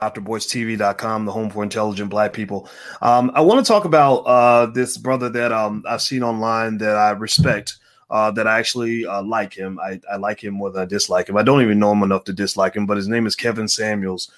drboystv.com, 0.00 1.24
the 1.24 1.32
home 1.32 1.50
for 1.50 1.62
intelligent 1.62 2.10
black 2.10 2.32
people. 2.32 2.68
Um, 3.02 3.30
I 3.34 3.40
want 3.40 3.64
to 3.64 3.68
talk 3.68 3.84
about 3.84 4.18
uh, 4.18 4.66
this 4.66 4.96
brother 4.96 5.28
that 5.30 5.52
um, 5.52 5.84
I've 5.88 6.02
seen 6.02 6.22
online 6.22 6.78
that 6.78 6.96
I 6.96 7.10
respect, 7.10 7.76
uh, 8.10 8.30
that 8.32 8.46
I 8.46 8.58
actually 8.58 9.06
uh, 9.06 9.22
like 9.22 9.52
him. 9.54 9.78
I, 9.80 10.00
I, 10.10 10.16
like 10.16 10.42
him 10.42 10.54
more 10.54 10.70
than 10.70 10.82
I 10.82 10.84
dislike 10.84 11.28
him. 11.28 11.36
I 11.36 11.42
don't 11.42 11.62
even 11.62 11.78
know 11.78 11.92
him 11.92 12.02
enough 12.02 12.24
to 12.24 12.32
dislike 12.32 12.74
him, 12.74 12.86
but 12.86 12.96
his 12.96 13.08
name 13.08 13.26
is 13.26 13.34
Kevin 13.34 13.68
Samuels. 13.68 14.30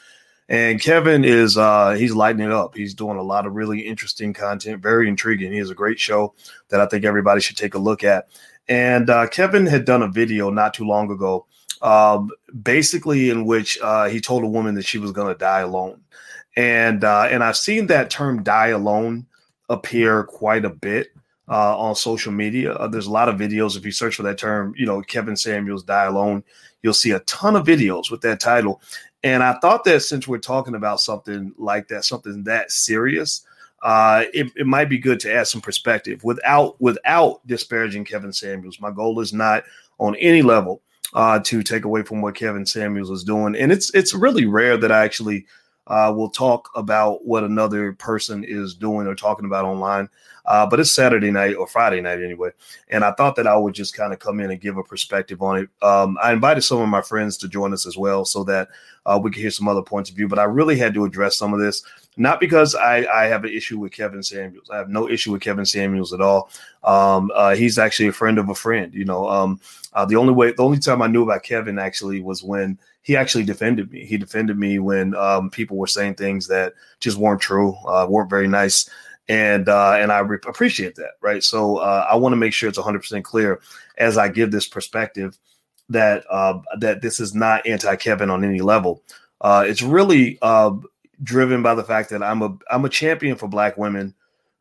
And 0.48 0.80
Kevin 0.80 1.24
is 1.24 1.56
uh, 1.56 1.92
he's 1.92 2.12
lighting 2.12 2.44
it 2.44 2.50
up. 2.50 2.74
He's 2.74 2.94
doing 2.94 3.18
a 3.18 3.22
lot 3.22 3.46
of 3.46 3.54
really 3.54 3.80
interesting 3.80 4.32
content, 4.32 4.82
very 4.82 5.08
intriguing. 5.08 5.52
He 5.52 5.58
has 5.58 5.70
a 5.70 5.76
great 5.76 6.00
show 6.00 6.34
that 6.70 6.80
I 6.80 6.86
think 6.86 7.04
everybody 7.04 7.40
should 7.40 7.56
take 7.56 7.74
a 7.74 7.78
look 7.78 8.02
at. 8.02 8.26
And 8.68 9.08
uh, 9.10 9.28
Kevin 9.28 9.66
had 9.66 9.84
done 9.84 10.02
a 10.02 10.08
video 10.08 10.50
not 10.50 10.74
too 10.74 10.84
long 10.84 11.10
ago 11.10 11.46
um, 11.82 12.30
basically 12.62 13.30
in 13.30 13.44
which 13.44 13.78
uh, 13.80 14.08
he 14.08 14.20
told 14.20 14.44
a 14.44 14.48
woman 14.48 14.74
that 14.74 14.84
she 14.84 14.98
was 14.98 15.12
going 15.12 15.32
to 15.32 15.38
die 15.38 15.60
alone, 15.60 16.00
and 16.56 17.04
uh, 17.04 17.28
and 17.30 17.42
I've 17.42 17.56
seen 17.56 17.86
that 17.88 18.10
term 18.10 18.42
"die 18.42 18.68
alone" 18.68 19.26
appear 19.68 20.24
quite 20.24 20.64
a 20.64 20.70
bit 20.70 21.08
uh, 21.48 21.78
on 21.78 21.94
social 21.94 22.32
media. 22.32 22.74
Uh, 22.74 22.88
there's 22.88 23.06
a 23.06 23.12
lot 23.12 23.28
of 23.28 23.36
videos 23.36 23.76
if 23.76 23.84
you 23.84 23.92
search 23.92 24.16
for 24.16 24.22
that 24.24 24.38
term, 24.38 24.74
you 24.76 24.86
know, 24.86 25.00
Kevin 25.02 25.36
Samuels 25.36 25.82
"die 25.82 26.04
alone," 26.04 26.44
you'll 26.82 26.94
see 26.94 27.12
a 27.12 27.20
ton 27.20 27.56
of 27.56 27.66
videos 27.66 28.10
with 28.10 28.20
that 28.22 28.40
title. 28.40 28.80
And 29.22 29.42
I 29.42 29.58
thought 29.60 29.84
that 29.84 30.00
since 30.00 30.26
we're 30.26 30.38
talking 30.38 30.74
about 30.74 31.00
something 31.00 31.52
like 31.58 31.88
that, 31.88 32.04
something 32.04 32.44
that 32.44 32.70
serious, 32.70 33.44
uh, 33.82 34.24
it, 34.32 34.50
it, 34.56 34.66
might 34.66 34.88
be 34.88 34.96
good 34.96 35.20
to 35.20 35.32
add 35.32 35.46
some 35.46 35.60
perspective 35.60 36.24
without 36.24 36.80
without 36.80 37.46
disparaging 37.46 38.04
Kevin 38.04 38.32
Samuels. 38.32 38.80
My 38.80 38.90
goal 38.90 39.20
is 39.20 39.32
not 39.32 39.64
on 39.98 40.16
any 40.16 40.42
level 40.42 40.82
uh, 41.14 41.40
to 41.40 41.62
take 41.62 41.84
away 41.84 42.02
from 42.02 42.22
what 42.22 42.34
Kevin 42.34 42.66
Samuels 42.66 43.10
is 43.10 43.24
doing. 43.24 43.56
And 43.56 43.72
it's 43.72 43.92
it's 43.94 44.14
really 44.14 44.46
rare 44.46 44.76
that 44.76 44.92
I 44.92 45.04
actually 45.04 45.46
uh, 45.86 46.12
will 46.16 46.30
talk 46.30 46.70
about 46.74 47.26
what 47.26 47.42
another 47.42 47.92
person 47.94 48.44
is 48.44 48.74
doing 48.74 49.06
or 49.06 49.14
talking 49.14 49.46
about 49.46 49.64
online. 49.64 50.08
Uh, 50.46 50.66
but 50.66 50.80
it's 50.80 50.92
Saturday 50.92 51.30
night 51.30 51.54
or 51.54 51.66
Friday 51.66 52.00
night 52.00 52.22
anyway, 52.22 52.50
and 52.88 53.04
I 53.04 53.12
thought 53.12 53.36
that 53.36 53.46
I 53.46 53.56
would 53.56 53.74
just 53.74 53.94
kind 53.94 54.12
of 54.12 54.18
come 54.18 54.40
in 54.40 54.50
and 54.50 54.60
give 54.60 54.78
a 54.78 54.82
perspective 54.82 55.42
on 55.42 55.58
it. 55.58 55.68
Um, 55.82 56.16
I 56.20 56.32
invited 56.32 56.62
some 56.62 56.80
of 56.80 56.88
my 56.88 57.02
friends 57.02 57.36
to 57.38 57.48
join 57.48 57.72
us 57.72 57.86
as 57.86 57.96
well, 57.96 58.24
so 58.24 58.42
that 58.44 58.68
uh, 59.04 59.20
we 59.22 59.30
could 59.30 59.40
hear 59.40 59.50
some 59.50 59.68
other 59.68 59.82
points 59.82 60.10
of 60.10 60.16
view. 60.16 60.28
But 60.28 60.38
I 60.38 60.44
really 60.44 60.78
had 60.78 60.94
to 60.94 61.04
address 61.04 61.36
some 61.36 61.52
of 61.52 61.60
this, 61.60 61.84
not 62.16 62.40
because 62.40 62.74
I, 62.74 63.06
I 63.06 63.26
have 63.26 63.44
an 63.44 63.50
issue 63.50 63.78
with 63.78 63.92
Kevin 63.92 64.22
Samuels. 64.22 64.68
I 64.70 64.76
have 64.76 64.88
no 64.88 65.08
issue 65.08 65.32
with 65.32 65.42
Kevin 65.42 65.64
Samuels 65.64 66.12
at 66.12 66.20
all. 66.20 66.50
Um, 66.82 67.30
uh, 67.34 67.54
he's 67.54 67.78
actually 67.78 68.08
a 68.08 68.12
friend 68.12 68.38
of 68.38 68.48
a 68.48 68.54
friend. 68.54 68.92
You 68.92 69.04
know, 69.04 69.28
um, 69.28 69.60
uh, 69.92 70.04
the 70.04 70.16
only 70.16 70.32
way, 70.32 70.52
the 70.52 70.64
only 70.64 70.78
time 70.78 71.02
I 71.02 71.06
knew 71.06 71.22
about 71.22 71.44
Kevin 71.44 71.78
actually 71.78 72.20
was 72.20 72.42
when 72.42 72.78
he 73.02 73.16
actually 73.16 73.44
defended 73.44 73.90
me. 73.90 74.04
He 74.04 74.16
defended 74.16 74.58
me 74.58 74.78
when 74.78 75.14
um, 75.14 75.50
people 75.50 75.76
were 75.76 75.86
saying 75.86 76.14
things 76.14 76.46
that 76.48 76.74
just 76.98 77.16
weren't 77.16 77.40
true, 77.40 77.74
uh, 77.86 78.06
weren't 78.08 78.30
very 78.30 78.48
nice, 78.48 78.90
and 79.28 79.68
uh, 79.68 79.92
and 79.92 80.10
I 80.10 80.18
re- 80.20 80.38
appreciate 80.46 80.96
that. 80.96 81.12
Right. 81.20 81.42
So 81.42 81.78
uh, 81.78 82.06
I 82.10 82.16
want 82.16 82.32
to 82.32 82.36
make 82.36 82.52
sure 82.52 82.68
it's 82.68 82.78
100 82.78 82.98
percent 82.98 83.24
clear 83.24 83.60
as 83.98 84.18
I 84.18 84.28
give 84.28 84.50
this 84.50 84.68
perspective 84.68 85.38
that 85.88 86.24
uh, 86.28 86.60
that 86.78 87.02
this 87.02 87.20
is 87.20 87.34
not 87.34 87.66
anti 87.66 87.94
Kevin 87.96 88.30
on 88.30 88.44
any 88.44 88.60
level. 88.60 89.02
Uh, 89.40 89.64
it's 89.66 89.80
really 89.80 90.38
driven 91.22 91.62
by 91.62 91.74
the 91.74 91.84
fact 91.84 92.10
that 92.10 92.22
I'm 92.22 92.42
a 92.42 92.56
I'm 92.70 92.84
a 92.84 92.88
champion 92.88 93.36
for 93.36 93.48
Black 93.48 93.76
women, 93.76 94.14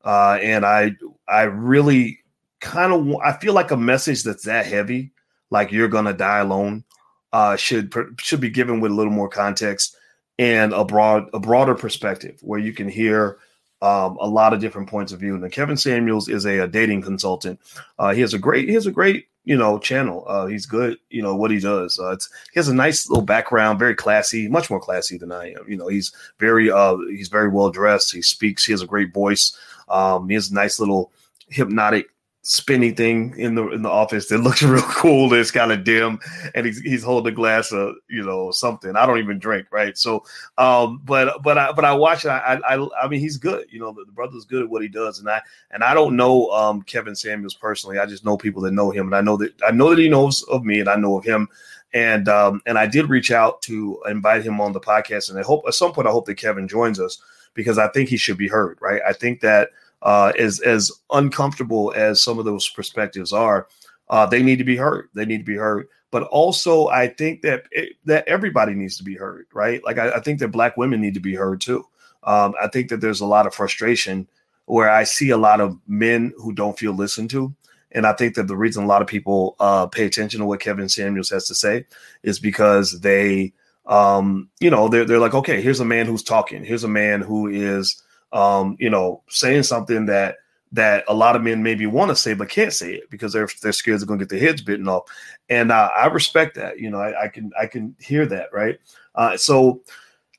and 0.04 0.66
I 0.66 0.96
I 1.28 1.44
really 1.44 2.20
kind 2.60 2.94
of 2.94 3.22
I 3.22 3.38
feel 3.38 3.54
like 3.54 3.72
a 3.72 3.78
message 3.78 4.24
that's 4.24 4.46
that 4.46 4.66
heavy 4.66 5.12
like 5.50 5.72
you're 5.72 5.88
gonna 5.88 6.14
die 6.14 6.40
alone 6.40 6.84
uh, 7.32 7.56
should 7.56 7.94
should 8.20 8.42
be 8.42 8.50
given 8.50 8.80
with 8.80 8.92
a 8.92 8.96
little 8.96 9.14
more 9.14 9.30
context 9.30 9.96
and 10.38 10.74
a 10.74 10.84
broad 10.84 11.30
a 11.34 11.40
broader 11.40 11.76
perspective 11.76 12.40
where 12.42 12.60
you 12.60 12.74
can 12.74 12.90
hear 12.90 13.38
um, 13.82 14.18
a 14.20 14.28
lot 14.28 14.54
of 14.54 14.60
different 14.60 14.90
points 14.90 15.12
of 15.12 15.20
view. 15.20 15.36
And 15.36 15.52
Kevin 15.52 15.78
Samuels 15.78 16.28
is 16.28 16.46
a, 16.46 16.60
a 16.60 16.68
dating 16.68 17.02
consultant. 17.02 17.60
Uh, 17.98 18.14
he 18.14 18.22
has 18.22 18.34
a 18.34 18.40
great 18.40 18.68
he 18.68 18.74
has 18.74 18.88
a 18.88 18.92
great 18.92 19.28
you 19.46 19.58
know 19.58 19.80
channel. 19.80 20.26
Uh, 20.28 20.46
he's 20.46 20.66
good 20.66 20.98
you 21.10 21.22
know 21.22 21.36
what 21.36 21.52
he 21.52 21.60
does. 21.60 22.00
Uh, 22.00 22.12
it's, 22.12 22.30
he 22.54 22.60
has 22.60 22.68
a 22.68 22.74
nice 22.74 23.10
little 23.10 23.26
background, 23.26 23.80
very 23.80 23.96
classy, 23.96 24.48
much 24.48 24.70
more 24.70 24.80
classy 24.80 25.18
than 25.18 25.32
I 25.32 25.52
am. 25.52 25.66
You 25.68 25.78
know 25.78 25.88
he's 25.88 26.12
very 26.40 26.70
uh, 26.72 26.98
he's 27.10 27.30
very 27.30 27.50
well 27.50 27.70
dressed. 27.70 28.14
He 28.14 28.22
speaks. 28.22 28.66
He 28.66 28.74
has 28.74 28.82
a 28.82 28.88
great 28.88 29.14
voice. 29.14 29.58
Um, 29.88 30.28
he 30.30 30.36
has 30.36 30.52
a 30.52 30.54
nice 30.54 30.80
little 30.80 31.12
hypnotic 31.50 32.08
spinny 32.42 32.92
thing 32.92 33.38
in 33.38 33.54
the 33.54 33.70
in 33.72 33.82
the 33.82 33.90
office 33.90 34.28
that 34.28 34.40
looks 34.40 34.64
real 34.64 34.82
cool. 34.84 35.34
It's 35.34 35.52
kind 35.52 35.72
of 35.72 35.84
dim, 35.84 36.20
and 36.56 36.66
he's 36.66 36.80
he's 36.82 37.04
holding 37.04 37.34
a 37.34 37.36
glass 37.36 37.72
of 37.72 37.96
you 38.10 38.24
know 38.24 38.52
something. 38.52 38.96
I 38.96 39.06
don't 39.06 39.20
even 39.20 39.40
drink, 39.40 39.68
right? 39.72 39.98
So, 39.98 40.24
um, 40.58 41.02
but 41.04 41.42
but 41.44 41.58
I 41.58 41.72
but 41.72 41.86
I 41.86 41.94
watch 41.94 42.26
it. 42.26 42.30
I 42.30 42.60
I 42.68 42.88
I 43.04 43.08
mean, 43.08 43.20
he's 43.20 43.38
good. 43.38 43.68
You 43.70 43.80
know, 43.80 43.92
the, 43.92 44.06
the 44.06 44.12
brother's 44.12 44.46
good 44.46 44.64
at 44.64 44.70
what 44.70 44.82
he 44.82 44.88
does, 44.88 45.20
and 45.20 45.30
I 45.30 45.42
and 45.72 45.84
I 45.84 45.94
don't 45.94 46.16
know 46.16 46.50
um 46.52 46.82
Kevin 46.84 47.16
Samuels 47.16 47.56
personally. 47.56 48.00
I 48.00 48.06
just 48.06 48.26
know 48.26 48.38
people 48.38 48.62
that 48.64 48.72
know 48.72 48.92
him, 48.92 49.08
and 49.08 49.16
I 49.16 49.22
know 49.22 49.38
that 49.38 49.54
I 49.66 49.72
know 49.72 49.90
that 49.90 50.00
he 50.00 50.10
knows 50.10 50.44
of 50.44 50.64
me, 50.64 50.80
and 50.80 50.90
I 50.90 50.96
know 50.96 51.18
of 51.18 51.26
him. 51.26 51.48
And 51.92 52.30
um 52.30 52.62
and 52.68 52.78
I 52.78 52.86
did 52.86 53.10
reach 53.10 53.32
out 53.32 53.62
to 53.64 54.02
invite 54.08 54.44
him 54.44 54.62
on 54.62 54.74
the 54.74 54.80
podcast, 54.80 55.30
and 55.30 55.40
I 55.40 55.44
hope 55.44 55.64
at 55.68 55.74
some 55.74 55.92
point 55.92 56.08
I 56.08 56.12
hope 56.12 56.26
that 56.28 56.36
Kevin 56.36 56.68
joins 56.68 57.00
us 57.00 57.22
because 57.56 57.78
I 57.80 57.88
think 57.90 58.10
he 58.10 58.18
should 58.18 58.38
be 58.38 58.48
heard, 58.48 58.78
right? 58.80 59.02
I 59.08 59.12
think 59.12 59.42
that 59.42 59.72
uh, 60.02 60.32
as 60.38 60.60
as 60.62 60.92
uncomfortable 61.12 61.94
as 61.96 62.22
some 62.22 62.40
of 62.40 62.46
those 62.46 62.70
perspectives 62.70 63.34
are, 63.34 63.68
uh, 64.10 64.26
they 64.26 64.42
need 64.42 64.58
to 64.58 64.64
be 64.64 64.76
heard. 64.76 65.10
They 65.14 65.26
need 65.26 65.40
to 65.40 65.44
be 65.44 65.56
heard. 65.56 65.88
But 66.12 66.24
also, 66.24 66.88
I 66.88 67.08
think 67.08 67.42
that 67.44 67.66
it, 67.72 67.94
that 68.06 68.28
everybody 68.28 68.74
needs 68.74 68.98
to 68.98 69.04
be 69.04 69.16
heard, 69.16 69.46
right? 69.54 69.84
Like 69.84 70.00
I, 70.00 70.12
I, 70.12 70.20
think 70.22 70.40
that 70.40 70.48
Black 70.48 70.76
women 70.76 71.02
need 71.02 71.14
to 71.14 71.20
be 71.20 71.36
heard 71.36 71.62
too. 71.62 71.86
Um, 72.24 72.56
I 72.60 72.68
think 72.68 72.90
that 72.90 73.00
there's 73.00 73.22
a 73.22 73.28
lot 73.28 73.46
of 73.46 73.54
frustration 73.54 74.28
where 74.66 74.90
I 74.90 75.04
see 75.04 75.30
a 75.30 75.38
lot 75.38 75.62
of 75.62 75.78
men 75.88 76.34
who 76.38 76.54
don't 76.54 76.78
feel 76.78 76.94
listened 76.94 77.30
to. 77.32 77.54
And 77.92 78.06
I 78.06 78.14
think 78.14 78.36
that 78.36 78.48
the 78.48 78.58
reason 78.58 78.84
a 78.84 78.88
lot 78.88 79.02
of 79.02 79.08
people 79.08 79.56
uh, 79.60 79.88
pay 79.88 80.06
attention 80.06 80.40
to 80.40 80.46
what 80.46 80.60
Kevin 80.60 80.90
Samuels 80.90 81.30
has 81.30 81.48
to 81.48 81.56
say 81.56 81.86
is 82.22 82.40
because 82.40 83.00
they, 83.02 83.54
um, 83.88 84.50
you 84.60 84.70
know, 84.70 84.88
they're, 84.88 85.06
they're 85.06 85.20
like, 85.20 85.34
okay, 85.34 85.62
here's 85.62 85.80
a 85.80 85.86
man 85.86 86.06
who's 86.06 86.24
talking. 86.24 86.64
Here's 86.64 86.84
a 86.84 86.90
man 86.90 87.22
who 87.22 87.48
is 87.48 88.02
um, 88.32 88.76
you 88.80 88.90
know, 88.90 89.22
saying 89.30 89.64
something 89.64 90.06
that 90.08 90.38
that 90.72 91.04
a 91.08 91.14
lot 91.14 91.36
of 91.36 91.42
men 91.42 91.64
maybe 91.64 91.88
want 91.88 92.10
to 92.10 92.16
say 92.16 92.36
but 92.36 92.48
can't 92.48 92.74
say 92.74 92.94
it 92.94 93.10
because 93.10 93.34
they're 93.34 93.50
they're 93.62 93.72
scared 93.72 94.00
they're 94.00 94.06
going 94.08 94.20
to 94.20 94.26
get 94.26 94.30
their 94.30 94.48
heads 94.48 94.62
bitten 94.62 94.88
off, 94.88 95.04
and 95.50 95.72
uh, 95.72 95.90
I 95.96 96.08
respect 96.08 96.56
that. 96.56 96.80
You 96.80 96.90
know, 96.92 97.00
I, 97.00 97.24
I, 97.24 97.28
can 97.28 97.52
I 97.60 97.66
can 97.66 97.96
hear 98.00 98.26
that, 98.28 98.54
right? 98.54 98.80
Uh, 99.16 99.36
so 99.38 99.82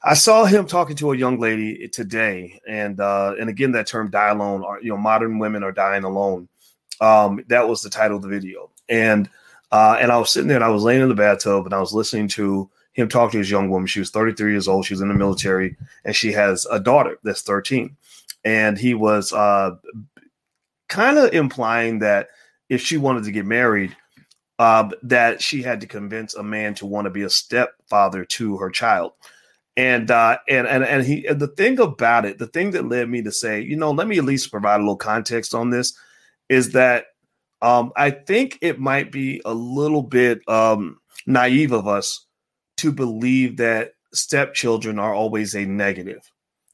I 0.03 0.15
saw 0.15 0.45
him 0.45 0.67
talking 0.67 0.97
to 0.97 1.13
a 1.13 1.17
young 1.17 1.39
lady 1.39 1.89
today, 1.89 2.61
and 2.69 3.01
uh, 3.01 3.35
and 3.39 3.51
again 3.51 3.73
that 3.73 3.87
term 3.87 4.11
"die 4.11 4.31
alone," 4.31 4.63
or 4.63 4.81
you 4.81 4.91
know, 4.91 4.97
modern 4.97 5.39
women 5.39 5.63
are 5.63 5.73
dying 5.73 6.05
alone. 6.05 6.49
Um, 7.01 7.43
that 7.49 7.67
was 7.67 7.83
the 7.83 7.91
title 7.91 8.17
of 8.17 8.23
the 8.23 8.29
video, 8.29 8.71
and 8.89 9.29
uh, 9.73 9.97
and 10.01 10.11
I 10.11 10.19
was 10.19 10.31
sitting 10.31 10.49
there 10.49 10.57
and 10.57 10.65
I 10.65 10.71
was 10.71 10.83
laying 10.83 11.03
in 11.03 11.09
the 11.09 11.15
bathtub 11.15 11.65
and 11.65 11.75
I 11.75 11.81
was 11.81 11.93
listening 11.93 12.29
to 12.29 12.69
him 12.93 13.09
talk 13.09 13.33
to 13.33 13.39
his 13.39 13.51
young 13.51 13.71
woman. 13.71 13.87
She 13.87 14.01
was 14.01 14.11
33 14.11 14.53
years 14.53 14.69
old. 14.69 14.85
She 14.85 14.95
was 14.95 15.01
in 15.01 15.09
the 15.09 15.15
military, 15.15 15.77
and 16.05 16.15
she 16.15 16.33
has 16.33 16.67
a 16.71 16.81
daughter 16.81 17.19
that's 17.23 17.43
13. 17.43 17.97
And 18.45 18.79
he 18.79 18.95
was 18.95 19.33
uh, 19.33 19.73
kind 20.89 21.19
of 21.19 21.33
implying 21.33 22.01
that 22.01 22.29
if 22.69 22.81
she 22.81 22.97
wanted 22.97 23.25
to 23.25 23.33
get 23.33 23.47
married, 23.47 23.97
uh, 24.59 24.91
that 25.03 25.41
she 25.41 25.63
had 25.63 25.81
to 25.81 25.87
convince 25.87 26.35
a 26.35 26.43
man 26.43 26.75
to 26.75 26.87
want 26.87 27.07
to 27.07 27.11
be 27.11 27.23
a 27.23 27.31
stepfather 27.31 28.25
to 28.25 28.57
her 28.59 28.71
child. 28.71 29.13
And 29.77 30.11
uh, 30.11 30.39
and 30.49 30.67
and 30.67 30.85
and 30.85 31.07
he 31.07 31.27
and 31.27 31.41
the 31.41 31.49
thing 31.49 31.79
about 31.79 32.27
it, 32.27 32.39
the 32.39 32.49
thing 32.49 32.73
that 32.73 32.89
led 32.89 33.09
me 33.09 33.23
to 33.23 33.33
say, 33.33 33.61
you 33.61 33.77
know, 33.77 33.93
let 33.93 34.09
me 34.09 34.19
at 34.19 34.25
least 34.25 34.51
provide 34.51 34.77
a 34.77 34.83
little 34.83 34.97
context 34.97 35.55
on 35.55 35.71
this, 35.71 35.97
is 36.49 36.73
that 36.73 37.07
um, 37.63 37.93
I 37.97 38.11
think 38.11 38.59
it 38.61 38.79
might 38.79 39.13
be 39.13 39.41
a 39.45 39.55
little 39.55 40.03
bit 40.03 40.47
um, 40.49 40.99
naive 41.27 41.73
of 41.73 41.87
us 41.87 42.27
to 42.81 42.91
believe 42.91 43.59
that 43.59 43.93
stepchildren 44.15 44.99
are 44.99 45.15
always 45.15 45.55
a 45.55 45.67
negative, 45.67 46.31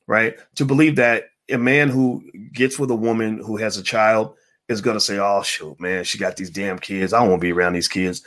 right? 0.06 0.37
To 0.55 0.64
believe 0.64 0.97
that 0.97 1.25
a 1.50 1.58
man 1.58 1.88
who 1.88 2.23
gets 2.53 2.79
with 2.79 2.91
a 2.93 2.97
woman 2.97 3.38
who 3.38 3.56
has 3.56 3.76
a 3.76 3.82
child 3.82 4.37
is 4.69 4.81
going 4.81 4.97
to 4.97 5.00
say, 5.00 5.19
"Oh 5.19 5.43
shoot, 5.43 5.81
man, 5.81 6.05
she 6.05 6.19
got 6.19 6.37
these 6.37 6.50
damn 6.50 6.79
kids. 6.79 7.12
I 7.12 7.26
to 7.26 7.38
be 7.38 7.53
around 7.53 7.73
these 7.73 7.88
kids." 7.88 8.23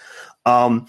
Um, 0.46 0.88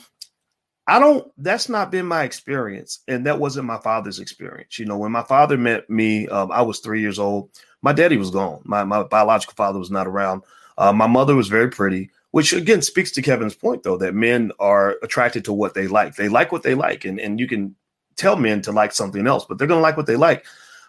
I 0.88 0.98
don't. 0.98 1.30
That's 1.38 1.68
not 1.68 1.92
been 1.92 2.06
my 2.06 2.24
experience, 2.24 2.98
and 3.06 3.24
that 3.26 3.38
wasn't 3.38 3.66
my 3.66 3.78
father's 3.78 4.18
experience. 4.18 4.78
You 4.78 4.86
know, 4.86 4.98
when 4.98 5.12
my 5.12 5.22
father 5.22 5.56
met 5.56 5.88
me, 5.88 6.26
um, 6.28 6.50
I 6.50 6.62
was 6.62 6.80
three 6.80 7.00
years 7.00 7.20
old. 7.20 7.50
My 7.82 7.92
daddy 7.92 8.16
was 8.16 8.30
gone. 8.30 8.62
My 8.64 8.82
my 8.82 9.04
biological 9.04 9.54
father 9.54 9.78
was 9.78 9.92
not 9.92 10.08
around. 10.08 10.42
Uh, 10.76 10.92
my 10.92 11.06
mother 11.06 11.36
was 11.36 11.46
very 11.46 11.68
pretty 11.68 12.10
which 12.32 12.52
again 12.52 12.82
speaks 12.82 13.10
to 13.12 13.22
Kevin's 13.22 13.54
point, 13.54 13.82
though, 13.82 13.96
that 13.98 14.14
men 14.14 14.52
are 14.60 14.96
attracted 15.02 15.44
to 15.46 15.52
what 15.52 15.74
they 15.74 15.86
like. 15.86 16.16
They 16.16 16.28
like 16.28 16.52
what 16.52 16.62
they 16.62 16.74
like, 16.74 17.04
and, 17.04 17.18
and 17.18 17.40
you 17.40 17.48
can 17.48 17.74
tell 18.16 18.36
men 18.36 18.62
to 18.62 18.72
like 18.72 18.92
something 18.92 19.26
else, 19.26 19.44
but 19.44 19.58
they're 19.58 19.66
going 19.66 19.78
to 19.78 19.82
like 19.82 19.96
what 19.96 20.06
they 20.06 20.16
like. 20.16 20.44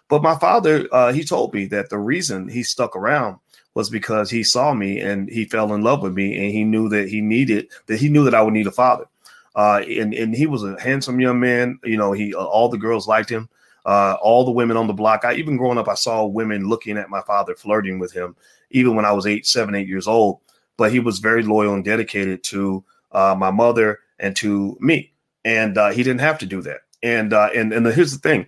But 0.08 0.22
my 0.22 0.36
father, 0.36 0.86
uh, 0.92 1.12
he 1.12 1.24
told 1.24 1.54
me 1.54 1.66
that 1.66 1.88
the 1.88 1.98
reason 1.98 2.48
he 2.48 2.62
stuck 2.62 2.94
around 2.94 3.38
was 3.74 3.88
because 3.88 4.30
he 4.30 4.42
saw 4.42 4.74
me 4.74 5.00
and 5.00 5.28
he 5.30 5.46
fell 5.46 5.72
in 5.72 5.82
love 5.82 6.02
with 6.02 6.12
me, 6.12 6.36
and 6.36 6.52
he 6.52 6.64
knew 6.64 6.88
that 6.90 7.08
he 7.08 7.20
needed 7.20 7.68
that 7.86 7.98
he 7.98 8.08
knew 8.08 8.24
that 8.24 8.34
I 8.34 8.42
would 8.42 8.54
need 8.54 8.66
a 8.66 8.72
father. 8.72 9.06
Uh, 9.54 9.82
and 9.88 10.14
and 10.14 10.34
he 10.34 10.46
was 10.46 10.62
a 10.62 10.80
handsome 10.80 11.20
young 11.20 11.40
man. 11.40 11.78
You 11.84 11.96
know, 11.96 12.12
he 12.12 12.34
uh, 12.34 12.44
all 12.44 12.68
the 12.68 12.78
girls 12.78 13.08
liked 13.08 13.30
him. 13.30 13.48
Uh, 13.84 14.16
all 14.22 14.44
the 14.44 14.50
women 14.52 14.76
on 14.76 14.86
the 14.86 14.92
block. 14.92 15.24
I 15.24 15.34
even 15.34 15.56
growing 15.56 15.78
up, 15.78 15.88
I 15.88 15.94
saw 15.94 16.24
women 16.24 16.68
looking 16.68 16.96
at 16.96 17.10
my 17.10 17.20
father, 17.22 17.54
flirting 17.54 17.98
with 17.98 18.12
him, 18.12 18.36
even 18.70 18.94
when 18.94 19.04
I 19.04 19.12
was 19.12 19.26
eight, 19.26 19.46
seven, 19.46 19.74
eight 19.74 19.88
years 19.88 20.06
old. 20.06 20.38
But 20.76 20.92
he 20.92 21.00
was 21.00 21.18
very 21.18 21.42
loyal 21.42 21.74
and 21.74 21.84
dedicated 21.84 22.42
to 22.44 22.84
uh, 23.12 23.34
my 23.38 23.50
mother 23.50 24.00
and 24.18 24.34
to 24.36 24.76
me, 24.80 25.12
and 25.44 25.76
uh, 25.76 25.90
he 25.90 26.02
didn't 26.02 26.20
have 26.20 26.38
to 26.38 26.46
do 26.46 26.62
that. 26.62 26.80
And 27.02 27.32
uh, 27.32 27.50
and 27.54 27.72
and 27.72 27.84
the, 27.84 27.92
here's 27.92 28.12
the 28.12 28.18
thing: 28.18 28.46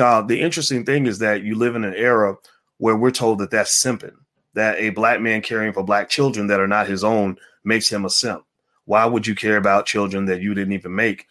uh, 0.00 0.22
the 0.22 0.40
interesting 0.40 0.84
thing 0.84 1.06
is 1.06 1.18
that 1.18 1.42
you 1.42 1.54
live 1.54 1.76
in 1.76 1.84
an 1.84 1.94
era 1.94 2.36
where 2.78 2.96
we're 2.96 3.10
told 3.10 3.38
that 3.38 3.50
that's 3.50 3.82
simping, 3.82 4.14
that 4.54 4.78
a 4.78 4.90
black 4.90 5.20
man 5.20 5.42
caring 5.42 5.72
for 5.72 5.82
black 5.82 6.08
children 6.08 6.46
that 6.46 6.60
are 6.60 6.68
not 6.68 6.86
his 6.86 7.04
own 7.04 7.36
makes 7.64 7.88
him 7.88 8.04
a 8.04 8.10
simp. 8.10 8.44
Why 8.84 9.04
would 9.04 9.26
you 9.26 9.34
care 9.34 9.56
about 9.56 9.86
children 9.86 10.26
that 10.26 10.40
you 10.40 10.54
didn't 10.54 10.72
even 10.72 10.94
make? 10.94 11.26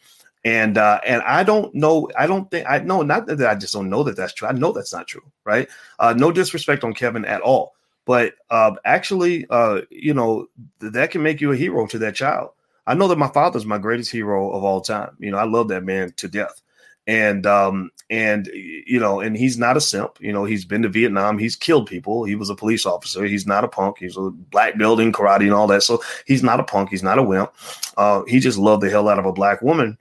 And 0.45 0.77
uh, 0.77 0.99
and 1.05 1.21
I 1.23 1.43
don't 1.43 1.73
know. 1.73 2.09
I 2.17 2.27
don't 2.27 2.49
think 2.51 2.67
I 2.69 2.79
know. 2.79 3.01
Not 3.01 3.27
that 3.27 3.41
I 3.41 3.55
just 3.55 3.73
don't 3.73 3.89
know 3.89 4.03
that 4.03 4.15
that's 4.15 4.33
true. 4.33 4.47
I 4.47 4.51
know 4.51 4.71
that's 4.71 4.93
not 4.93 5.07
true. 5.07 5.23
Right? 5.43 5.67
Uh, 5.97 6.13
no 6.15 6.31
disrespect 6.31 6.83
on 6.83 6.93
Kevin 6.93 7.25
at 7.25 7.41
all. 7.41 7.73
But 8.07 8.35
uh, 8.49 8.71
actually, 8.85 9.45
uh, 9.49 9.81
you 9.91 10.13
know, 10.13 10.47
th- 10.79 10.93
that 10.93 11.11
can 11.11 11.21
make 11.21 11.41
you 11.41 11.51
a 11.51 11.57
hero 11.57 11.85
to 11.87 11.99
that 11.99 12.15
child. 12.15 12.51
I 12.87 12.93
know 12.93 13.09
that 13.09 13.17
my 13.17 13.27
father's 13.27 13.65
my 13.65 13.77
greatest 13.77 14.11
hero 14.11 14.49
of 14.51 14.63
all 14.63 14.79
time. 14.79 15.11
You 15.19 15.29
know, 15.29 15.37
I 15.37 15.43
love 15.43 15.67
that 15.67 15.83
man 15.83 16.13
to 16.13 16.29
death. 16.29 16.61
And 17.05 17.45
um 17.45 17.89
and 18.09 18.47
you 18.47 18.99
know 18.99 19.21
and 19.21 19.37
he's 19.37 19.57
not 19.57 19.77
a 19.77 19.81
simp. 19.81 20.17
You 20.19 20.33
know 20.33 20.43
he's 20.43 20.65
been 20.65 20.81
to 20.81 20.89
vietnam. 20.89 21.37
He's 21.37 21.55
killed 21.55 21.87
people. 21.87 22.25
He 22.25 22.35
was 22.35 22.49
a 22.49 22.55
police 22.55 22.85
officer. 22.85 23.23
He's 23.25 23.47
not 23.47 23.63
a 23.63 23.67
punk. 23.69 23.97
He's 23.99 24.17
a 24.17 24.29
black 24.29 24.77
building 24.77 25.13
karate 25.13 25.43
and 25.43 25.53
all 25.53 25.67
that. 25.67 25.83
So 25.83 26.01
he's 26.25 26.43
not 26.43 26.59
a 26.59 26.63
punk. 26.63 26.89
He's 26.89 27.03
not 27.03 27.17
a 27.17 27.23
wimp. 27.23 27.51
Uh 27.95 28.23
he 28.27 28.39
just 28.39 28.57
loved 28.57 28.83
the 28.83 28.89
hell 28.89 29.07
out 29.07 29.19
of 29.19 29.25
a 29.25 29.31
black 29.31 29.61
woman 29.61 29.97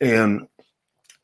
and 0.00 0.46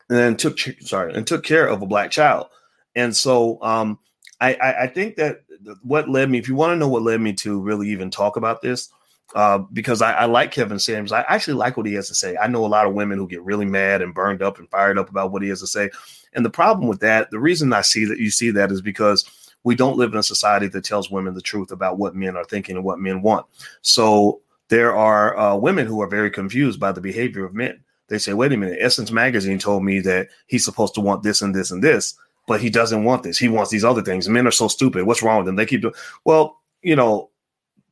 and 0.09 0.37
took 0.37 0.59
sorry 0.81 1.13
and 1.13 1.25
took 1.25 1.43
care 1.45 1.67
of 1.67 1.81
a 1.81 1.87
black 1.87 2.11
child. 2.11 2.47
And 2.95 3.15
so 3.15 3.57
um 3.61 3.99
i 4.41 4.53
i, 4.55 4.83
I 4.83 4.87
think 4.87 5.15
that 5.15 5.43
what 5.83 6.09
led 6.09 6.29
me 6.29 6.37
if 6.37 6.47
you 6.47 6.55
want 6.55 6.71
to 6.71 6.75
know 6.75 6.87
what 6.87 7.03
led 7.03 7.21
me 7.21 7.33
to 7.33 7.59
really 7.59 7.89
even 7.89 8.09
talk 8.09 8.35
about 8.35 8.61
this 8.61 8.89
uh, 9.35 9.59
because 9.71 10.01
I, 10.01 10.11
I, 10.13 10.25
like 10.25 10.51
Kevin 10.51 10.79
Samuels. 10.79 11.11
I 11.11 11.21
actually 11.21 11.53
like 11.53 11.77
what 11.77 11.85
he 11.85 11.93
has 11.93 12.07
to 12.09 12.15
say. 12.15 12.35
I 12.37 12.47
know 12.47 12.65
a 12.65 12.67
lot 12.67 12.85
of 12.85 12.93
women 12.93 13.17
who 13.17 13.27
get 13.27 13.43
really 13.43 13.65
mad 13.65 14.01
and 14.01 14.13
burned 14.13 14.41
up 14.41 14.59
and 14.59 14.69
fired 14.69 14.97
up 14.97 15.09
about 15.09 15.31
what 15.31 15.41
he 15.41 15.49
has 15.49 15.61
to 15.61 15.67
say. 15.67 15.89
And 16.33 16.45
the 16.45 16.49
problem 16.49 16.87
with 16.87 16.99
that, 17.01 17.31
the 17.31 17.39
reason 17.39 17.71
I 17.73 17.81
see 17.81 18.05
that 18.05 18.19
you 18.19 18.29
see 18.29 18.51
that 18.51 18.71
is 18.71 18.81
because 18.81 19.29
we 19.63 19.75
don't 19.75 19.97
live 19.97 20.11
in 20.11 20.19
a 20.19 20.23
society 20.23 20.67
that 20.67 20.83
tells 20.83 21.11
women 21.11 21.33
the 21.33 21.41
truth 21.41 21.71
about 21.71 21.97
what 21.97 22.15
men 22.15 22.35
are 22.35 22.43
thinking 22.43 22.75
and 22.75 22.85
what 22.85 22.99
men 22.99 23.21
want. 23.21 23.45
So 23.81 24.41
there 24.69 24.95
are 24.95 25.37
uh, 25.37 25.55
women 25.55 25.87
who 25.87 26.01
are 26.01 26.07
very 26.07 26.31
confused 26.31 26.79
by 26.79 26.91
the 26.91 27.01
behavior 27.01 27.45
of 27.45 27.53
men. 27.53 27.81
They 28.07 28.17
say, 28.17 28.33
wait 28.33 28.51
a 28.51 28.57
minute, 28.57 28.79
Essence 28.81 29.11
Magazine 29.11 29.59
told 29.59 29.85
me 29.85 30.01
that 30.01 30.27
he's 30.47 30.65
supposed 30.65 30.95
to 30.95 31.01
want 31.01 31.23
this 31.23 31.41
and 31.41 31.55
this 31.55 31.71
and 31.71 31.81
this, 31.81 32.15
but 32.51 32.59
he 32.59 32.69
doesn't 32.69 33.05
want 33.05 33.23
this. 33.23 33.37
He 33.37 33.47
wants 33.47 33.71
these 33.71 33.85
other 33.85 34.01
things. 34.01 34.27
Men 34.27 34.45
are 34.45 34.51
so 34.51 34.67
stupid. 34.67 35.05
What's 35.05 35.23
wrong 35.23 35.37
with 35.37 35.45
them? 35.45 35.55
They 35.55 35.65
keep 35.65 35.83
doing, 35.83 35.93
well, 36.25 36.59
you 36.81 36.97
know, 36.97 37.29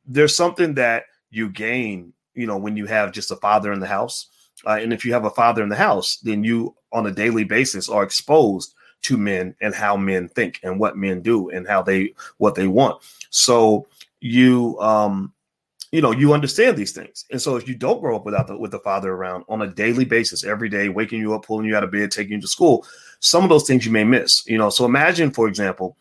there's 0.04 0.36
something 0.36 0.74
that 0.74 1.04
you 1.30 1.48
gain, 1.48 2.12
you 2.34 2.46
know, 2.46 2.58
when 2.58 2.76
you 2.76 2.84
have 2.84 3.10
just 3.10 3.30
a 3.30 3.36
father 3.36 3.72
in 3.72 3.80
the 3.80 3.86
house. 3.86 4.26
Uh, 4.66 4.72
and 4.72 4.92
if 4.92 5.02
you 5.02 5.14
have 5.14 5.24
a 5.24 5.30
father 5.30 5.62
in 5.62 5.70
the 5.70 5.76
house, 5.76 6.18
then 6.18 6.44
you 6.44 6.76
on 6.92 7.06
a 7.06 7.10
daily 7.10 7.42
basis 7.42 7.88
are 7.88 8.02
exposed 8.02 8.74
to 9.00 9.16
men 9.16 9.54
and 9.62 9.74
how 9.74 9.96
men 9.96 10.28
think 10.28 10.60
and 10.62 10.78
what 10.78 10.94
men 10.94 11.22
do 11.22 11.48
and 11.48 11.66
how 11.66 11.80
they 11.80 12.12
what 12.36 12.54
they 12.54 12.66
want. 12.66 13.02
So 13.30 13.86
you 14.20 14.78
um 14.78 15.32
you 15.92 16.00
know 16.00 16.12
you 16.12 16.32
understand 16.32 16.76
these 16.76 16.92
things 16.92 17.24
and 17.30 17.40
so 17.40 17.56
if 17.56 17.66
you 17.68 17.74
don't 17.74 18.00
grow 18.00 18.16
up 18.16 18.24
without 18.24 18.46
the 18.46 18.56
with 18.56 18.70
the 18.70 18.78
father 18.80 19.12
around 19.12 19.44
on 19.48 19.62
a 19.62 19.66
daily 19.66 20.04
basis 20.04 20.44
every 20.44 20.68
day 20.68 20.88
waking 20.88 21.20
you 21.20 21.34
up 21.34 21.44
pulling 21.44 21.66
you 21.66 21.76
out 21.76 21.84
of 21.84 21.90
bed 21.90 22.10
taking 22.10 22.34
you 22.34 22.40
to 22.40 22.48
school 22.48 22.86
some 23.18 23.42
of 23.42 23.50
those 23.50 23.66
things 23.66 23.84
you 23.84 23.92
may 23.92 24.04
miss 24.04 24.46
you 24.46 24.58
know 24.58 24.70
so 24.70 24.84
imagine 24.84 25.30
for 25.30 25.48
example 25.48 25.96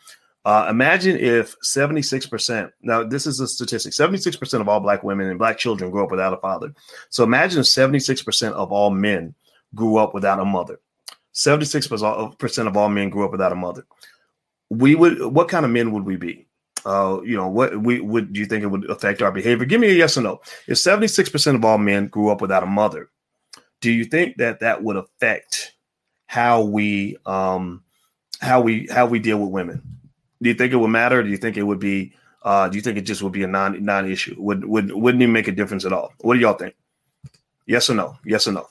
uh, 0.45 0.67
imagine 0.69 1.17
if 1.17 1.59
76%, 1.59 2.71
now 2.81 3.03
this 3.03 3.27
is 3.27 3.39
a 3.39 3.47
statistic 3.47 3.91
76% 3.91 4.61
of 4.61 4.69
all 4.69 4.79
black 4.79 5.03
women 5.03 5.27
and 5.27 5.37
black 5.37 5.57
children 5.57 5.91
grow 5.91 6.05
up 6.05 6.11
without 6.11 6.33
a 6.33 6.37
father. 6.37 6.73
So 7.09 7.23
imagine 7.23 7.59
if 7.59 7.65
76% 7.65 8.53
of 8.53 8.71
all 8.71 8.89
men 8.89 9.35
grew 9.75 9.97
up 9.97 10.13
without 10.13 10.39
a 10.39 10.45
mother. 10.45 10.79
76% 11.33 12.67
of 12.67 12.77
all 12.77 12.89
men 12.89 13.09
grew 13.09 13.25
up 13.25 13.31
without 13.31 13.51
a 13.51 13.55
mother. 13.55 13.85
We 14.69 14.95
would, 14.95 15.21
what 15.21 15.49
kind 15.49 15.65
of 15.65 15.71
men 15.71 15.91
would 15.91 16.05
we 16.05 16.15
be? 16.15 16.47
Uh, 16.85 17.19
you 17.23 17.35
know, 17.35 17.47
what 17.47 17.81
we 17.81 17.99
would 17.99 18.33
do 18.33 18.39
you 18.39 18.45
think 18.45 18.63
it 18.63 18.67
would 18.67 18.89
affect 18.89 19.21
our 19.21 19.31
behavior? 19.31 19.65
Give 19.65 19.81
me 19.81 19.89
a 19.89 19.93
yes 19.93 20.17
or 20.17 20.21
no. 20.21 20.41
If 20.67 20.77
76% 20.77 21.55
of 21.55 21.65
all 21.65 21.77
men 21.77 22.07
grew 22.07 22.29
up 22.29 22.41
without 22.41 22.63
a 22.63 22.67
mother, 22.67 23.09
do 23.81 23.91
you 23.91 24.05
think 24.05 24.37
that 24.37 24.59
that 24.61 24.83
would 24.83 24.95
affect 24.95 25.73
how 26.27 26.61
we, 26.63 27.17
um, 27.25 27.83
how 28.39 28.61
we, 28.61 28.87
how 28.91 29.05
we 29.05 29.19
deal 29.19 29.39
with 29.39 29.49
women? 29.49 29.81
Do 30.41 30.49
you 30.49 30.55
think 30.55 30.73
it 30.73 30.77
would 30.77 30.89
matter? 30.89 31.21
do 31.23 31.29
you 31.29 31.37
think 31.37 31.57
it 31.57 31.63
would 31.63 31.79
be? 31.79 32.13
Uh, 32.43 32.69
do 32.69 32.77
you 32.77 32.81
think 32.81 32.97
it 32.97 33.01
just 33.01 33.21
would 33.21 33.33
be 33.33 33.43
a 33.43 33.47
non 33.47 33.83
non 33.83 34.09
issue? 34.09 34.35
Would 34.37 34.63
would 34.63 34.93
wouldn't 34.93 35.21
even 35.21 35.33
make 35.33 35.49
a 35.49 35.51
difference 35.51 35.85
at 35.85 35.91
all? 35.91 36.13
What 36.19 36.35
do 36.35 36.39
y'all 36.39 36.53
think? 36.53 36.75
Yes 37.65 37.89
or 37.89 37.95
no? 37.95 38.17
Yes 38.23 38.47
or 38.47 38.53
no? 38.53 38.67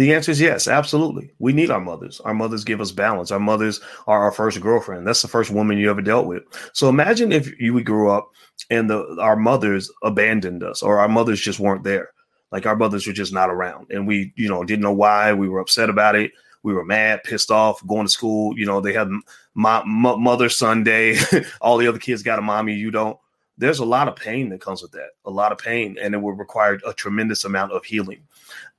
The 0.00 0.14
answer 0.14 0.30
is 0.30 0.40
yes, 0.40 0.66
absolutely. 0.66 1.30
We 1.40 1.52
need 1.52 1.70
our 1.70 1.78
mothers. 1.78 2.20
Our 2.20 2.32
mothers 2.32 2.64
give 2.64 2.80
us 2.80 2.90
balance. 2.90 3.30
Our 3.30 3.38
mothers 3.38 3.82
are 4.06 4.22
our 4.22 4.32
first 4.32 4.58
girlfriend. 4.58 5.06
That's 5.06 5.20
the 5.20 5.28
first 5.28 5.50
woman 5.50 5.76
you 5.76 5.90
ever 5.90 6.00
dealt 6.00 6.26
with. 6.26 6.42
So 6.72 6.88
imagine 6.88 7.32
if 7.32 7.52
you 7.60 7.78
grew 7.82 8.10
up 8.10 8.30
and 8.70 8.88
the 8.88 9.18
our 9.20 9.36
mothers 9.36 9.92
abandoned 10.02 10.64
us 10.64 10.82
or 10.82 11.00
our 11.00 11.08
mothers 11.08 11.38
just 11.38 11.60
weren't 11.60 11.84
there. 11.84 12.12
Like 12.50 12.64
our 12.64 12.76
mothers 12.76 13.06
were 13.06 13.12
just 13.12 13.34
not 13.34 13.50
around 13.50 13.88
and 13.90 14.06
we, 14.06 14.32
you 14.36 14.48
know, 14.48 14.64
didn't 14.64 14.84
know 14.84 14.90
why. 14.90 15.34
We 15.34 15.50
were 15.50 15.60
upset 15.60 15.90
about 15.90 16.16
it 16.16 16.32
we 16.62 16.74
were 16.74 16.84
mad, 16.84 17.22
pissed 17.24 17.50
off, 17.50 17.86
going 17.86 18.06
to 18.06 18.12
school. 18.12 18.58
You 18.58 18.66
know, 18.66 18.80
they 18.80 18.92
had 18.92 19.08
my, 19.54 19.82
my 19.84 20.16
mother 20.16 20.48
Sunday. 20.48 21.16
All 21.60 21.78
the 21.78 21.88
other 21.88 21.98
kids 21.98 22.22
got 22.22 22.38
a 22.38 22.42
mommy, 22.42 22.74
you 22.74 22.90
don't. 22.90 23.18
There's 23.60 23.78
a 23.78 23.84
lot 23.84 24.08
of 24.08 24.16
pain 24.16 24.48
that 24.48 24.60
comes 24.60 24.82
with 24.82 24.92
that, 24.92 25.10
a 25.24 25.30
lot 25.30 25.52
of 25.52 25.58
pain, 25.58 25.96
and 26.00 26.14
it 26.14 26.18
will 26.18 26.32
require 26.32 26.80
a 26.86 26.92
tremendous 26.92 27.44
amount 27.44 27.72
of 27.72 27.84
healing. 27.84 28.22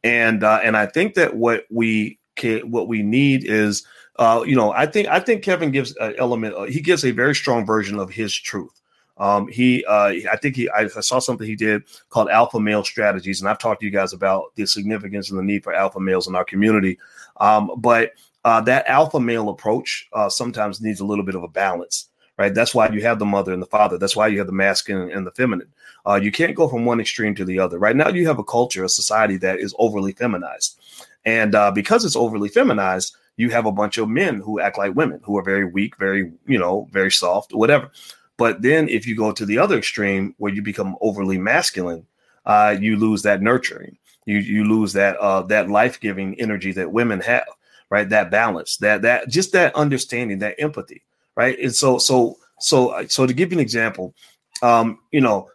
And 0.03 0.43
uh, 0.43 0.59
and 0.63 0.75
I 0.75 0.87
think 0.87 1.13
that 1.15 1.35
what 1.35 1.65
we 1.69 2.19
can, 2.35 2.71
what 2.71 2.87
we 2.87 3.03
need 3.03 3.45
is, 3.45 3.85
uh, 4.17 4.43
you 4.45 4.55
know, 4.55 4.71
I 4.71 4.87
think 4.87 5.07
I 5.07 5.19
think 5.19 5.43
Kevin 5.43 5.71
gives 5.71 5.95
an 5.97 6.15
element. 6.17 6.55
Uh, 6.55 6.63
he 6.63 6.81
gives 6.81 7.05
a 7.05 7.11
very 7.11 7.35
strong 7.35 7.65
version 7.65 7.99
of 7.99 8.09
his 8.09 8.33
truth. 8.33 8.81
Um, 9.17 9.47
he, 9.49 9.85
uh, 9.85 10.13
I 10.31 10.37
think 10.41 10.55
he, 10.55 10.67
I, 10.71 10.87
saw 10.87 11.19
something 11.19 11.45
he 11.45 11.55
did 11.55 11.83
called 12.09 12.29
Alpha 12.29 12.59
Male 12.59 12.83
Strategies, 12.83 13.39
and 13.39 13.47
I've 13.47 13.59
talked 13.59 13.81
to 13.81 13.85
you 13.85 13.91
guys 13.91 14.13
about 14.13 14.45
the 14.55 14.65
significance 14.65 15.29
and 15.29 15.37
the 15.37 15.43
need 15.43 15.63
for 15.63 15.75
alpha 15.75 15.99
males 15.99 16.27
in 16.27 16.35
our 16.35 16.43
community. 16.43 16.97
Um, 17.39 17.71
but 17.77 18.13
uh, 18.45 18.61
that 18.61 18.87
alpha 18.87 19.19
male 19.19 19.49
approach 19.49 20.07
uh, 20.13 20.29
sometimes 20.29 20.81
needs 20.81 21.01
a 21.01 21.05
little 21.05 21.23
bit 21.23 21.35
of 21.35 21.43
a 21.43 21.47
balance, 21.47 22.09
right? 22.41 22.53
That's 22.53 22.73
why 22.73 22.89
you 22.89 23.01
have 23.01 23.19
the 23.19 23.25
mother 23.25 23.53
and 23.53 23.61
the 23.61 23.67
father. 23.67 23.97
That's 23.97 24.15
why 24.15 24.27
you 24.27 24.39
have 24.39 24.47
the 24.47 24.53
masculine 24.53 25.11
and 25.11 25.25
the 25.25 25.31
feminine. 25.31 25.71
Uh, 26.05 26.19
you 26.21 26.31
can't 26.31 26.55
go 26.55 26.67
from 26.67 26.85
one 26.85 26.99
extreme 26.99 27.35
to 27.35 27.45
the 27.45 27.59
other. 27.59 27.77
Right 27.77 27.95
now, 27.95 28.09
you 28.09 28.25
have 28.27 28.39
a 28.39 28.43
culture, 28.43 28.83
a 28.83 28.89
society 28.89 29.37
that 29.37 29.59
is 29.59 29.75
overly 29.77 30.13
feminized, 30.13 30.79
and 31.25 31.53
uh, 31.53 31.71
because 31.71 32.03
it's 32.03 32.15
overly 32.15 32.49
feminized, 32.49 33.15
you 33.37 33.49
have 33.51 33.67
a 33.67 33.71
bunch 33.71 33.97
of 33.97 34.09
men 34.09 34.41
who 34.41 34.59
act 34.59 34.77
like 34.77 34.95
women, 34.95 35.21
who 35.23 35.37
are 35.37 35.43
very 35.43 35.65
weak, 35.65 35.97
very 35.97 36.31
you 36.47 36.59
know, 36.59 36.87
very 36.91 37.11
soft, 37.11 37.53
whatever. 37.53 37.91
But 38.37 38.63
then, 38.63 38.89
if 38.89 39.05
you 39.05 39.15
go 39.15 39.31
to 39.31 39.45
the 39.45 39.59
other 39.59 39.77
extreme, 39.77 40.33
where 40.39 40.53
you 40.53 40.63
become 40.63 40.97
overly 41.01 41.37
masculine, 41.37 42.07
uh, 42.45 42.75
you 42.79 42.97
lose 42.97 43.21
that 43.21 43.41
nurturing 43.41 43.97
you 44.25 44.37
you 44.37 44.63
lose 44.63 44.93
that 44.93 45.17
uh 45.17 45.41
that 45.43 45.69
life-giving 45.69 46.39
energy 46.39 46.71
that 46.71 46.91
women 46.91 47.19
have 47.19 47.47
right 47.89 48.09
that 48.09 48.31
balance 48.31 48.77
that 48.77 49.01
that 49.01 49.27
just 49.29 49.51
that 49.51 49.75
understanding 49.75 50.39
that 50.39 50.55
empathy 50.59 51.01
right 51.35 51.57
and 51.59 51.73
so 51.73 51.97
so 51.97 52.37
so 52.59 53.05
so 53.07 53.25
to 53.25 53.33
give 53.33 53.51
you 53.51 53.57
an 53.57 53.61
example 53.61 54.13
um 54.61 54.99
you 55.11 55.21
know 55.21 55.47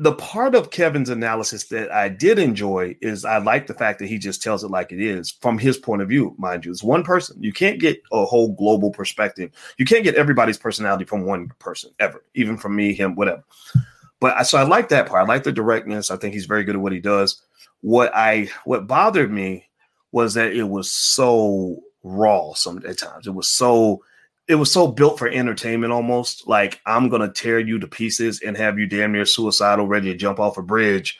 the 0.00 0.12
part 0.12 0.54
of 0.54 0.70
Kevin's 0.70 1.08
analysis 1.08 1.64
that 1.70 1.90
I 1.90 2.08
did 2.08 2.38
enjoy 2.38 2.96
is 3.00 3.24
I 3.24 3.38
like 3.38 3.66
the 3.66 3.74
fact 3.74 3.98
that 3.98 4.06
he 4.06 4.16
just 4.16 4.40
tells 4.40 4.62
it 4.62 4.70
like 4.70 4.92
it 4.92 5.00
is 5.00 5.32
from 5.32 5.58
his 5.58 5.76
point 5.76 6.02
of 6.02 6.08
view, 6.08 6.36
mind 6.38 6.64
you. 6.64 6.70
It's 6.70 6.84
one 6.84 7.02
person. 7.02 7.42
You 7.42 7.52
can't 7.52 7.80
get 7.80 8.00
a 8.12 8.24
whole 8.24 8.52
global 8.54 8.92
perspective. 8.92 9.50
You 9.76 9.84
can't 9.84 10.04
get 10.04 10.14
everybody's 10.14 10.56
personality 10.56 11.04
from 11.04 11.26
one 11.26 11.48
person 11.58 11.90
ever, 11.98 12.22
even 12.34 12.56
from 12.56 12.76
me, 12.76 12.94
him, 12.94 13.16
whatever. 13.16 13.42
But 14.20 14.44
so 14.44 14.56
I 14.58 14.62
like 14.62 14.88
that 14.90 15.08
part. 15.08 15.24
I 15.24 15.26
like 15.26 15.42
the 15.42 15.50
directness. 15.50 16.12
I 16.12 16.16
think 16.16 16.32
he's 16.32 16.46
very 16.46 16.62
good 16.62 16.76
at 16.76 16.80
what 16.80 16.92
he 16.92 17.00
does 17.00 17.42
what 17.80 18.10
I 18.14 18.48
what 18.64 18.86
bothered 18.86 19.30
me 19.30 19.68
was 20.12 20.34
that 20.34 20.52
it 20.52 20.64
was 20.64 20.90
so 20.90 21.82
raw 22.02 22.54
some 22.54 22.78
at 22.86 22.98
times. 22.98 23.26
It 23.26 23.34
was 23.34 23.48
so 23.48 24.02
it 24.48 24.54
was 24.54 24.72
so 24.72 24.86
built 24.88 25.18
for 25.18 25.28
entertainment 25.28 25.92
almost. 25.92 26.48
Like 26.48 26.80
I'm 26.86 27.08
gonna 27.08 27.30
tear 27.30 27.58
you 27.58 27.78
to 27.78 27.86
pieces 27.86 28.40
and 28.40 28.56
have 28.56 28.78
you 28.78 28.86
damn 28.86 29.12
near 29.12 29.26
suicidal, 29.26 29.86
ready 29.86 30.10
to 30.10 30.18
jump 30.18 30.40
off 30.40 30.58
a 30.58 30.62
bridge, 30.62 31.18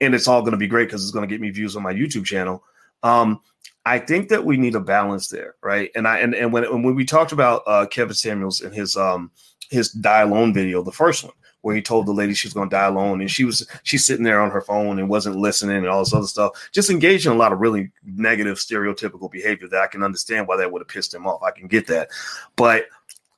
and 0.00 0.14
it's 0.14 0.26
all 0.26 0.42
gonna 0.42 0.56
be 0.56 0.66
great 0.66 0.86
because 0.86 1.02
it's 1.02 1.12
gonna 1.12 1.26
get 1.26 1.40
me 1.40 1.50
views 1.50 1.76
on 1.76 1.82
my 1.82 1.92
YouTube 1.92 2.24
channel. 2.24 2.64
Um, 3.02 3.40
I 3.84 3.98
think 3.98 4.28
that 4.28 4.44
we 4.44 4.56
need 4.56 4.74
a 4.74 4.80
balance 4.80 5.28
there, 5.28 5.54
right? 5.62 5.90
And 5.94 6.08
I 6.08 6.18
and, 6.18 6.34
and 6.34 6.52
when 6.52 6.64
when 6.82 6.94
we 6.94 7.04
talked 7.04 7.32
about 7.32 7.62
uh, 7.66 7.86
Kevin 7.86 8.14
Samuels 8.14 8.62
and 8.62 8.74
his 8.74 8.96
um 8.96 9.30
his 9.70 9.92
die 9.92 10.22
alone 10.22 10.54
video, 10.54 10.82
the 10.82 10.90
first 10.90 11.22
one, 11.22 11.34
where 11.62 11.74
he 11.74 11.82
told 11.82 12.06
the 12.06 12.12
lady 12.12 12.34
she 12.34 12.48
was 12.48 12.54
going 12.54 12.68
to 12.68 12.76
die 12.76 12.86
alone, 12.86 13.20
and 13.20 13.30
she 13.30 13.44
was 13.44 13.66
she's 13.82 14.04
sitting 14.04 14.24
there 14.24 14.40
on 14.40 14.50
her 14.50 14.60
phone 14.60 14.98
and 14.98 15.08
wasn't 15.08 15.36
listening 15.36 15.76
and 15.76 15.88
all 15.88 16.02
this 16.02 16.14
other 16.14 16.26
stuff. 16.26 16.70
Just 16.72 16.90
engaged 16.90 17.26
in 17.26 17.32
a 17.32 17.36
lot 17.36 17.52
of 17.52 17.60
really 17.60 17.90
negative, 18.04 18.58
stereotypical 18.58 19.30
behavior 19.30 19.68
that 19.68 19.82
I 19.82 19.86
can 19.86 20.02
understand 20.02 20.48
why 20.48 20.56
that 20.56 20.72
would 20.72 20.80
have 20.80 20.88
pissed 20.88 21.14
him 21.14 21.26
off. 21.26 21.42
I 21.42 21.50
can 21.50 21.68
get 21.68 21.86
that, 21.88 22.08
but 22.56 22.86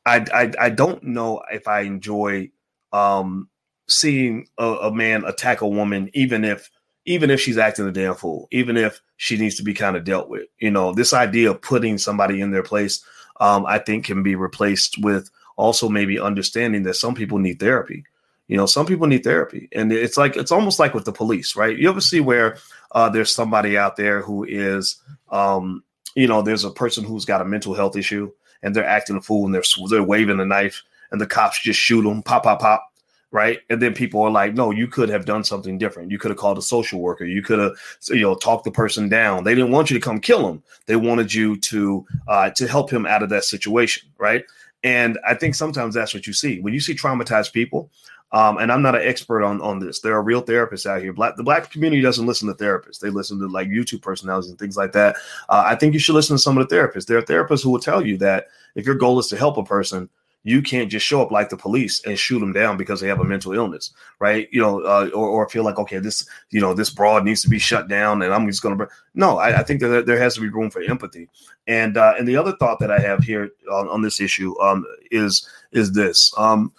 I 0.07 0.25
I, 0.33 0.53
I 0.67 0.71
don't 0.71 1.03
know 1.03 1.43
if 1.51 1.67
I 1.69 1.81
enjoy 1.81 2.51
um, 2.93 3.49
seeing 3.89 4.49
a, 4.59 4.65
a 4.65 4.95
man 4.95 5.25
attack 5.25 5.61
a 5.61 5.69
woman, 5.69 6.11
even 6.15 6.45
if 6.45 6.71
even 7.05 7.31
if 7.31 7.41
she's 7.41 7.59
acting 7.59 7.87
a 7.87 7.93
damn 7.93 8.15
fool, 8.15 8.49
even 8.53 8.77
if 8.77 9.01
she 9.17 9.37
needs 9.37 9.57
to 9.57 9.63
be 9.63 9.75
kind 9.75 9.97
of 9.97 10.05
dealt 10.05 10.29
with. 10.29 10.47
You 10.59 10.71
know, 10.71 10.93
this 10.93 11.13
idea 11.13 11.51
of 11.51 11.61
putting 11.61 11.99
somebody 11.99 12.41
in 12.41 12.53
their 12.53 12.63
place, 12.63 13.05
um, 13.41 13.67
I 13.67 13.79
think, 13.79 14.05
can 14.05 14.23
be 14.23 14.37
replaced 14.37 14.99
with 14.99 15.31
also 15.57 15.89
maybe 15.89 16.19
understanding 16.19 16.85
that 16.85 16.95
some 16.95 17.15
people 17.15 17.39
need 17.39 17.59
therapy. 17.59 18.05
You 18.49 18.57
know, 18.57 18.67
some 18.67 18.87
people 18.87 19.07
need 19.07 19.25
therapy, 19.25 19.69
and 19.73 19.93
it's 19.93 20.17
like 20.17 20.37
it's 20.37 20.53
almost 20.53 20.79
like 20.79 20.95
with 20.95 21.05
the 21.05 21.13
police, 21.13 21.57
right? 21.57 21.77
You 21.77 21.89
ever 21.89 22.01
see 22.01 22.21
where 22.21 22.59
uh, 22.93 23.09
there's 23.09 23.35
somebody 23.35 23.79
out 23.79 23.97
there 23.97 24.21
who 24.21 24.45
is, 24.45 24.97
um, 25.31 25.83
you 26.15 26.27
know, 26.27 26.43
there's 26.43 26.65
a 26.65 26.71
person 26.71 27.05
who's 27.05 27.25
got 27.25 27.41
a 27.41 27.47
mental 27.47 27.73
health 27.73 27.97
issue, 27.97 28.31
and 28.63 28.75
they're 28.75 28.85
acting 28.85 29.17
a 29.17 29.23
fool, 29.23 29.47
and 29.47 29.55
they're 29.55 29.63
they're 29.89 30.03
waving 30.03 30.41
a 30.41 30.45
knife, 30.45 30.83
and 31.11 31.21
the 31.21 31.27
cops 31.27 31.63
just 31.63 31.81
shoot 31.81 32.03
them, 32.03 32.23
pop, 32.23 32.43
pop, 32.43 32.61
pop, 32.61 32.93
right? 33.31 33.61
And 33.71 33.81
then 33.81 33.95
people 33.95 34.23
are 34.23 34.31
like, 34.31 34.55
no, 34.55 34.71
you 34.71 34.87
could 34.87 35.09
have 35.09 35.25
done 35.25 35.43
something 35.43 35.79
different. 35.79 36.11
You 36.11 36.19
could 36.19 36.31
have 36.31 36.39
called 36.39 36.59
a 36.59 36.63
social 36.63 37.01
worker. 37.01 37.25
You 37.25 37.43
could 37.43 37.59
have, 37.59 37.73
you 38.11 38.21
know, 38.21 38.35
talked 38.35 38.65
the 38.65 38.71
person 38.71 39.09
down. 39.09 39.45
They 39.45 39.55
didn't 39.55 39.73
want 39.73 39.91
you 39.91 39.99
to 39.99 40.05
come 40.05 40.21
kill 40.21 40.49
him. 40.49 40.63
They 40.87 40.97
wanted 40.97 41.33
you 41.33 41.57
to 41.59 42.07
uh, 42.29 42.51
to 42.51 42.69
help 42.69 42.91
him 42.91 43.07
out 43.07 43.23
of 43.23 43.31
that 43.31 43.45
situation, 43.45 44.09
right? 44.19 44.45
And 44.85 45.19
I 45.27 45.35
think 45.35 45.55
sometimes 45.55 45.95
that's 45.95 46.13
what 46.13 46.27
you 46.27 46.33
see 46.33 46.61
when 46.61 46.75
you 46.75 46.81
see 46.81 46.95
traumatized 46.95 47.53
people. 47.53 47.91
Um, 48.33 48.59
and 48.59 48.73
I'm 48.73 48.83
not 48.83 48.95
an 48.95 49.03
expert 49.03 49.45
on 49.45 49.61
on 49.61 49.79
this. 49.79 50.01
There 50.01 50.15
are 50.15 50.23
real 50.23 50.43
therapists 50.43 50.87
out 50.87 51.03
here. 51.03 51.13
Black 51.13 51.37
the 51.37 51.43
black 51.43 51.71
community 51.71 52.03
doesn't 52.03 52.27
listen 52.27 52.49
to 52.49 52.55
therapists. 52.55 52.99
They 52.99 53.11
listen 53.11 53.39
to 53.41 53.47
like 53.47 53.69
YouTube 53.69 54.03
personalities 54.03 54.51
and 54.51 54.59
things 54.59 54.77
like 54.77 54.93
that. 54.93 55.17
Uh, 55.49 55.65
I 55.67 55.75
think 55.75 55.93
you 55.93 55.99
should 55.99 56.15
listen 56.15 56.37
to 56.37 56.43
some 56.43 56.57
of 56.57 56.69
the 56.69 56.75
therapists. 56.75 57.07
There 57.07 57.19
are 57.19 57.23
therapists 57.23 57.63
who 57.63 57.71
will 57.71 57.79
tell 57.79 58.05
you 58.05 58.17
that 58.19 58.49
if 58.75 58.87
your 58.87 58.95
goal 58.95 59.19
is 59.19 59.29
to 59.29 59.37
help 59.37 59.59
a 59.59 59.65
person, 59.65 60.09
you 60.45 60.61
can't 60.61 60.91
just 60.91 61.07
show 61.07 61.23
up 61.23 61.31
like 61.31 61.51
the 61.51 61.57
police 61.57 62.05
and 62.05 62.19
shoot 62.19 62.41
them 62.41 62.53
down 62.53 62.77
because 62.77 63.01
they 63.01 63.07
have 63.07 63.21
a 63.21 63.25
mental 63.25 63.53
illness, 63.53 63.93
right? 64.19 64.49
You 64.51 64.61
know, 64.61 64.81
uh, 64.81 65.09
or, 65.15 65.29
or 65.29 65.49
feel 65.49 65.65
like 65.65 65.79
okay, 65.79 65.99
this 65.99 66.27
you 66.51 66.61
know 66.61 66.75
this 66.75 66.91
broad 66.91 67.25
needs 67.25 67.43
to 67.43 67.49
be 67.49 67.59
shut 67.59 67.89
down, 67.89 68.23
and 68.23 68.33
I'm 68.33 68.47
just 68.47 68.63
going 68.63 68.77
to. 68.77 68.89
No, 69.15 69.39
I, 69.39 69.61
I, 69.61 69.63
think 69.63 69.81
that 69.81 70.07
there 70.07 70.19
has 70.19 70.35
to 70.35 70.41
be 70.41 70.49
room 70.49 70.71
for 70.71 70.83
empathy. 70.83 71.29
And 71.67 71.97
uh, 71.97 72.15
and 72.19 72.27
the 72.27 72.37
other 72.37 72.57
thought 72.57 72.81
that 72.81 72.91
I 72.91 72.99
have 72.99 73.23
here 73.23 73.51
on, 73.71 73.89
on 73.89 74.03
this 74.03 74.21
issue 74.21 74.59
um, 74.61 74.85
is 75.11 75.49
is 75.71 75.93
this, 75.93 76.33
um, 76.37 76.73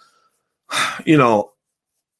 you 1.04 1.16
know, 1.16 1.52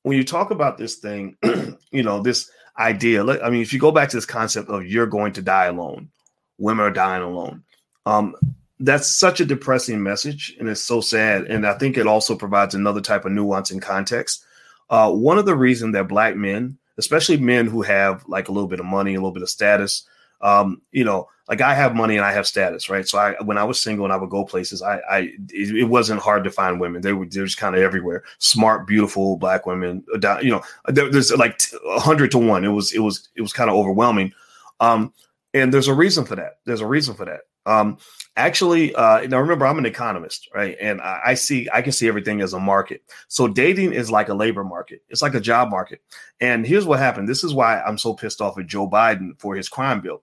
when 0.03 0.17
you 0.17 0.25
talk 0.25 0.51
about 0.51 0.79
this 0.79 0.97
thing, 0.97 1.37
you 1.91 2.03
know, 2.03 2.23
this 2.23 2.51
idea. 2.79 3.25
I 3.43 3.51
mean, 3.51 3.63
if 3.63 3.73
you 3.73 3.79
go 3.79 3.93
back 3.93 4.09
to 4.11 4.17
this 4.17 4.27
concept 4.27 4.69
of 4.69 4.87
you're 4.87 5.07
going 5.07 5.33
to 5.35 5.43
die 5.43 5.67
alone, 5.67 6.11
women 6.59 6.85
are 6.85 6.91
dying 6.91 7.23
alone. 7.23 7.63
Um, 8.07 8.35
that's 8.81 9.17
such 9.17 9.41
a 9.41 9.45
depressing 9.45 10.03
message 10.03 10.55
and 10.59 10.69
it's 10.69 10.81
so 10.81 11.01
sad 11.01 11.45
and 11.45 11.67
i 11.67 11.73
think 11.75 11.97
it 11.97 12.07
also 12.07 12.35
provides 12.37 12.75
another 12.75 13.01
type 13.01 13.25
of 13.25 13.33
nuance 13.33 13.71
and 13.71 13.81
context 13.81 14.45
uh, 14.91 15.11
one 15.11 15.39
of 15.39 15.47
the 15.47 15.55
reasons 15.55 15.93
that 15.93 16.09
black 16.09 16.37
men 16.37 16.77
especially 16.99 17.37
men 17.37 17.67
who 17.67 17.83
have 17.83 18.25
like 18.27 18.49
a 18.49 18.53
little 18.53 18.69
bit 18.69 18.81
of 18.81 18.87
money 18.87 19.15
a 19.15 19.19
little 19.19 19.33
bit 19.33 19.43
of 19.43 19.51
status 19.51 20.07
um, 20.41 20.83
you 20.91 21.05
know 21.05 21.29
like 21.49 21.61
i 21.61 21.75
have 21.75 21.95
money 21.95 22.17
and 22.17 22.25
i 22.25 22.33
have 22.33 22.47
status 22.47 22.89
right 22.89 23.09
so 23.09 23.19
i 23.19 23.35
when 23.43 23.59
i 23.59 23.65
was 23.65 23.81
single 23.81 24.05
and 24.05 24.13
i 24.13 24.17
would 24.17 24.31
go 24.31 24.45
places 24.45 24.83
i 24.83 24.97
i 25.11 25.19
it, 25.51 25.77
it 25.77 25.85
wasn't 25.85 26.21
hard 26.21 26.45
to 26.45 26.51
find 26.51 26.81
women 26.81 27.03
they 27.03 27.13
were, 27.13 27.25
they 27.25 27.41
just 27.41 27.59
kind 27.59 27.75
of 27.75 27.83
everywhere 27.83 28.23
smart 28.39 28.87
beautiful 28.87 29.37
black 29.37 29.67
women 29.67 30.05
you 30.43 30.51
know 30.51 30.63
there, 30.89 31.11
there's 31.11 31.33
like 31.33 31.61
a 31.85 31.89
100 31.89 32.31
to 32.31 32.39
1 32.39 32.65
it 32.65 32.69
was 32.69 32.93
it 32.93 33.01
was 33.01 33.29
it 33.35 33.43
was 33.43 33.53
kind 33.53 33.71
of 33.71 33.77
overwhelming 33.77 34.33
um, 34.81 35.13
and 35.53 35.73
there's 35.73 35.89
a 35.89 35.95
reason 35.95 36.25
for 36.25 36.37
that 36.37 36.59
there's 36.65 36.81
a 36.81 36.87
reason 36.87 37.15
for 37.15 37.25
that 37.25 37.43
um, 37.67 37.99
actually, 38.37 38.95
uh, 38.95 39.27
now 39.27 39.39
remember, 39.39 39.67
I'm 39.67 39.79
an 39.79 39.87
economist, 39.87 40.49
right? 40.55 40.77
And 40.81 41.01
I, 41.01 41.21
I, 41.27 41.35
see, 41.35 41.69
I 41.73 41.83
can 41.83 41.93
see 41.93 42.09
everything 42.09 42.41
as 42.41 42.53
a 42.53 42.61
market. 42.61 43.03
So 43.29 43.49
dating 43.49 43.93
is 43.93 44.11
like 44.11 44.29
a 44.29 44.35
labor 44.35 44.65
market. 44.65 45.03
It's 45.09 45.23
like 45.23 45.35
a 45.35 45.41
job 45.41 45.71
market. 45.71 46.03
And 46.41 46.67
here's 46.67 46.87
what 46.87 46.99
happened. 46.99 47.29
This 47.29 47.45
is 47.45 47.55
why 47.55 47.81
I'm 47.81 47.99
so 47.99 48.15
pissed 48.15 48.41
off 48.41 48.59
at 48.59 48.67
Joe 48.67 48.89
Biden 48.89 49.39
for 49.39 49.55
his 49.55 49.69
crime 49.69 50.01
bill. 50.01 50.23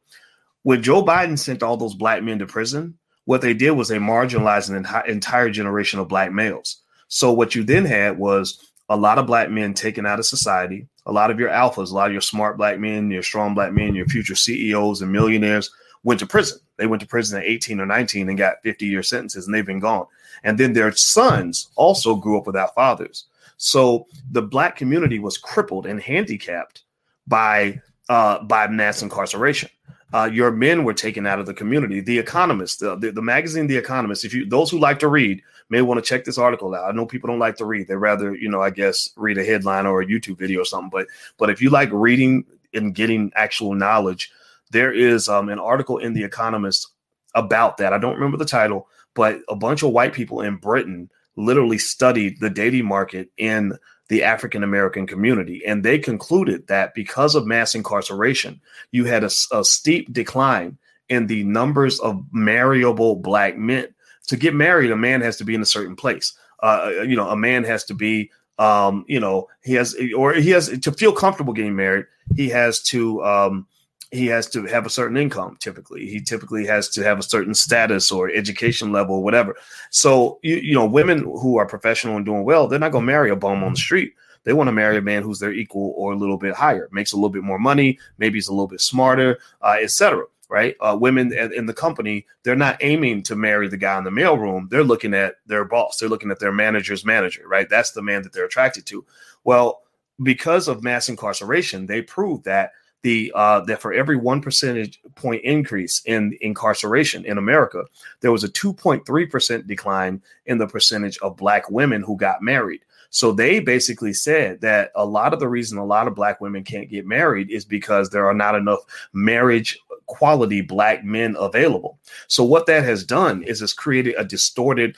When 0.64 0.84
Joe 0.84 1.04
Biden 1.04 1.40
sent 1.40 1.64
all 1.64 1.78
those 1.78 1.96
black 1.96 2.24
men 2.24 2.40
to 2.40 2.46
prison, 2.46 2.98
what 3.26 3.42
they 3.42 3.54
did 3.54 3.72
was 3.72 3.88
they 3.88 3.98
marginalized 3.98 4.70
an 4.70 5.10
entire 5.10 5.50
generation 5.50 6.00
of 6.00 6.08
black 6.08 6.32
males. 6.32 6.78
So 7.08 7.32
what 7.32 7.56
you 7.56 7.64
then 7.64 7.86
had 7.86 8.18
was 8.18 8.72
a 8.90 8.98
lot 8.98 9.18
of 9.18 9.28
black 9.28 9.50
men 9.50 9.74
taken 9.74 10.06
out 10.06 10.20
of 10.20 10.26
society. 10.26 10.88
A 11.06 11.12
lot 11.12 11.32
of 11.32 11.40
your 11.40 11.50
alphas, 11.50 11.92
a 11.92 11.94
lot 11.94 12.08
of 12.08 12.12
your 12.14 12.22
smart 12.22 12.58
black 12.58 12.80
men, 12.80 13.10
your 13.10 13.24
strong 13.24 13.54
black 13.54 13.74
men, 13.74 13.96
your 13.96 14.06
future 14.06 14.36
CEOs 14.36 15.02
and 15.02 15.12
millionaires 15.12 15.72
went 16.04 16.20
to 16.20 16.28
prison. 16.28 16.60
They 16.78 16.88
went 16.88 17.02
to 17.02 17.08
prison 17.08 17.40
at 17.40 17.48
18 17.48 17.80
or 17.80 17.86
19 17.86 18.30
and 18.30 18.38
got 18.38 18.62
50 18.64 18.86
year 18.86 19.04
sentences 19.04 19.46
and 19.46 19.54
they've 19.54 19.66
been 19.66 19.80
gone. 19.80 20.06
And 20.44 20.58
then 20.58 20.74
their 20.74 20.92
sons 20.92 21.70
also 21.76 22.16
grew 22.16 22.38
up 22.38 22.48
without 22.48 22.76
fathers. 22.76 23.26
So 23.58 24.08
the 24.32 24.42
black 24.42 24.76
community 24.76 25.20
was 25.20 25.38
crippled 25.38 25.86
and 25.86 26.02
handicapped 26.02 26.84
by 27.28 27.80
uh, 28.10 28.44
by 28.44 28.68
mass 28.68 29.02
incarceration. 29.02 29.70
Uh, 30.14 30.30
your 30.32 30.52
men 30.52 30.84
were 30.84 30.94
taken 30.94 31.26
out 31.26 31.40
of 31.40 31.46
the 31.46 31.54
community. 31.54 32.02
The 32.02 32.20
Economist, 32.20 32.80
the, 32.80 32.96
the, 32.98 33.12
the, 33.12 33.22
magazine 33.22 33.68
The 33.68 33.78
Economist. 33.78 34.26
If 34.26 34.34
you 34.34 34.46
those 34.46 34.70
who 34.70 34.78
like 34.78 35.00
to 35.00 35.08
read 35.08 35.42
may 35.70 35.82
want 35.82 36.04
to 36.04 36.08
check 36.08 36.26
this 36.26 36.38
article 36.38 36.76
out. 36.76 36.90
I 36.90 36.92
know 36.92 37.06
people 37.06 37.28
don't 37.28 37.40
like 37.40 37.56
to 37.58 37.66
read; 37.66 37.88
they 37.88 37.96
rather, 37.96 38.36
you 38.36 38.50
know, 38.50 38.62
I 38.62 38.72
guess, 38.72 39.10
read 39.16 39.38
a 39.38 39.44
headline 39.44 39.86
or 39.86 40.02
a 40.02 40.06
YouTube 40.06 40.38
video 40.38 40.62
or 40.62 40.66
something. 40.66 40.90
But 40.90 41.08
but 41.38 41.50
if 41.50 41.62
you 41.62 41.70
like 41.70 41.90
reading 41.92 42.46
and 42.74 42.94
getting 42.94 43.32
actual 43.36 43.74
knowledge, 43.74 44.32
there 44.72 44.92
is 44.92 45.30
um, 45.30 45.50
an 45.50 45.60
article 45.60 45.98
in 45.98 46.14
The 46.14 46.24
Economist 46.24 46.88
about 47.36 47.78
that. 47.78 47.94
I 47.94 47.98
don't 47.98 48.16
remember 48.16 48.38
the 48.38 48.46
title, 48.46 48.88
but 49.14 49.40
a 49.48 49.56
bunch 49.56 49.84
of 49.84 49.92
white 49.92 50.14
people 50.14 50.42
in 50.42 50.58
Britain 50.58 51.10
literally 51.38 51.78
studied 51.78 52.40
the 52.40 52.50
dating 52.50 52.86
market 52.86 53.30
in 53.38 53.78
the 54.12 54.24
African 54.24 54.62
American 54.62 55.08
community. 55.08 55.62
And 55.66 55.84
they 55.84 55.98
concluded 55.98 56.68
that 56.68 56.94
because 56.94 57.34
of 57.34 57.48
mass 57.48 57.74
incarceration, 57.74 58.60
you 58.92 59.06
had 59.06 59.24
a, 59.24 59.30
a, 59.54 59.64
steep 59.64 60.12
decline 60.12 60.78
in 61.08 61.28
the 61.28 61.46
numbers 61.46 61.98
of 62.02 62.22
marriable 62.34 63.16
black 63.16 63.58
men. 63.58 63.88
To 64.28 64.36
get 64.36 64.54
married, 64.54 64.92
a 64.92 64.98
man 64.98 65.22
has 65.22 65.38
to 65.38 65.46
be 65.46 65.56
in 65.56 65.62
a 65.62 65.66
certain 65.66 65.96
place. 65.96 66.34
Uh, 66.62 66.92
you 67.08 67.16
know, 67.16 67.30
a 67.30 67.38
man 67.38 67.64
has 67.64 67.86
to 67.86 67.94
be, 67.94 68.32
um, 68.60 69.06
you 69.08 69.22
know, 69.22 69.48
he 69.64 69.76
has, 69.76 69.96
or 70.14 70.34
he 70.34 70.50
has 70.50 70.68
to 70.68 70.92
feel 70.92 71.14
comfortable 71.14 71.54
getting 71.54 71.78
married. 71.78 72.06
He 72.36 72.50
has 72.50 72.82
to, 72.88 73.24
um, 73.24 73.66
he 74.12 74.28
has 74.28 74.48
to 74.50 74.66
have 74.66 74.86
a 74.86 74.90
certain 74.90 75.18
income 75.18 75.58
typically. 75.60 76.06
He 76.06 76.20
typically 76.20 76.66
has 76.66 76.90
to 76.90 77.04
have 77.04 77.18
a 77.18 77.24
certain 77.24 77.54
status 77.54 78.12
or 78.12 78.30
education 78.30 78.92
level 78.92 79.16
or 79.16 79.24
whatever. 79.24 79.56
So 79.90 80.40
you, 80.44 80.58
you 80.58 80.74
know 80.74 80.86
women 80.86 81.20
who 81.20 81.58
are 81.58 81.66
professional 81.66 82.18
and 82.18 82.26
doing 82.26 82.44
well 82.44 82.68
they're 82.68 82.80
not 82.80 82.92
going 82.92 83.04
to 83.04 83.12
marry 83.12 83.32
a 83.32 83.36
bum 83.36 83.64
on 83.64 83.74
the 83.74 83.80
street. 83.80 84.14
They 84.44 84.54
want 84.54 84.68
to 84.68 84.74
marry 84.74 84.98
a 84.98 85.02
man 85.02 85.24
who's 85.24 85.40
their 85.40 85.54
equal 85.54 85.94
or 85.96 86.14
a 86.14 86.18
little 86.18 86.38
bit 86.38 86.54
higher 86.54 86.90
makes 86.92 87.14
a 87.14 87.16
little 87.16 87.30
bit 87.30 87.44
more 87.44 87.60
money 87.60 88.00
maybe 88.18 88.38
he's 88.38 88.50
a 88.50 88.54
little 88.54 88.68
bit 88.68 88.82
smarter 88.82 89.40
uh, 89.62 89.78
etc 89.82 90.26
right? 90.50 90.76
Uh, 90.82 90.98
women 91.00 91.32
in 91.32 91.66
the 91.66 91.74
company 91.74 92.26
they're 92.44 92.58
not 92.58 92.78
aiming 92.82 93.24
to 93.24 93.38
marry 93.38 93.70
the 93.70 93.78
guy 93.78 93.98
in 93.98 94.04
the 94.04 94.10
mailroom. 94.10 94.70
They're 94.70 94.84
looking 94.84 95.14
at 95.14 95.36
their 95.46 95.64
boss. 95.64 95.96
They're 95.98 96.10
looking 96.10 96.30
at 96.30 96.40
their 96.40 96.52
manager's 96.52 97.06
manager 97.06 97.48
right? 97.48 97.70
That's 97.70 97.92
the 97.92 98.02
man 98.02 98.24
that 98.24 98.34
they're 98.34 98.46
attracted 98.46 98.86
to. 98.88 99.06
Well 99.46 99.84
because 100.22 100.68
of 100.68 100.84
mass 100.84 101.10
incarceration 101.10 101.86
they 101.86 102.02
proved 102.02 102.44
that 102.44 102.74
the 103.04 103.32
uh, 103.36 103.62
that 103.62 103.82
for 103.82 103.94
every 103.94 104.16
one 104.16 104.42
percentage 104.42 105.00
point 105.16 105.44
increase 105.44 106.02
in 106.06 106.38
incarceration 106.42 107.26
in 107.26 107.38
America, 107.38 107.84
there 108.22 108.32
was 108.32 108.44
a 108.44 108.50
2.3 108.50 109.30
percent 109.30 109.68
decline 109.68 110.22
in 110.46 110.58
the 110.58 110.68
percentage 110.68 111.18
of 111.20 111.38
black 111.38 111.70
women 111.70 112.02
who 112.02 112.18
got 112.18 112.42
married. 112.42 112.82
So 113.12 113.34
they 113.34 113.60
basically 113.60 114.14
said 114.14 114.62
that 114.62 114.92
a 114.96 115.06
lot 115.06 115.34
of 115.34 115.40
the 115.40 115.50
reason 115.50 115.78
a 115.78 115.86
lot 115.86 116.08
of 116.08 116.16
black 116.16 116.40
women 116.40 116.64
can't 116.64 116.90
get 116.90 117.06
married 117.06 117.52
is 117.52 117.66
because 117.66 118.10
there 118.10 118.26
are 118.26 118.34
not 118.34 118.56
enough 118.56 118.80
marriage 119.12 119.78
quality 120.06 120.62
black 120.62 121.04
men 121.04 121.36
available. 121.38 122.00
So 122.28 122.44
what 122.44 122.68
that 122.68 122.84
has 122.84 123.04
done 123.04 123.44
is 123.44 123.62
it's 123.62 123.74
created 123.74 124.16
a 124.18 124.24
distorted 124.24 124.96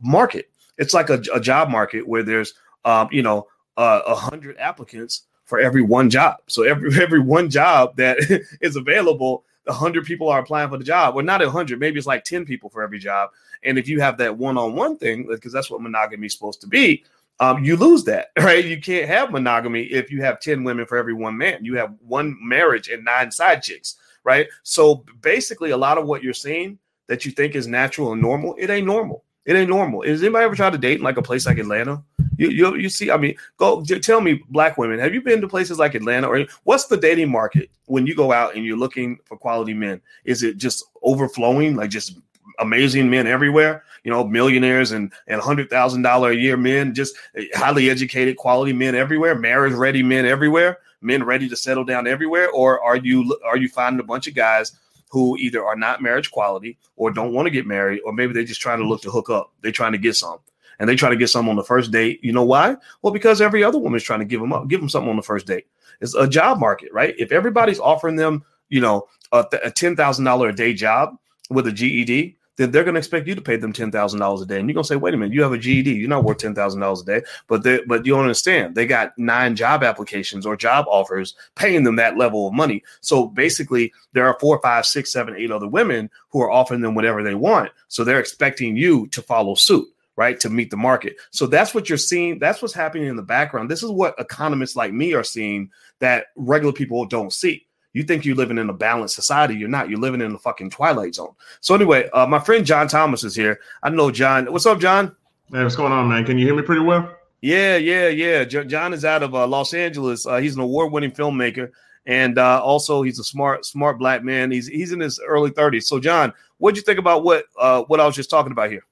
market. 0.00 0.50
It's 0.78 0.94
like 0.94 1.10
a, 1.10 1.20
a 1.34 1.40
job 1.40 1.68
market 1.68 2.06
where 2.06 2.22
there's 2.22 2.54
um, 2.84 3.08
you 3.10 3.22
know 3.22 3.48
uh, 3.76 4.02
a 4.06 4.10
uh, 4.10 4.14
hundred 4.14 4.56
applicants 4.58 5.22
for 5.46 5.58
every 5.58 5.82
one 5.82 6.10
job. 6.10 6.36
So 6.48 6.64
every 6.64 6.90
every 7.02 7.20
one 7.20 7.48
job 7.48 7.96
that 7.96 8.18
is 8.60 8.76
available, 8.76 9.44
hundred 9.68 10.04
people 10.04 10.28
are 10.28 10.40
applying 10.40 10.68
for 10.68 10.76
the 10.76 10.84
job. 10.84 11.14
Well, 11.14 11.24
not 11.24 11.42
hundred, 11.42 11.80
maybe 11.80 11.98
it's 11.98 12.06
like 12.06 12.24
ten 12.24 12.44
people 12.44 12.68
for 12.68 12.82
every 12.82 12.98
job. 12.98 13.30
And 13.64 13.78
if 13.78 13.88
you 13.88 14.00
have 14.00 14.18
that 14.18 14.36
one-on-one 14.36 14.98
thing, 14.98 15.26
because 15.26 15.52
that's 15.52 15.70
what 15.70 15.80
monogamy 15.80 16.26
is 16.26 16.34
supposed 16.34 16.60
to 16.60 16.66
be, 16.66 17.02
um, 17.40 17.64
you 17.64 17.76
lose 17.76 18.04
that, 18.04 18.28
right? 18.38 18.64
You 18.64 18.80
can't 18.80 19.08
have 19.08 19.32
monogamy 19.32 19.84
if 19.84 20.10
you 20.10 20.20
have 20.22 20.40
ten 20.40 20.62
women 20.62 20.86
for 20.86 20.98
every 20.98 21.14
one 21.14 21.38
man. 21.38 21.64
You 21.64 21.76
have 21.76 21.94
one 22.06 22.36
marriage 22.40 22.88
and 22.88 23.04
nine 23.04 23.30
side 23.30 23.62
chicks, 23.62 23.96
right? 24.24 24.48
So 24.62 25.04
basically, 25.22 25.70
a 25.70 25.76
lot 25.76 25.98
of 25.98 26.06
what 26.06 26.22
you're 26.22 26.34
seeing 26.34 26.78
that 27.08 27.24
you 27.24 27.30
think 27.30 27.54
is 27.54 27.68
natural 27.68 28.12
and 28.12 28.20
normal, 28.20 28.56
it 28.58 28.68
ain't 28.68 28.86
normal. 28.86 29.22
It 29.46 29.54
ain't 29.54 29.70
normal. 29.70 30.02
Is 30.02 30.22
anybody 30.22 30.44
ever 30.44 30.56
tried 30.56 30.72
to 30.72 30.78
date 30.78 30.98
in 30.98 31.04
like 31.04 31.16
a 31.16 31.22
place 31.22 31.46
like 31.46 31.58
Atlanta? 31.58 32.02
You 32.36 32.50
you, 32.50 32.74
you 32.74 32.88
see, 32.88 33.12
I 33.12 33.16
mean, 33.16 33.36
go 33.56 33.82
tell 33.84 34.20
me, 34.20 34.42
black 34.50 34.76
women, 34.76 34.98
have 34.98 35.14
you 35.14 35.22
been 35.22 35.40
to 35.40 35.48
places 35.48 35.78
like 35.78 35.94
Atlanta 35.94 36.26
or 36.26 36.44
what's 36.64 36.86
the 36.86 36.96
dating 36.96 37.30
market 37.30 37.70
when 37.86 38.06
you 38.06 38.14
go 38.14 38.32
out 38.32 38.56
and 38.56 38.64
you're 38.64 38.76
looking 38.76 39.18
for 39.24 39.36
quality 39.36 39.72
men? 39.72 40.00
Is 40.24 40.42
it 40.42 40.56
just 40.56 40.84
overflowing, 41.04 41.76
like 41.76 41.90
just 41.90 42.18
amazing 42.58 43.08
men 43.08 43.28
everywhere? 43.28 43.84
You 44.02 44.10
know, 44.10 44.24
millionaires 44.26 44.90
and 44.90 45.12
and 45.28 45.40
hundred 45.40 45.70
thousand 45.70 46.02
dollar 46.02 46.32
a 46.32 46.36
year 46.36 46.56
men, 46.56 46.92
just 46.92 47.14
eh, 47.36 47.44
highly 47.54 47.88
educated, 47.88 48.36
quality 48.36 48.72
men 48.72 48.96
everywhere, 48.96 49.36
marriage 49.36 49.74
ready 49.74 50.02
men 50.02 50.26
everywhere, 50.26 50.78
men 51.02 51.22
ready 51.22 51.48
to 51.48 51.56
settle 51.56 51.84
down 51.84 52.08
everywhere, 52.08 52.50
or 52.50 52.82
are 52.82 52.96
you 52.96 53.38
are 53.44 53.56
you 53.56 53.68
finding 53.68 54.00
a 54.00 54.04
bunch 54.04 54.26
of 54.26 54.34
guys? 54.34 54.72
Who 55.10 55.36
either 55.36 55.64
are 55.64 55.76
not 55.76 56.02
marriage 56.02 56.30
quality 56.30 56.78
or 56.96 57.10
don't 57.10 57.32
want 57.32 57.46
to 57.46 57.50
get 57.50 57.66
married, 57.66 58.00
or 58.04 58.12
maybe 58.12 58.32
they're 58.32 58.44
just 58.44 58.60
trying 58.60 58.78
to 58.78 58.86
look 58.86 59.02
to 59.02 59.10
hook 59.10 59.30
up. 59.30 59.52
They're 59.62 59.72
trying 59.72 59.92
to 59.92 59.98
get 59.98 60.16
some. 60.16 60.38
And 60.78 60.88
they 60.88 60.96
try 60.96 61.08
to 61.08 61.16
get 61.16 61.28
some 61.28 61.48
on 61.48 61.56
the 61.56 61.64
first 61.64 61.90
date. 61.90 62.20
You 62.22 62.32
know 62.32 62.44
why? 62.44 62.76
Well, 63.00 63.12
because 63.12 63.40
every 63.40 63.64
other 63.64 63.78
woman 63.78 63.96
is 63.96 64.02
trying 64.02 64.20
to 64.20 64.26
give 64.26 64.40
them 64.40 64.52
up, 64.52 64.68
give 64.68 64.80
them 64.80 64.90
something 64.90 65.08
on 65.08 65.16
the 65.16 65.22
first 65.22 65.46
date. 65.46 65.66
It's 66.00 66.14
a 66.14 66.28
job 66.28 66.58
market, 66.58 66.92
right? 66.92 67.14
If 67.18 67.32
everybody's 67.32 67.80
offering 67.80 68.16
them, 68.16 68.44
you 68.68 68.80
know, 68.80 69.06
a, 69.32 69.46
a 69.64 69.70
ten 69.70 69.96
thousand 69.96 70.26
dollar 70.26 70.50
a 70.50 70.54
day 70.54 70.74
job 70.74 71.16
with 71.48 71.66
a 71.66 71.72
GED, 71.72 72.36
then 72.56 72.70
they're 72.70 72.84
going 72.84 72.94
to 72.94 72.98
expect 72.98 73.26
you 73.26 73.34
to 73.34 73.40
pay 73.40 73.56
them 73.56 73.72
ten 73.72 73.90
thousand 73.90 74.20
dollars 74.20 74.40
a 74.40 74.46
day, 74.46 74.58
and 74.58 74.68
you're 74.68 74.74
going 74.74 74.84
to 74.84 74.88
say, 74.88 74.96
"Wait 74.96 75.14
a 75.14 75.16
minute, 75.16 75.34
you 75.34 75.42
have 75.42 75.52
a 75.52 75.58
GED, 75.58 75.92
you're 75.92 76.08
not 76.08 76.24
worth 76.24 76.38
ten 76.38 76.54
thousand 76.54 76.80
dollars 76.80 77.02
a 77.02 77.04
day." 77.04 77.22
But 77.46 77.62
they, 77.62 77.80
but 77.86 78.04
you 78.04 78.12
don't 78.14 78.22
understand, 78.22 78.74
they 78.74 78.86
got 78.86 79.16
nine 79.18 79.56
job 79.56 79.82
applications 79.82 80.46
or 80.46 80.56
job 80.56 80.86
offers 80.88 81.34
paying 81.54 81.84
them 81.84 81.96
that 81.96 82.16
level 82.16 82.48
of 82.48 82.54
money. 82.54 82.82
So 83.00 83.28
basically, 83.28 83.92
there 84.12 84.26
are 84.26 84.38
four, 84.40 84.60
five, 84.62 84.86
six, 84.86 85.12
seven, 85.12 85.36
eight 85.36 85.50
other 85.50 85.68
women 85.68 86.10
who 86.30 86.40
are 86.40 86.50
offering 86.50 86.80
them 86.80 86.94
whatever 86.94 87.22
they 87.22 87.34
want. 87.34 87.70
So 87.88 88.04
they're 88.04 88.20
expecting 88.20 88.76
you 88.76 89.06
to 89.08 89.22
follow 89.22 89.54
suit 89.54 89.86
right 90.16 90.40
to 90.40 90.48
meet 90.48 90.70
the 90.70 90.76
market 90.78 91.16
so 91.30 91.46
that's 91.46 91.74
what 91.74 91.90
you're 91.90 91.98
seeing 91.98 92.38
that's 92.38 92.62
what's 92.62 92.72
happening 92.72 93.06
in 93.06 93.16
the 93.16 93.22
background 93.22 93.70
this 93.70 93.82
is 93.82 93.90
what 93.90 94.14
economists 94.18 94.74
like 94.74 94.90
me 94.90 95.12
are 95.12 95.22
seeing 95.22 95.70
that 95.98 96.28
regular 96.36 96.72
people 96.72 97.04
don't 97.04 97.34
see 97.34 97.65
you 97.96 98.02
think 98.02 98.26
you're 98.26 98.36
living 98.36 98.58
in 98.58 98.68
a 98.68 98.74
balanced 98.74 99.14
society. 99.14 99.54
You're 99.54 99.70
not. 99.70 99.88
You're 99.88 99.98
living 99.98 100.20
in 100.20 100.30
the 100.30 100.38
fucking 100.38 100.68
twilight 100.68 101.14
zone. 101.14 101.34
So 101.62 101.74
anyway, 101.74 102.10
uh, 102.10 102.26
my 102.26 102.38
friend 102.38 102.66
John 102.66 102.88
Thomas 102.88 103.24
is 103.24 103.34
here. 103.34 103.58
I 103.82 103.88
know 103.88 104.10
John. 104.10 104.52
What's 104.52 104.66
up, 104.66 104.80
John? 104.80 105.16
Hey, 105.50 105.62
what's 105.62 105.76
going 105.76 105.92
on, 105.92 106.06
man? 106.06 106.26
Can 106.26 106.36
you 106.36 106.44
hear 106.44 106.54
me 106.54 106.60
pretty 106.60 106.82
well? 106.82 107.16
Yeah, 107.40 107.78
yeah, 107.78 108.08
yeah. 108.08 108.44
John 108.44 108.92
is 108.92 109.06
out 109.06 109.22
of 109.22 109.34
uh, 109.34 109.46
Los 109.46 109.72
Angeles. 109.72 110.26
Uh, 110.26 110.36
he's 110.36 110.56
an 110.56 110.60
award-winning 110.60 111.12
filmmaker, 111.12 111.70
and 112.04 112.38
uh, 112.38 112.62
also 112.62 113.00
he's 113.00 113.18
a 113.18 113.24
smart, 113.24 113.64
smart 113.64 113.98
black 113.98 114.22
man. 114.22 114.50
He's 114.50 114.66
he's 114.66 114.92
in 114.92 115.00
his 115.00 115.18
early 115.26 115.50
30s. 115.50 115.84
So, 115.84 115.98
John, 115.98 116.34
what'd 116.58 116.76
you 116.76 116.82
think 116.82 116.98
about 116.98 117.24
what 117.24 117.46
uh, 117.58 117.84
what 117.84 117.98
I 117.98 118.04
was 118.04 118.14
just 118.14 118.28
talking 118.28 118.52
about 118.52 118.70
here? 118.70 118.84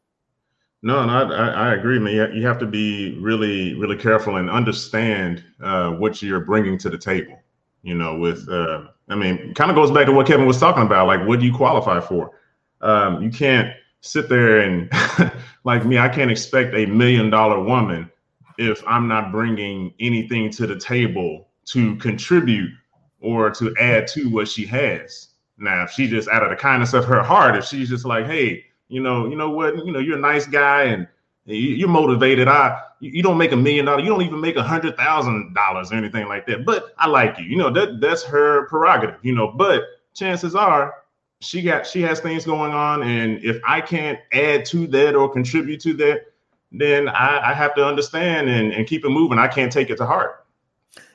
No, 0.81 1.05
no, 1.05 1.31
I, 1.31 1.49
I 1.49 1.75
agree, 1.75 1.99
man. 1.99 2.33
You 2.35 2.47
have 2.47 2.59
to 2.59 2.67
be 2.67 3.19
really, 3.21 3.75
really 3.75 3.97
careful 3.97 4.37
and 4.37 4.49
understand 4.49 5.45
uh, 5.63 5.91
what 5.91 6.23
you're 6.23 6.41
bringing 6.41 6.79
to 6.79 6.89
the 6.89 6.99
table. 6.99 7.39
You 7.83 7.93
know, 7.93 8.17
with 8.17 8.49
uh, 8.49 8.85
I 9.09 9.15
mean, 9.15 9.53
kind 9.55 9.71
of 9.71 9.75
goes 9.75 9.91
back 9.91 10.07
to 10.07 10.13
what 10.13 10.27
Kevin 10.27 10.47
was 10.47 10.59
talking 10.59 10.83
about. 10.83 11.07
Like, 11.07 11.27
what 11.27 11.41
do 11.41 11.47
you 11.47 11.55
qualify 11.55 12.01
for? 12.01 12.31
Um, 12.81 13.23
you 13.23 13.31
can't 13.31 13.75
sit 14.01 14.29
there 14.29 14.61
and, 14.61 14.91
like 15.65 15.85
me, 15.85 15.99
I 15.99 16.09
can't 16.09 16.31
expect 16.31 16.75
a 16.75 16.87
million 16.87 17.31
dollar 17.31 17.63
woman 17.63 18.11
if 18.59 18.83
I'm 18.87 19.09
not 19.09 19.33
bringing 19.33 19.93
anything 20.01 20.51
to 20.53 20.67
the 20.67 20.79
table 20.79 21.49
to 21.67 21.97
contribute 21.97 22.71
or 23.21 23.51
to 23.51 23.75
add 23.81 24.07
to 24.09 24.31
what 24.31 24.49
she 24.49 24.67
has. 24.67 25.29
Now, 25.59 25.85
if 25.85 25.91
she 25.91 26.09
just 26.09 26.29
out 26.29 26.43
of 26.43 26.51
the 26.51 26.57
kindness 26.57 26.95
of 26.95 27.05
her 27.05 27.23
heart, 27.23 27.57
if 27.57 27.65
she's 27.65 27.89
just 27.89 28.05
like, 28.05 28.27
hey, 28.27 28.65
you 28.89 29.03
know, 29.03 29.27
you 29.27 29.37
know 29.37 29.51
what, 29.51 29.85
you 29.85 29.93
know, 29.93 29.99
you're 29.99 30.19
a 30.19 30.21
nice 30.21 30.47
guy 30.47 30.85
and 30.85 31.07
you're 31.47 31.89
motivated. 31.89 32.49
I 32.49 32.81
you 33.01 33.23
don't 33.23 33.37
make 33.37 33.53
a 33.53 33.57
million 33.57 33.85
dollars. 33.85 34.05
You 34.05 34.11
don't 34.11 34.23
even 34.23 34.41
make 34.41 34.57
a 34.57 34.63
hundred 34.63 34.97
thousand 34.97 35.55
dollars 35.55 35.93
or 35.93 35.97
anything 35.97 36.27
like 36.27 36.47
that. 36.47 36.65
But 36.65 36.95
I 36.99 37.07
like 37.07 37.39
you. 37.39 37.45
You 37.45 37.57
know 37.57 37.71
that 37.71 38.01
that's 38.01 38.23
her 38.25 38.67
prerogative. 38.69 39.19
You 39.23 39.35
know, 39.35 39.49
but 39.49 39.83
chances 40.15 40.55
are 40.55 40.95
she 41.41 41.63
got 41.63 41.87
she 41.87 42.01
has 42.03 42.21
things 42.21 42.45
going 42.45 42.73
on, 42.73 43.03
and 43.03 43.45
if 43.45 43.61
I 43.67 43.81
can't 43.81 44.19
add 44.33 44.65
to 44.67 44.87
that 44.89 45.15
or 45.15 45.31
contribute 45.31 45.81
to 45.83 45.93
that, 45.95 46.33
then 46.73 47.09
I, 47.09 47.51
I 47.51 47.53
have 47.53 47.75
to 47.75 47.87
understand 47.87 48.49
and, 48.49 48.73
and 48.73 48.87
keep 48.87 49.05
it 49.05 49.11
moving. 49.11 49.39
I 49.39 49.49
can't 49.49 49.73
take 49.73 49.91
it 49.91 49.97
to 49.97 50.07
heart. 50.07 50.47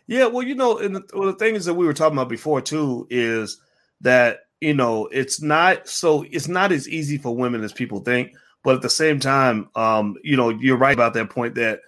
Yeah, 0.07 0.25
well, 0.25 0.43
you 0.43 0.55
know, 0.55 0.79
and 0.79 0.95
the, 0.95 1.03
well, 1.13 1.27
the 1.27 1.37
thing 1.37 1.55
is 1.55 1.65
that 1.65 1.75
we 1.75 1.85
were 1.85 1.93
talking 1.93 2.17
about 2.17 2.29
before 2.29 2.61
too 2.61 3.07
is 3.09 3.57
that 4.01 4.41
you 4.61 4.73
know 4.73 5.07
it's 5.07 5.41
not 5.41 5.87
so 5.87 6.25
it's 6.29 6.47
not 6.47 6.71
as 6.71 6.87
easy 6.87 7.17
for 7.17 7.35
women 7.35 7.63
as 7.63 7.73
people 7.73 7.99
think 7.99 8.33
but 8.63 8.75
at 8.75 8.81
the 8.81 8.89
same 8.89 9.19
time, 9.19 9.69
um, 9.75 10.15
you 10.23 10.35
know, 10.35 10.49
you're 10.49 10.77
right 10.77 10.93
about 10.93 11.13
that 11.13 11.29
point 11.29 11.55
that 11.55 11.81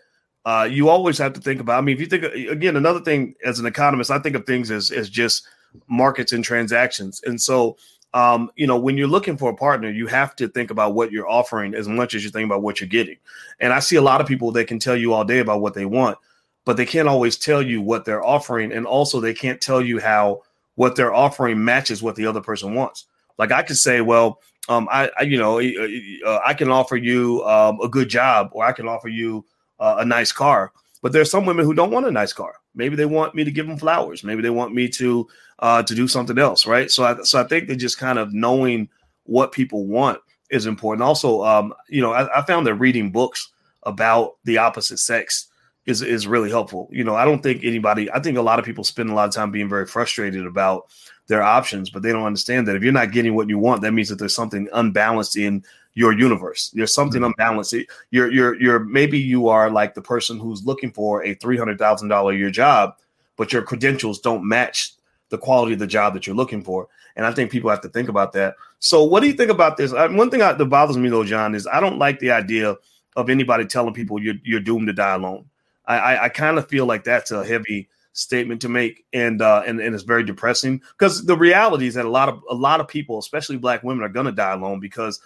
uh, 0.45 0.67
you 0.69 0.89
always 0.89 1.17
have 1.17 1.33
to 1.33 1.41
think 1.41 1.61
about. 1.61 1.77
I 1.77 1.81
mean, 1.81 1.95
if 1.95 2.01
you 2.01 2.07
think 2.07 2.23
again, 2.23 2.75
another 2.75 3.01
thing 3.01 3.35
as 3.45 3.59
an 3.59 3.65
economist, 3.65 4.09
I 4.09 4.19
think 4.19 4.35
of 4.35 4.45
things 4.45 4.71
as 4.71 4.91
as 4.91 5.09
just 5.09 5.47
markets 5.87 6.31
and 6.31 6.43
transactions. 6.43 7.21
And 7.25 7.39
so, 7.39 7.77
um, 8.13 8.51
you 8.55 8.67
know, 8.67 8.77
when 8.77 8.97
you're 8.97 9.07
looking 9.07 9.37
for 9.37 9.51
a 9.51 9.55
partner, 9.55 9.89
you 9.89 10.07
have 10.07 10.35
to 10.37 10.47
think 10.47 10.71
about 10.71 10.95
what 10.95 11.11
you're 11.11 11.29
offering 11.29 11.73
as 11.75 11.87
much 11.87 12.15
as 12.15 12.23
you 12.23 12.29
think 12.29 12.45
about 12.45 12.61
what 12.61 12.79
you're 12.79 12.89
getting. 12.89 13.17
And 13.59 13.71
I 13.71 13.79
see 13.79 13.95
a 13.95 14.01
lot 14.01 14.21
of 14.21 14.27
people 14.27 14.51
that 14.53 14.67
can 14.67 14.79
tell 14.79 14.95
you 14.95 15.13
all 15.13 15.23
day 15.23 15.39
about 15.39 15.61
what 15.61 15.73
they 15.73 15.85
want, 15.85 16.17
but 16.65 16.75
they 16.77 16.85
can't 16.85 17.07
always 17.07 17.37
tell 17.37 17.61
you 17.61 17.81
what 17.81 18.05
they're 18.05 18.25
offering, 18.25 18.71
and 18.71 18.85
also 18.85 19.19
they 19.19 19.33
can't 19.33 19.61
tell 19.61 19.81
you 19.81 19.99
how 19.99 20.41
what 20.75 20.95
they're 20.95 21.13
offering 21.13 21.63
matches 21.63 22.01
what 22.01 22.15
the 22.15 22.25
other 22.25 22.41
person 22.41 22.73
wants. 22.73 23.05
Like 23.37 23.51
I 23.51 23.61
could 23.61 23.77
say, 23.77 24.01
well, 24.01 24.39
um, 24.69 24.87
I, 24.91 25.09
I 25.19 25.23
you 25.23 25.37
know, 25.37 25.59
uh, 25.59 26.39
I 26.45 26.53
can 26.53 26.69
offer 26.69 26.95
you 26.95 27.43
um, 27.45 27.79
a 27.81 27.87
good 27.87 28.09
job, 28.09 28.49
or 28.51 28.63
I 28.63 28.71
can 28.71 28.87
offer 28.87 29.07
you 29.07 29.45
uh, 29.79 29.97
a 29.99 30.05
nice 30.05 30.31
car. 30.31 30.71
But 31.01 31.13
there's 31.13 31.31
some 31.31 31.45
women 31.45 31.65
who 31.65 31.73
don't 31.73 31.91
want 31.91 32.05
a 32.05 32.11
nice 32.11 32.31
car. 32.31 32.55
Maybe 32.75 32.95
they 32.95 33.05
want 33.05 33.33
me 33.33 33.43
to 33.43 33.51
give 33.51 33.67
them 33.67 33.77
flowers. 33.77 34.23
Maybe 34.23 34.41
they 34.41 34.51
want 34.51 34.73
me 34.73 34.87
to 34.89 35.27
uh, 35.59 35.83
to 35.83 35.95
do 35.95 36.07
something 36.07 36.37
else, 36.37 36.65
right? 36.65 36.91
So 36.91 37.03
I 37.03 37.21
so 37.23 37.41
I 37.41 37.43
think 37.47 37.67
that 37.67 37.77
just 37.77 37.97
kind 37.97 38.19
of 38.19 38.33
knowing 38.33 38.87
what 39.23 39.51
people 39.51 39.87
want 39.87 40.19
is 40.49 40.65
important. 40.65 41.03
Also, 41.03 41.43
um, 41.43 41.73
you 41.89 42.01
know, 42.01 42.13
I, 42.13 42.39
I 42.39 42.45
found 42.45 42.67
that 42.67 42.75
reading 42.75 43.11
books 43.11 43.49
about 43.83 44.37
the 44.43 44.57
opposite 44.59 44.99
sex 44.99 45.47
is 45.85 46.01
is 46.01 46.27
really 46.27 46.49
helpful. 46.49 46.87
You 46.91 47.03
know, 47.03 47.15
I 47.15 47.25
don't 47.25 47.41
think 47.41 47.63
anybody. 47.63 48.11
I 48.11 48.19
think 48.19 48.37
a 48.37 48.41
lot 48.41 48.59
of 48.59 48.65
people 48.65 48.83
spend 48.83 49.09
a 49.09 49.13
lot 49.13 49.27
of 49.27 49.33
time 49.33 49.51
being 49.51 49.69
very 49.69 49.87
frustrated 49.87 50.45
about 50.45 50.91
their 51.31 51.41
options, 51.41 51.89
but 51.89 52.03
they 52.03 52.11
don't 52.11 52.25
understand 52.25 52.67
that 52.67 52.75
if 52.75 52.83
you're 52.83 52.91
not 52.91 53.11
getting 53.11 53.35
what 53.35 53.47
you 53.47 53.57
want, 53.57 53.81
that 53.81 53.93
means 53.93 54.09
that 54.09 54.19
there's 54.19 54.35
something 54.35 54.67
unbalanced 54.73 55.37
in 55.37 55.63
your 55.93 56.11
universe. 56.11 56.69
There's 56.73 56.93
something 56.93 57.21
mm-hmm. 57.21 57.31
unbalanced. 57.39 57.73
You're 58.11 58.29
you're 58.29 58.61
you're 58.61 58.79
maybe 58.79 59.17
you 59.17 59.47
are 59.47 59.71
like 59.71 59.93
the 59.93 60.01
person 60.01 60.39
who's 60.39 60.65
looking 60.65 60.91
for 60.91 61.23
a 61.23 61.33
three 61.35 61.57
hundred 61.57 61.79
thousand 61.79 62.09
dollar 62.09 62.33
a 62.33 62.37
year 62.37 62.51
job, 62.51 62.97
but 63.37 63.53
your 63.53 63.61
credentials 63.61 64.19
don't 64.19 64.47
match 64.47 64.91
the 65.29 65.37
quality 65.37 65.71
of 65.71 65.79
the 65.79 65.87
job 65.87 66.13
that 66.13 66.27
you're 66.27 66.35
looking 66.35 66.61
for. 66.63 66.89
And 67.15 67.25
I 67.25 67.31
think 67.31 67.49
people 67.49 67.69
have 67.69 67.81
to 67.81 67.89
think 67.89 68.09
about 68.09 68.33
that. 68.33 68.55
So, 68.79 69.01
what 69.01 69.21
do 69.21 69.27
you 69.27 69.33
think 69.33 69.51
about 69.51 69.77
this? 69.77 69.93
one 69.93 70.29
thing 70.29 70.41
that 70.41 70.57
bothers 70.69 70.97
me 70.97 71.07
though, 71.07 71.23
John, 71.23 71.55
is 71.55 71.65
I 71.65 71.79
don't 71.79 71.97
like 71.97 72.19
the 72.19 72.31
idea 72.31 72.75
of 73.15 73.29
anybody 73.29 73.65
telling 73.65 73.93
people 73.93 74.21
you're 74.21 74.35
you're 74.43 74.59
doomed 74.59 74.87
to 74.87 74.93
die 74.93 75.15
alone. 75.15 75.45
I 75.85 75.97
I, 75.97 76.23
I 76.25 76.29
kind 76.29 76.57
of 76.57 76.67
feel 76.67 76.85
like 76.85 77.05
that's 77.05 77.31
a 77.31 77.45
heavy 77.45 77.87
statement 78.13 78.61
to 78.61 78.69
make, 78.69 79.05
and 79.13 79.41
uh, 79.41 79.63
and 79.65 79.79
and 79.79 79.95
it's 79.95 80.03
very 80.03 80.23
depressing 80.23 80.81
because 80.97 81.25
the 81.25 81.37
reality 81.37 81.87
is 81.87 81.93
that 81.95 82.05
a 82.05 82.09
lot 82.09 82.29
of 82.29 82.41
a 82.49 82.55
lot 82.55 82.79
of 82.79 82.87
people, 82.87 83.19
especially 83.19 83.57
Black 83.57 83.83
women, 83.83 84.03
are 84.03 84.23
to 84.23 84.31
die 84.31 84.53
alone 84.53 84.79
because 84.79 85.19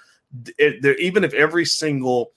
it, 0.57 0.99
even 0.99 1.23
if 1.23 1.33
every 1.33 1.65
single 1.65 2.31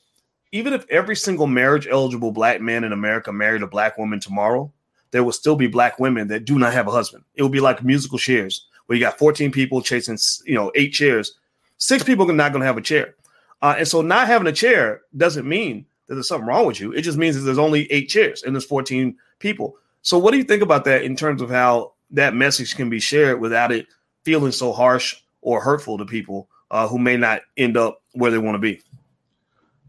even 0.52 0.72
if 0.72 0.86
every 0.88 1.16
single 1.16 1.46
marriage 1.46 1.86
eligible 1.86 2.32
black 2.32 2.60
man 2.60 2.84
in 2.84 2.92
America 2.92 3.32
married 3.32 3.62
a 3.62 3.66
black 3.66 3.98
woman 3.98 4.18
tomorrow, 4.18 4.72
there 5.10 5.24
will 5.24 5.32
still 5.32 5.56
be 5.56 5.66
black 5.66 5.98
women 5.98 6.28
that 6.28 6.44
do 6.44 6.58
not 6.58 6.72
have 6.72 6.88
a 6.88 6.90
husband. 6.90 7.24
It 7.34 7.42
will 7.42 7.48
be 7.48 7.60
like 7.60 7.84
musical 7.84 8.18
chairs 8.18 8.66
where 8.86 8.96
you 8.96 9.04
got 9.04 9.18
14 9.18 9.52
people 9.52 9.82
chasing, 9.82 10.18
you 10.46 10.54
know, 10.54 10.72
eight 10.74 10.92
chairs. 10.92 11.34
Six 11.76 12.02
people 12.02 12.28
are 12.30 12.34
not 12.34 12.52
to 12.52 12.60
have 12.60 12.78
a 12.78 12.82
chair. 12.82 13.14
Uh, 13.60 13.74
and 13.78 13.88
so 13.88 14.00
not 14.00 14.26
having 14.26 14.46
a 14.46 14.52
chair 14.52 15.02
doesn't 15.16 15.46
mean 15.46 15.84
that 16.06 16.14
there's 16.14 16.28
something 16.28 16.46
wrong 16.46 16.66
with 16.66 16.80
you. 16.80 16.92
It 16.92 17.02
just 17.02 17.18
means 17.18 17.36
that 17.36 17.42
there's 17.42 17.58
only 17.58 17.90
eight 17.92 18.08
chairs 18.08 18.42
and 18.42 18.54
there's 18.54 18.64
14 18.64 19.16
people. 19.38 19.76
So 20.02 20.18
what 20.18 20.32
do 20.32 20.38
you 20.38 20.44
think 20.44 20.62
about 20.62 20.84
that 20.84 21.02
in 21.02 21.16
terms 21.16 21.42
of 21.42 21.50
how 21.50 21.92
that 22.10 22.34
message 22.34 22.74
can 22.76 22.88
be 22.88 23.00
shared 23.00 23.40
without 23.40 23.72
it 23.72 23.86
feeling 24.24 24.52
so 24.52 24.72
harsh 24.72 25.16
or 25.40 25.60
hurtful 25.60 25.98
to 25.98 26.04
people 26.04 26.48
uh, 26.70 26.88
who 26.88 26.98
may 26.98 27.16
not 27.16 27.42
end 27.56 27.76
up 27.76 28.02
where 28.12 28.30
they 28.30 28.38
want 28.38 28.54
to 28.54 28.58
be? 28.58 28.80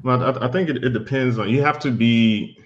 Well, 0.04 0.24
I, 0.24 0.48
I 0.48 0.52
think 0.52 0.70
it, 0.70 0.84
it, 0.84 0.90
depends 0.90 1.38
on. 1.38 1.50
You 1.50 1.62
have 1.62 1.80
to 1.80 1.92
be. 1.92 2.58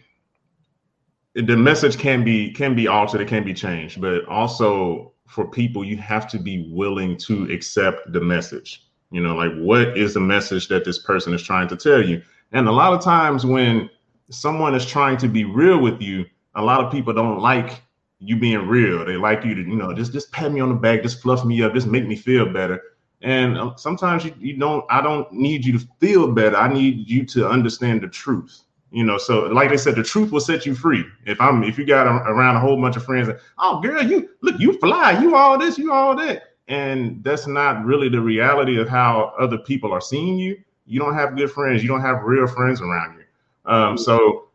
The 1.35 1.57
message 1.57 1.97
can 1.97 2.23
be 2.23 2.51
can 2.51 2.75
be 2.75 2.87
altered. 2.87 3.21
It 3.21 3.27
can 3.27 3.43
be 3.43 3.55
changed, 3.55 3.99
but 3.99 4.23
also 4.25 5.13
for 5.27 5.47
people, 5.47 5.83
you 5.83 5.97
have 5.97 6.27
to 6.27 6.37
be 6.37 6.69
willing 6.71 7.17
to 7.17 7.51
accept 7.51 8.11
the 8.13 8.21
message. 8.21 8.83
You 9.09 9.21
know, 9.21 9.35
like 9.35 9.53
what 9.55 9.97
is 9.97 10.13
the 10.13 10.19
message 10.19 10.67
that 10.67 10.85
this 10.85 10.99
person 10.99 11.33
is 11.33 11.41
trying 11.41 11.67
to 11.69 11.75
tell 11.75 12.05
you? 12.05 12.21
And 12.51 12.67
a 12.67 12.71
lot 12.71 12.93
of 12.93 13.03
times 13.03 13.45
when 13.45 13.89
someone 14.29 14.75
is 14.75 14.85
trying 14.85 15.17
to 15.17 15.27
be 15.27 15.43
real 15.43 15.79
with 15.79 16.01
you, 16.01 16.25
a 16.55 16.61
lot 16.61 16.83
of 16.83 16.91
people 16.91 17.13
don't 17.13 17.39
like 17.39 17.81
you 18.19 18.37
being 18.37 18.67
real. 18.67 19.05
They 19.05 19.17
like 19.17 19.43
you 19.43 19.55
to, 19.55 19.61
you 19.61 19.75
know, 19.75 19.93
just 19.93 20.13
just 20.13 20.31
pat 20.31 20.51
me 20.51 20.61
on 20.61 20.69
the 20.69 20.75
back, 20.75 21.03
just 21.03 21.21
fluff 21.21 21.43
me 21.45 21.61
up, 21.61 21.73
just 21.73 21.87
make 21.87 22.07
me 22.07 22.15
feel 22.15 22.45
better. 22.51 22.81
And 23.21 23.57
um, 23.57 23.73
sometimes 23.77 24.25
you, 24.25 24.33
you 24.37 24.57
don't, 24.57 24.85
I 24.89 25.01
don't 25.01 25.31
need 25.31 25.65
you 25.65 25.79
to 25.79 25.87
feel 25.99 26.31
better. 26.31 26.57
I 26.57 26.71
need 26.71 27.09
you 27.09 27.25
to 27.27 27.47
understand 27.47 28.01
the 28.01 28.09
truth. 28.09 28.61
You 28.91 29.03
know, 29.03 29.17
so 29.17 29.45
like 29.47 29.71
I 29.71 29.75
said, 29.75 29.95
the 29.95 30.03
truth 30.03 30.31
will 30.31 30.39
set 30.39 30.65
you 30.65 30.75
free. 30.75 31.03
If 31.25 31.41
I'm, 31.41 31.63
if 31.63 31.79
you 31.79 31.85
got 31.85 32.05
a, 32.05 32.11
around 32.29 32.57
a 32.57 32.59
whole 32.59 32.79
bunch 32.79 32.95
of 32.95 33.03
friends, 33.03 33.27
that, 33.27 33.39
oh 33.57 33.81
girl, 33.81 34.03
you 34.03 34.29
look, 34.41 34.59
you 34.59 34.77
fly, 34.77 35.19
you 35.19 35.35
all 35.35 35.57
this, 35.57 35.79
you 35.79 35.91
all 35.91 36.15
that, 36.17 36.43
and 36.67 37.23
that's 37.23 37.47
not 37.47 37.83
really 37.85 38.07
the 38.07 38.21
reality 38.21 38.79
of 38.79 38.87
how 38.87 39.33
other 39.39 39.57
people 39.57 39.91
are 39.91 40.01
seeing 40.01 40.37
you. 40.37 40.61
You 40.85 40.99
don't 40.99 41.15
have 41.15 41.35
good 41.35 41.49
friends. 41.49 41.81
You 41.81 41.89
don't 41.89 42.01
have 42.01 42.23
real 42.23 42.45
friends 42.45 42.81
around 42.81 43.17
you. 43.17 43.71
Um, 43.71 43.97
so 43.97 44.49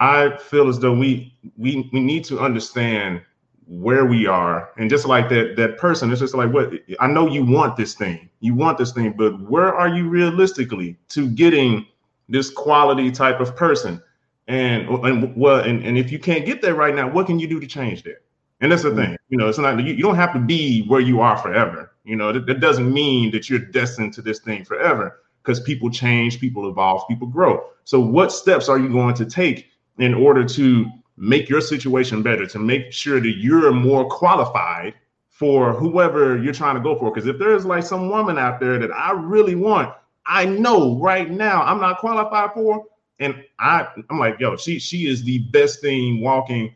I 0.00 0.36
feel 0.38 0.68
as 0.68 0.78
though 0.78 0.92
we 0.92 1.34
we 1.56 1.88
we 1.92 2.00
need 2.00 2.24
to 2.26 2.38
understand 2.38 3.22
where 3.66 4.06
we 4.06 4.26
are. 4.26 4.70
And 4.78 4.88
just 4.88 5.06
like 5.06 5.28
that 5.30 5.56
that 5.56 5.76
person 5.76 6.10
it's 6.10 6.20
just 6.20 6.34
like 6.34 6.52
what 6.52 6.72
i 7.00 7.06
know 7.06 7.28
you 7.28 7.44
want 7.44 7.76
this 7.76 7.94
thing. 7.94 8.28
You 8.40 8.54
want 8.54 8.78
this 8.78 8.92
thing 8.92 9.12
but 9.12 9.40
where 9.50 9.74
are 9.74 9.88
you 9.88 10.08
realistically 10.08 10.96
to 11.10 11.28
getting 11.28 11.86
this 12.28 12.50
quality 12.50 13.10
type 13.10 13.40
of 13.40 13.56
person? 13.56 14.02
And 14.46 14.88
and 14.88 15.36
well 15.36 15.60
and, 15.60 15.84
and 15.84 15.98
if 15.98 16.12
you 16.12 16.18
can't 16.18 16.46
get 16.46 16.62
there 16.62 16.74
right 16.74 16.94
now 16.94 17.10
what 17.10 17.26
can 17.26 17.38
you 17.38 17.48
do 17.48 17.60
to 17.60 17.66
change 17.66 18.04
that? 18.04 18.22
And 18.60 18.72
that's 18.72 18.82
the 18.82 18.90
mm-hmm. 18.90 18.98
thing 18.98 19.16
you 19.28 19.36
know 19.36 19.48
it's 19.48 19.58
not 19.58 19.78
you, 19.84 19.94
you 19.94 20.02
don't 20.02 20.16
have 20.16 20.32
to 20.32 20.40
be 20.40 20.86
where 20.86 21.00
you 21.00 21.20
are 21.20 21.36
forever. 21.36 21.92
You 22.04 22.16
know 22.16 22.32
that, 22.32 22.46
that 22.46 22.60
doesn't 22.60 22.90
mean 22.90 23.32
that 23.32 23.50
you're 23.50 23.58
destined 23.58 24.14
to 24.14 24.22
this 24.22 24.38
thing 24.38 24.64
forever 24.64 25.20
because 25.42 25.60
people 25.60 25.90
change 25.90 26.38
people 26.38 26.68
evolve 26.68 27.06
people 27.08 27.26
grow. 27.26 27.64
So 27.84 28.00
what 28.00 28.32
steps 28.32 28.68
are 28.68 28.78
you 28.78 28.88
going 28.88 29.14
to 29.16 29.26
take 29.26 29.70
in 29.98 30.14
order 30.14 30.44
to 30.44 30.86
make 31.16 31.48
your 31.48 31.60
situation 31.60 32.22
better, 32.22 32.46
to 32.46 32.58
make 32.58 32.92
sure 32.92 33.20
that 33.20 33.36
you're 33.38 33.72
more 33.72 34.08
qualified 34.08 34.94
for 35.28 35.72
whoever 35.72 36.38
you're 36.38 36.52
trying 36.52 36.76
to 36.76 36.80
go 36.80 36.96
for. 36.96 37.10
Because 37.12 37.28
if 37.28 37.38
there's 37.38 37.64
like 37.64 37.84
some 37.84 38.08
woman 38.08 38.38
out 38.38 38.60
there 38.60 38.78
that 38.78 38.90
I 38.92 39.12
really 39.12 39.54
want, 39.54 39.92
I 40.26 40.44
know 40.44 40.98
right 40.98 41.30
now 41.30 41.62
I'm 41.62 41.80
not 41.80 41.98
qualified 41.98 42.52
for, 42.54 42.84
and 43.18 43.44
I 43.58 43.88
I'm 44.10 44.18
like, 44.18 44.38
yo, 44.38 44.56
she 44.56 44.78
she 44.78 45.08
is 45.08 45.22
the 45.24 45.38
best 45.50 45.80
thing 45.80 46.20
walking. 46.20 46.74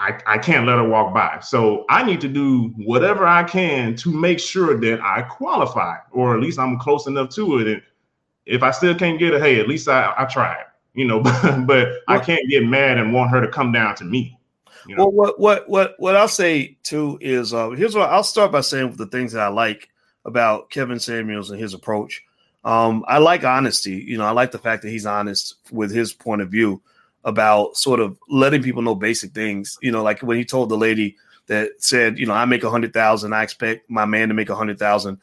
I, 0.00 0.18
I 0.26 0.38
can't 0.38 0.66
let 0.66 0.78
her 0.78 0.88
walk 0.88 1.14
by. 1.14 1.38
So 1.40 1.84
I 1.88 2.02
need 2.02 2.20
to 2.22 2.28
do 2.28 2.74
whatever 2.76 3.26
I 3.26 3.44
can 3.44 3.94
to 3.96 4.10
make 4.12 4.40
sure 4.40 4.78
that 4.80 5.00
I 5.00 5.22
qualify, 5.22 5.98
or 6.10 6.34
at 6.34 6.40
least 6.40 6.58
I'm 6.58 6.78
close 6.80 7.06
enough 7.06 7.30
to 7.36 7.58
it. 7.60 7.68
And 7.68 7.82
if 8.44 8.64
I 8.64 8.72
still 8.72 8.94
can't 8.96 9.20
get 9.20 9.34
it, 9.34 9.40
hey, 9.40 9.60
at 9.60 9.68
least 9.68 9.88
I, 9.88 10.12
I 10.18 10.24
tried 10.24 10.64
you 10.94 11.04
know, 11.04 11.20
but, 11.42 11.66
but 11.66 11.88
I 12.08 12.18
can't 12.18 12.48
get 12.48 12.64
mad 12.64 12.98
and 12.98 13.12
want 13.12 13.30
her 13.30 13.40
to 13.40 13.48
come 13.48 13.72
down 13.72 13.94
to 13.96 14.04
me. 14.04 14.38
You 14.86 14.96
know? 14.96 15.06
Well, 15.06 15.12
what 15.12 15.40
what 15.40 15.68
what 15.68 15.94
what 15.98 16.16
I'll 16.16 16.28
say 16.28 16.76
too 16.82 17.18
is 17.20 17.54
uh, 17.54 17.70
here's 17.70 17.94
what 17.94 18.10
I'll 18.10 18.22
start 18.22 18.52
by 18.52 18.60
saying 18.60 18.88
with 18.88 18.98
the 18.98 19.06
things 19.06 19.32
that 19.32 19.42
I 19.42 19.48
like 19.48 19.88
about 20.24 20.70
Kevin 20.70 20.98
Samuels 20.98 21.50
and 21.50 21.60
his 21.60 21.74
approach. 21.74 22.22
Um, 22.64 23.04
I 23.06 23.18
like 23.18 23.44
honesty. 23.44 23.92
You 23.92 24.18
know, 24.18 24.24
I 24.24 24.30
like 24.30 24.52
the 24.52 24.58
fact 24.58 24.82
that 24.82 24.90
he's 24.90 25.06
honest 25.06 25.56
with 25.70 25.90
his 25.90 26.12
point 26.12 26.42
of 26.42 26.50
view 26.50 26.82
about 27.24 27.76
sort 27.76 28.00
of 28.00 28.18
letting 28.28 28.62
people 28.62 28.82
know 28.82 28.94
basic 28.94 29.32
things. 29.32 29.78
You 29.82 29.92
know, 29.92 30.02
like 30.02 30.20
when 30.20 30.36
he 30.36 30.44
told 30.44 30.68
the 30.68 30.76
lady 30.76 31.16
that 31.46 31.70
said, 31.78 32.18
you 32.18 32.26
know, 32.26 32.34
I 32.34 32.44
make 32.44 32.64
a 32.64 32.70
hundred 32.70 32.92
thousand, 32.92 33.32
I 33.32 33.42
expect 33.42 33.88
my 33.90 34.04
man 34.04 34.28
to 34.28 34.34
make 34.34 34.50
a 34.50 34.54
hundred 34.54 34.78
thousand 34.78 35.18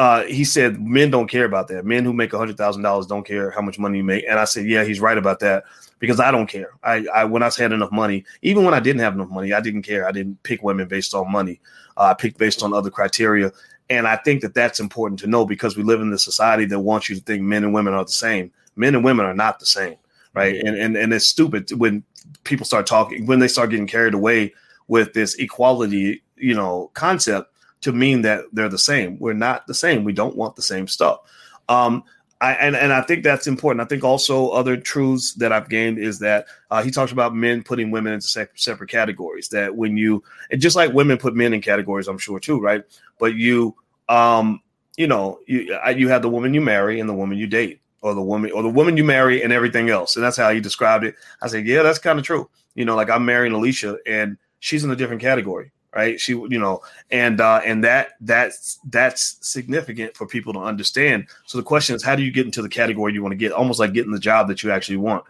uh, 0.00 0.24
he 0.24 0.44
said 0.44 0.80
men 0.80 1.10
don't 1.10 1.26
care 1.26 1.44
about 1.44 1.68
that. 1.68 1.84
Men 1.84 2.06
who 2.06 2.14
make 2.14 2.32
a 2.32 2.38
hundred 2.38 2.56
thousand 2.56 2.80
dollars 2.80 3.06
don't 3.06 3.26
care 3.26 3.50
how 3.50 3.60
much 3.60 3.78
money 3.78 3.98
you 3.98 4.04
make. 4.04 4.24
And 4.26 4.38
I 4.38 4.46
said, 4.46 4.64
yeah, 4.64 4.82
he's 4.82 4.98
right 4.98 5.18
about 5.18 5.40
that 5.40 5.64
because 5.98 6.18
I 6.18 6.30
don't 6.30 6.46
care. 6.46 6.70
I, 6.82 7.04
I 7.14 7.24
when 7.24 7.42
I 7.42 7.50
had 7.54 7.70
enough 7.70 7.92
money, 7.92 8.24
even 8.40 8.64
when 8.64 8.72
I 8.72 8.80
didn't 8.80 9.02
have 9.02 9.12
enough 9.12 9.28
money, 9.28 9.52
I 9.52 9.60
didn't 9.60 9.82
care. 9.82 10.08
I 10.08 10.12
didn't 10.12 10.42
pick 10.42 10.62
women 10.62 10.88
based 10.88 11.14
on 11.14 11.30
money. 11.30 11.60
Uh, 11.98 12.04
I 12.04 12.14
picked 12.14 12.38
based 12.38 12.62
on 12.62 12.72
other 12.72 12.88
criteria. 12.88 13.52
And 13.90 14.08
I 14.08 14.16
think 14.16 14.40
that 14.40 14.54
that's 14.54 14.80
important 14.80 15.20
to 15.20 15.26
know 15.26 15.44
because 15.44 15.76
we 15.76 15.82
live 15.82 16.00
in 16.00 16.10
this 16.10 16.24
society 16.24 16.64
that 16.64 16.80
wants 16.80 17.10
you 17.10 17.16
to 17.16 17.20
think 17.20 17.42
men 17.42 17.62
and 17.62 17.74
women 17.74 17.92
are 17.92 18.06
the 18.06 18.10
same. 18.10 18.50
Men 18.76 18.94
and 18.94 19.04
women 19.04 19.26
are 19.26 19.34
not 19.34 19.60
the 19.60 19.66
same, 19.66 19.96
right? 20.32 20.54
And 20.64 20.78
and 20.78 20.96
and 20.96 21.12
it's 21.12 21.26
stupid 21.26 21.70
when 21.72 22.04
people 22.44 22.64
start 22.64 22.86
talking 22.86 23.26
when 23.26 23.38
they 23.38 23.48
start 23.48 23.68
getting 23.68 23.86
carried 23.86 24.14
away 24.14 24.54
with 24.88 25.12
this 25.12 25.34
equality, 25.34 26.22
you 26.36 26.54
know, 26.54 26.90
concept 26.94 27.52
to 27.82 27.92
mean 27.92 28.22
that 28.22 28.44
they're 28.52 28.68
the 28.68 28.78
same. 28.78 29.18
We're 29.18 29.32
not 29.32 29.66
the 29.66 29.74
same. 29.74 30.04
We 30.04 30.12
don't 30.12 30.36
want 30.36 30.56
the 30.56 30.62
same 30.62 30.86
stuff. 30.86 31.20
Um, 31.68 32.04
I, 32.42 32.52
and, 32.54 32.74
and 32.74 32.92
I 32.92 33.02
think 33.02 33.22
that's 33.22 33.46
important. 33.46 33.82
I 33.82 33.84
think 33.84 34.02
also 34.02 34.48
other 34.48 34.76
truths 34.76 35.34
that 35.34 35.52
I've 35.52 35.68
gained 35.68 35.98
is 35.98 36.18
that 36.20 36.46
uh, 36.70 36.82
he 36.82 36.90
talks 36.90 37.12
about 37.12 37.34
men 37.34 37.62
putting 37.62 37.90
women 37.90 38.14
into 38.14 38.26
se- 38.26 38.48
separate 38.54 38.88
categories. 38.88 39.48
That 39.48 39.76
when 39.76 39.96
you, 39.96 40.22
and 40.50 40.60
just 40.60 40.74
like 40.74 40.92
women 40.92 41.18
put 41.18 41.34
men 41.34 41.52
in 41.52 41.60
categories, 41.60 42.08
I'm 42.08 42.18
sure 42.18 42.40
too, 42.40 42.58
right? 42.58 42.82
But 43.18 43.34
you, 43.34 43.76
um, 44.08 44.62
you 44.96 45.06
know, 45.06 45.40
you 45.46 45.78
you 45.94 46.08
have 46.08 46.22
the 46.22 46.30
woman 46.30 46.54
you 46.54 46.62
marry 46.62 46.98
and 46.98 47.08
the 47.08 47.14
woman 47.14 47.36
you 47.36 47.46
date, 47.46 47.82
or 48.00 48.14
the 48.14 48.22
woman 48.22 48.50
or 48.52 48.62
the 48.62 48.70
woman 48.70 48.96
you 48.96 49.04
marry 49.04 49.42
and 49.42 49.52
everything 49.52 49.90
else. 49.90 50.16
And 50.16 50.24
that's 50.24 50.36
how 50.36 50.50
he 50.50 50.60
described 50.60 51.04
it. 51.04 51.16
I 51.42 51.48
said, 51.48 51.66
yeah, 51.66 51.82
that's 51.82 51.98
kind 51.98 52.18
of 52.18 52.24
true. 52.24 52.48
You 52.74 52.86
know, 52.86 52.96
like 52.96 53.10
I'm 53.10 53.24
marrying 53.24 53.52
Alicia 53.52 53.98
and 54.06 54.38
she's 54.60 54.84
in 54.84 54.90
a 54.90 54.96
different 54.96 55.20
category 55.20 55.72
right 55.94 56.20
she 56.20 56.32
you 56.32 56.58
know 56.58 56.80
and 57.10 57.40
uh 57.40 57.60
and 57.64 57.82
that 57.82 58.10
that's 58.20 58.78
that's 58.90 59.36
significant 59.40 60.16
for 60.16 60.26
people 60.26 60.52
to 60.52 60.58
understand 60.58 61.26
so 61.46 61.58
the 61.58 61.64
question 61.64 61.96
is 61.96 62.02
how 62.02 62.14
do 62.14 62.22
you 62.22 62.30
get 62.30 62.46
into 62.46 62.62
the 62.62 62.68
category 62.68 63.12
you 63.12 63.22
want 63.22 63.32
to 63.32 63.36
get 63.36 63.52
almost 63.52 63.80
like 63.80 63.92
getting 63.92 64.12
the 64.12 64.18
job 64.18 64.48
that 64.48 64.62
you 64.62 64.70
actually 64.70 64.96
want 64.96 65.24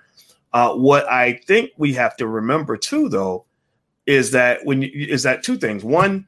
uh 0.53 0.73
what 0.75 1.07
i 1.11 1.33
think 1.47 1.71
we 1.77 1.93
have 1.93 2.17
to 2.17 2.27
remember 2.27 2.77
too 2.77 3.09
though 3.09 3.45
is 4.07 4.31
that 4.31 4.65
when 4.65 4.83
you 4.83 4.91
is 4.95 5.23
that 5.23 5.43
two 5.43 5.57
things 5.57 5.85
one 5.85 6.27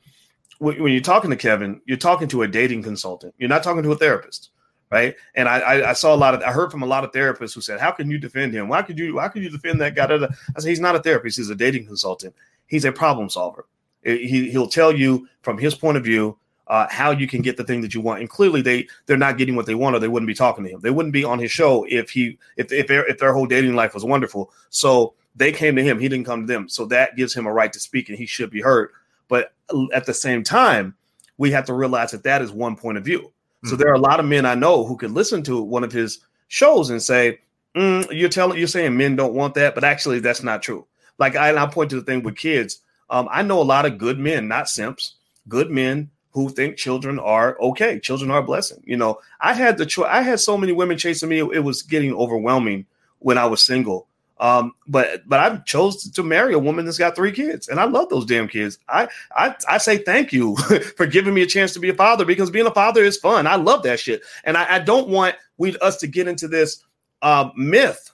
when, 0.58 0.82
when 0.82 0.92
you're 0.92 1.02
talking 1.02 1.30
to 1.30 1.36
kevin 1.36 1.80
you're 1.86 1.96
talking 1.96 2.28
to 2.28 2.42
a 2.42 2.48
dating 2.48 2.82
consultant 2.82 3.34
you're 3.38 3.48
not 3.48 3.62
talking 3.62 3.82
to 3.82 3.92
a 3.92 3.96
therapist 3.96 4.50
right? 4.90 5.16
And 5.34 5.48
I, 5.48 5.58
I, 5.60 5.90
I, 5.90 5.92
saw 5.94 6.14
a 6.14 6.16
lot 6.16 6.34
of, 6.34 6.42
I 6.42 6.52
heard 6.52 6.70
from 6.70 6.82
a 6.82 6.86
lot 6.86 7.02
of 7.02 7.12
therapists 7.12 7.54
who 7.54 7.62
said, 7.62 7.80
"How 7.80 7.90
can 7.90 8.10
you 8.10 8.18
defend 8.18 8.52
him? 8.52 8.68
Why 8.68 8.82
could 8.82 8.98
you, 8.98 9.14
why 9.14 9.28
could 9.28 9.42
you 9.42 9.48
defend 9.48 9.80
that 9.80 9.94
guy?" 9.94 10.04
I 10.04 10.60
said, 10.60 10.68
"He's 10.68 10.80
not 10.80 10.94
a 10.94 11.00
therapist; 11.00 11.38
he's 11.38 11.48
a 11.48 11.54
dating 11.54 11.86
consultant. 11.86 12.34
He's 12.66 12.84
a 12.84 12.92
problem 12.92 13.30
solver. 13.30 13.66
He, 14.02 14.50
he'll 14.50 14.68
tell 14.68 14.92
you 14.92 15.28
from 15.42 15.58
his 15.58 15.74
point 15.74 15.96
of 15.96 16.04
view 16.04 16.38
uh, 16.68 16.86
how 16.90 17.10
you 17.10 17.26
can 17.26 17.42
get 17.42 17.56
the 17.56 17.64
thing 17.64 17.80
that 17.82 17.94
you 17.94 18.00
want. 18.00 18.20
And 18.20 18.30
clearly, 18.30 18.62
they 18.62 18.88
they're 19.06 19.16
not 19.16 19.38
getting 19.38 19.56
what 19.56 19.66
they 19.66 19.74
want, 19.74 19.94
or 19.94 19.98
they 19.98 20.08
wouldn't 20.08 20.26
be 20.26 20.34
talking 20.34 20.64
to 20.64 20.70
him. 20.70 20.80
They 20.80 20.90
wouldn't 20.90 21.12
be 21.12 21.24
on 21.24 21.38
his 21.38 21.50
show 21.50 21.84
if 21.88 22.10
he 22.10 22.38
if 22.56 22.72
if 22.72 22.86
their 22.86 23.04
if 23.06 23.18
their 23.18 23.32
whole 23.32 23.46
dating 23.46 23.74
life 23.74 23.94
was 23.94 24.04
wonderful. 24.04 24.52
So 24.70 25.14
they 25.36 25.52
came 25.52 25.76
to 25.76 25.82
him. 25.82 25.98
He 25.98 26.08
didn't 26.08 26.26
come 26.26 26.46
to 26.46 26.52
them. 26.52 26.68
So 26.68 26.86
that 26.86 27.16
gives 27.16 27.34
him 27.34 27.46
a 27.46 27.52
right 27.52 27.72
to 27.72 27.80
speak, 27.80 28.08
and 28.08 28.18
he 28.18 28.26
should 28.26 28.50
be 28.50 28.60
heard. 28.60 28.90
But 29.28 29.52
at 29.92 30.06
the 30.06 30.14
same 30.14 30.42
time, 30.42 30.94
we 31.38 31.50
have 31.50 31.64
to 31.66 31.74
realize 31.74 32.10
that 32.12 32.22
that 32.24 32.42
is 32.42 32.52
one 32.52 32.76
point 32.76 32.98
of 32.98 33.04
view. 33.04 33.20
Mm-hmm. 33.20 33.68
So 33.68 33.76
there 33.76 33.88
are 33.88 33.94
a 33.94 34.00
lot 34.00 34.20
of 34.20 34.26
men 34.26 34.46
I 34.46 34.54
know 34.54 34.84
who 34.84 34.96
could 34.96 35.10
listen 35.10 35.42
to 35.44 35.62
one 35.62 35.84
of 35.84 35.92
his 35.92 36.20
shows 36.48 36.90
and 36.90 37.02
say, 37.02 37.40
mm, 37.74 38.06
"You're 38.10 38.28
telling 38.28 38.58
you're 38.58 38.68
saying 38.68 38.96
men 38.96 39.16
don't 39.16 39.34
want 39.34 39.54
that, 39.54 39.74
but 39.74 39.84
actually 39.84 40.20
that's 40.20 40.42
not 40.42 40.62
true." 40.62 40.86
Like 41.18 41.36
I, 41.36 41.54
I 41.54 41.66
point 41.66 41.90
to 41.90 41.96
the 41.96 42.02
thing 42.02 42.22
with 42.22 42.36
kids 42.36 42.80
um, 43.12 43.29
I 43.31 43.42
know 43.42 43.61
a 43.61 43.62
lot 43.62 43.85
of 43.85 43.98
good 43.98 44.18
men, 44.18 44.48
not 44.48 44.70
simps, 44.70 45.16
good 45.46 45.70
men 45.70 46.11
who 46.31 46.48
think 46.48 46.79
children 46.79 47.18
are 47.18 47.61
okay. 47.61 48.01
Children 48.01 48.31
are 48.31 48.38
a 48.38 48.42
blessing. 48.42 48.83
You 48.85 48.96
know, 48.96 49.20
I 49.38 49.53
had 49.53 49.77
the 49.77 49.85
choice. 49.85 50.09
I 50.11 50.22
had 50.22 50.40
so 50.40 50.57
many 50.57 50.72
women 50.72 50.96
chasing 50.96 51.29
me; 51.29 51.38
it 51.40 51.62
was 51.62 51.83
getting 51.83 52.14
overwhelming 52.14 52.87
when 53.18 53.37
I 53.37 53.44
was 53.44 53.62
single. 53.62 54.09
Um, 54.40 54.72
but 54.88 55.29
but 55.29 55.40
I 55.40 55.57
chose 55.59 56.11
to 56.11 56.22
marry 56.22 56.55
a 56.55 56.59
woman 56.59 56.87
that's 56.87 56.96
got 56.96 57.14
three 57.14 57.33
kids, 57.33 57.68
and 57.68 57.79
I 57.79 57.85
love 57.85 58.09
those 58.09 58.25
damn 58.25 58.48
kids. 58.48 58.79
I 58.88 59.09
I, 59.37 59.55
I 59.68 59.77
say 59.77 59.98
thank 59.98 60.33
you 60.33 60.57
for 60.96 61.07
giving 61.07 61.35
me 61.35 61.42
a 61.42 61.46
chance 61.46 61.75
to 61.75 61.81
be 61.81 61.90
a 61.90 61.94
father 61.94 62.25
because 62.25 62.51
being 62.51 62.66
a 62.66 62.75
father 62.75 63.05
is 63.05 63.18
fun. 63.18 63.46
I 63.46 63.57
love 63.57 63.83
that 63.83 64.01
shit, 64.01 64.22
and 64.44 64.57
I, 64.57 64.77
I 64.77 64.79
don't 64.79 65.09
want 65.09 65.37
we 65.59 65.77
us 65.79 65.98
to 65.98 66.07
get 66.07 66.29
into 66.29 66.48
this 66.48 66.83
uh, 67.20 67.51
myth 67.57 68.12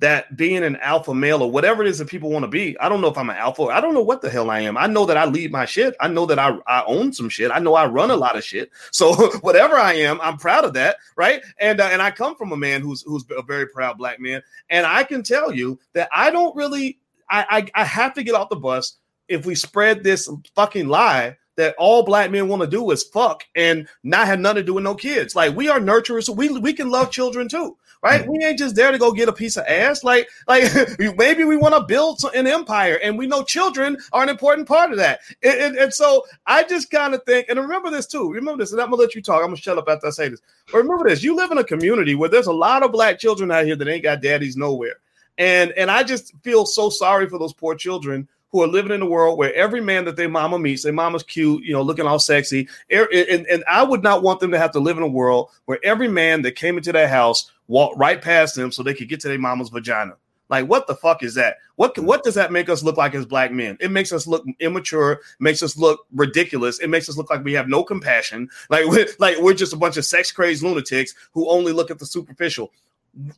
that 0.00 0.36
being 0.36 0.62
an 0.62 0.76
alpha 0.76 1.12
male 1.12 1.42
or 1.42 1.50
whatever 1.50 1.82
it 1.82 1.88
is 1.88 1.98
that 1.98 2.08
people 2.08 2.30
want 2.30 2.44
to 2.44 2.48
be, 2.48 2.78
I 2.78 2.88
don't 2.88 3.00
know 3.00 3.08
if 3.08 3.18
I'm 3.18 3.30
an 3.30 3.36
alpha. 3.36 3.64
I 3.64 3.80
don't 3.80 3.94
know 3.94 4.02
what 4.02 4.22
the 4.22 4.30
hell 4.30 4.50
I 4.50 4.60
am. 4.60 4.76
I 4.76 4.86
know 4.86 5.04
that 5.06 5.16
I 5.16 5.24
lead 5.24 5.50
my 5.50 5.64
shit. 5.64 5.96
I 6.00 6.08
know 6.08 6.24
that 6.26 6.38
I, 6.38 6.56
I 6.66 6.84
own 6.86 7.12
some 7.12 7.28
shit. 7.28 7.50
I 7.50 7.58
know 7.58 7.74
I 7.74 7.86
run 7.86 8.10
a 8.10 8.16
lot 8.16 8.36
of 8.36 8.44
shit. 8.44 8.70
So 8.92 9.30
whatever 9.40 9.76
I 9.76 9.94
am, 9.94 10.20
I'm 10.20 10.36
proud 10.36 10.64
of 10.64 10.74
that, 10.74 10.98
right? 11.16 11.42
And 11.58 11.80
uh, 11.80 11.88
and 11.90 12.00
I 12.00 12.10
come 12.10 12.36
from 12.36 12.52
a 12.52 12.56
man 12.56 12.80
who's 12.80 13.02
who's 13.02 13.24
a 13.36 13.42
very 13.42 13.66
proud 13.66 13.98
black 13.98 14.20
man, 14.20 14.42
and 14.70 14.86
I 14.86 15.02
can 15.02 15.22
tell 15.22 15.52
you 15.52 15.78
that 15.94 16.08
I 16.12 16.30
don't 16.30 16.54
really. 16.54 16.98
I, 17.30 17.68
I, 17.74 17.82
I 17.82 17.84
have 17.84 18.14
to 18.14 18.22
get 18.22 18.34
off 18.34 18.48
the 18.48 18.56
bus 18.56 18.96
if 19.28 19.44
we 19.44 19.54
spread 19.54 20.02
this 20.02 20.30
fucking 20.54 20.88
lie 20.88 21.36
that 21.56 21.74
all 21.76 22.02
black 22.02 22.30
men 22.30 22.48
want 22.48 22.62
to 22.62 22.68
do 22.68 22.90
is 22.90 23.04
fuck 23.04 23.44
and 23.54 23.86
not 24.02 24.26
have 24.26 24.38
nothing 24.38 24.62
to 24.62 24.62
do 24.62 24.74
with 24.74 24.84
no 24.84 24.94
kids. 24.94 25.36
Like 25.36 25.54
we 25.54 25.68
are 25.68 25.80
nurturers, 25.80 26.24
so 26.24 26.32
we 26.32 26.48
we 26.48 26.72
can 26.72 26.88
love 26.88 27.10
children 27.10 27.48
too 27.48 27.76
right? 28.02 28.22
Mm-hmm. 28.22 28.30
We 28.30 28.44
ain't 28.44 28.58
just 28.58 28.76
there 28.76 28.92
to 28.92 28.98
go 28.98 29.12
get 29.12 29.28
a 29.28 29.32
piece 29.32 29.56
of 29.56 29.64
ass. 29.66 30.04
Like, 30.04 30.28
like 30.46 30.70
maybe 31.16 31.44
we 31.44 31.56
want 31.56 31.74
to 31.74 31.82
build 31.82 32.20
an 32.34 32.46
empire, 32.46 32.98
and 33.02 33.18
we 33.18 33.26
know 33.26 33.42
children 33.42 33.98
are 34.12 34.22
an 34.22 34.28
important 34.28 34.68
part 34.68 34.90
of 34.90 34.98
that. 34.98 35.20
And, 35.42 35.60
and, 35.60 35.76
and 35.76 35.94
so 35.94 36.24
I 36.46 36.64
just 36.64 36.90
kind 36.90 37.14
of 37.14 37.24
think, 37.24 37.46
and 37.48 37.58
remember 37.58 37.90
this 37.90 38.06
too. 38.06 38.32
Remember 38.32 38.62
this, 38.62 38.72
and 38.72 38.80
I'm 38.80 38.90
gonna 38.90 39.02
let 39.02 39.14
you 39.14 39.22
talk. 39.22 39.40
I'm 39.40 39.48
gonna 39.48 39.56
shut 39.56 39.78
up 39.78 39.88
after 39.88 40.06
I 40.06 40.10
say 40.10 40.28
this. 40.28 40.40
But 40.70 40.78
remember 40.78 41.08
this: 41.08 41.22
you 41.22 41.36
live 41.36 41.50
in 41.50 41.58
a 41.58 41.64
community 41.64 42.14
where 42.14 42.28
there's 42.28 42.46
a 42.46 42.52
lot 42.52 42.82
of 42.82 42.92
black 42.92 43.18
children 43.18 43.50
out 43.50 43.64
here 43.64 43.76
that 43.76 43.88
ain't 43.88 44.02
got 44.02 44.22
daddies 44.22 44.56
nowhere, 44.56 44.96
and 45.36 45.72
and 45.72 45.90
I 45.90 46.02
just 46.02 46.32
feel 46.42 46.66
so 46.66 46.90
sorry 46.90 47.28
for 47.28 47.38
those 47.38 47.52
poor 47.52 47.74
children 47.74 48.28
who 48.50 48.62
are 48.62 48.66
living 48.66 48.92
in 48.92 49.02
a 49.02 49.06
world 49.06 49.38
where 49.38 49.54
every 49.54 49.80
man 49.80 50.04
that 50.06 50.16
their 50.16 50.28
mama 50.28 50.58
meets, 50.58 50.82
their 50.82 50.92
mama's 50.92 51.22
cute, 51.22 51.62
you 51.64 51.72
know, 51.72 51.82
looking 51.82 52.06
all 52.06 52.18
sexy. 52.18 52.68
And, 52.90 53.46
and 53.46 53.62
I 53.68 53.82
would 53.82 54.02
not 54.02 54.22
want 54.22 54.40
them 54.40 54.50
to 54.52 54.58
have 54.58 54.72
to 54.72 54.80
live 54.80 54.96
in 54.96 55.02
a 55.02 55.08
world 55.08 55.50
where 55.66 55.78
every 55.84 56.08
man 56.08 56.42
that 56.42 56.52
came 56.52 56.78
into 56.78 56.92
their 56.92 57.08
house 57.08 57.50
walked 57.68 57.98
right 57.98 58.20
past 58.20 58.56
them 58.56 58.72
so 58.72 58.82
they 58.82 58.94
could 58.94 59.08
get 59.08 59.20
to 59.20 59.28
their 59.28 59.38
mama's 59.38 59.68
vagina. 59.68 60.14
Like, 60.50 60.66
what 60.66 60.86
the 60.86 60.94
fuck 60.94 61.22
is 61.22 61.34
that? 61.34 61.58
What 61.76 61.96
hmm. 61.96 62.04
what 62.04 62.24
does 62.24 62.34
that 62.34 62.52
make 62.52 62.68
us 62.68 62.82
look 62.82 62.96
like 62.96 63.14
as 63.14 63.26
black 63.26 63.52
men? 63.52 63.76
It 63.80 63.90
makes 63.90 64.12
us 64.12 64.26
look 64.26 64.44
immature, 64.60 65.20
makes 65.38 65.62
us 65.62 65.76
look 65.76 66.06
ridiculous. 66.12 66.80
It 66.80 66.88
makes 66.88 67.08
us 67.08 67.16
look 67.16 67.30
like 67.30 67.44
we 67.44 67.52
have 67.52 67.68
no 67.68 67.84
compassion. 67.84 68.48
Like, 68.70 68.86
we're, 68.86 69.08
like 69.18 69.38
we're 69.38 69.54
just 69.54 69.72
a 69.72 69.76
bunch 69.76 69.96
of 69.96 70.04
sex 70.04 70.32
crazed 70.32 70.62
lunatics 70.62 71.14
who 71.32 71.48
only 71.48 71.72
look 71.72 71.90
at 71.90 71.98
the 71.98 72.06
superficial. 72.06 72.72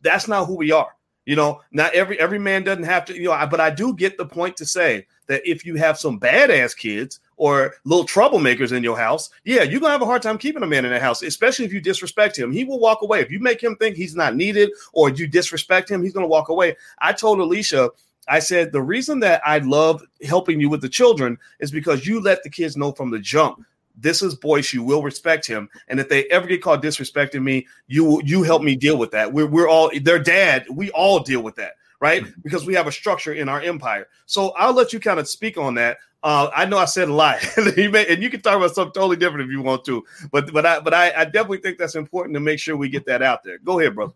That's 0.02 0.28
not 0.28 0.46
who 0.46 0.56
we 0.56 0.72
are. 0.72 0.94
You 1.26 1.36
know, 1.36 1.60
not 1.70 1.94
every 1.94 2.18
every 2.18 2.38
man 2.38 2.64
doesn't 2.64 2.84
have 2.84 3.04
to. 3.06 3.14
You 3.14 3.28
know, 3.28 3.46
but 3.50 3.60
I 3.60 3.70
do 3.70 3.94
get 3.94 4.16
the 4.16 4.26
point 4.26 4.56
to 4.56 4.66
say 4.66 5.06
that 5.26 5.42
if 5.48 5.66
you 5.66 5.76
have 5.76 5.98
some 5.98 6.18
badass 6.18 6.76
kids 6.76 7.20
or 7.40 7.72
little 7.84 8.04
troublemakers 8.04 8.70
in 8.70 8.82
your 8.84 8.98
house, 8.98 9.30
yeah, 9.44 9.62
you're 9.62 9.80
gonna 9.80 9.92
have 9.92 10.02
a 10.02 10.06
hard 10.06 10.20
time 10.20 10.36
keeping 10.36 10.62
a 10.62 10.66
man 10.66 10.84
in 10.84 10.92
the 10.92 11.00
house, 11.00 11.22
especially 11.22 11.64
if 11.64 11.72
you 11.72 11.80
disrespect 11.80 12.38
him. 12.38 12.52
He 12.52 12.64
will 12.64 12.78
walk 12.78 13.00
away. 13.00 13.20
If 13.20 13.30
you 13.30 13.40
make 13.40 13.62
him 13.62 13.76
think 13.76 13.96
he's 13.96 14.14
not 14.14 14.36
needed 14.36 14.70
or 14.92 15.08
you 15.08 15.26
disrespect 15.26 15.90
him, 15.90 16.02
he's 16.02 16.12
gonna 16.12 16.26
walk 16.26 16.50
away. 16.50 16.76
I 16.98 17.14
told 17.14 17.40
Alicia, 17.40 17.92
I 18.28 18.40
said 18.40 18.72
the 18.72 18.82
reason 18.82 19.20
that 19.20 19.40
I 19.42 19.56
love 19.56 20.02
helping 20.22 20.60
you 20.60 20.68
with 20.68 20.82
the 20.82 20.88
children 20.90 21.38
is 21.60 21.70
because 21.70 22.06
you 22.06 22.20
let 22.20 22.42
the 22.42 22.50
kids 22.50 22.76
know 22.76 22.92
from 22.92 23.10
the 23.10 23.18
jump. 23.18 23.64
This 23.96 24.20
is 24.20 24.34
Boyce. 24.34 24.74
You 24.74 24.82
will 24.82 25.02
respect 25.02 25.46
him, 25.46 25.70
and 25.88 25.98
if 25.98 26.10
they 26.10 26.24
ever 26.26 26.46
get 26.46 26.60
caught 26.60 26.82
disrespecting 26.82 27.42
me, 27.42 27.66
you 27.86 28.20
you 28.22 28.42
help 28.42 28.60
me 28.60 28.76
deal 28.76 28.98
with 28.98 29.12
that. 29.12 29.32
We're 29.32 29.46
we're 29.46 29.68
all 29.68 29.90
their 30.02 30.18
dad. 30.18 30.66
We 30.70 30.90
all 30.90 31.20
deal 31.20 31.42
with 31.42 31.54
that 31.54 31.72
right? 32.00 32.22
Mm-hmm. 32.22 32.40
Because 32.42 32.66
we 32.66 32.74
have 32.74 32.86
a 32.86 32.92
structure 32.92 33.32
in 33.32 33.48
our 33.48 33.60
empire. 33.60 34.08
So 34.26 34.50
I'll 34.50 34.74
let 34.74 34.92
you 34.92 35.00
kind 35.00 35.20
of 35.20 35.28
speak 35.28 35.56
on 35.58 35.74
that. 35.74 35.98
Uh, 36.22 36.50
I 36.54 36.66
know 36.66 36.76
I 36.76 36.84
said 36.84 37.08
a 37.08 37.14
lot, 37.14 37.38
and 37.56 38.22
you 38.22 38.28
can 38.28 38.42
talk 38.42 38.56
about 38.56 38.74
something 38.74 38.92
totally 38.92 39.16
different 39.16 39.46
if 39.46 39.50
you 39.50 39.62
want 39.62 39.86
to, 39.86 40.04
but 40.30 40.52
but 40.52 40.66
I 40.66 40.80
but 40.80 40.92
I, 40.92 41.12
I 41.16 41.24
definitely 41.24 41.58
think 41.58 41.78
that's 41.78 41.94
important 41.94 42.34
to 42.34 42.40
make 42.40 42.58
sure 42.58 42.76
we 42.76 42.90
get 42.90 43.06
that 43.06 43.22
out 43.22 43.42
there. 43.42 43.56
Go 43.58 43.80
ahead, 43.80 43.94
brother. 43.94 44.12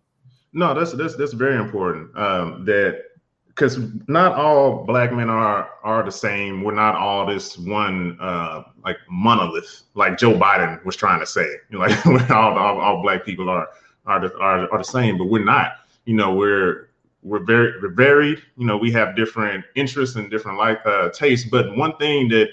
No, 0.52 0.74
that's 0.74 0.92
that's 0.92 1.16
that's 1.16 1.32
very 1.32 1.56
important. 1.56 2.14
Um, 2.14 2.64
that 2.66 3.04
because 3.48 3.78
not 4.08 4.34
all 4.34 4.84
black 4.84 5.12
men 5.12 5.30
are 5.30 5.70
are 5.82 6.02
the 6.02 6.12
same. 6.12 6.62
We're 6.62 6.74
not 6.74 6.96
all 6.96 7.24
this 7.24 7.56
one 7.56 8.18
uh, 8.20 8.64
like 8.84 8.98
monolith, 9.08 9.82
like 9.94 10.18
Joe 10.18 10.34
Biden 10.34 10.84
was 10.84 10.96
trying 10.96 11.20
to 11.20 11.26
say. 11.26 11.46
You 11.70 11.78
know, 11.78 11.80
like 11.80 12.06
all, 12.30 12.58
all, 12.58 12.80
all 12.80 13.02
black 13.02 13.24
people 13.24 13.48
are 13.48 13.68
are 14.06 14.20
the, 14.20 14.36
are 14.38 14.70
are 14.70 14.78
the 14.78 14.84
same, 14.84 15.18
but 15.18 15.26
we're 15.26 15.44
not. 15.44 15.76
You 16.04 16.14
know, 16.14 16.34
we're 16.34 16.90
we're 17.24 17.42
very 17.42 17.72
we're 17.80 17.88
varied. 17.88 18.42
You 18.56 18.66
know, 18.66 18.76
we 18.76 18.92
have 18.92 19.16
different 19.16 19.64
interests 19.74 20.14
and 20.16 20.30
different 20.30 20.58
like 20.58 20.78
uh, 20.86 21.08
tastes. 21.08 21.48
But 21.48 21.76
one 21.76 21.96
thing 21.96 22.28
that 22.28 22.50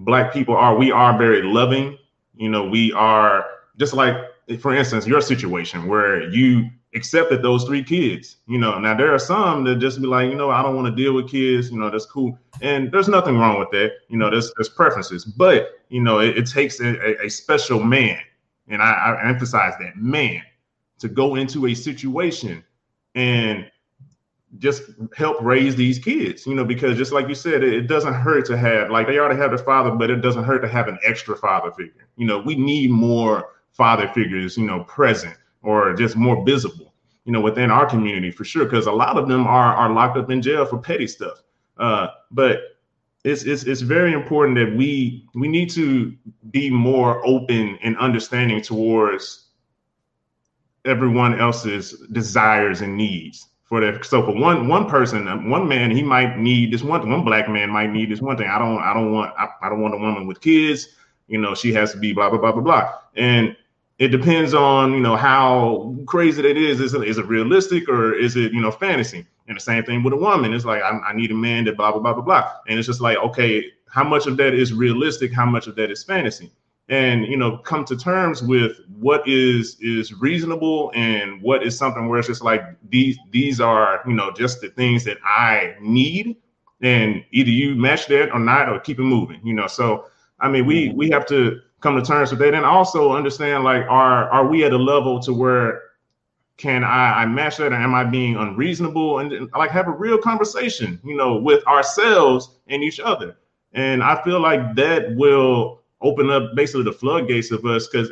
black 0.00 0.32
people 0.32 0.56
are, 0.56 0.74
we 0.74 0.90
are 0.90 1.16
very 1.16 1.42
loving. 1.42 1.98
You 2.34 2.48
know, 2.48 2.64
we 2.64 2.92
are 2.94 3.46
just 3.78 3.92
like, 3.92 4.16
for 4.58 4.74
instance, 4.74 5.06
your 5.06 5.20
situation 5.20 5.86
where 5.86 6.28
you 6.30 6.68
accepted 6.94 7.42
those 7.42 7.64
three 7.64 7.82
kids. 7.82 8.38
You 8.46 8.58
know, 8.58 8.78
now 8.78 8.96
there 8.96 9.12
are 9.14 9.18
some 9.18 9.64
that 9.64 9.76
just 9.76 10.00
be 10.00 10.06
like, 10.06 10.30
you 10.30 10.36
know, 10.36 10.50
I 10.50 10.62
don't 10.62 10.76
want 10.76 10.86
to 10.86 11.02
deal 11.02 11.12
with 11.12 11.28
kids. 11.28 11.70
You 11.70 11.78
know, 11.78 11.90
that's 11.90 12.06
cool, 12.06 12.38
and 12.62 12.90
there's 12.90 13.08
nothing 13.08 13.36
wrong 13.38 13.60
with 13.60 13.70
that. 13.72 13.92
You 14.08 14.16
know, 14.16 14.30
there's 14.30 14.52
there's 14.56 14.70
preferences, 14.70 15.24
but 15.24 15.72
you 15.90 16.00
know, 16.00 16.20
it, 16.20 16.38
it 16.38 16.46
takes 16.46 16.80
a, 16.80 17.22
a, 17.22 17.28
special 17.28 17.80
man, 17.80 18.18
and 18.68 18.80
I, 18.82 18.92
I 18.92 19.28
emphasize 19.28 19.74
that 19.78 19.96
man 19.96 20.42
to 20.98 21.08
go 21.08 21.34
into 21.34 21.66
a 21.66 21.74
situation 21.74 22.64
and 23.14 23.70
just 24.58 24.82
help 25.16 25.40
raise 25.42 25.74
these 25.74 25.98
kids, 25.98 26.46
you 26.46 26.54
know, 26.54 26.64
because 26.64 26.96
just 26.96 27.12
like 27.12 27.28
you 27.28 27.34
said, 27.34 27.62
it, 27.62 27.72
it, 27.72 27.86
doesn't 27.86 28.14
hurt 28.14 28.46
to 28.46 28.56
have 28.56 28.90
like 28.90 29.06
they 29.06 29.18
already 29.18 29.38
have 29.38 29.50
their 29.50 29.58
father, 29.58 29.90
but 29.90 30.10
it 30.10 30.16
doesn't 30.16 30.44
hurt 30.44 30.60
to 30.60 30.68
have 30.68 30.88
an 30.88 30.98
extra 31.04 31.36
father 31.36 31.72
figure. 31.72 32.06
You 32.16 32.26
know, 32.26 32.38
we 32.38 32.54
need 32.54 32.90
more 32.90 33.50
father 33.72 34.08
figures, 34.08 34.56
you 34.56 34.66
know, 34.66 34.84
present 34.84 35.36
or 35.62 35.94
just 35.94 36.16
more 36.16 36.44
visible, 36.44 36.92
you 37.24 37.32
know, 37.32 37.40
within 37.40 37.70
our 37.70 37.86
community 37.86 38.30
for 38.30 38.44
sure, 38.44 38.64
because 38.64 38.86
a 38.86 38.92
lot 38.92 39.16
of 39.16 39.28
them 39.28 39.46
are 39.46 39.74
are 39.74 39.90
locked 39.92 40.16
up 40.16 40.30
in 40.30 40.40
jail 40.40 40.64
for 40.64 40.78
petty 40.78 41.06
stuff. 41.06 41.42
Uh, 41.76 42.08
but 42.30 42.60
it's, 43.24 43.42
it's 43.42 43.64
it's 43.64 43.80
very 43.80 44.12
important 44.12 44.56
that 44.56 44.76
we 44.76 45.26
we 45.34 45.48
need 45.48 45.70
to 45.70 46.14
be 46.50 46.70
more 46.70 47.26
open 47.26 47.78
and 47.82 47.96
understanding 47.98 48.60
towards 48.60 49.46
everyone 50.84 51.40
else's 51.40 51.92
desires 52.12 52.82
and 52.82 52.96
needs 52.96 53.48
for 53.74 53.80
that. 53.80 54.04
So 54.04 54.22
for 54.22 54.30
one 54.30 54.68
one 54.68 54.88
person, 54.88 55.26
um, 55.26 55.50
one 55.50 55.66
man, 55.66 55.90
he 55.90 56.00
might 56.00 56.38
need 56.38 56.72
this 56.72 56.84
one. 56.84 57.10
One 57.10 57.24
black 57.24 57.48
man 57.48 57.70
might 57.70 57.90
need 57.90 58.08
this 58.08 58.20
one 58.20 58.36
thing. 58.36 58.46
I 58.46 58.56
don't. 58.56 58.78
I 58.78 58.94
don't 58.94 59.12
want. 59.12 59.34
I, 59.36 59.48
I 59.62 59.68
don't 59.68 59.80
want 59.80 59.94
a 59.94 59.98
woman 59.98 60.28
with 60.28 60.40
kids. 60.40 60.90
You 61.26 61.38
know, 61.38 61.56
she 61.56 61.72
has 61.72 61.90
to 61.90 61.98
be 61.98 62.12
blah 62.12 62.30
blah 62.30 62.38
blah 62.38 62.52
blah 62.52 62.62
blah. 62.62 62.92
And 63.16 63.56
it 63.98 64.08
depends 64.08 64.54
on 64.54 64.92
you 64.92 65.00
know 65.00 65.16
how 65.16 65.92
crazy 66.06 66.40
that 66.42 66.56
is. 66.56 66.78
Is 66.78 66.94
it, 66.94 67.02
is 67.02 67.18
it 67.18 67.26
realistic 67.26 67.88
or 67.88 68.14
is 68.14 68.36
it 68.36 68.52
you 68.52 68.60
know 68.60 68.70
fantasy? 68.70 69.26
And 69.48 69.56
the 69.56 69.60
same 69.60 69.82
thing 69.82 70.04
with 70.04 70.14
a 70.14 70.18
woman. 70.18 70.54
It's 70.54 70.64
like 70.64 70.82
I, 70.82 70.90
I 70.90 71.12
need 71.12 71.32
a 71.32 71.34
man 71.34 71.64
that 71.64 71.76
blah 71.76 71.90
blah 71.90 72.00
blah 72.00 72.12
blah 72.14 72.22
blah. 72.22 72.52
And 72.68 72.78
it's 72.78 72.86
just 72.86 73.00
like 73.00 73.18
okay, 73.18 73.72
how 73.88 74.04
much 74.04 74.28
of 74.28 74.36
that 74.36 74.54
is 74.54 74.72
realistic? 74.72 75.32
How 75.32 75.46
much 75.46 75.66
of 75.66 75.74
that 75.74 75.90
is 75.90 76.04
fantasy? 76.04 76.52
And 76.88 77.26
you 77.26 77.36
know 77.36 77.56
come 77.58 77.84
to 77.84 77.96
terms 77.96 78.42
with 78.42 78.80
what 78.98 79.26
is 79.26 79.76
is 79.80 80.12
reasonable 80.12 80.92
and 80.94 81.40
what 81.40 81.62
is 81.62 81.76
something 81.76 82.08
where 82.08 82.18
it's 82.18 82.28
just 82.28 82.44
like 82.44 82.62
these 82.90 83.18
these 83.30 83.60
are 83.60 84.02
you 84.06 84.12
know 84.12 84.30
just 84.32 84.60
the 84.60 84.68
things 84.70 85.04
that 85.04 85.16
i 85.24 85.74
need 85.80 86.36
and 86.82 87.24
either 87.32 87.50
you 87.50 87.74
match 87.74 88.06
that 88.06 88.30
or 88.32 88.38
not 88.38 88.68
or 88.68 88.78
keep 88.78 88.98
it 88.98 89.02
moving 89.02 89.40
you 89.44 89.54
know? 89.54 89.66
So 89.66 90.06
i 90.40 90.48
mean 90.48 90.66
we 90.66 90.90
we 90.90 91.08
have 91.10 91.26
to 91.26 91.60
come 91.80 91.96
to 91.96 92.02
terms 92.02 92.30
with 92.30 92.40
that 92.40 92.54
and 92.54 92.66
also 92.66 93.12
understand 93.12 93.64
like 93.64 93.84
are 93.88 94.28
are 94.30 94.46
we 94.46 94.64
at 94.64 94.72
a 94.72 94.78
level 94.78 95.20
to 95.20 95.32
where 95.32 95.82
can 96.58 96.84
i 96.84 97.22
i 97.22 97.26
match 97.26 97.56
that 97.56 97.72
or 97.72 97.76
am 97.76 97.94
i 97.94 98.04
being 98.04 98.36
unreasonable 98.36 99.20
and, 99.20 99.32
and 99.32 99.50
like 99.56 99.70
have 99.70 99.88
a 99.88 99.92
real 99.92 100.18
conversation 100.18 101.00
you 101.02 101.16
know 101.16 101.36
with 101.36 101.66
ourselves 101.66 102.50
and 102.66 102.82
each 102.82 103.00
other? 103.00 103.38
And 103.72 104.02
i 104.02 104.22
feel 104.22 104.40
like 104.40 104.74
that 104.76 105.16
will 105.16 105.83
open 106.04 106.30
up 106.30 106.54
basically 106.54 106.84
the 106.84 106.92
floodgates 106.92 107.50
of 107.50 107.64
us 107.64 107.88
because 107.88 108.10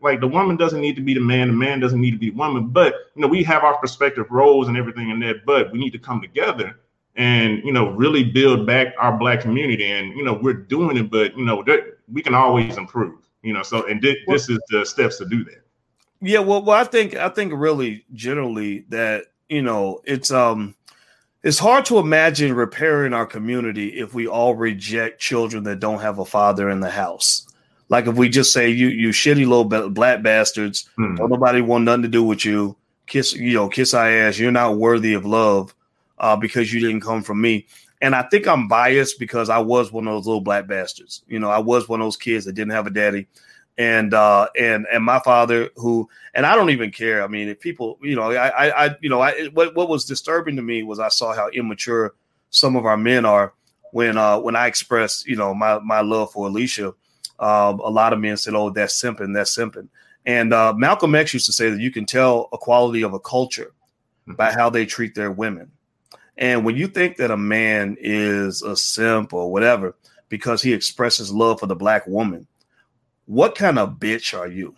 like 0.00 0.20
the 0.20 0.28
woman 0.28 0.56
doesn't 0.56 0.80
need 0.80 0.96
to 0.96 1.02
be 1.02 1.12
the 1.12 1.20
man, 1.20 1.48
the 1.48 1.54
man 1.54 1.80
doesn't 1.80 2.00
need 2.00 2.12
to 2.12 2.18
be 2.18 2.30
the 2.30 2.36
woman. 2.36 2.68
But 2.68 2.94
you 3.14 3.22
know, 3.22 3.28
we 3.28 3.42
have 3.42 3.64
our 3.64 3.78
respective 3.82 4.30
roles 4.30 4.68
and 4.68 4.76
everything 4.76 5.10
in 5.10 5.20
that, 5.20 5.44
but 5.44 5.72
we 5.72 5.78
need 5.78 5.90
to 5.90 5.98
come 5.98 6.20
together 6.20 6.78
and 7.16 7.62
you 7.64 7.72
know 7.72 7.90
really 7.90 8.24
build 8.24 8.66
back 8.66 8.94
our 8.98 9.16
black 9.18 9.40
community. 9.40 9.84
And 9.84 10.16
you 10.16 10.24
know, 10.24 10.34
we're 10.34 10.54
doing 10.54 10.96
it, 10.96 11.10
but 11.10 11.36
you 11.36 11.44
know, 11.44 11.64
we 12.10 12.22
can 12.22 12.34
always 12.34 12.76
improve. 12.78 13.18
You 13.42 13.52
know, 13.52 13.62
so 13.62 13.86
and 13.88 14.00
th- 14.00 14.18
this 14.28 14.48
is 14.48 14.60
the 14.68 14.86
steps 14.86 15.18
to 15.18 15.26
do 15.26 15.44
that. 15.44 15.62
Yeah, 16.20 16.38
well, 16.38 16.62
well, 16.62 16.78
I 16.78 16.84
think 16.84 17.16
I 17.16 17.28
think 17.28 17.52
really 17.54 18.04
generally 18.14 18.86
that 18.90 19.24
you 19.48 19.62
know 19.62 20.00
it's 20.04 20.30
um 20.30 20.76
it's 21.42 21.58
hard 21.58 21.84
to 21.86 21.98
imagine 21.98 22.54
repairing 22.54 23.12
our 23.12 23.26
community 23.26 23.88
if 23.88 24.14
we 24.14 24.26
all 24.26 24.54
reject 24.54 25.20
children 25.20 25.64
that 25.64 25.80
don't 25.80 26.00
have 26.00 26.18
a 26.18 26.24
father 26.24 26.70
in 26.70 26.80
the 26.80 26.90
house. 26.90 27.46
Like 27.88 28.06
if 28.06 28.14
we 28.14 28.28
just 28.28 28.52
say 28.52 28.68
you 28.70 28.88
you 28.88 29.08
shitty 29.08 29.46
little 29.46 29.90
black 29.90 30.22
bastards, 30.22 30.88
hmm. 30.96 31.16
don't 31.16 31.30
nobody 31.30 31.60
want 31.60 31.84
nothing 31.84 32.02
to 32.02 32.08
do 32.08 32.22
with 32.22 32.44
you. 32.44 32.76
Kiss 33.06 33.34
you 33.34 33.54
know 33.54 33.68
kiss 33.68 33.92
our 33.92 34.08
ass. 34.08 34.38
You're 34.38 34.52
not 34.52 34.76
worthy 34.76 35.14
of 35.14 35.26
love 35.26 35.74
uh, 36.18 36.36
because 36.36 36.72
you 36.72 36.80
didn't 36.80 37.02
come 37.02 37.22
from 37.22 37.40
me. 37.40 37.66
And 38.00 38.14
I 38.14 38.22
think 38.22 38.48
I'm 38.48 38.66
biased 38.66 39.18
because 39.18 39.48
I 39.48 39.58
was 39.58 39.92
one 39.92 40.08
of 40.08 40.14
those 40.14 40.26
little 40.26 40.40
black 40.40 40.66
bastards. 40.66 41.22
You 41.28 41.38
know, 41.38 41.50
I 41.50 41.58
was 41.58 41.88
one 41.88 42.00
of 42.00 42.06
those 42.06 42.16
kids 42.16 42.44
that 42.46 42.54
didn't 42.54 42.72
have 42.72 42.86
a 42.86 42.90
daddy 42.90 43.28
and 43.78 44.12
uh 44.12 44.48
and 44.58 44.86
and 44.92 45.02
my 45.02 45.18
father 45.20 45.70
who 45.76 46.08
and 46.34 46.44
I 46.46 46.54
don't 46.54 46.70
even 46.70 46.90
care. 46.90 47.22
I 47.22 47.26
mean, 47.26 47.48
if 47.48 47.60
people, 47.60 47.98
you 48.02 48.16
know, 48.16 48.30
I 48.32 48.86
I, 48.86 48.96
you 49.00 49.08
know, 49.08 49.20
I 49.20 49.46
what 49.54 49.74
what 49.74 49.88
was 49.88 50.04
disturbing 50.04 50.56
to 50.56 50.62
me 50.62 50.82
was 50.82 50.98
I 50.98 51.08
saw 51.08 51.34
how 51.34 51.48
immature 51.48 52.14
some 52.50 52.76
of 52.76 52.84
our 52.84 52.96
men 52.96 53.24
are 53.24 53.54
when 53.92 54.16
uh 54.16 54.38
when 54.38 54.56
I 54.56 54.66
expressed, 54.66 55.26
you 55.26 55.36
know, 55.36 55.54
my 55.54 55.78
my 55.80 56.00
love 56.00 56.32
for 56.32 56.48
Alicia. 56.48 56.94
Um, 57.38 57.80
a 57.80 57.90
lot 57.90 58.12
of 58.12 58.20
men 58.20 58.36
said, 58.36 58.54
"Oh, 58.54 58.70
that's 58.70 59.00
simping, 59.00 59.34
that's 59.34 59.56
simping." 59.56 59.88
And 60.26 60.52
uh, 60.52 60.72
Malcolm 60.74 61.14
X 61.14 61.34
used 61.34 61.46
to 61.46 61.52
say 61.52 61.70
that 61.70 61.80
you 61.80 61.90
can 61.90 62.06
tell 62.06 62.48
a 62.52 62.58
quality 62.58 63.02
of 63.02 63.14
a 63.14 63.18
culture 63.18 63.72
mm-hmm. 64.28 64.34
by 64.34 64.52
how 64.52 64.70
they 64.70 64.86
treat 64.86 65.14
their 65.14 65.32
women. 65.32 65.72
And 66.36 66.64
when 66.64 66.76
you 66.76 66.86
think 66.86 67.16
that 67.16 67.30
a 67.30 67.36
man 67.36 67.96
is 68.00 68.62
a 68.62 68.76
simp 68.76 69.32
or 69.34 69.50
whatever 69.50 69.96
because 70.28 70.62
he 70.62 70.72
expresses 70.72 71.32
love 71.32 71.60
for 71.60 71.66
the 71.66 71.76
black 71.76 72.06
woman, 72.06 72.46
what 73.26 73.54
kind 73.54 73.78
of 73.78 73.98
bitch 73.98 74.38
are 74.38 74.48
you? 74.48 74.74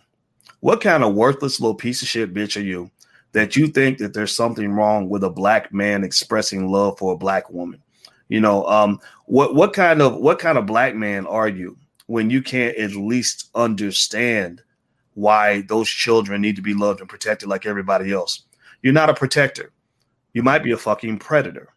What 0.61 0.81
kind 0.81 1.03
of 1.03 1.13
worthless 1.13 1.59
little 1.59 1.75
piece 1.75 2.01
of 2.01 2.07
shit 2.07 2.33
bitch 2.33 2.57
are 2.57 2.63
you 2.63 2.89
that 3.33 3.55
you 3.55 3.67
think 3.67 3.97
that 3.97 4.13
there's 4.13 4.35
something 4.35 4.71
wrong 4.71 5.09
with 5.09 5.23
a 5.23 5.29
black 5.29 5.73
man 5.73 6.03
expressing 6.03 6.71
love 6.71 6.97
for 6.97 7.13
a 7.13 7.17
black 7.17 7.49
woman? 7.49 7.81
You 8.29 8.41
know, 8.41 8.65
um, 8.67 8.99
what 9.25 9.53
what 9.55 9.73
kind 9.73 10.01
of 10.01 10.15
what 10.17 10.39
kind 10.39 10.57
of 10.57 10.65
black 10.65 10.95
man 10.95 11.27
are 11.27 11.47
you 11.47 11.77
when 12.07 12.29
you 12.29 12.41
can't 12.41 12.75
at 12.77 12.91
least 12.91 13.49
understand 13.55 14.63
why 15.13 15.61
those 15.61 15.89
children 15.89 16.41
need 16.41 16.55
to 16.55 16.61
be 16.61 16.73
loved 16.73 16.99
and 17.01 17.09
protected 17.09 17.49
like 17.49 17.65
everybody 17.65 18.11
else? 18.11 18.43
You're 18.81 18.93
not 18.93 19.09
a 19.09 19.13
protector. 19.13 19.71
You 20.33 20.43
might 20.43 20.63
be 20.63 20.71
a 20.71 20.77
fucking 20.77 21.19
predator. 21.19 21.69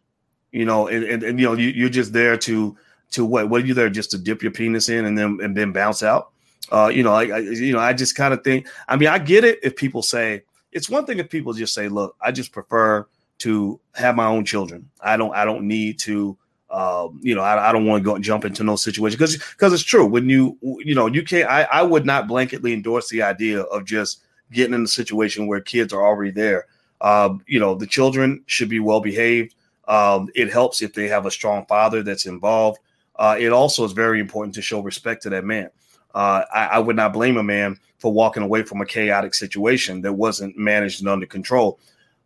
you 0.51 0.65
know, 0.65 0.87
and, 0.87 1.03
and, 1.03 1.23
and 1.23 1.39
you 1.39 1.45
know, 1.45 1.53
you, 1.53 1.69
you're 1.69 1.89
just 1.89 2.13
there 2.13 2.37
to 2.37 2.75
to 3.11 3.25
what? 3.25 3.49
What 3.49 3.63
are 3.63 3.65
you 3.65 3.73
there 3.73 3.89
just 3.89 4.11
to 4.11 4.17
dip 4.17 4.41
your 4.41 4.51
penis 4.51 4.89
in 4.89 5.05
and 5.05 5.17
then 5.17 5.39
and 5.41 5.55
then 5.55 5.71
bounce 5.71 6.03
out? 6.03 6.31
Uh, 6.71 6.91
you 6.93 7.03
know, 7.03 7.13
I, 7.13 7.23
I 7.23 7.37
you 7.39 7.73
know, 7.73 7.79
I 7.79 7.93
just 7.93 8.15
kind 8.15 8.33
of 8.33 8.43
think. 8.43 8.67
I 8.87 8.95
mean, 8.95 9.09
I 9.09 9.17
get 9.17 9.43
it 9.43 9.59
if 9.63 9.75
people 9.75 10.03
say 10.03 10.43
it's 10.71 10.89
one 10.89 11.05
thing 11.05 11.19
if 11.19 11.29
people 11.29 11.53
just 11.53 11.73
say, 11.73 11.87
"Look, 11.87 12.15
I 12.21 12.31
just 12.31 12.51
prefer 12.51 13.07
to 13.39 13.79
have 13.93 14.15
my 14.15 14.25
own 14.25 14.45
children. 14.45 14.89
I 15.01 15.17
don't. 15.17 15.33
I 15.33 15.45
don't 15.45 15.67
need 15.67 15.99
to." 15.99 16.37
Um, 16.71 17.19
you 17.23 17.33
know, 17.33 17.41
I, 17.41 17.69
I 17.69 17.71
don't 17.71 17.87
want 17.87 18.03
to 18.03 18.05
go 18.05 18.13
and 18.13 18.23
jump 18.23 18.45
into 18.45 18.63
no 18.63 18.75
situation 18.75 19.17
because 19.17 19.37
because 19.37 19.73
it's 19.73 19.81
true 19.81 20.05
when 20.05 20.29
you 20.29 20.57
you 20.61 20.93
know 20.93 21.07
you 21.07 21.23
can't. 21.23 21.49
I, 21.49 21.63
I 21.63 21.81
would 21.81 22.05
not 22.05 22.27
blanketly 22.27 22.73
endorse 22.73 23.09
the 23.09 23.23
idea 23.23 23.61
of 23.61 23.85
just 23.85 24.21
getting 24.51 24.73
in 24.75 24.83
a 24.83 24.87
situation 24.87 25.47
where 25.47 25.61
kids 25.61 25.93
are 25.93 26.05
already 26.05 26.31
there. 26.31 26.67
Um, 27.01 27.43
you 27.47 27.59
know, 27.59 27.75
the 27.75 27.87
children 27.87 28.43
should 28.45 28.69
be 28.69 28.79
well 28.79 29.01
behaved. 29.01 29.55
Um, 29.87 30.29
it 30.35 30.51
helps 30.51 30.81
if 30.83 30.93
they 30.93 31.07
have 31.07 31.25
a 31.25 31.31
strong 31.31 31.65
father 31.65 32.03
that's 32.03 32.27
involved. 32.27 32.79
Uh, 33.15 33.35
it 33.39 33.51
also 33.51 33.83
is 33.83 33.91
very 33.91 34.19
important 34.19 34.53
to 34.55 34.61
show 34.61 34.81
respect 34.81 35.23
to 35.23 35.29
that 35.31 35.43
man. 35.43 35.69
Uh, 36.13 36.43
I, 36.51 36.65
I, 36.65 36.79
would 36.79 36.95
not 36.95 37.13
blame 37.13 37.37
a 37.37 37.43
man 37.43 37.79
for 37.99 38.11
walking 38.11 38.41
away 38.41 38.63
from 38.63 38.81
a 38.81 38.85
chaotic 38.85 39.35
situation 39.35 40.01
that 40.01 40.13
wasn't 40.13 40.57
managed 40.57 41.01
and 41.01 41.09
under 41.09 41.27
control. 41.27 41.79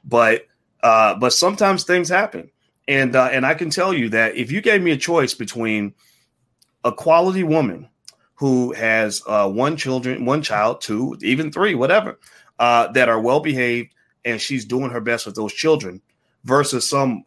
But 0.05 0.47
uh, 0.81 1.15
but 1.15 1.33
sometimes 1.33 1.83
things 1.83 2.07
happen, 2.07 2.49
and 2.87 3.15
uh, 3.15 3.29
and 3.31 3.45
I 3.45 3.53
can 3.53 3.69
tell 3.69 3.93
you 3.93 4.09
that 4.09 4.35
if 4.35 4.51
you 4.51 4.61
gave 4.61 4.81
me 4.81 4.91
a 4.91 4.97
choice 4.97 5.33
between 5.33 5.93
a 6.85 6.91
quality 6.91 7.43
woman 7.43 7.89
who 8.35 8.73
has 8.73 9.21
uh, 9.27 9.49
one 9.49 9.75
children, 9.75 10.25
one 10.25 10.41
child, 10.41 10.81
two, 10.81 11.17
even 11.21 11.51
three, 11.51 11.75
whatever, 11.75 12.19
uh, 12.59 12.87
that 12.93 13.09
are 13.09 13.19
well 13.19 13.39
behaved 13.39 13.93
and 14.25 14.39
she's 14.39 14.65
doing 14.65 14.89
her 14.89 15.01
best 15.01 15.25
with 15.25 15.35
those 15.35 15.53
children, 15.53 16.01
versus 16.45 16.89
some 16.89 17.25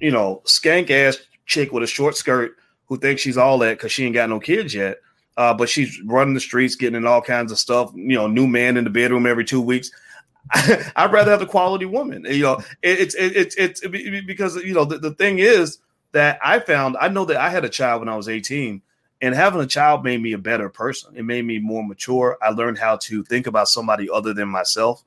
you 0.00 0.10
know 0.10 0.42
skank 0.44 0.90
ass 0.90 1.18
chick 1.46 1.72
with 1.72 1.82
a 1.82 1.86
short 1.86 2.14
skirt 2.14 2.56
who 2.86 2.98
thinks 2.98 3.22
she's 3.22 3.38
all 3.38 3.58
that 3.58 3.78
because 3.78 3.92
she 3.92 4.04
ain't 4.04 4.14
got 4.14 4.28
no 4.28 4.40
kids 4.40 4.74
yet 4.74 4.98
uh, 5.38 5.54
but 5.54 5.68
she's 5.68 6.02
running 6.02 6.34
the 6.34 6.40
streets, 6.40 6.74
getting 6.74 6.96
in 6.96 7.06
all 7.06 7.22
kinds 7.22 7.52
of 7.52 7.60
stuff. 7.60 7.92
You 7.94 8.16
know, 8.16 8.26
new 8.26 8.48
man 8.48 8.76
in 8.76 8.82
the 8.82 8.90
bedroom 8.90 9.24
every 9.24 9.44
two 9.44 9.62
weeks. 9.62 9.90
I'd 10.52 11.12
rather 11.12 11.30
have 11.30 11.38
the 11.38 11.46
quality 11.46 11.84
woman. 11.84 12.26
You 12.28 12.42
know, 12.42 12.62
it's 12.82 13.14
it's 13.14 13.54
it's 13.56 13.80
it, 13.82 14.26
because 14.26 14.56
you 14.56 14.74
know 14.74 14.84
the, 14.84 14.98
the 14.98 15.12
thing 15.12 15.38
is 15.38 15.78
that 16.10 16.40
I 16.42 16.58
found 16.58 16.96
I 17.00 17.06
know 17.06 17.24
that 17.26 17.36
I 17.36 17.50
had 17.50 17.64
a 17.64 17.68
child 17.68 18.00
when 18.00 18.08
I 18.08 18.16
was 18.16 18.28
18, 18.28 18.82
and 19.22 19.34
having 19.34 19.60
a 19.60 19.66
child 19.66 20.02
made 20.02 20.20
me 20.20 20.32
a 20.32 20.38
better 20.38 20.68
person. 20.68 21.16
It 21.16 21.24
made 21.24 21.44
me 21.44 21.60
more 21.60 21.86
mature. 21.86 22.36
I 22.42 22.50
learned 22.50 22.78
how 22.78 22.96
to 23.02 23.22
think 23.22 23.46
about 23.46 23.68
somebody 23.68 24.10
other 24.10 24.34
than 24.34 24.48
myself, 24.48 25.04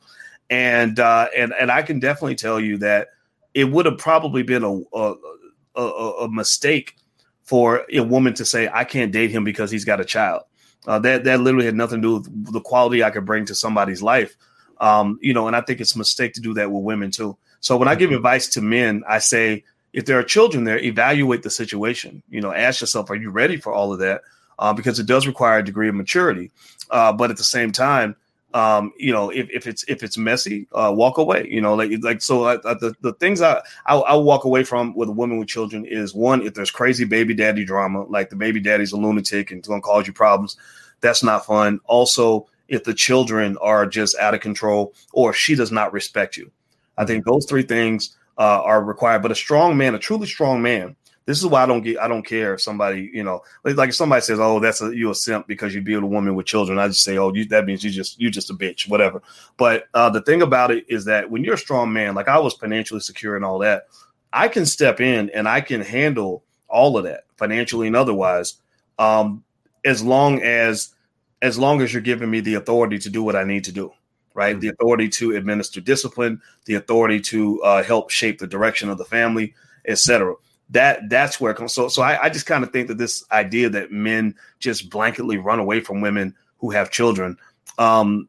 and 0.49 0.97
uh, 0.97 1.27
and 1.35 1.53
and 1.59 1.69
I 1.69 1.81
can 1.81 1.99
definitely 1.99 2.35
tell 2.35 2.59
you 2.59 2.77
that 2.77 3.09
it 3.53 3.65
would 3.65 3.85
have 3.85 3.97
probably 3.97 4.43
been 4.43 4.63
a 4.63 4.79
a, 4.97 5.15
a, 5.75 6.11
a 6.21 6.29
mistake 6.29 6.95
for 7.43 7.86
a 7.91 8.01
woman 8.01 8.34
to 8.36 8.45
say 8.45 8.69
I 8.71 8.84
can't 8.84 9.12
date 9.12 9.32
him 9.32 9.43
because 9.43 9.71
he's 9.71 9.86
got 9.86 9.99
a 9.99 10.06
child. 10.06 10.43
Uh, 10.88 10.99
that 10.99 11.23
that 11.25 11.41
literally 11.41 11.65
had 11.65 11.75
nothing 11.75 12.01
to 12.01 12.08
do 12.08 12.30
with 12.30 12.54
the 12.54 12.62
quality 12.62 13.04
I 13.04 13.12
could 13.12 13.25
bring 13.25 13.45
to 13.45 13.56
somebody's 13.56 14.01
life. 14.01 14.36
Um, 14.80 15.19
you 15.21 15.34
know, 15.34 15.47
and 15.47 15.56
I 15.56 15.62
think 15.62 15.80
it's 15.80 15.95
a 15.95 15.99
mistake 15.99 16.34
to 16.34 16.41
do 16.41 16.56
that 16.56 16.71
with 16.71 16.84
women 16.84 17.12
too. 17.12 17.38
So 17.60 17.77
when 17.77 17.88
I 17.88 17.93
give 17.95 18.12
advice 18.12 18.47
to 18.49 18.62
men, 18.62 19.04
I 19.08 19.19
say 19.19 19.63
if 19.93 20.06
there 20.06 20.17
are 20.17 20.23
children 20.23 20.63
there, 20.63 20.80
evaluate 20.80 21.43
the 21.43 21.49
situation. 21.49 22.23
You 22.30 22.41
know, 22.41 22.51
ask 22.51 22.82
yourself, 22.82 23.10
are 23.12 23.15
you 23.15 23.30
ready 23.30 23.58
for 23.58 23.73
all 23.73 23.93
of 23.93 23.99
that? 23.99 24.21
Uh, 24.58 24.73
because 24.73 24.99
it 24.99 25.06
does 25.06 25.27
require 25.27 25.60
a 25.60 25.63
degree 25.63 25.89
of 25.89 25.95
maturity. 25.95 26.51
Uh, 26.89 27.13
but 27.13 27.30
at 27.30 27.38
the 27.38 27.43
same 27.43 27.71
time, 27.71 28.15
um, 28.53 28.91
you 28.97 29.13
know, 29.13 29.29
if, 29.29 29.49
if 29.49 29.67
it's 29.67 29.83
if 29.87 30.03
it's 30.03 30.17
messy, 30.17 30.67
uh, 30.73 30.91
walk 30.95 31.17
away. 31.17 31.47
You 31.49 31.61
know, 31.61 31.75
like 31.75 31.91
like 32.01 32.21
so. 32.21 32.45
I, 32.45 32.53
I, 32.55 32.73
the 32.73 32.95
the 33.01 33.13
things 33.13 33.41
I, 33.41 33.61
I 33.85 33.95
I 33.95 34.15
walk 34.15 34.43
away 34.43 34.63
from 34.63 34.93
with 34.93 35.09
a 35.09 35.13
woman 35.13 35.37
with 35.37 35.47
children 35.47 35.85
is 35.85 36.13
one 36.13 36.41
if 36.41 36.53
there's 36.53 36.71
crazy 36.71 37.05
baby 37.05 37.33
daddy 37.33 37.63
drama, 37.63 38.03
like 38.03 38.29
the 38.29 38.35
baby 38.35 38.59
daddy's 38.59 38.91
a 38.91 38.97
lunatic 38.97 39.51
and 39.51 39.59
it's 39.59 39.67
going 39.67 39.81
to 39.81 39.85
cause 39.85 40.07
you 40.07 40.13
problems, 40.13 40.57
that's 40.99 41.23
not 41.23 41.45
fun. 41.45 41.79
Also, 41.85 42.47
if 42.67 42.83
the 42.83 42.93
children 42.93 43.57
are 43.61 43.85
just 43.85 44.17
out 44.17 44.33
of 44.33 44.41
control 44.41 44.93
or 45.13 45.33
she 45.33 45.55
does 45.55 45.71
not 45.71 45.93
respect 45.93 46.37
you, 46.37 46.51
I 46.97 47.05
think 47.05 47.25
those 47.25 47.45
three 47.45 47.63
things 47.63 48.17
uh, 48.37 48.61
are 48.63 48.83
required. 48.83 49.21
But 49.21 49.31
a 49.31 49.35
strong 49.35 49.77
man, 49.77 49.95
a 49.95 49.99
truly 49.99 50.27
strong 50.27 50.61
man, 50.61 50.95
this 51.31 51.39
is 51.39 51.45
why 51.45 51.63
I 51.63 51.65
don't 51.65 51.81
get 51.81 51.97
I 51.97 52.09
don't 52.09 52.25
care 52.25 52.55
if 52.55 52.61
somebody, 52.61 53.09
you 53.13 53.23
know, 53.23 53.41
like 53.63 53.87
if 53.87 53.95
somebody 53.95 54.21
says, 54.21 54.37
Oh, 54.37 54.59
that's 54.59 54.81
a 54.81 54.93
you 54.93 55.09
a 55.11 55.15
simp 55.15 55.47
because 55.47 55.73
you 55.73 55.81
build 55.81 56.03
a 56.03 56.07
woman 56.07 56.35
with 56.35 56.45
children. 56.45 56.77
I 56.77 56.89
just 56.89 57.05
say, 57.05 57.17
Oh, 57.17 57.33
you 57.33 57.45
that 57.45 57.63
means 57.63 57.85
you 57.85 57.89
just 57.89 58.19
you 58.19 58.29
just 58.29 58.49
a 58.49 58.53
bitch, 58.53 58.89
whatever. 58.89 59.23
But 59.55 59.85
uh, 59.93 60.09
the 60.09 60.21
thing 60.23 60.41
about 60.41 60.71
it 60.71 60.85
is 60.89 61.05
that 61.05 61.31
when 61.31 61.45
you're 61.45 61.53
a 61.53 61.57
strong 61.57 61.93
man, 61.93 62.15
like 62.15 62.27
I 62.27 62.37
was 62.37 62.53
financially 62.55 62.99
secure 62.99 63.37
and 63.37 63.45
all 63.45 63.59
that, 63.59 63.87
I 64.33 64.49
can 64.49 64.65
step 64.65 64.99
in 64.99 65.29
and 65.29 65.47
I 65.47 65.61
can 65.61 65.79
handle 65.79 66.43
all 66.67 66.97
of 66.97 67.05
that 67.05 67.23
financially 67.37 67.87
and 67.87 67.95
otherwise. 67.95 68.55
Um, 68.99 69.45
as 69.85 70.03
long 70.03 70.41
as 70.41 70.93
as 71.41 71.57
long 71.57 71.81
as 71.81 71.93
you're 71.93 72.01
giving 72.01 72.29
me 72.29 72.41
the 72.41 72.55
authority 72.55 72.99
to 72.99 73.09
do 73.09 73.23
what 73.23 73.37
I 73.37 73.45
need 73.45 73.63
to 73.63 73.71
do, 73.71 73.93
right? 74.33 74.51
Mm-hmm. 74.51 74.59
The 74.59 74.67
authority 74.67 75.07
to 75.07 75.37
administer 75.37 75.79
discipline, 75.79 76.41
the 76.65 76.73
authority 76.73 77.21
to 77.21 77.63
uh, 77.63 77.83
help 77.83 78.09
shape 78.09 78.37
the 78.37 78.47
direction 78.47 78.89
of 78.89 78.97
the 78.97 79.05
family, 79.05 79.53
etc 79.87 80.35
that 80.71 81.10
that's 81.10 81.39
where 81.39 81.51
it 81.51 81.57
comes. 81.57 81.73
So 81.73 81.88
so 81.88 82.01
I, 82.01 82.23
I 82.23 82.29
just 82.29 82.45
kind 82.45 82.63
of 82.63 82.71
think 82.71 82.88
that 82.88 82.97
this 82.97 83.23
idea 83.31 83.69
that 83.69 83.91
men 83.91 84.36
just 84.60 84.89
blanketly 84.89 85.41
run 85.41 85.60
away 85.60 85.81
from 85.81 86.01
women 86.01 86.36
who 86.57 86.71
have 86.71 86.91
children. 86.91 87.38
Um, 87.77 88.27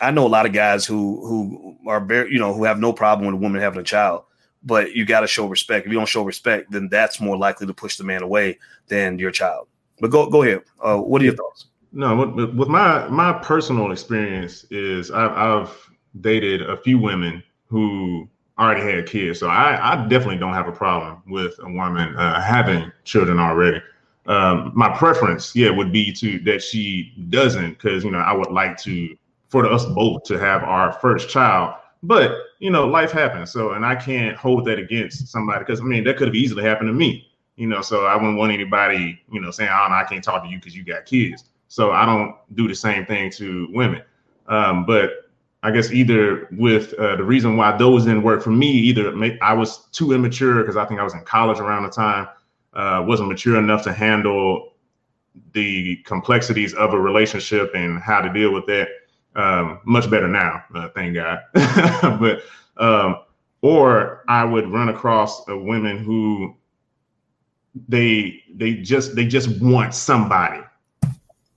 I 0.00 0.10
know 0.10 0.26
a 0.26 0.28
lot 0.28 0.46
of 0.46 0.52
guys 0.52 0.84
who 0.84 1.26
who 1.26 1.76
are 1.88 2.00
very 2.00 2.32
you 2.32 2.38
know 2.38 2.52
who 2.52 2.64
have 2.64 2.78
no 2.78 2.92
problem 2.92 3.26
with 3.26 3.34
a 3.34 3.42
woman 3.42 3.60
having 3.60 3.80
a 3.80 3.84
child, 3.84 4.24
but 4.62 4.94
you 4.94 5.04
got 5.06 5.20
to 5.20 5.26
show 5.26 5.46
respect. 5.46 5.86
If 5.86 5.92
you 5.92 5.98
don't 5.98 6.08
show 6.08 6.24
respect, 6.24 6.70
then 6.70 6.88
that's 6.88 7.20
more 7.20 7.36
likely 7.36 7.66
to 7.66 7.74
push 7.74 7.96
the 7.96 8.04
man 8.04 8.22
away 8.22 8.58
than 8.88 9.18
your 9.18 9.30
child. 9.30 9.68
But 10.00 10.10
go 10.10 10.28
go 10.28 10.42
ahead. 10.42 10.62
Uh, 10.80 10.98
what 10.98 11.22
are 11.22 11.24
your 11.24 11.36
thoughts? 11.36 11.66
No, 11.92 12.26
with, 12.26 12.68
my 12.68 13.08
my 13.08 13.32
personal 13.32 13.92
experience 13.92 14.64
is 14.70 15.10
I've, 15.10 15.30
I've 15.32 15.90
dated 16.20 16.62
a 16.62 16.76
few 16.76 16.98
women 16.98 17.42
who 17.68 18.28
already 18.58 18.82
had 18.82 19.06
kids. 19.06 19.40
So 19.40 19.48
I, 19.48 19.92
I 19.92 20.08
definitely 20.08 20.38
don't 20.38 20.54
have 20.54 20.68
a 20.68 20.72
problem 20.72 21.22
with 21.26 21.58
a 21.60 21.70
woman 21.70 22.16
uh, 22.16 22.40
having 22.40 22.90
children 23.04 23.38
already. 23.38 23.82
Um, 24.26 24.72
my 24.74 24.96
preference, 24.96 25.54
yeah, 25.54 25.70
would 25.70 25.92
be 25.92 26.12
to 26.14 26.38
that 26.40 26.62
she 26.62 27.12
doesn't, 27.30 27.70
because 27.70 28.02
you 28.02 28.10
know 28.10 28.18
I 28.18 28.32
would 28.32 28.50
like 28.50 28.76
to 28.78 29.16
for 29.48 29.66
us 29.66 29.84
both 29.86 30.24
to 30.24 30.38
have 30.38 30.62
our 30.64 30.92
first 30.94 31.28
child. 31.28 31.74
But 32.02 32.32
you 32.58 32.70
know, 32.70 32.86
life 32.86 33.12
happens, 33.12 33.52
so 33.52 33.72
and 33.72 33.86
I 33.86 33.94
can't 33.94 34.36
hold 34.36 34.64
that 34.66 34.78
against 34.78 35.28
somebody 35.28 35.60
because 35.60 35.80
I 35.80 35.84
mean 35.84 36.04
that 36.04 36.16
could 36.16 36.28
have 36.28 36.34
easily 36.34 36.64
happened 36.64 36.88
to 36.88 36.92
me. 36.94 37.28
You 37.56 37.66
know, 37.66 37.80
so 37.80 38.04
I 38.04 38.16
wouldn't 38.16 38.36
want 38.36 38.52
anybody, 38.52 39.20
you 39.30 39.40
know, 39.40 39.50
saying, 39.50 39.70
"Oh, 39.72 39.86
no, 39.88 39.94
I 39.94 40.04
can't 40.04 40.22
talk 40.22 40.42
to 40.42 40.48
you 40.48 40.58
because 40.58 40.76
you 40.76 40.84
got 40.84 41.06
kids." 41.06 41.44
So 41.68 41.92
I 41.92 42.04
don't 42.04 42.34
do 42.54 42.68
the 42.68 42.74
same 42.74 43.06
thing 43.06 43.30
to 43.32 43.68
women. 43.72 44.02
Um, 44.48 44.84
but 44.86 45.25
I 45.66 45.72
guess 45.72 45.90
either 45.90 46.46
with 46.52 46.94
uh, 46.94 47.16
the 47.16 47.24
reason 47.24 47.56
why 47.56 47.76
those 47.76 48.04
didn't 48.04 48.22
work 48.22 48.40
for 48.40 48.52
me, 48.52 48.70
either 48.70 49.12
I 49.42 49.52
was 49.52 49.78
too 49.90 50.12
immature 50.12 50.62
because 50.62 50.76
I 50.76 50.84
think 50.84 51.00
I 51.00 51.02
was 51.02 51.12
in 51.12 51.24
college 51.24 51.58
around 51.58 51.82
the 51.82 51.88
time, 51.88 52.28
uh, 52.72 53.04
wasn't 53.04 53.30
mature 53.30 53.58
enough 53.58 53.82
to 53.82 53.92
handle 53.92 54.74
the 55.54 55.96
complexities 56.04 56.72
of 56.74 56.94
a 56.94 57.00
relationship 57.00 57.72
and 57.74 57.98
how 57.98 58.20
to 58.20 58.32
deal 58.32 58.54
with 58.54 58.66
that. 58.66 58.90
Um, 59.34 59.80
much 59.84 60.08
better 60.08 60.28
now, 60.28 60.62
uh, 60.72 60.88
thank 60.94 61.14
God. 61.14 61.40
but 61.52 62.42
um, 62.76 63.22
or 63.60 64.22
I 64.28 64.44
would 64.44 64.68
run 64.68 64.88
across 64.88 65.48
a 65.48 65.58
women 65.58 65.98
who 65.98 66.54
they 67.88 68.40
they 68.54 68.74
just 68.74 69.16
they 69.16 69.26
just 69.26 69.60
want 69.60 69.94
somebody 69.94 70.62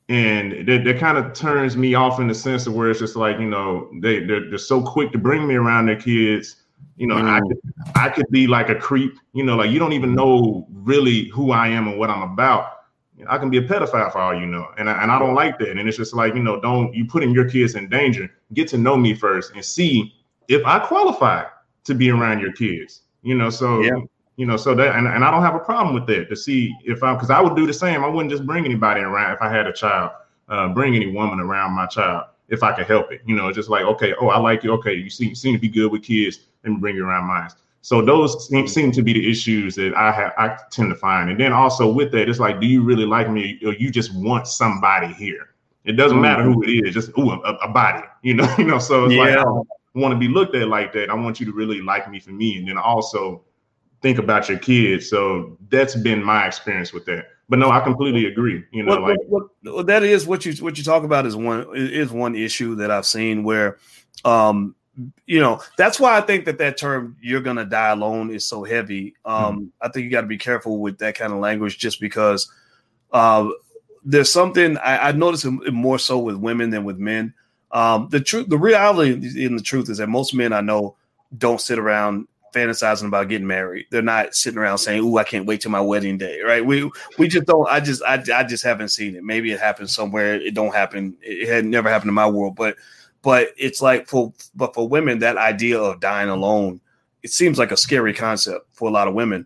and 0.10 0.68
that, 0.68 0.84
that 0.84 1.00
kind 1.00 1.18
of 1.18 1.34
turns 1.34 1.78
me 1.78 1.94
off 1.94 2.20
in 2.20 2.28
the 2.28 2.34
sense 2.34 2.66
of 2.66 2.74
where 2.74 2.90
it's 2.90 3.00
just 3.00 3.16
like 3.16 3.40
you 3.40 3.50
know 3.50 3.90
they 4.02 4.20
they're, 4.26 4.50
they're 4.50 4.58
so 4.58 4.82
quick 4.82 5.12
to 5.12 5.18
bring 5.18 5.48
me 5.48 5.56
around 5.56 5.86
their 5.86 5.96
kids. 5.96 6.58
You 6.98 7.08
know 7.08 7.16
mm. 7.16 7.30
i 7.30 7.40
could 7.40 7.96
i 7.96 8.10
could 8.10 8.30
be 8.30 8.46
like 8.46 8.68
a 8.68 8.76
creep 8.76 9.18
you 9.32 9.44
know 9.44 9.56
like 9.56 9.72
you 9.72 9.80
don't 9.80 9.94
even 9.94 10.14
know 10.14 10.68
really 10.70 11.30
who 11.30 11.52
i 11.52 11.68
am 11.68 11.88
and 11.88 11.98
what 11.98 12.10
i'm 12.10 12.24
about. 12.24 12.74
I 13.28 13.38
can 13.38 13.50
be 13.50 13.58
a 13.58 13.62
pedophile 13.62 14.12
for 14.12 14.20
all 14.20 14.38
you 14.38 14.46
know 14.46 14.68
and 14.78 14.90
I, 14.90 15.02
and 15.02 15.12
I 15.12 15.20
don't 15.20 15.36
like 15.36 15.60
that. 15.60 15.78
And 15.78 15.88
it's 15.88 15.98
just 15.98 16.14
like 16.14 16.36
you 16.36 16.44
know 16.44 16.60
don't 16.60 16.94
you 16.94 17.06
putting 17.06 17.32
your 17.32 17.50
kids 17.50 17.76
in 17.76 17.88
danger. 17.88 18.30
Get 18.54 18.68
to 18.70 18.78
know 18.78 18.98
me 18.98 19.14
first 19.14 19.54
and 19.54 19.64
see 19.64 20.14
if 20.50 20.66
i 20.66 20.80
qualify 20.80 21.46
to 21.86 21.94
be 21.94 22.10
around 22.10 22.42
your 22.42 22.52
kids 22.52 23.04
you 23.22 23.36
know 23.36 23.50
so 23.50 23.82
yeah 23.82 24.00
you 24.40 24.46
know, 24.46 24.56
so 24.56 24.74
that 24.74 24.96
and, 24.96 25.06
and 25.06 25.26
I 25.26 25.32
don't 25.32 25.42
have 25.42 25.56
a 25.56 25.60
problem 25.60 25.94
with 25.94 26.08
that 26.08 26.30
to 26.30 26.36
see 26.36 26.74
if 26.86 27.04
I 27.04 27.14
because 27.14 27.30
I 27.30 27.42
would 27.42 27.58
do 27.58 27.68
the 27.68 27.74
same. 27.74 28.06
I 28.06 28.08
wouldn't 28.08 28.32
just 28.32 28.46
bring 28.46 28.64
anybody 28.64 29.02
around 29.02 29.34
if 29.34 29.42
I 29.42 29.50
had 29.54 29.68
a 29.68 29.74
child, 29.74 30.12
uh, 30.48 30.70
bring 30.70 30.96
any 30.96 31.12
woman 31.12 31.42
around 31.42 31.74
my 31.74 31.86
child 31.88 32.28
if 32.48 32.64
I 32.64 32.72
could 32.72 32.88
help 32.88 33.12
it. 33.12 33.20
You 33.26 33.36
know, 33.36 33.52
just 33.52 33.68
like 33.68 33.84
okay, 33.84 34.14
oh, 34.22 34.30
I 34.30 34.40
like 34.40 34.64
you. 34.64 34.72
Okay, 34.76 34.94
you 34.94 35.10
seem 35.10 35.36
seem 35.36 35.56
to 35.56 35.60
be 35.60 35.68
good 35.68 35.92
with 35.92 36.04
kids. 36.04 36.40
Let 36.64 36.72
me 36.72 36.78
bring 36.80 36.96
you 36.96 37.06
around 37.06 37.26
mine. 37.26 37.50
So 37.82 38.02
those 38.02 38.48
seem, 38.48 38.66
seem 38.66 38.94
to 38.94 39.02
be 39.02 39.12
the 39.12 39.30
issues 39.30 39.76
that 39.76 39.94
I 39.94 40.10
have 40.14 40.32
I 40.38 40.58
tend 40.72 40.90
to 40.90 40.96
find. 40.96 41.30
And 41.30 41.38
then 41.38 41.52
also 41.52 41.92
with 41.92 42.14
that, 42.14 42.30
it's 42.30 42.40
like, 42.40 42.62
do 42.62 42.68
you 42.68 42.82
really 42.82 43.06
like 43.06 43.30
me, 43.30 43.60
or 43.66 43.74
you 43.74 43.92
just 43.92 44.16
want 44.16 44.48
somebody 44.48 45.14
here? 45.14 45.50
It 45.84 45.94
doesn't 45.94 46.22
matter 46.22 46.44
who 46.44 46.64
it 46.64 46.70
is, 46.70 46.94
just 46.94 47.10
ooh, 47.18 47.32
a, 47.32 47.56
a, 47.56 47.68
body. 47.68 48.08
You 48.22 48.36
know, 48.36 48.56
you 48.58 48.64
know. 48.64 48.80
So 48.80 49.04
it's 49.04 49.16
yeah. 49.16 49.22
like 49.22 49.38
I 49.38 50.00
want 50.00 50.14
to 50.14 50.18
be 50.18 50.30
looked 50.30 50.56
at 50.56 50.70
like 50.70 50.94
that. 50.94 51.10
I 51.10 51.14
want 51.14 51.42
you 51.42 51.46
to 51.46 51.52
really 51.52 51.82
like 51.82 52.10
me 52.10 52.22
for 52.22 52.32
me, 52.32 52.58
and 52.58 52.66
then 52.66 52.78
also 52.78 53.44
think 54.02 54.18
about 54.18 54.50
your 54.50 54.58
kids. 54.58 55.10
So 55.10 55.58
that's 55.70 55.96
been 55.96 56.24
my 56.24 56.46
experience 56.46 56.94
with 56.94 57.06
that. 57.06 57.28
But 57.50 57.60
no, 57.60 57.72
I 57.72 57.80
completely 57.80 58.26
agree. 58.26 58.64
You 58.72 58.84
know, 58.84 58.96
like 58.96 59.18
what, 59.28 59.88
that 59.88 60.04
is 60.04 60.28
what 60.28 60.46
you 60.46 60.54
what 60.64 60.78
you 60.78 60.84
talk 60.84 61.04
about 61.04 61.26
is 61.26 61.36
one 61.36 61.68
is 61.74 62.12
one 62.12 62.36
issue 62.36 62.76
that 62.76 62.92
I've 62.92 63.08
seen 63.08 63.44
where, 63.44 63.78
um, 64.24 64.76
you 65.26 65.40
know, 65.40 65.60
that's 65.76 66.00
why 66.00 66.16
I 66.16 66.22
think 66.22 66.46
that 66.46 66.60
that 66.60 66.78
term 66.78 67.18
"you're 67.20 67.42
gonna 67.42 67.66
die 67.66 67.90
alone" 67.90 68.30
is 68.30 68.48
so 68.48 68.64
heavy. 68.64 69.16
Um, 69.26 69.56
mm-hmm. 69.56 69.66
I 69.82 69.90
think 69.90 70.04
you 70.04 70.12
got 70.12 70.22
to 70.22 70.28
be 70.28 70.38
careful 70.38 70.80
with 70.80 71.00
that 71.00 71.16
kind 71.16 71.34
of 71.34 71.40
language, 71.40 71.80
just 71.80 72.00
because 72.00 72.52
uh, 73.14 73.50
there's 74.06 74.32
something 74.32 74.78
I, 74.78 75.10
I 75.10 75.12
notice 75.14 75.44
it 75.44 75.74
more 75.74 75.98
so 75.98 76.20
with 76.20 76.36
women 76.36 76.70
than 76.70 76.84
with 76.84 77.00
men. 77.00 77.34
Um, 77.72 78.10
the 78.10 78.20
truth, 78.20 78.50
the 78.50 78.58
reality 78.60 79.44
in 79.44 79.56
the 79.56 79.64
truth 79.64 79.90
is 79.90 79.98
that 79.98 80.08
most 80.08 80.36
men 80.36 80.54
I 80.54 80.62
know 80.62 80.98
don't 81.38 81.62
sit 81.62 81.80
around 81.80 82.28
fantasizing 82.54 83.08
about 83.08 83.30
getting 83.30 83.48
married. 83.48 83.86
They're 83.92 84.02
not 84.02 84.36
sitting 84.36 84.60
around 84.60 84.80
saying, 84.80 85.04
"Ooh, 85.04 85.18
I 85.18 85.24
can't 85.24 85.46
wait 85.46 85.62
till 85.62 85.72
my 85.72 85.82
wedding 85.82 86.18
day." 86.18 86.42
Right? 86.42 86.66
We 86.66 86.90
we 87.18 87.28
just 87.28 87.46
don't. 87.46 87.68
I 87.70 87.80
just 87.80 88.04
I, 88.04 88.24
I 88.34 88.44
just 88.44 88.64
haven't 88.64 88.90
seen 88.90 89.16
it. 89.16 89.24
Maybe 89.24 89.52
it 89.52 89.60
happens 89.60 89.94
somewhere. 89.94 90.36
It 90.36 90.54
don't 90.54 90.74
happen. 90.74 91.18
It 91.22 91.48
had 91.50 91.66
never 91.66 91.90
happened 91.90 92.10
in 92.10 92.16
my 92.16 92.30
world. 92.30 92.56
But 92.56 92.76
but 93.22 93.50
it's 93.58 93.82
like 93.82 94.08
for 94.08 94.34
but 94.56 94.74
for 94.74 94.88
women, 94.88 95.20
that 95.20 95.38
idea 95.38 95.80
of 95.80 96.00
dying 96.00 96.30
alone, 96.30 96.82
it 97.24 97.32
seems 97.32 97.58
like 97.58 97.72
a 97.72 97.78
scary 97.78 98.14
concept 98.14 98.68
for 98.72 98.88
a 98.88 98.92
lot 98.92 99.08
of 99.08 99.14
women. 99.14 99.46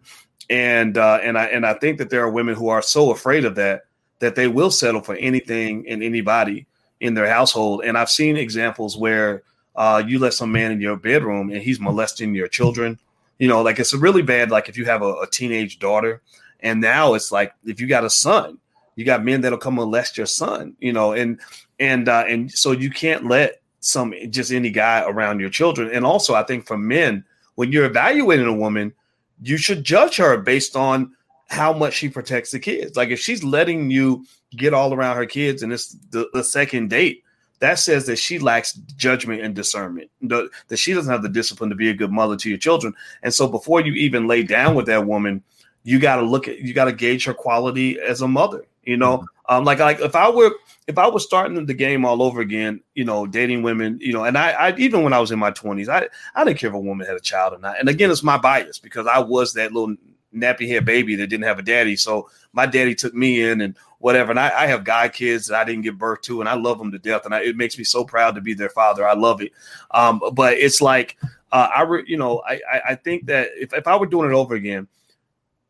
And 0.49 0.97
uh, 0.97 1.19
and 1.21 1.37
I 1.37 1.45
and 1.45 1.65
I 1.65 1.73
think 1.73 1.97
that 1.97 2.09
there 2.09 2.23
are 2.23 2.29
women 2.29 2.55
who 2.55 2.69
are 2.69 2.81
so 2.81 3.11
afraid 3.11 3.45
of 3.45 3.55
that 3.55 3.83
that 4.19 4.35
they 4.35 4.47
will 4.47 4.71
settle 4.71 5.01
for 5.01 5.15
anything 5.15 5.85
and 5.87 6.03
anybody 6.03 6.67
in 6.99 7.13
their 7.13 7.27
household. 7.27 7.83
And 7.83 7.97
I've 7.97 8.09
seen 8.09 8.37
examples 8.37 8.95
where 8.95 9.43
uh, 9.76 10.03
you 10.05 10.19
let 10.19 10.34
some 10.34 10.51
man 10.51 10.71
in 10.71 10.82
your 10.82 10.95
bedroom 10.95 11.49
and 11.49 11.61
he's 11.61 11.80
molesting 11.80 12.36
your 12.36 12.47
children. 12.47 12.99
You 13.39 13.47
know, 13.47 13.61
like 13.61 13.80
it's 13.80 13.93
a 13.93 13.97
really 13.97 14.21
bad. 14.21 14.51
Like 14.51 14.69
if 14.69 14.78
you 14.78 14.86
have 14.86 15.01
a, 15.01 15.13
a 15.15 15.28
teenage 15.28 15.80
daughter, 15.80 16.21
and 16.59 16.80
now 16.80 17.13
it's 17.13 17.32
like 17.32 17.53
if 17.65 17.82
you 17.82 17.88
got 17.88 18.05
a 18.05 18.09
son, 18.09 18.59
you 18.95 19.05
got 19.05 19.24
men 19.24 19.41
that'll 19.41 19.57
come 19.57 19.76
molest 19.76 20.17
your 20.17 20.28
son. 20.28 20.76
You 20.80 20.93
know, 20.93 21.13
and 21.13 21.39
and 21.80 22.07
uh, 22.07 22.26
and 22.28 22.51
so 22.51 22.71
you 22.71 22.89
can't 22.89 23.26
let 23.26 23.61
some 23.80 24.13
just 24.30 24.51
any 24.51 24.69
guy 24.69 25.03
around 25.05 25.39
your 25.39 25.49
children. 25.49 25.89
And 25.91 26.05
also, 26.05 26.36
I 26.36 26.43
think 26.43 26.65
for 26.65 26.78
men, 26.78 27.26
when 27.55 27.71
you're 27.71 27.86
evaluating 27.86 28.47
a 28.47 28.53
woman, 28.53 28.93
you 29.41 29.57
should 29.57 29.84
judge 29.84 30.17
her 30.17 30.38
based 30.38 30.76
on 30.76 31.13
how 31.49 31.74
much 31.74 31.93
she 31.93 32.09
protects 32.09 32.51
the 32.51 32.59
kids. 32.59 32.95
Like 32.95 33.09
if 33.09 33.19
she's 33.19 33.43
letting 33.43 33.91
you 33.91 34.26
get 34.55 34.74
all 34.74 34.93
around 34.93 35.17
her 35.17 35.26
kids 35.26 35.63
and 35.63 35.74
it's 35.74 35.95
the, 36.11 36.30
the 36.34 36.43
second 36.43 36.89
date, 36.89 37.22
that 37.64 37.80
says 37.80 38.05
that 38.07 38.18
she 38.18 38.39
lacks 38.39 38.74
judgment 38.74 39.41
and 39.41 39.55
discernment, 39.55 40.11
that 40.22 40.49
she 40.76 40.93
doesn't 40.93 41.09
have 41.09 41.24
the 41.24 41.30
discipline 41.30 41.70
to 41.70 41.78
be 41.78 41.89
a 41.89 41.93
good 41.93 42.11
mother 42.11 42.36
to 42.36 42.49
your 42.49 42.57
children. 42.57 42.93
And 43.22 43.34
so 43.34 43.47
before 43.47 43.80
you 43.80 43.93
even 43.93 44.28
lay 44.28 44.43
down 44.43 44.76
with 44.76 44.86
that 44.88 45.07
woman, 45.07 45.41
you 45.84 45.97
got 45.97 46.18
to 46.18 46.24
look 46.24 46.49
at, 46.49 46.59
you 46.59 46.74
got 46.74 46.86
to 46.86 46.91
gauge 46.91 47.24
her 47.24 47.34
quality 47.34 48.01
as 48.01 48.22
a 48.22 48.28
mother, 48.28 48.66
you 48.84 48.97
know, 48.97 49.20
mm-hmm. 49.20 49.55
um, 49.55 49.64
like, 49.64 49.80
like 49.80 50.01
if 50.01 50.14
I 50.14 50.30
were, 50.30 50.51
if 50.88 50.97
I 50.97 51.07
was 51.07 51.24
starting 51.24 51.66
the 51.66 51.74
game 51.74 52.03
all 52.03 52.22
over 52.22 52.41
again, 52.41 52.82
you 52.95 53.05
know, 53.05 53.26
dating 53.26 53.64
women, 53.64 53.97
you 54.01 54.11
know, 54.11 54.26
and 54.26 54.38
I, 54.38 54.51
I 54.51 54.76
even 54.76 55.01
when 55.01 55.14
I 55.14 55.20
was 55.22 55.32
in 55.32 55.39
my 55.39 55.51
twenties, 55.51 55.88
I, 55.88 56.09
I 56.36 56.43
didn't 56.43 56.59
care 56.59 56.70
if 56.70 56.76
a 56.76 56.80
woman 56.80 57.07
had 57.07 57.16
a 57.16 57.22
child 57.22 57.53
or 57.53 57.59
not. 57.59 57.80
And 57.80 57.88
again, 57.88 58.11
it's 58.11 58.24
my 58.24 58.38
bias 58.38 58.78
because 58.78 59.07
I 59.07 59.20
was 59.20 59.53
that 59.53 59.72
little 59.72 59.95
nappy 60.34 60.67
hair 60.67 60.81
baby 60.81 61.15
that 61.15 61.27
didn't 61.27 61.45
have 61.45 61.59
a 61.59 61.63
daddy. 61.63 61.95
So 61.95 62.29
my 62.53 62.65
daddy 62.65 62.95
took 62.95 63.13
me 63.13 63.41
in 63.41 63.61
and 63.61 63.75
whatever. 63.99 64.31
And 64.31 64.39
I, 64.39 64.63
I, 64.63 64.67
have 64.67 64.84
guy 64.84 65.07
kids 65.09 65.47
that 65.47 65.59
I 65.59 65.63
didn't 65.63 65.84
give 65.84 65.97
birth 65.97 66.21
to, 66.23 66.41
and 66.41 66.49
I 66.49 66.55
love 66.55 66.77
them 66.77 66.91
to 66.91 66.99
death. 66.99 67.25
And 67.25 67.34
I, 67.34 67.41
it 67.41 67.55
makes 67.55 67.77
me 67.77 67.84
so 67.84 68.03
proud 68.03 68.36
to 68.36 68.41
be 68.41 68.53
their 68.53 68.69
father. 68.69 69.07
I 69.07 69.13
love 69.13 69.41
it. 69.41 69.53
Um, 69.91 70.21
but 70.34 70.55
it's 70.55 70.81
like 70.81 71.17
uh, 71.51 71.69
I, 71.73 71.81
re, 71.84 72.03
you 72.05 72.17
know, 72.17 72.41
I, 72.45 72.59
I 72.89 72.95
think 72.95 73.27
that 73.27 73.49
if, 73.55 73.73
if 73.73 73.88
I 73.88 73.95
were 73.95 74.07
doing 74.07 74.29
it 74.29 74.34
over 74.34 74.55
again, 74.55 74.88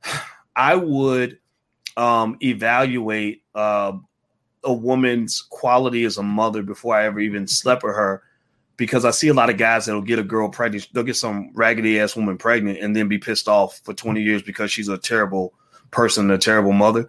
I 0.56 0.76
would 0.76 1.40
um, 1.98 2.38
evaluate 2.42 3.44
uh, 3.54 3.94
a 4.64 4.74
woman's 4.74 5.42
quality 5.50 6.04
as 6.06 6.18
a 6.18 6.24
mother 6.24 6.64
before 6.64 6.96
I 6.96 7.06
ever 7.06 7.20
even 7.20 7.48
slept 7.48 7.84
with 7.84 7.96
her 7.96 8.24
because 8.78 9.06
I 9.06 9.12
see 9.12 9.28
a 9.28 9.34
lot 9.34 9.50
of 9.50 9.58
guys 9.58 9.86
that'll 9.86 10.02
get 10.02 10.20
a 10.20 10.24
girl 10.24 10.50
pregnant, 10.50 10.88
they'll 10.94 11.04
get 11.04 11.16
some 11.16 11.52
raggedy 11.54 12.00
ass 12.00 12.16
woman 12.16 12.38
pregnant 12.38 12.80
and 12.80 12.96
then 12.96 13.08
be 13.08 13.20
pissed 13.20 13.48
off 13.48 13.80
for 13.84 13.94
20 13.94 14.22
years 14.22 14.42
because 14.42 14.72
she's 14.72 14.90
a 14.90 14.98
terrible 14.98 15.54
person, 15.92 16.32
a 16.32 16.38
terrible 16.38 16.74
mother. 16.74 17.08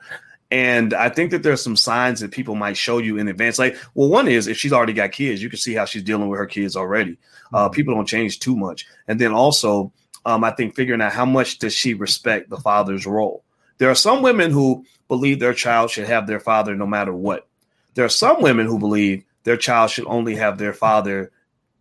And 0.50 0.94
I 0.94 1.08
think 1.08 1.30
that 1.30 1.42
there's 1.42 1.62
some 1.62 1.76
signs 1.76 2.20
that 2.20 2.30
people 2.30 2.54
might 2.54 2.76
show 2.76 2.98
you 2.98 3.16
in 3.16 3.28
advance. 3.28 3.58
Like, 3.58 3.76
well, 3.94 4.08
one 4.08 4.28
is 4.28 4.46
if 4.46 4.56
she's 4.56 4.72
already 4.72 4.92
got 4.92 5.12
kids, 5.12 5.42
you 5.42 5.48
can 5.48 5.58
see 5.58 5.74
how 5.74 5.84
she's 5.84 6.02
dealing 6.02 6.28
with 6.28 6.38
her 6.38 6.46
kids 6.46 6.76
already. 6.76 7.18
Uh, 7.52 7.64
mm-hmm. 7.64 7.74
people 7.74 7.94
don't 7.94 8.06
change 8.06 8.38
too 8.38 8.54
much. 8.54 8.86
And 9.08 9.20
then 9.20 9.32
also, 9.32 9.92
um, 10.26 10.44
I 10.44 10.50
think 10.50 10.74
figuring 10.74 11.00
out 11.00 11.12
how 11.12 11.24
much 11.24 11.58
does 11.58 11.74
she 11.74 11.94
respect 11.94 12.50
the 12.50 12.56
father's 12.56 13.06
role. 13.06 13.42
There 13.78 13.90
are 13.90 13.96
some 13.96 14.22
women 14.22 14.50
who 14.50 14.84
believe 15.08 15.40
their 15.40 15.54
child 15.54 15.90
should 15.90 16.06
have 16.06 16.26
their 16.26 16.40
father 16.40 16.76
no 16.76 16.86
matter 16.86 17.12
what. 17.12 17.48
There 17.94 18.04
are 18.04 18.10
some 18.10 18.40
women 18.40 18.66
who 18.66 18.78
believe 18.78 19.24
their 19.44 19.56
child 19.56 19.90
should 19.90 20.06
only 20.06 20.36
have 20.36 20.58
their 20.58 20.72
father 20.72 21.32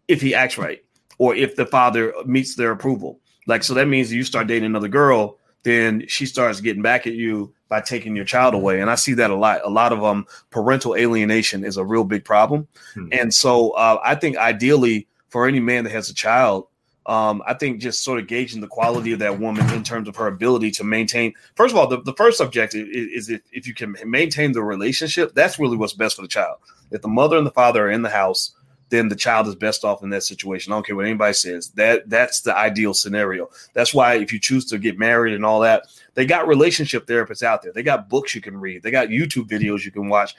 if 0.08 0.22
he 0.22 0.34
acts 0.36 0.58
right 0.58 0.84
or 1.18 1.36
if 1.36 1.56
the 1.56 1.66
father 1.66 2.14
meets 2.26 2.56
their 2.56 2.72
approval. 2.72 3.20
Like, 3.48 3.64
so 3.64 3.74
that 3.74 3.88
means 3.88 4.12
you 4.12 4.24
start 4.24 4.48
dating 4.48 4.66
another 4.66 4.88
girl, 4.88 5.38
then 5.64 6.06
she 6.08 6.26
starts 6.26 6.62
getting 6.62 6.82
back 6.82 7.08
at 7.08 7.14
you 7.14 7.54
by 7.70 7.82
taking 7.82 8.16
your 8.16 8.26
child 8.26 8.54
away. 8.54 8.82
And 8.82 8.90
I 8.90 8.96
see 8.96 9.14
that 9.14 9.32
a 9.32 9.36
lot. 9.36 9.62
A 9.64 9.70
lot 9.70 9.94
of 9.94 10.04
um 10.04 10.26
parental 10.50 10.96
alienation 10.96 11.64
is 11.64 11.78
a 11.78 11.86
real 11.86 12.04
big 12.04 12.26
problem. 12.26 12.68
Hmm. 12.94 13.08
And 13.12 13.34
so 13.34 13.72
uh, 13.72 14.00
I 14.04 14.16
think 14.16 14.38
ideally 14.38 15.08
for 15.30 15.48
any 15.48 15.60
man 15.60 15.84
that 15.86 15.92
has 15.92 16.10
a 16.10 16.14
child, 16.14 16.68
um, 17.06 17.42
I 17.46 17.54
think 17.54 17.82
just 17.82 18.04
sort 18.04 18.20
of 18.20 18.28
gauging 18.28 18.62
the 18.62 18.68
quality 18.68 19.12
of 19.12 19.20
that 19.20 19.40
woman 19.40 19.70
in 19.74 19.84
terms 19.84 20.08
of 20.08 20.16
her 20.16 20.28
ability 20.28 20.72
to 20.72 20.84
maintain. 20.84 21.34
First 21.56 21.74
of 21.74 21.80
all, 21.80 21.88
the, 21.88 22.02
the 22.02 22.14
first 22.14 22.40
objective 22.40 22.88
is, 22.88 23.08
is 23.08 23.30
if, 23.30 23.42
if 23.52 23.68
you 23.68 23.74
can 23.74 23.96
maintain 24.06 24.54
the 24.54 24.64
relationship, 24.64 25.34
that's 25.34 25.60
really 25.60 25.76
what's 25.76 25.94
best 25.94 26.16
for 26.16 26.22
the 26.22 26.28
child. 26.28 26.60
If 26.92 27.02
the 27.02 27.10
mother 27.10 27.38
and 27.38 27.46
the 27.46 27.52
father 27.52 27.88
are 27.88 27.92
in 27.92 28.04
the 28.04 28.10
house, 28.10 28.56
then 28.94 29.10
the 29.10 29.16
child 29.16 29.48
is 29.48 29.56
best 29.56 29.84
off 29.84 30.04
in 30.04 30.12
that 30.12 30.22
situation. 30.22 30.72
I 30.72 30.76
don't 30.76 30.86
care 30.86 30.96
what 30.96 31.08
anybody 31.08 31.34
says. 31.34 31.70
That 31.70 32.08
that's 32.08 32.42
the 32.42 32.56
ideal 32.56 32.94
scenario. 32.94 33.50
That's 33.74 33.92
why 33.92 34.16
if 34.16 34.32
you 34.32 34.40
choose 34.40 34.66
to 34.66 34.78
get 34.78 35.00
married 35.00 35.34
and 35.34 35.44
all 35.44 35.62
that, 35.62 35.88
they 36.14 36.28
got 36.28 36.48
relationship 36.48 37.08
therapists 37.08 37.42
out 37.42 37.64
there. 37.64 37.74
They 37.74 37.82
got 37.82 38.08
books 38.08 38.36
you 38.36 38.42
can 38.42 38.56
read. 38.56 38.84
They 38.84 38.92
got 38.92 39.08
YouTube 39.08 39.50
videos 39.50 39.84
you 39.84 39.90
can 39.90 40.10
watch. 40.10 40.36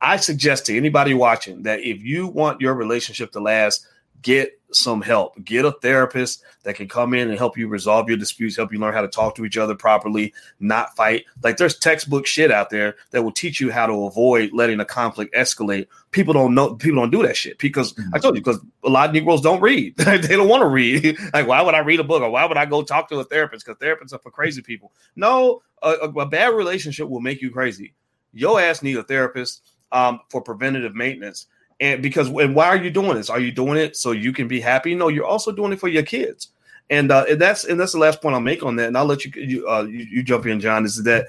I 0.00 0.16
suggest 0.16 0.66
to 0.66 0.76
anybody 0.76 1.14
watching 1.14 1.62
that 1.62 1.78
if 1.80 2.02
you 2.02 2.26
want 2.26 2.60
your 2.60 2.74
relationship 2.74 3.30
to 3.32 3.40
last, 3.40 3.86
get 4.22 4.58
some 4.74 5.02
help. 5.02 5.42
Get 5.44 5.64
a 5.64 5.72
therapist 5.72 6.42
that 6.64 6.74
can 6.74 6.88
come 6.88 7.14
in 7.14 7.28
and 7.28 7.38
help 7.38 7.56
you 7.56 7.68
resolve 7.68 8.08
your 8.08 8.16
disputes, 8.16 8.56
help 8.56 8.72
you 8.72 8.78
learn 8.78 8.94
how 8.94 9.02
to 9.02 9.08
talk 9.08 9.34
to 9.36 9.44
each 9.44 9.56
other 9.56 9.74
properly, 9.74 10.32
not 10.60 10.94
fight. 10.96 11.24
Like 11.42 11.56
there's 11.56 11.78
textbook 11.78 12.26
shit 12.26 12.50
out 12.50 12.70
there 12.70 12.96
that 13.10 13.22
will 13.22 13.32
teach 13.32 13.60
you 13.60 13.70
how 13.70 13.86
to 13.86 14.06
avoid 14.06 14.52
letting 14.52 14.80
a 14.80 14.84
conflict 14.84 15.34
escalate. 15.34 15.86
People 16.10 16.34
don't 16.34 16.54
know 16.54 16.74
people 16.74 17.00
don't 17.00 17.10
do 17.10 17.22
that 17.22 17.36
shit 17.36 17.58
because 17.58 17.92
mm-hmm. 17.92 18.14
I 18.14 18.18
told 18.18 18.34
you 18.34 18.40
because 18.40 18.60
a 18.84 18.88
lot 18.88 19.08
of 19.08 19.14
Negroes 19.14 19.40
don't 19.40 19.60
read. 19.60 19.96
they 19.98 20.18
don't 20.18 20.48
want 20.48 20.62
to 20.62 20.68
read. 20.68 21.18
like 21.34 21.46
why 21.46 21.60
would 21.62 21.74
I 21.74 21.80
read 21.80 22.00
a 22.00 22.04
book 22.04 22.22
or 22.22 22.30
why 22.30 22.44
would 22.44 22.56
I 22.56 22.66
go 22.66 22.82
talk 22.82 23.08
to 23.10 23.20
a 23.20 23.24
therapist? 23.24 23.66
Because 23.66 23.78
therapists 23.78 24.12
are 24.12 24.20
for 24.20 24.30
crazy 24.30 24.62
people. 24.62 24.92
No, 25.16 25.62
a, 25.82 25.90
a, 25.90 26.26
bad 26.26 26.54
relationship 26.54 27.08
will 27.08 27.20
make 27.20 27.42
you 27.42 27.50
crazy. 27.50 27.94
Your 28.32 28.60
ass 28.60 28.82
need 28.82 28.96
a 28.96 29.02
therapist 29.02 29.62
um, 29.90 30.20
for 30.30 30.40
preventative 30.40 30.94
maintenance 30.94 31.46
and 31.82 32.00
because 32.00 32.28
and 32.28 32.54
why 32.54 32.68
are 32.68 32.76
you 32.76 32.90
doing 32.90 33.16
this? 33.16 33.28
Are 33.28 33.40
you 33.40 33.50
doing 33.50 33.76
it 33.76 33.96
so 33.96 34.12
you 34.12 34.32
can 34.32 34.46
be 34.46 34.60
happy? 34.60 34.94
No, 34.94 35.08
you're 35.08 35.26
also 35.26 35.50
doing 35.50 35.72
it 35.72 35.80
for 35.80 35.88
your 35.88 36.04
kids. 36.04 36.48
And, 36.90 37.10
uh, 37.10 37.24
and 37.28 37.40
that's 37.40 37.64
and 37.64 37.78
that's 37.78 37.92
the 37.92 37.98
last 37.98 38.22
point 38.22 38.34
I'll 38.34 38.40
make 38.40 38.62
on 38.62 38.76
that. 38.76 38.86
And 38.86 38.96
I'll 38.96 39.04
let 39.04 39.24
you 39.24 39.32
you, 39.34 39.68
uh, 39.68 39.82
you, 39.82 40.06
you 40.10 40.22
jump 40.22 40.46
in, 40.46 40.60
John. 40.60 40.84
Is 40.84 41.02
that 41.04 41.26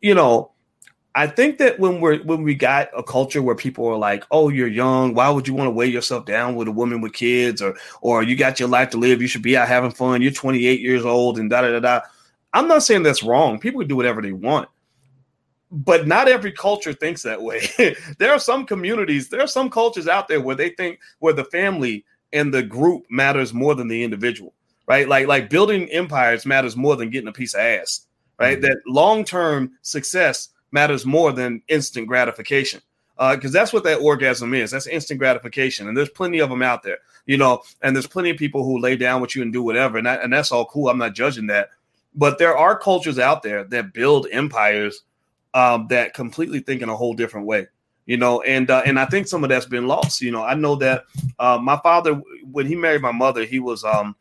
you 0.00 0.14
know 0.14 0.52
I 1.14 1.26
think 1.26 1.58
that 1.58 1.78
when 1.78 2.00
we're 2.00 2.22
when 2.22 2.42
we 2.42 2.54
got 2.54 2.88
a 2.96 3.02
culture 3.02 3.42
where 3.42 3.54
people 3.54 3.86
are 3.86 3.98
like, 3.98 4.24
"Oh, 4.30 4.48
you're 4.48 4.68
young. 4.68 5.12
Why 5.12 5.28
would 5.28 5.46
you 5.46 5.52
want 5.52 5.66
to 5.66 5.72
weigh 5.72 5.88
yourself 5.88 6.24
down 6.24 6.54
with 6.54 6.68
a 6.68 6.72
woman 6.72 7.02
with 7.02 7.12
kids?" 7.12 7.60
or 7.60 7.76
"Or 8.00 8.22
you 8.22 8.34
got 8.34 8.58
your 8.58 8.70
life 8.70 8.90
to 8.90 8.96
live. 8.96 9.20
You 9.20 9.28
should 9.28 9.42
be 9.42 9.56
out 9.56 9.68
having 9.68 9.90
fun. 9.90 10.22
You're 10.22 10.32
28 10.32 10.80
years 10.80 11.04
old." 11.04 11.38
And 11.38 11.50
da 11.50 11.60
da 11.60 11.72
da 11.72 11.80
da. 11.80 12.00
I'm 12.54 12.66
not 12.68 12.82
saying 12.82 13.02
that's 13.02 13.22
wrong. 13.22 13.58
People 13.58 13.80
can 13.80 13.88
do 13.88 13.96
whatever 13.96 14.22
they 14.22 14.32
want, 14.32 14.68
but 15.72 16.06
not 16.06 16.28
every 16.28 16.52
culture 16.52 16.92
thinks 16.92 17.22
that 17.22 17.40
way. 17.42 17.66
there 18.18 18.32
are 18.32 18.38
some 18.38 18.66
communities, 18.66 19.30
there 19.30 19.40
are 19.40 19.46
some 19.46 19.70
cultures 19.70 20.06
out 20.06 20.28
there 20.28 20.40
where 20.40 20.54
they 20.54 20.68
think 20.68 21.00
where 21.18 21.32
the 21.32 21.44
family 21.44 22.04
and 22.32 22.52
the 22.52 22.62
group 22.62 23.04
matters 23.10 23.54
more 23.54 23.74
than 23.74 23.88
the 23.88 24.04
individual, 24.04 24.52
right? 24.86 25.08
Like 25.08 25.26
like 25.26 25.48
building 25.48 25.88
empires 25.90 26.44
matters 26.44 26.76
more 26.76 26.94
than 26.96 27.08
getting 27.08 27.28
a 27.28 27.32
piece 27.32 27.54
of 27.54 27.60
ass, 27.60 28.06
right? 28.38 28.58
Mm-hmm. 28.58 28.66
That 28.66 28.78
long-term 28.86 29.72
success 29.80 30.50
matters 30.72 31.06
more 31.06 31.32
than 31.32 31.62
instant 31.68 32.06
gratification. 32.06 32.80
Because 33.18 33.54
uh, 33.54 33.58
that's 33.58 33.72
what 33.72 33.84
that 33.84 34.00
orgasm 34.00 34.52
is. 34.54 34.72
That's 34.72 34.86
instant 34.86 35.20
gratification, 35.20 35.86
and 35.86 35.96
there's 35.96 36.08
plenty 36.08 36.40
of 36.40 36.50
them 36.50 36.62
out 36.62 36.82
there, 36.82 36.98
you 37.26 37.36
know. 37.36 37.62
And 37.82 37.94
there's 37.94 38.06
plenty 38.06 38.30
of 38.30 38.36
people 38.36 38.64
who 38.64 38.80
lay 38.80 38.96
down 38.96 39.20
with 39.20 39.36
you 39.36 39.42
and 39.42 39.52
do 39.52 39.62
whatever, 39.62 39.98
and 39.98 40.06
that, 40.06 40.22
and 40.22 40.32
that's 40.32 40.50
all 40.50 40.64
cool. 40.64 40.88
I'm 40.88 40.98
not 40.98 41.14
judging 41.14 41.46
that, 41.46 41.68
but 42.14 42.38
there 42.38 42.56
are 42.56 42.76
cultures 42.76 43.18
out 43.18 43.42
there 43.42 43.64
that 43.64 43.92
build 43.92 44.26
empires 44.32 45.02
um, 45.54 45.86
that 45.88 46.14
completely 46.14 46.60
think 46.60 46.82
in 46.82 46.88
a 46.88 46.96
whole 46.96 47.14
different 47.14 47.46
way 47.46 47.66
you 48.06 48.16
know 48.16 48.40
and 48.42 48.70
uh, 48.70 48.82
and 48.84 48.98
i 48.98 49.04
think 49.04 49.28
some 49.28 49.44
of 49.44 49.50
that's 49.50 49.66
been 49.66 49.86
lost 49.86 50.20
you 50.20 50.30
know 50.30 50.42
i 50.42 50.54
know 50.54 50.74
that 50.74 51.04
uh, 51.38 51.58
my 51.60 51.76
father 51.78 52.14
when 52.50 52.66
he 52.66 52.74
married 52.74 53.02
my 53.02 53.12
mother 53.12 53.44
he 53.44 53.58
was 53.58 53.84
um, 53.84 54.16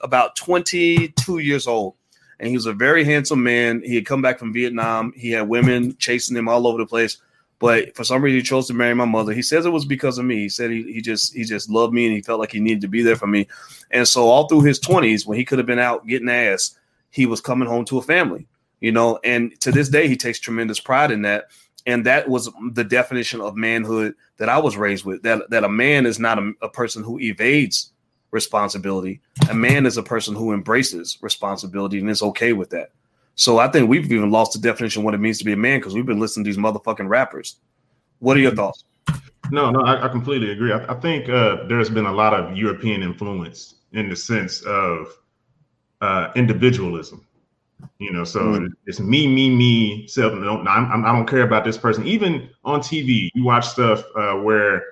about 0.00 0.36
22 0.36 1.38
years 1.38 1.66
old 1.66 1.94
and 2.38 2.48
he 2.48 2.56
was 2.56 2.66
a 2.66 2.72
very 2.72 3.04
handsome 3.04 3.42
man. 3.42 3.82
He 3.84 3.94
had 3.94 4.06
come 4.06 4.22
back 4.22 4.38
from 4.38 4.52
Vietnam. 4.52 5.12
He 5.16 5.30
had 5.30 5.48
women 5.48 5.96
chasing 5.96 6.36
him 6.36 6.48
all 6.48 6.66
over 6.66 6.78
the 6.78 6.86
place. 6.86 7.18
But 7.58 7.96
for 7.96 8.04
some 8.04 8.22
reason, 8.22 8.36
he 8.36 8.42
chose 8.42 8.66
to 8.66 8.74
marry 8.74 8.92
my 8.92 9.06
mother. 9.06 9.32
He 9.32 9.40
says 9.40 9.64
it 9.64 9.70
was 9.70 9.86
because 9.86 10.18
of 10.18 10.26
me. 10.26 10.36
He 10.36 10.48
said 10.50 10.70
he, 10.70 10.82
he 10.92 11.00
just 11.00 11.34
he 11.34 11.44
just 11.44 11.70
loved 11.70 11.94
me 11.94 12.04
and 12.04 12.14
he 12.14 12.20
felt 12.20 12.38
like 12.38 12.52
he 12.52 12.60
needed 12.60 12.82
to 12.82 12.88
be 12.88 13.02
there 13.02 13.16
for 13.16 13.26
me. 13.26 13.48
And 13.90 14.06
so 14.06 14.26
all 14.26 14.46
through 14.46 14.62
his 14.62 14.78
twenties, 14.78 15.26
when 15.26 15.38
he 15.38 15.44
could 15.44 15.58
have 15.58 15.66
been 15.66 15.78
out 15.78 16.06
getting 16.06 16.28
ass, 16.28 16.78
he 17.10 17.24
was 17.24 17.40
coming 17.40 17.66
home 17.66 17.86
to 17.86 17.96
a 17.96 18.02
family. 18.02 18.46
You 18.80 18.92
know, 18.92 19.18
and 19.24 19.58
to 19.60 19.72
this 19.72 19.88
day, 19.88 20.08
he 20.08 20.16
takes 20.16 20.38
tremendous 20.38 20.80
pride 20.80 21.10
in 21.10 21.22
that. 21.22 21.46
And 21.86 22.04
that 22.04 22.28
was 22.28 22.50
the 22.72 22.84
definition 22.84 23.40
of 23.40 23.56
manhood 23.56 24.14
that 24.38 24.48
I 24.48 24.58
was 24.58 24.76
raised 24.76 25.04
with. 25.04 25.22
That 25.22 25.48
that 25.50 25.64
a 25.64 25.68
man 25.68 26.04
is 26.04 26.18
not 26.18 26.38
a, 26.38 26.52
a 26.62 26.68
person 26.68 27.04
who 27.04 27.18
evades 27.20 27.92
responsibility. 28.32 29.20
A 29.50 29.54
man 29.54 29.86
is 29.86 29.96
a 29.96 30.02
person 30.02 30.34
who 30.34 30.52
embraces 30.52 31.18
responsibility 31.22 32.00
and 32.00 32.10
is 32.10 32.22
okay 32.22 32.52
with 32.52 32.70
that. 32.70 32.90
So 33.36 33.58
I 33.58 33.68
think 33.68 33.88
we've 33.88 34.10
even 34.10 34.30
lost 34.30 34.52
the 34.52 34.58
definition 34.58 35.00
of 35.00 35.04
what 35.04 35.14
it 35.14 35.20
means 35.20 35.38
to 35.38 35.44
be 35.44 35.52
a 35.52 35.56
man 35.56 35.78
because 35.78 35.94
we've 35.94 36.06
been 36.06 36.18
listening 36.18 36.44
to 36.44 36.48
these 36.48 36.58
motherfucking 36.58 37.08
rappers. 37.08 37.56
What 38.18 38.36
are 38.36 38.40
your 38.40 38.54
thoughts? 38.54 38.84
No, 39.50 39.70
no, 39.70 39.80
I, 39.82 40.06
I 40.06 40.08
completely 40.08 40.50
agree. 40.50 40.72
I, 40.72 40.84
I 40.92 40.94
think 40.94 41.28
uh, 41.28 41.64
there's 41.68 41.90
been 41.90 42.06
a 42.06 42.12
lot 42.12 42.34
of 42.34 42.56
European 42.56 43.02
influence 43.02 43.76
in 43.92 44.08
the 44.08 44.16
sense 44.16 44.62
of 44.62 45.18
uh, 46.00 46.32
individualism. 46.34 47.24
You 47.98 48.12
know, 48.12 48.24
so 48.24 48.40
mm. 48.40 48.68
it's 48.86 49.00
me, 49.00 49.26
me, 49.26 49.54
me. 49.54 50.06
Self. 50.06 50.32
Don't, 50.32 50.66
I'm, 50.66 51.04
I 51.04 51.12
don't 51.12 51.26
care 51.26 51.42
about 51.42 51.64
this 51.64 51.78
person. 51.78 52.06
Even 52.06 52.48
on 52.64 52.80
TV, 52.80 53.30
you 53.34 53.44
watch 53.44 53.66
stuff 53.66 54.04
uh, 54.16 54.34
where 54.34 54.82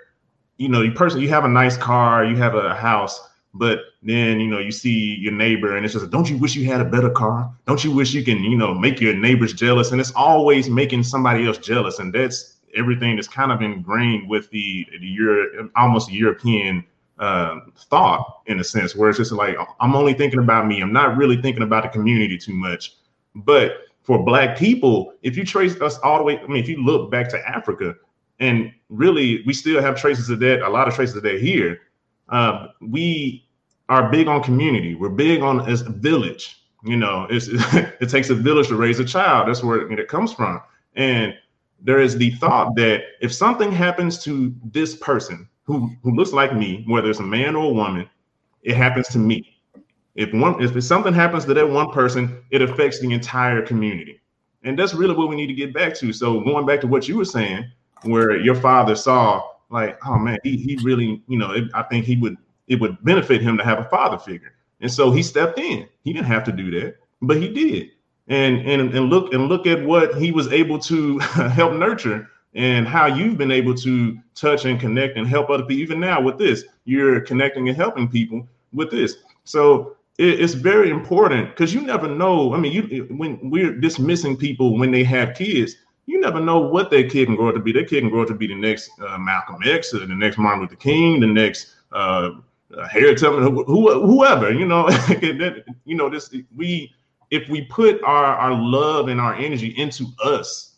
you 0.57 0.69
know, 0.69 0.83
you 0.83 0.93
person, 0.93 1.21
you 1.21 1.29
have 1.29 1.45
a 1.45 1.49
nice 1.49 1.77
car, 1.77 2.25
you 2.25 2.37
have 2.37 2.55
a 2.55 2.75
house, 2.75 3.21
but 3.55 3.81
then 4.03 4.41
you 4.41 4.49
know 4.49 4.59
you 4.59 4.73
see 4.73 5.17
your 5.21 5.33
neighbor 5.33 5.77
and 5.77 5.85
it's 5.85 5.95
just 5.95 6.11
don't 6.11 6.29
you 6.29 6.37
wish 6.37 6.55
you 6.55 6.65
had 6.65 6.81
a 6.81 6.85
better 6.85 7.09
car 7.09 7.51
don't 7.67 7.85
you 7.85 7.91
wish 7.91 8.13
you 8.13 8.23
can 8.23 8.43
you 8.43 8.57
know 8.57 8.75
make 8.75 9.01
your 9.01 9.15
neighbors 9.15 9.53
jealous 9.53 9.93
and 9.93 10.01
it's 10.01 10.13
always 10.13 10.69
making 10.69 11.03
somebody 11.03 11.47
else 11.47 11.57
jealous 11.59 12.01
and 12.01 12.13
that's 12.13 12.57
everything 12.75 13.15
that's 13.15 13.29
kind 13.29 13.53
of 13.53 13.63
ingrained 13.63 14.29
with 14.29 14.51
the, 14.51 14.87
the 15.01 15.07
Euro, 15.07 15.71
almost 15.77 16.13
European 16.13 16.85
uh, 17.19 17.61
thought 17.77 18.43
in 18.47 18.61
a 18.61 18.65
sense 18.65 18.97
where 18.97 19.09
it's 19.09 19.19
just 19.19 19.33
like 19.33 19.57
I'm 19.81 19.95
only 19.95 20.15
thinking 20.15 20.41
about 20.41 20.67
me 20.67 20.81
I'm 20.81 20.93
not 20.93 21.17
really 21.17 21.41
thinking 21.41 21.63
about 21.63 21.85
the 21.85 21.89
community 21.89 22.37
too 22.37 22.55
much 22.55 22.97
but 23.35 23.83
for 24.03 24.23
black 24.23 24.59
people 24.59 25.15
if 25.23 25.37
you 25.37 25.45
trace 25.45 25.81
us 25.81 25.99
all 25.99 26.19
the 26.19 26.25
way 26.25 26.39
I 26.39 26.47
mean 26.47 26.63
if 26.63 26.69
you 26.69 26.83
look 26.83 27.11
back 27.11 27.29
to 27.31 27.49
Africa 27.49 27.95
and 28.41 28.73
really 28.89 29.45
we 29.47 29.53
still 29.53 29.81
have 29.81 29.97
traces 29.97 30.29
of 30.29 30.41
that 30.41 30.63
a 30.63 30.69
lot 30.69 30.89
of 30.89 30.95
traces 30.95 31.17
of 31.17 31.23
that 31.23 31.41
here 31.41 31.83
uh, 32.31 32.69
we 32.81 33.45
are 33.89 34.11
big 34.11 34.29
on 34.29 34.43
community. 34.43 34.95
We're 34.95 35.11
big 35.11 35.43
on 35.43 35.69
as 35.69 35.83
a 35.83 35.91
village. 35.91 36.63
You 36.85 36.97
know, 36.97 37.27
it 37.31 38.09
takes 38.09 38.31
a 38.31 38.35
village 38.35 38.69
to 38.69 38.77
raise 38.77 38.99
a 38.99 39.05
child. 39.05 39.49
That's 39.49 39.63
where 39.63 39.91
it 39.91 40.09
comes 40.09 40.33
from. 40.33 40.61
And 40.97 41.35
there 41.81 42.01
is 42.01 42.17
the 42.17 42.31
thought 42.33 42.77
that 42.77 43.03
if 43.21 43.33
something 43.33 43.73
happens 43.73 44.23
to 44.25 44.55
this 44.65 44.97
person 44.97 45.49
who, 45.65 45.91
who 46.03 46.15
looks 46.15 46.33
like 46.33 46.55
me, 46.55 46.85
whether 46.87 47.11
it's 47.11 47.21
a 47.21 47.25
man 47.25 47.57
or 47.57 47.71
a 47.71 47.75
woman, 47.75 48.09
it 48.63 48.77
happens 48.77 49.09
to 49.09 49.19
me. 49.19 49.59
If 50.15 50.33
one 50.33 50.63
if 50.63 50.83
something 50.85 51.13
happens 51.13 51.45
to 51.47 51.55
that 51.55 51.69
one 51.69 51.91
person, 51.91 52.43
it 52.51 52.63
affects 52.63 53.01
the 53.01 53.13
entire 53.13 53.63
community. 53.63 54.21
And 54.63 54.79
that's 54.79 54.95
really 54.95 55.15
what 55.15 55.29
we 55.29 55.37
need 55.37 55.49
to 55.49 55.55
get 55.55 55.75
back 55.75 55.95
to. 55.97 56.13
So 56.13 56.41
going 56.41 56.67
back 56.67 56.81
to 56.83 56.87
what 56.87 57.09
you 57.09 57.17
were 57.17 57.25
saying, 57.25 57.71
where 58.03 58.37
your 58.37 58.55
father 58.55 58.95
saw 58.95 59.43
like, 59.71 59.99
oh 60.07 60.19
man, 60.19 60.39
he, 60.45 60.57
he 60.57 60.79
really, 60.83 61.23
you 61.27 61.39
know, 61.39 61.53
it, 61.53 61.65
I 61.75 61.83
think 61.83 62.05
he 62.05 62.17
would 62.17 62.37
it 62.69 62.81
would 62.81 63.03
benefit 63.05 63.43
him 63.43 63.59
to 63.59 63.65
have 63.65 63.79
a 63.79 63.85
father 63.85 64.19
figure. 64.19 64.55
And 64.81 64.93
so 64.93 65.11
he 65.11 65.23
stepped 65.23 65.59
in. 65.59 65.89
He 66.03 66.13
didn't 66.13 66.27
have 66.27 66.45
to 66.45 66.53
do 66.53 66.71
that, 66.81 66.97
but 67.21 67.37
he 67.37 67.49
did. 67.49 67.91
And 68.29 68.59
and 68.67 68.95
and 68.95 69.11
look 69.11 69.35
and 69.35 69.49
look 69.49 69.67
at 69.67 69.85
what 69.85 70.15
he 70.15 70.31
was 70.31 70.49
able 70.53 70.79
to 70.81 71.19
help 71.19 71.75
nurture 71.75 72.29
and 72.55 72.87
how 72.87 73.07
you've 73.07 73.37
been 73.37 73.51
able 73.51 73.75
to 73.75 74.19
touch 74.35 74.65
and 74.65 74.79
connect 74.79 75.17
and 75.17 75.27
help 75.27 75.51
other 75.51 75.65
people. 75.65 75.83
Even 75.83 76.01
now 76.01 76.21
with 76.21 76.39
this, 76.39 76.65
you're 76.85 77.21
connecting 77.21 77.69
and 77.69 77.77
helping 77.77 78.09
people 78.09 78.47
with 78.73 78.91
this. 78.91 79.17
So 79.45 79.97
it, 80.19 80.41
it's 80.41 80.55
very 80.55 80.91
important 80.91 81.51
because 81.51 81.75
you 81.75 81.81
never 81.81 82.09
know. 82.09 82.55
I 82.55 82.59
mean, 82.59 82.73
you 82.73 83.07
when 83.17 83.39
we're 83.51 83.75
dismissing 83.75 84.37
people 84.37 84.79
when 84.79 84.91
they 84.91 85.05
have 85.05 85.35
kids, 85.35 85.77
you 86.07 86.21
never 86.21 86.41
know 86.41 86.59
what 86.59 86.91
their 86.91 87.09
kid 87.09 87.27
can 87.27 87.37
grow 87.37 87.49
up 87.49 87.55
to 87.55 87.61
be. 87.61 87.73
Their 87.73 87.85
kid 87.85 88.01
can 88.01 88.11
grow 88.11 88.23
up 88.23 88.29
to 88.29 88.35
be 88.35 88.47
the 88.47 88.55
next 88.55 88.91
uh, 89.01 89.19
Malcolm 89.19 89.61
X, 89.65 89.95
or 89.95 90.01
the 90.01 90.15
next 90.15 90.39
Martin 90.39 90.63
Luther 90.63 90.77
King, 90.77 91.21
the 91.21 91.27
next 91.27 91.75
uh, 91.93 92.31
uh, 92.77 92.89
Harriet 92.89 93.19
Tubman, 93.19 93.43
who, 93.43 94.07
whoever. 94.07 94.53
You 94.53 94.67
know, 94.67 94.89
you 95.85 95.95
know 95.97 96.09
this. 96.09 96.35
We 96.55 96.93
if 97.31 97.49
we 97.49 97.63
put 97.63 98.03
our 98.05 98.25
our 98.37 98.53
love 98.55 99.09
and 99.09 99.21
our 99.21 99.35
energy 99.35 99.75
into 99.77 100.07
us, 100.23 100.74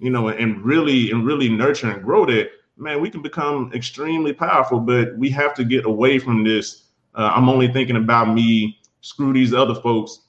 you 0.00 0.10
know, 0.10 0.28
and 0.28 0.64
really 0.64 1.10
and 1.10 1.24
really 1.24 1.48
nurture 1.48 1.90
and 1.90 2.02
grow 2.02 2.26
that, 2.26 2.50
man, 2.76 3.00
we 3.00 3.10
can 3.10 3.22
become 3.22 3.70
extremely 3.74 4.32
powerful. 4.32 4.80
But 4.80 5.16
we 5.16 5.30
have 5.30 5.54
to 5.54 5.64
get 5.64 5.84
away 5.84 6.18
from 6.18 6.44
this. 6.44 6.84
Uh, 7.14 7.32
I'm 7.34 7.48
only 7.48 7.68
thinking 7.68 7.96
about 7.96 8.32
me. 8.32 8.78
Screw 9.02 9.32
these 9.32 9.54
other 9.54 9.74
folks 9.74 10.20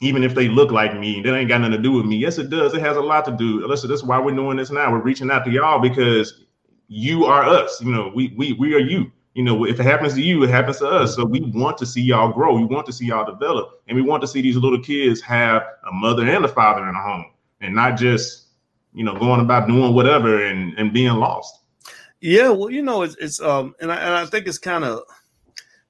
even 0.00 0.24
if 0.24 0.34
they 0.34 0.48
look 0.48 0.70
like 0.70 0.98
me, 0.98 1.20
that 1.20 1.34
ain't 1.34 1.48
got 1.48 1.60
nothing 1.60 1.76
to 1.76 1.82
do 1.82 1.92
with 1.92 2.06
me. 2.06 2.16
Yes, 2.16 2.38
it 2.38 2.48
does. 2.48 2.74
It 2.74 2.80
has 2.80 2.96
a 2.96 3.02
lot 3.02 3.24
to 3.26 3.32
do. 3.32 3.66
Listen, 3.66 3.90
that's 3.90 4.02
why 4.02 4.18
we're 4.18 4.34
doing 4.34 4.56
this 4.56 4.70
now. 4.70 4.90
We're 4.90 5.02
reaching 5.02 5.30
out 5.30 5.44
to 5.44 5.50
y'all 5.50 5.78
because 5.78 6.44
you 6.88 7.24
are 7.26 7.44
us. 7.44 7.80
You 7.82 7.92
know, 7.92 8.10
we 8.14 8.34
we 8.36 8.54
we 8.54 8.74
are 8.74 8.80
you. 8.80 9.12
You 9.34 9.44
know, 9.44 9.64
if 9.64 9.78
it 9.78 9.84
happens 9.84 10.14
to 10.14 10.22
you, 10.22 10.42
it 10.42 10.50
happens 10.50 10.78
to 10.78 10.88
us. 10.88 11.14
So 11.14 11.24
we 11.24 11.40
want 11.40 11.78
to 11.78 11.86
see 11.86 12.00
y'all 12.00 12.32
grow. 12.32 12.56
We 12.56 12.64
want 12.64 12.86
to 12.86 12.92
see 12.92 13.06
y'all 13.06 13.30
develop, 13.30 13.82
and 13.86 13.96
we 13.96 14.02
want 14.02 14.22
to 14.22 14.26
see 14.26 14.40
these 14.40 14.56
little 14.56 14.80
kids 14.80 15.20
have 15.20 15.62
a 15.88 15.92
mother 15.92 16.26
and 16.26 16.44
a 16.44 16.48
father 16.48 16.88
in 16.88 16.94
a 16.94 17.02
home, 17.02 17.26
and 17.60 17.74
not 17.74 17.98
just 17.98 18.39
you 18.92 19.04
know 19.04 19.18
going 19.18 19.40
about 19.40 19.68
doing 19.68 19.94
whatever 19.94 20.44
and 20.44 20.76
and 20.78 20.92
being 20.92 21.14
lost. 21.14 21.60
Yeah, 22.20 22.50
well, 22.50 22.70
you 22.70 22.82
know, 22.82 23.02
it's, 23.02 23.16
it's 23.16 23.40
um, 23.40 23.74
and 23.80 23.90
I, 23.90 23.96
and 23.96 24.14
I 24.14 24.26
think 24.26 24.46
it's 24.46 24.58
kind 24.58 24.84
of, 24.84 25.02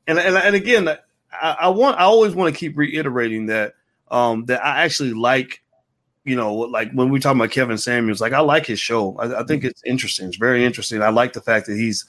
and 0.07 0.19
and 0.19 0.37
and 0.37 0.55
again, 0.55 0.89
I, 1.33 1.57
I 1.61 1.69
want 1.69 1.99
I 1.99 2.05
always 2.05 2.35
want 2.35 2.55
to 2.55 2.59
keep 2.59 2.77
reiterating 2.77 3.47
that 3.47 3.75
um, 4.11 4.45
that 4.47 4.65
I 4.65 4.85
actually 4.85 5.13
like. 5.13 5.63
You 6.23 6.37
know, 6.37 6.55
like 6.55 6.93
when 6.93 7.09
we 7.09 7.19
talk 7.19 7.35
about 7.35 7.51
Kevin 7.51 7.79
Samuels, 7.79 8.21
like 8.21 8.35
I 8.35 8.41
like 8.41 8.67
his 8.67 8.79
show. 8.79 9.17
I, 9.19 9.41
I 9.41 9.45
think 9.45 9.65
it's 9.65 9.83
interesting. 9.85 10.29
It's 10.29 10.37
very 10.37 10.67
interesting. 10.67 11.03
I 11.03 11.09
like 11.09 11.33
the 11.33 11.41
fact 11.41 11.67
that 11.67 11.77
he's 11.77 12.05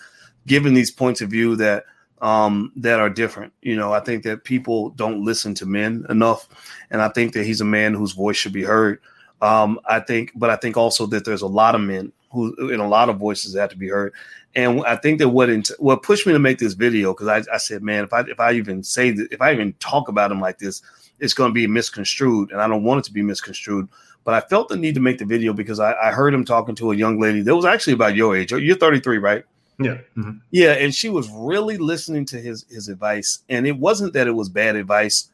given 0.45 0.73
these 0.73 0.91
points 0.91 1.21
of 1.21 1.29
view 1.29 1.55
that 1.55 1.85
um, 2.21 2.73
that 2.75 2.99
are 2.99 3.09
different. 3.09 3.53
You 3.61 3.77
know, 3.77 3.93
I 3.93 4.01
think 4.01 4.23
that 4.23 4.43
people 4.43 4.89
don't 4.91 5.23
listen 5.23 5.55
to 5.55 5.65
men 5.65 6.05
enough, 6.09 6.47
and 6.91 7.01
I 7.01 7.07
think 7.07 7.33
that 7.33 7.45
he's 7.45 7.61
a 7.61 7.65
man 7.65 7.93
whose 7.93 8.11
voice 8.11 8.35
should 8.35 8.53
be 8.53 8.63
heard. 8.63 8.99
Um, 9.41 9.79
I 9.85 9.99
think, 9.99 10.31
but 10.35 10.49
I 10.49 10.55
think 10.55 10.77
also 10.77 11.05
that 11.07 11.25
there's 11.25 11.41
a 11.41 11.47
lot 11.47 11.75
of 11.75 11.81
men 11.81 12.11
who, 12.31 12.55
and 12.71 12.81
a 12.81 12.87
lot 12.87 13.09
of 13.09 13.17
voices 13.17 13.53
that 13.53 13.61
have 13.61 13.69
to 13.71 13.77
be 13.77 13.89
heard. 13.89 14.13
And 14.55 14.83
I 14.85 14.95
think 14.95 15.19
that 15.19 15.29
what 15.29 15.49
int- 15.49 15.71
what 15.79 16.03
pushed 16.03 16.27
me 16.27 16.33
to 16.33 16.39
make 16.39 16.59
this 16.59 16.73
video 16.73 17.13
because 17.13 17.27
I, 17.27 17.53
I, 17.53 17.57
said, 17.57 17.83
man, 17.83 18.03
if 18.03 18.13
I 18.13 18.21
if 18.21 18.39
I 18.39 18.51
even 18.53 18.83
say 18.83 19.11
that, 19.11 19.31
if 19.31 19.41
I 19.41 19.53
even 19.53 19.73
talk 19.79 20.09
about 20.09 20.31
him 20.31 20.41
like 20.41 20.59
this, 20.59 20.81
it's 21.19 21.33
going 21.33 21.51
to 21.51 21.53
be 21.53 21.67
misconstrued, 21.67 22.51
and 22.51 22.61
I 22.61 22.67
don't 22.67 22.83
want 22.83 22.99
it 22.99 23.03
to 23.05 23.13
be 23.13 23.21
misconstrued. 23.21 23.87
But 24.23 24.33
I 24.35 24.41
felt 24.41 24.69
the 24.69 24.77
need 24.77 24.95
to 24.95 25.01
make 25.01 25.17
the 25.17 25.25
video 25.25 25.53
because 25.53 25.79
I, 25.79 25.93
I 25.93 26.11
heard 26.11 26.33
him 26.33 26.45
talking 26.45 26.75
to 26.75 26.91
a 26.91 26.95
young 26.95 27.19
lady 27.19 27.41
that 27.41 27.55
was 27.55 27.65
actually 27.65 27.93
about 27.93 28.15
your 28.15 28.35
age. 28.35 28.51
You're 28.51 28.77
33, 28.77 29.17
right? 29.17 29.43
Yeah. 29.79 29.97
Mm-hmm. 30.15 30.31
Yeah, 30.51 30.73
and 30.73 30.93
she 30.93 31.09
was 31.09 31.29
really 31.31 31.77
listening 31.77 32.25
to 32.25 32.37
his 32.39 32.65
his 32.69 32.89
advice, 32.89 33.39
and 33.49 33.65
it 33.65 33.77
wasn't 33.77 34.13
that 34.13 34.27
it 34.27 34.31
was 34.31 34.49
bad 34.49 34.75
advice, 34.75 35.31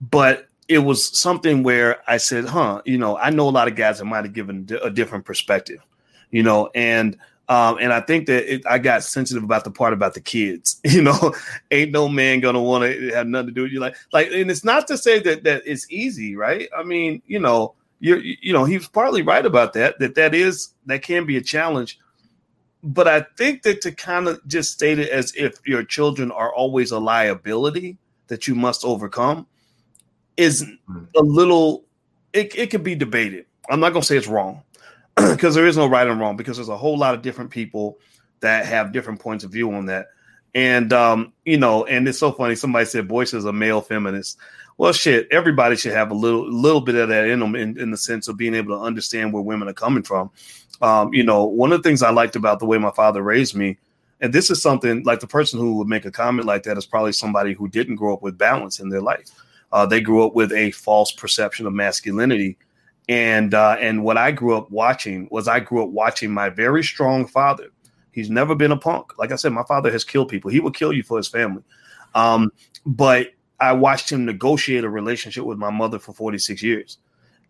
but 0.00 0.48
it 0.68 0.78
was 0.78 1.16
something 1.16 1.62
where 1.62 2.02
I 2.08 2.16
said, 2.16 2.46
"Huh, 2.46 2.82
you 2.84 2.98
know, 2.98 3.16
I 3.16 3.30
know 3.30 3.48
a 3.48 3.50
lot 3.50 3.68
of 3.68 3.76
guys 3.76 3.98
that 3.98 4.04
might 4.04 4.24
have 4.24 4.32
given 4.32 4.68
a 4.82 4.90
different 4.90 5.24
perspective, 5.24 5.80
you 6.30 6.42
know, 6.42 6.70
and 6.74 7.16
um, 7.48 7.78
and 7.80 7.92
I 7.92 8.00
think 8.00 8.26
that 8.26 8.52
it, 8.52 8.66
I 8.66 8.78
got 8.78 9.04
sensitive 9.04 9.44
about 9.44 9.62
the 9.62 9.70
part 9.70 9.92
about 9.92 10.14
the 10.14 10.20
kids. 10.20 10.80
You 10.96 11.02
know, 11.02 11.34
ain't 11.70 11.92
no 11.92 12.08
man 12.08 12.40
gonna 12.40 12.62
want 12.62 12.84
to 12.84 13.10
have 13.10 13.26
nothing 13.26 13.48
to 13.48 13.52
do 13.52 13.62
with 13.62 13.72
you. 13.72 13.80
Like, 13.80 13.96
like, 14.12 14.28
and 14.32 14.50
it's 14.50 14.64
not 14.64 14.86
to 14.88 14.96
say 14.96 15.18
that 15.20 15.44
that 15.44 15.62
it's 15.66 15.86
easy, 15.90 16.36
right? 16.36 16.68
I 16.76 16.82
mean, 16.82 17.22
you 17.26 17.38
know, 17.38 17.74
you're, 18.00 18.18
you 18.18 18.52
know, 18.52 18.64
he 18.64 18.78
was 18.78 18.88
partly 18.88 19.22
right 19.22 19.44
about 19.44 19.74
that. 19.74 19.98
That 19.98 20.14
that 20.14 20.34
is 20.34 20.70
that 20.86 21.02
can 21.02 21.26
be 21.26 21.36
a 21.36 21.42
challenge. 21.42 21.98
But 22.82 23.08
I 23.08 23.26
think 23.36 23.62
that 23.62 23.80
to 23.82 23.92
kind 23.92 24.28
of 24.28 24.46
just 24.46 24.72
state 24.72 24.98
it 24.98 25.10
as 25.10 25.34
if 25.36 25.54
your 25.66 25.82
children 25.82 26.30
are 26.30 26.54
always 26.54 26.90
a 26.92 26.98
liability 26.98 27.98
that 28.28 28.48
you 28.48 28.54
must 28.54 28.84
overcome 28.84 29.46
is 30.36 30.66
hmm. 30.86 31.04
a 31.16 31.22
little. 31.22 31.84
It 32.32 32.54
it 32.56 32.70
could 32.70 32.84
be 32.84 32.94
debated. 32.94 33.46
I'm 33.70 33.80
not 33.80 33.92
gonna 33.92 34.04
say 34.04 34.16
it's 34.16 34.28
wrong 34.28 34.62
because 35.16 35.54
there 35.54 35.66
is 35.66 35.76
no 35.76 35.86
right 35.86 36.06
and 36.06 36.20
wrong 36.20 36.36
because 36.36 36.56
there's 36.56 36.68
a 36.68 36.76
whole 36.76 36.98
lot 36.98 37.14
of 37.14 37.22
different 37.22 37.50
people 37.50 37.98
that 38.40 38.66
have 38.66 38.92
different 38.92 39.20
points 39.20 39.44
of 39.44 39.50
view 39.50 39.72
on 39.72 39.86
that. 39.86 40.08
And 40.54 40.92
um, 40.92 41.32
you 41.44 41.58
know, 41.58 41.84
and 41.84 42.06
it's 42.08 42.18
so 42.18 42.32
funny. 42.32 42.54
Somebody 42.54 42.86
said 42.86 43.08
Boyce 43.08 43.34
is 43.34 43.44
a 43.44 43.52
male 43.52 43.80
feminist. 43.80 44.38
Well, 44.78 44.92
shit, 44.92 45.28
everybody 45.30 45.76
should 45.76 45.92
have 45.92 46.10
a 46.10 46.14
little 46.14 46.50
little 46.50 46.80
bit 46.80 46.94
of 46.94 47.08
that 47.08 47.28
in 47.28 47.40
them 47.40 47.54
in, 47.54 47.78
in 47.78 47.90
the 47.90 47.96
sense 47.96 48.28
of 48.28 48.36
being 48.36 48.54
able 48.54 48.76
to 48.76 48.82
understand 48.82 49.32
where 49.32 49.42
women 49.42 49.68
are 49.68 49.74
coming 49.74 50.02
from. 50.02 50.30
Um, 50.82 51.12
you 51.14 51.24
know, 51.24 51.44
one 51.44 51.72
of 51.72 51.82
the 51.82 51.88
things 51.88 52.02
I 52.02 52.10
liked 52.10 52.36
about 52.36 52.58
the 52.58 52.66
way 52.66 52.76
my 52.78 52.90
father 52.90 53.22
raised 53.22 53.54
me, 53.54 53.78
and 54.20 54.32
this 54.32 54.50
is 54.50 54.60
something 54.60 55.02
like 55.04 55.20
the 55.20 55.26
person 55.26 55.58
who 55.58 55.76
would 55.76 55.88
make 55.88 56.04
a 56.04 56.10
comment 56.10 56.46
like 56.46 56.62
that 56.64 56.76
is 56.76 56.86
probably 56.86 57.12
somebody 57.12 57.54
who 57.54 57.68
didn't 57.68 57.96
grow 57.96 58.14
up 58.14 58.22
with 58.22 58.36
balance 58.36 58.80
in 58.80 58.90
their 58.90 59.00
life. 59.00 59.30
Uh, 59.72 59.86
they 59.86 60.00
grew 60.00 60.24
up 60.24 60.34
with 60.34 60.52
a 60.52 60.70
false 60.72 61.12
perception 61.12 61.66
of 61.66 61.72
masculinity, 61.72 62.56
and 63.08 63.54
uh, 63.54 63.76
and 63.80 64.04
what 64.04 64.16
I 64.16 64.32
grew 64.32 64.56
up 64.56 64.70
watching 64.70 65.28
was 65.30 65.48
I 65.48 65.60
grew 65.60 65.82
up 65.82 65.90
watching 65.90 66.30
my 66.30 66.48
very 66.48 66.82
strong 66.82 67.26
father. 67.26 67.68
He's 68.12 68.30
never 68.30 68.54
been 68.54 68.72
a 68.72 68.76
punk. 68.76 69.18
Like 69.18 69.32
I 69.32 69.36
said, 69.36 69.52
my 69.52 69.64
father 69.64 69.92
has 69.92 70.02
killed 70.02 70.28
people. 70.28 70.50
He 70.50 70.60
will 70.60 70.70
kill 70.70 70.92
you 70.92 71.02
for 71.02 71.18
his 71.18 71.28
family. 71.28 71.62
Um, 72.14 72.50
but 72.86 73.28
I 73.60 73.72
watched 73.72 74.10
him 74.10 74.24
negotiate 74.24 74.84
a 74.84 74.88
relationship 74.88 75.44
with 75.44 75.58
my 75.58 75.70
mother 75.70 75.98
for 75.98 76.12
46 76.12 76.62
years. 76.62 76.98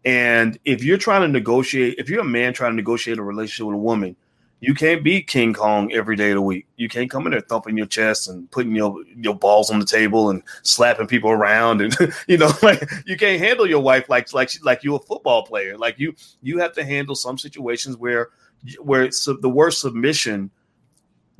And 0.04 0.58
if 0.64 0.84
you're 0.84 0.98
trying 0.98 1.22
to 1.22 1.28
negotiate, 1.28 1.96
if 1.98 2.08
you're 2.08 2.20
a 2.20 2.24
man 2.24 2.52
trying 2.52 2.72
to 2.72 2.76
negotiate 2.76 3.18
a 3.18 3.22
relationship 3.22 3.66
with 3.66 3.74
a 3.74 3.78
woman, 3.78 4.16
you 4.66 4.74
can't 4.74 5.04
be 5.04 5.22
King 5.22 5.54
Kong 5.54 5.92
every 5.92 6.16
day 6.16 6.30
of 6.30 6.34
the 6.34 6.42
week. 6.42 6.66
You 6.76 6.88
can't 6.88 7.08
come 7.08 7.24
in 7.26 7.30
there 7.30 7.40
thumping 7.40 7.76
your 7.76 7.86
chest 7.86 8.28
and 8.28 8.50
putting 8.50 8.74
your 8.74 9.00
your 9.16 9.36
balls 9.36 9.70
on 9.70 9.78
the 9.78 9.86
table 9.86 10.28
and 10.28 10.42
slapping 10.64 11.06
people 11.06 11.30
around 11.30 11.80
and 11.80 11.96
you 12.26 12.36
know 12.36 12.50
like 12.62 12.82
you 13.06 13.16
can't 13.16 13.40
handle 13.40 13.68
your 13.68 13.78
wife 13.78 14.08
like 14.08 14.32
like 14.32 14.50
like 14.64 14.82
you're 14.82 14.96
a 14.96 15.06
football 15.06 15.46
player. 15.46 15.78
Like 15.78 16.00
you 16.00 16.16
you 16.42 16.58
have 16.58 16.72
to 16.72 16.84
handle 16.84 17.14
some 17.14 17.38
situations 17.38 17.96
where 17.96 18.30
where 18.80 19.08
the 19.08 19.48
word 19.48 19.72
submission 19.72 20.50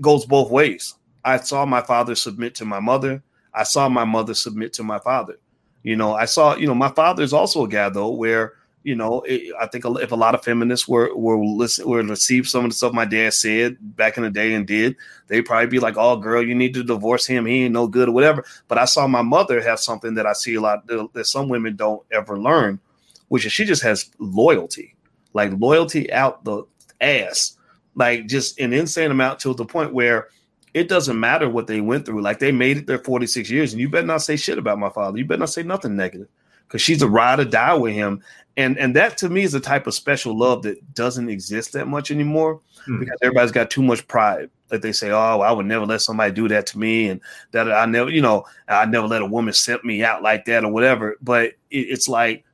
goes 0.00 0.24
both 0.24 0.48
ways. 0.48 0.94
I 1.24 1.38
saw 1.38 1.66
my 1.66 1.82
father 1.82 2.14
submit 2.14 2.54
to 2.56 2.64
my 2.64 2.78
mother. 2.78 3.24
I 3.52 3.64
saw 3.64 3.88
my 3.88 4.04
mother 4.04 4.34
submit 4.34 4.72
to 4.74 4.84
my 4.84 5.00
father. 5.00 5.40
You 5.82 5.96
know, 5.96 6.14
I 6.14 6.26
saw, 6.26 6.54
you 6.54 6.68
know, 6.68 6.74
my 6.76 6.90
father 6.90 7.24
is 7.24 7.32
also 7.32 7.64
a 7.64 7.68
guy 7.68 7.88
though, 7.88 8.10
where 8.10 8.52
you 8.87 8.95
know, 8.95 9.20
it, 9.22 9.53
I 9.59 9.66
think 9.66 9.84
if 9.84 10.12
a 10.12 10.16
lot 10.16 10.37
of 10.37 10.45
feminists 10.45 10.87
were 10.87 11.12
were 11.16 11.45
listen 11.45 11.89
were 11.89 12.05
receive 12.05 12.47
some 12.47 12.64
of 12.64 12.70
the 12.70 12.76
stuff 12.76 12.93
my 12.93 13.05
dad 13.05 13.34
said 13.34 13.76
back 13.80 14.16
in 14.16 14.22
the 14.22 14.30
day 14.30 14.55
and 14.55 14.64
did, 14.64 14.95
they'd 15.26 15.43
probably 15.43 15.66
be 15.66 15.80
like, 15.80 15.97
"Oh, 15.97 16.16
girl, 16.16 16.41
you 16.41 16.55
need 16.55 16.72
to 16.74 16.84
divorce 16.84 17.26
him. 17.26 17.47
He 17.47 17.64
ain't 17.64 17.74
no 17.74 17.89
good 17.89 18.09
or 18.09 18.12
whatever." 18.12 18.45
But 18.68 18.78
I 18.78 18.84
saw 18.84 19.09
my 19.09 19.22
mother 19.22 19.61
have 19.61 19.80
something 19.80 20.14
that 20.14 20.24
I 20.24 20.34
see 20.34 20.55
a 20.55 20.61
lot 20.61 20.87
that 20.87 21.26
some 21.26 21.49
women 21.49 21.74
don't 21.74 22.01
ever 22.12 22.39
learn, 22.39 22.78
which 23.26 23.45
is 23.45 23.53
she 23.53 23.64
just 23.64 23.82
has 23.82 24.09
loyalty, 24.20 24.95
like 25.32 25.51
loyalty 25.59 26.12
out 26.12 26.45
the 26.45 26.62
ass, 27.01 27.59
like 27.97 28.28
just 28.28 28.61
an 28.61 28.72
insane 28.72 29.11
amount 29.11 29.41
to 29.41 29.53
the 29.53 29.64
point 29.64 29.95
where 29.95 30.28
it 30.74 30.89
doesn't 30.89 31.18
matter 31.18 31.51
what 31.51 31.66
they 31.66 31.80
went 31.80 32.07
through. 32.07 32.22
Like 32.22 32.39
they 32.39 32.53
made 32.53 32.76
it 32.76 32.87
their 32.87 32.99
46 32.99 33.51
years, 33.51 33.72
and 33.72 33.80
you 33.80 33.89
better 33.89 34.07
not 34.07 34.22
say 34.22 34.37
shit 34.37 34.59
about 34.59 34.78
my 34.78 34.91
father. 34.91 35.18
You 35.18 35.24
better 35.24 35.41
not 35.41 35.51
say 35.51 35.64
nothing 35.64 35.97
negative 35.97 36.28
because 36.66 36.82
she's 36.82 37.03
a 37.03 37.09
ride 37.09 37.41
or 37.41 37.45
die 37.45 37.74
with 37.74 37.95
him. 37.95 38.22
And 38.57 38.78
and 38.78 38.96
that 38.96 39.18
to 39.18 39.28
me 39.28 39.42
is 39.42 39.54
a 39.54 39.61
type 39.61 39.86
of 39.86 39.94
special 39.94 40.36
love 40.36 40.62
that 40.62 40.94
doesn't 40.94 41.28
exist 41.28 41.72
that 41.74 41.88
much 41.88 42.11
anymore 42.11 42.61
mm. 42.88 42.98
because 42.98 43.18
everybody's 43.22 43.52
got 43.52 43.70
too 43.70 43.82
much 43.82 44.07
pride. 44.09 44.50
Like 44.70 44.80
they 44.80 44.92
say, 44.92 45.11
oh, 45.11 45.40
I 45.40 45.52
would 45.52 45.66
never 45.66 45.86
let 45.86 46.00
somebody 46.00 46.32
do 46.32 46.48
that 46.48 46.66
to 46.68 46.78
me, 46.78 47.09
and 47.09 47.20
that 47.52 47.70
I 47.70 47.84
never, 47.86 48.11
you 48.11 48.22
know, 48.22 48.46
I 48.66 48.86
never 48.86 49.07
let 49.07 49.22
a 49.22 49.26
woman 49.26 49.52
simp 49.52 49.84
me 49.84 50.02
out 50.02 50.22
like 50.22 50.46
that 50.46 50.64
or 50.64 50.72
whatever. 50.72 51.16
But 51.20 51.52
it, 51.70 51.78
it's 51.78 52.09
like 52.09 52.44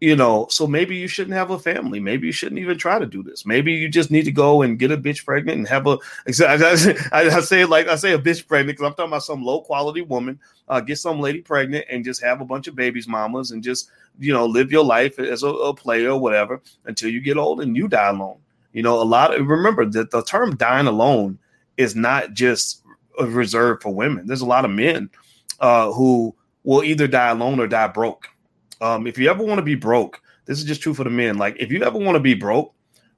you 0.00 0.16
know, 0.16 0.46
so 0.48 0.66
maybe 0.66 0.96
you 0.96 1.06
shouldn't 1.06 1.36
have 1.36 1.50
a 1.50 1.58
family. 1.58 2.00
Maybe 2.00 2.26
you 2.26 2.32
shouldn't 2.32 2.58
even 2.58 2.78
try 2.78 2.98
to 2.98 3.04
do 3.04 3.22
this. 3.22 3.44
Maybe 3.44 3.74
you 3.74 3.86
just 3.86 4.10
need 4.10 4.24
to 4.24 4.32
go 4.32 4.62
and 4.62 4.78
get 4.78 4.90
a 4.90 4.96
bitch 4.96 5.26
pregnant 5.26 5.58
and 5.58 5.68
have 5.68 5.86
a. 5.86 5.98
I, 6.26 7.40
say 7.40 7.66
like 7.66 7.86
I 7.86 7.96
say 7.96 8.14
a 8.14 8.18
bitch 8.18 8.48
pregnant 8.48 8.78
because 8.78 8.86
I'm 8.86 8.94
talking 8.94 9.10
about 9.10 9.24
some 9.24 9.42
low 9.42 9.60
quality 9.60 10.00
woman. 10.00 10.40
Uh, 10.68 10.80
get 10.80 10.96
some 10.96 11.20
lady 11.20 11.42
pregnant 11.42 11.84
and 11.90 12.02
just 12.02 12.22
have 12.22 12.40
a 12.40 12.46
bunch 12.46 12.66
of 12.66 12.74
babies, 12.74 13.06
mamas, 13.06 13.50
and 13.50 13.62
just 13.62 13.90
you 14.18 14.32
know 14.32 14.46
live 14.46 14.72
your 14.72 14.84
life 14.84 15.18
as 15.18 15.42
a, 15.42 15.48
a 15.48 15.74
player 15.74 16.12
or 16.12 16.18
whatever 16.18 16.62
until 16.86 17.10
you 17.10 17.20
get 17.20 17.36
old 17.36 17.60
and 17.60 17.76
you 17.76 17.86
die 17.86 18.08
alone. 18.08 18.38
You 18.72 18.82
know, 18.82 19.02
a 19.02 19.04
lot 19.04 19.38
of 19.38 19.46
remember 19.46 19.84
that 19.84 20.10
the 20.10 20.22
term 20.22 20.56
dying 20.56 20.86
alone 20.86 21.38
is 21.76 21.94
not 21.94 22.32
just 22.32 22.82
reserved 23.20 23.82
for 23.82 23.92
women. 23.92 24.26
There's 24.26 24.40
a 24.40 24.46
lot 24.46 24.64
of 24.64 24.70
men 24.70 25.10
uh, 25.58 25.92
who 25.92 26.34
will 26.64 26.84
either 26.84 27.06
die 27.06 27.28
alone 27.28 27.60
or 27.60 27.66
die 27.66 27.88
broke 27.88 28.28
um, 28.80 29.06
if 29.06 29.18
you 29.18 29.30
ever 29.30 29.44
want 29.44 29.58
to 29.58 29.64
be 29.64 29.74
broke, 29.74 30.20
this 30.46 30.58
is 30.58 30.64
just 30.64 30.82
true 30.82 30.94
for 30.94 31.04
the 31.04 31.10
men. 31.10 31.38
Like, 31.38 31.56
if 31.58 31.70
you 31.70 31.82
ever 31.82 31.98
want 31.98 32.16
to 32.16 32.20
be 32.20 32.34
broke, 32.34 32.74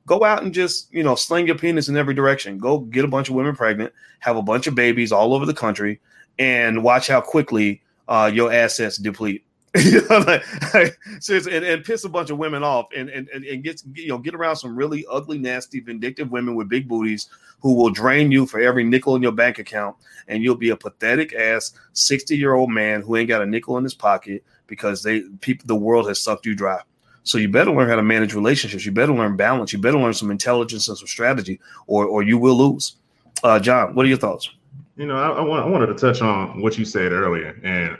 go 0.07 0.25
out 0.25 0.43
and 0.43 0.53
just 0.53 0.93
you 0.93 1.03
know 1.03 1.15
sling 1.15 1.47
your 1.47 1.59
penis 1.59 1.89
in 1.89 1.97
every 1.97 2.15
direction. 2.15 2.59
Go 2.59 2.79
get 2.79 3.05
a 3.05 3.09
bunch 3.09 3.29
of 3.29 3.35
women 3.35 3.55
pregnant, 3.55 3.93
have 4.21 4.37
a 4.37 4.43
bunch 4.43 4.67
of 4.67 4.75
babies 4.75 5.13
all 5.13 5.35
over 5.35 5.47
the 5.47 5.55
country, 5.55 6.01
and 6.39 6.83
watch 6.83 7.09
how 7.09 7.21
quickly 7.21 7.83
uh, 8.09 8.31
your 8.33 8.53
assets 8.53 8.97
deplete. 8.97 9.45
like, 10.11 10.75
like, 10.75 10.99
and, 11.31 11.47
and, 11.65 11.83
piss 11.83 12.05
a 12.05 12.09
bunch 12.09 12.29
of 12.29 12.37
women 12.37 12.63
off, 12.63 12.89
and 12.95 13.09
and 13.09 13.27
and 13.29 13.65
get 13.65 13.83
you 13.95 14.09
know 14.09 14.19
get 14.19 14.35
around 14.35 14.57
some 14.57 14.77
really 14.77 15.07
ugly, 15.11 15.39
nasty, 15.39 15.81
vindictive 15.81 16.31
women 16.31 16.55
with 16.55 16.69
big 16.69 16.87
booties 16.87 17.29
who 17.61 17.73
will 17.73 17.89
drain 17.89 18.31
you 18.31 18.45
for 18.45 18.61
every 18.61 18.85
nickel 18.85 19.17
in 19.17 19.23
your 19.23 19.33
bank 19.33 19.59
account, 19.59 19.97
and 20.29 20.43
you'll 20.43 20.57
be 20.57 20.69
a 20.69 20.77
pathetic 20.77 21.33
ass 21.33 21.73
sixty 21.95 22.37
year 22.37 22.53
old 22.53 22.71
man 22.71 23.01
who 23.01 23.17
ain't 23.17 23.31
got 23.31 23.41
a 23.41 23.47
nickel 23.47 23.79
in 23.79 23.85
his 23.85 23.95
pocket 23.95 24.45
because 24.73 25.03
they 25.03 25.21
people 25.43 25.67
the 25.67 25.77
world 25.77 26.09
has 26.09 26.19
sucked 26.19 26.47
you 26.47 26.55
dry. 26.55 26.81
So 27.25 27.37
you 27.37 27.47
better 27.47 27.71
learn 27.71 27.91
how 27.91 27.97
to 27.97 28.03
manage 28.03 28.33
relationships. 28.33 28.87
You 28.87 28.91
better 28.91 29.13
learn 29.13 29.37
balance. 29.37 29.71
You 29.71 29.79
better 29.79 29.99
learn 29.99 30.15
some 30.15 30.31
intelligence 30.31 30.89
and 30.89 30.97
some 30.97 31.07
strategy, 31.07 31.61
or 31.87 32.07
or 32.07 32.23
you 32.23 32.39
will 32.39 32.55
lose. 32.55 32.97
Uh, 33.45 33.61
John, 33.61 33.95
what 33.95 34.07
are 34.07 34.09
your 34.09 34.17
thoughts? 34.17 34.49
You 34.97 35.05
know, 35.05 35.17
I, 35.19 35.29
I, 35.29 35.41
want, 35.43 35.63
I 35.63 35.69
wanted 35.69 35.89
to 35.89 35.95
touch 35.95 36.23
on 36.23 36.63
what 36.63 36.79
you 36.79 36.87
said 36.87 37.13
earlier, 37.13 37.61
and 37.63 37.99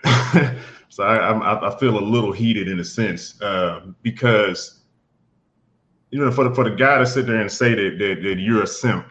so 0.89 1.05
I, 1.05 1.69
I, 1.69 1.79
feel 1.79 1.99
a 1.99 2.01
little 2.01 2.33
heated 2.33 2.69
in 2.69 2.81
a 2.81 2.85
sense 2.85 3.41
uh, 3.43 3.81
because 4.01 4.81
you 6.11 6.25
know, 6.25 6.31
for 6.31 6.49
the, 6.49 6.55
for 6.55 6.65
the 6.65 6.75
guy 6.75 6.97
to 6.97 7.07
sit 7.07 7.27
there 7.27 7.41
and 7.41 7.53
say 7.53 7.75
that, 7.75 7.99
that 7.99 8.23
that 8.23 8.39
you're 8.39 8.63
a 8.63 8.67
simp 8.67 9.07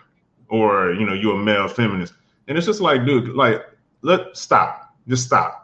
or 0.49 0.93
you 0.93 1.05
know 1.05 1.13
you're 1.13 1.35
a 1.35 1.43
male 1.43 1.67
feminist, 1.67 2.13
and 2.47 2.57
it's 2.57 2.65
just 2.65 2.81
like, 2.81 3.05
dude, 3.05 3.35
like 3.35 3.61
let 4.01 4.35
stop, 4.35 4.95
just 5.07 5.25
stop 5.25 5.60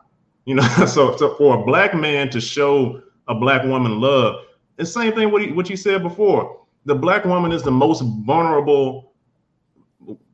you 0.48 0.56
know, 0.56 0.64
so, 0.88 1.16
so 1.18 1.36
for 1.36 1.60
a 1.60 1.64
black 1.64 1.94
man 1.94 2.30
to 2.30 2.42
show 2.42 3.02
a 3.28 3.36
black 3.36 3.64
woman 3.64 4.00
love, 4.00 4.46
the 4.78 4.86
same 4.86 5.14
thing 5.14 5.30
what, 5.30 5.42
he, 5.42 5.52
what 5.52 5.70
you 5.70 5.76
said 5.76 6.02
before. 6.02 6.62
The 6.86 6.96
black 6.96 7.26
woman 7.26 7.52
is 7.52 7.64
the 7.64 7.72
most 7.72 8.02
vulnerable 8.26 9.12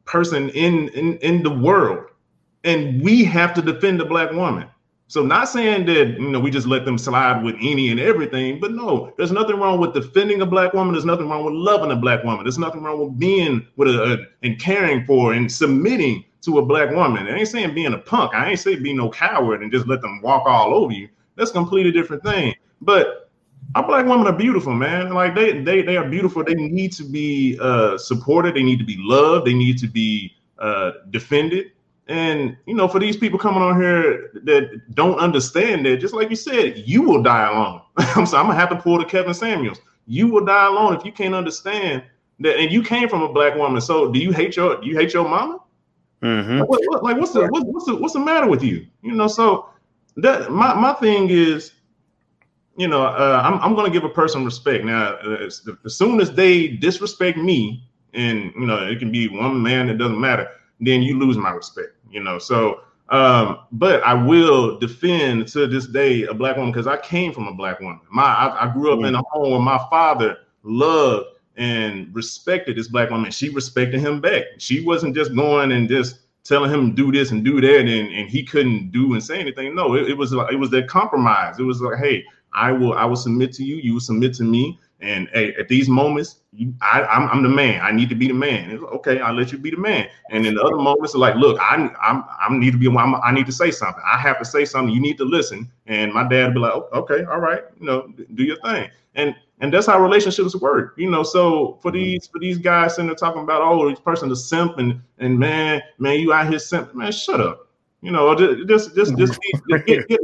person 0.05 0.49
in, 0.49 0.89
in 0.89 1.17
in 1.19 1.41
the 1.41 1.49
world, 1.49 2.11
and 2.63 3.01
we 3.01 3.23
have 3.23 3.55
to 3.55 3.61
defend 3.61 3.99
the 3.99 4.05
black 4.05 4.31
woman. 4.31 4.67
So 5.07 5.23
not 5.23 5.49
saying 5.49 5.87
that 5.87 6.09
you 6.19 6.29
know 6.29 6.39
we 6.39 6.51
just 6.51 6.67
let 6.67 6.85
them 6.85 6.99
slide 6.99 7.43
with 7.43 7.55
any 7.59 7.89
and 7.89 7.99
everything, 7.99 8.59
but 8.59 8.71
no, 8.71 9.11
there's 9.17 9.31
nothing 9.31 9.55
wrong 9.55 9.79
with 9.79 9.95
defending 9.95 10.41
a 10.41 10.45
black 10.45 10.73
woman. 10.73 10.93
There's 10.93 11.05
nothing 11.05 11.27
wrong 11.27 11.43
with 11.43 11.55
loving 11.55 11.89
a 11.89 11.95
black 11.95 12.23
woman. 12.23 12.43
There's 12.43 12.59
nothing 12.59 12.83
wrong 12.83 12.99
with 12.99 13.17
being 13.17 13.65
with 13.77 13.87
a, 13.87 14.13
a 14.13 14.17
and 14.45 14.59
caring 14.59 15.05
for 15.05 15.33
and 15.33 15.51
submitting 15.51 16.23
to 16.43 16.59
a 16.59 16.65
black 16.65 16.91
woman. 16.91 17.27
I 17.27 17.37
ain't 17.37 17.47
saying 17.47 17.73
being 17.73 17.93
a 17.93 17.97
punk. 17.97 18.33
I 18.35 18.49
ain't 18.49 18.59
saying 18.59 18.83
be 18.83 18.93
no 18.93 19.09
coward 19.09 19.63
and 19.63 19.71
just 19.71 19.87
let 19.87 20.01
them 20.01 20.21
walk 20.21 20.43
all 20.45 20.73
over 20.73 20.91
you. 20.91 21.09
That's 21.35 21.51
a 21.51 21.53
completely 21.53 21.91
different 21.91 22.23
thing. 22.23 22.53
But 22.81 23.29
our 23.75 23.87
black 23.87 24.05
women 24.05 24.27
are 24.27 24.33
beautiful, 24.33 24.73
man. 24.73 25.13
Like 25.13 25.35
they 25.35 25.61
they 25.61 25.81
they 25.81 25.97
are 25.97 26.07
beautiful. 26.07 26.43
They 26.43 26.53
need 26.53 26.91
to 26.93 27.03
be 27.03 27.57
uh, 27.61 27.97
supported. 27.97 28.55
They 28.55 28.63
need 28.63 28.79
to 28.79 28.85
be 28.85 28.97
loved. 28.99 29.47
They 29.47 29.53
need 29.53 29.77
to 29.79 29.87
be 29.87 30.35
uh, 30.59 30.91
defended. 31.09 31.71
And 32.07 32.57
you 32.65 32.75
know, 32.75 32.87
for 32.87 32.99
these 32.99 33.15
people 33.15 33.39
coming 33.39 33.63
on 33.63 33.81
here 33.81 34.31
that 34.43 34.81
don't 34.93 35.17
understand 35.17 35.85
that, 35.85 35.97
just 35.97 36.13
like 36.13 36.29
you 36.29 36.35
said, 36.35 36.77
you 36.85 37.01
will 37.01 37.23
die 37.23 37.49
alone. 37.49 37.81
I'm 37.97 38.25
sorry, 38.25 38.41
I'm 38.41 38.47
gonna 38.47 38.59
have 38.59 38.69
to 38.69 38.75
pull 38.75 38.99
the 38.99 39.05
Kevin 39.05 39.33
Samuels. 39.33 39.79
You 40.05 40.27
will 40.27 40.43
die 40.43 40.67
alone 40.67 40.95
if 40.95 41.05
you 41.05 41.13
can't 41.13 41.33
understand 41.33 42.03
that. 42.39 42.59
And 42.59 42.71
you 42.71 42.83
came 42.83 43.07
from 43.07 43.21
a 43.21 43.31
black 43.31 43.55
woman, 43.55 43.79
so 43.79 44.11
do 44.11 44.19
you 44.19 44.33
hate 44.33 44.57
your 44.57 44.81
do 44.81 44.87
you 44.87 44.97
hate 44.97 45.13
your 45.13 45.27
mama? 45.27 45.59
Mm-hmm. 46.23 46.59
Like, 46.59 46.69
what, 46.69 47.03
like, 47.03 47.17
what's 47.17 47.33
the 47.33 47.47
what, 47.47 47.65
what's 47.67 47.85
the 47.85 47.95
what's 47.95 48.13
the 48.13 48.19
matter 48.19 48.47
with 48.47 48.63
you? 48.63 48.87
You 49.01 49.11
know, 49.11 49.27
so 49.27 49.69
that 50.17 50.51
my 50.51 50.73
my 50.73 50.93
thing 50.93 51.29
is, 51.29 51.73
you 52.77 52.87
know, 52.87 53.03
uh, 53.03 53.41
I'm 53.43 53.59
I'm 53.59 53.75
gonna 53.75 53.89
give 53.89 54.05
a 54.05 54.09
person 54.09 54.45
respect. 54.45 54.85
Now, 54.85 55.17
as, 55.17 55.67
as 55.85 55.97
soon 55.97 56.21
as 56.21 56.31
they 56.31 56.69
disrespect 56.69 57.37
me, 57.37 57.87
and 58.13 58.53
you 58.55 58.65
know, 58.65 58.87
it 58.87 58.99
can 58.99 59.11
be 59.11 59.27
one 59.27 59.61
man, 59.61 59.89
it 59.89 59.95
doesn't 59.95 60.19
matter. 60.19 60.47
Then 60.79 61.01
you 61.01 61.19
lose 61.19 61.37
my 61.37 61.51
respect. 61.51 61.89
You 62.09 62.23
know, 62.23 62.39
so 62.39 62.81
um, 63.09 63.59
but 63.73 64.01
I 64.03 64.13
will 64.13 64.79
defend 64.79 65.47
to 65.49 65.67
this 65.67 65.87
day 65.87 66.23
a 66.23 66.33
black 66.33 66.55
woman 66.55 66.71
because 66.71 66.87
I 66.87 66.97
came 66.97 67.33
from 67.33 67.47
a 67.47 67.53
black 67.53 67.81
woman. 67.81 67.99
My 68.09 68.23
I, 68.23 68.65
I 68.69 68.73
grew 68.73 68.93
up 68.93 68.99
mm-hmm. 68.99 69.07
in 69.07 69.15
a 69.15 69.21
home 69.29 69.51
where 69.51 69.59
my 69.59 69.79
father 69.89 70.37
loved 70.63 71.27
and 71.57 72.13
respected 72.15 72.77
this 72.77 72.87
black 72.87 73.09
woman. 73.09 73.31
She 73.31 73.49
respected 73.49 73.99
him 73.99 74.21
back. 74.21 74.43
She 74.57 74.83
wasn't 74.83 75.15
just 75.15 75.35
going 75.35 75.71
and 75.71 75.87
just 75.87 76.19
telling 76.43 76.71
him 76.71 76.93
do 76.93 77.11
this 77.11 77.31
and 77.31 77.43
do 77.43 77.61
that, 77.61 77.79
and, 77.79 77.89
and 77.89 78.29
he 78.29 78.43
couldn't 78.43 78.91
do 78.91 79.13
and 79.13 79.23
say 79.23 79.39
anything. 79.39 79.75
No, 79.75 79.95
it, 79.95 80.09
it 80.09 80.17
was 80.17 80.33
like 80.33 80.51
it 80.51 80.57
was 80.57 80.69
that 80.71 80.87
compromise. 80.87 81.59
It 81.59 81.63
was 81.63 81.81
like, 81.81 81.99
hey, 81.99 82.23
I 82.53 82.71
will 82.71 82.93
I 82.93 83.05
will 83.05 83.15
submit 83.15 83.53
to 83.53 83.63
you. 83.63 83.77
You 83.77 83.93
will 83.93 84.01
submit 84.01 84.33
to 84.35 84.43
me. 84.43 84.79
And 84.99 85.27
hey, 85.33 85.53
at 85.55 85.67
these 85.67 85.89
moments, 85.89 86.37
you, 86.53 86.73
I, 86.81 87.01
I'm, 87.03 87.27
I'm 87.27 87.43
the 87.43 87.49
man. 87.49 87.81
I 87.81 87.91
need 87.91 88.07
to 88.07 88.15
be 88.15 88.29
the 88.29 88.33
man. 88.33 88.79
Like, 88.81 88.91
okay, 88.93 89.19
I'll 89.19 89.33
let 89.33 89.51
you 89.51 89.57
be 89.57 89.69
the 89.69 89.77
man. 89.77 90.07
And 90.29 90.45
in 90.45 90.55
the 90.55 90.61
other 90.61 90.77
moments, 90.77 91.13
like, 91.13 91.35
look, 91.35 91.59
I 91.59 91.75
I'm 92.01 92.23
I 92.39 92.47
need 92.57 92.71
to 92.71 92.77
be. 92.77 92.87
I'm, 92.87 93.15
i 93.15 93.31
need 93.31 93.45
to 93.47 93.51
say 93.51 93.69
something. 93.69 94.01
I 94.05 94.17
have 94.17 94.39
to 94.39 94.45
say 94.45 94.63
something. 94.63 94.93
You 94.93 95.01
need 95.01 95.17
to 95.17 95.25
listen. 95.25 95.69
And 95.87 96.13
my 96.13 96.27
dad 96.27 96.45
would 96.47 96.53
be 96.53 96.59
like, 96.61 96.73
okay, 96.93 97.25
all 97.25 97.39
right, 97.39 97.63
you 97.79 97.85
know, 97.85 98.13
do 98.35 98.43
your 98.43 98.57
thing. 98.61 98.89
And 99.15 99.35
and 99.59 99.73
that's 99.73 99.87
how 99.87 99.99
relationships 99.99 100.55
work, 100.55 100.95
you 100.97 101.09
know. 101.09 101.23
So 101.23 101.79
for 101.81 101.91
mm-hmm. 101.91 101.99
these 101.99 102.27
for 102.27 102.39
these 102.39 102.57
guys 102.57 102.95
sitting 102.95 103.07
there 103.07 103.15
talking 103.15 103.43
about 103.43 103.61
oh 103.61 103.89
this 103.89 103.99
person 103.99 104.31
is 104.31 104.47
simp 104.47 104.77
and 104.77 105.01
and 105.19 105.37
man 105.37 105.81
man 105.99 106.19
you 106.19 106.33
out 106.33 106.49
here 106.49 106.59
simp 106.59 106.93
man 106.95 107.11
shut 107.11 107.39
up, 107.39 107.67
You 108.01 108.11
know, 108.11 108.35
just 108.35 108.95
just 108.95 109.17
just 109.17 109.39
get 109.85 110.07
get, 110.07 110.21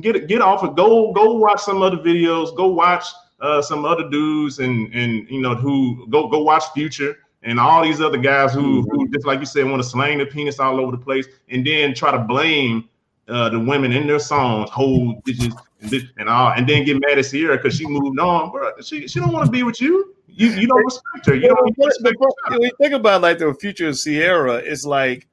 get 0.00 0.26
get 0.28 0.42
off 0.42 0.62
of 0.62 0.76
go 0.76 1.12
go 1.12 1.34
watch 1.34 1.60
some 1.60 1.82
other 1.82 1.98
videos. 1.98 2.54
Go 2.56 2.68
watch 2.68 3.06
uh, 3.40 3.62
some 3.62 3.84
other 3.84 4.08
dudes 4.08 4.58
and 4.58 4.92
and 4.94 5.28
you 5.28 5.40
know 5.40 5.54
who 5.54 6.06
go 6.10 6.28
go 6.28 6.42
watch 6.42 6.64
Future 6.74 7.16
and 7.44 7.58
all 7.58 7.82
these 7.82 8.00
other 8.00 8.18
guys 8.18 8.52
who 8.52 8.82
who 8.82 9.08
just 9.08 9.26
like 9.26 9.40
you 9.40 9.46
said 9.46 9.64
want 9.64 9.82
to 9.82 9.88
slang 9.88 10.18
their 10.18 10.26
penis 10.26 10.60
all 10.60 10.78
over 10.80 10.92
the 10.92 11.02
place 11.02 11.26
and 11.48 11.66
then 11.66 11.94
try 11.94 12.10
to 12.10 12.18
blame 12.18 12.88
uh, 13.28 13.48
the 13.48 13.58
women 13.58 13.92
in 13.92 14.06
their 14.06 14.18
songs, 14.18 14.68
hold 14.70 15.22
bitches 15.24 15.56
and, 15.82 16.10
and 16.18 16.28
all, 16.28 16.52
and 16.52 16.68
then 16.68 16.84
get 16.84 17.00
mad 17.00 17.18
at 17.18 17.28
Ciara 17.28 17.56
because 17.56 17.76
she 17.76 17.86
moved 17.86 18.18
on, 18.18 18.50
bro. 18.50 18.72
She 18.82 19.08
she 19.08 19.20
don't 19.20 19.32
want 19.32 19.46
to 19.46 19.52
be 19.52 19.62
with 19.62 19.80
you. 19.80 20.14
You 20.26 20.48
you 20.50 20.66
don't 20.66 20.84
respect 20.84 21.26
her. 21.26 21.34
You 21.34 21.48
don't 21.48 21.76
respect 21.78 22.16
her. 22.20 22.50
When 22.50 22.62
you 22.62 22.70
think 22.80 22.94
about 22.94 23.22
like 23.22 23.38
the 23.38 23.52
future 23.54 23.88
of 23.88 23.98
Ciara, 23.98 24.56
it's 24.56 24.84
like 24.84 25.28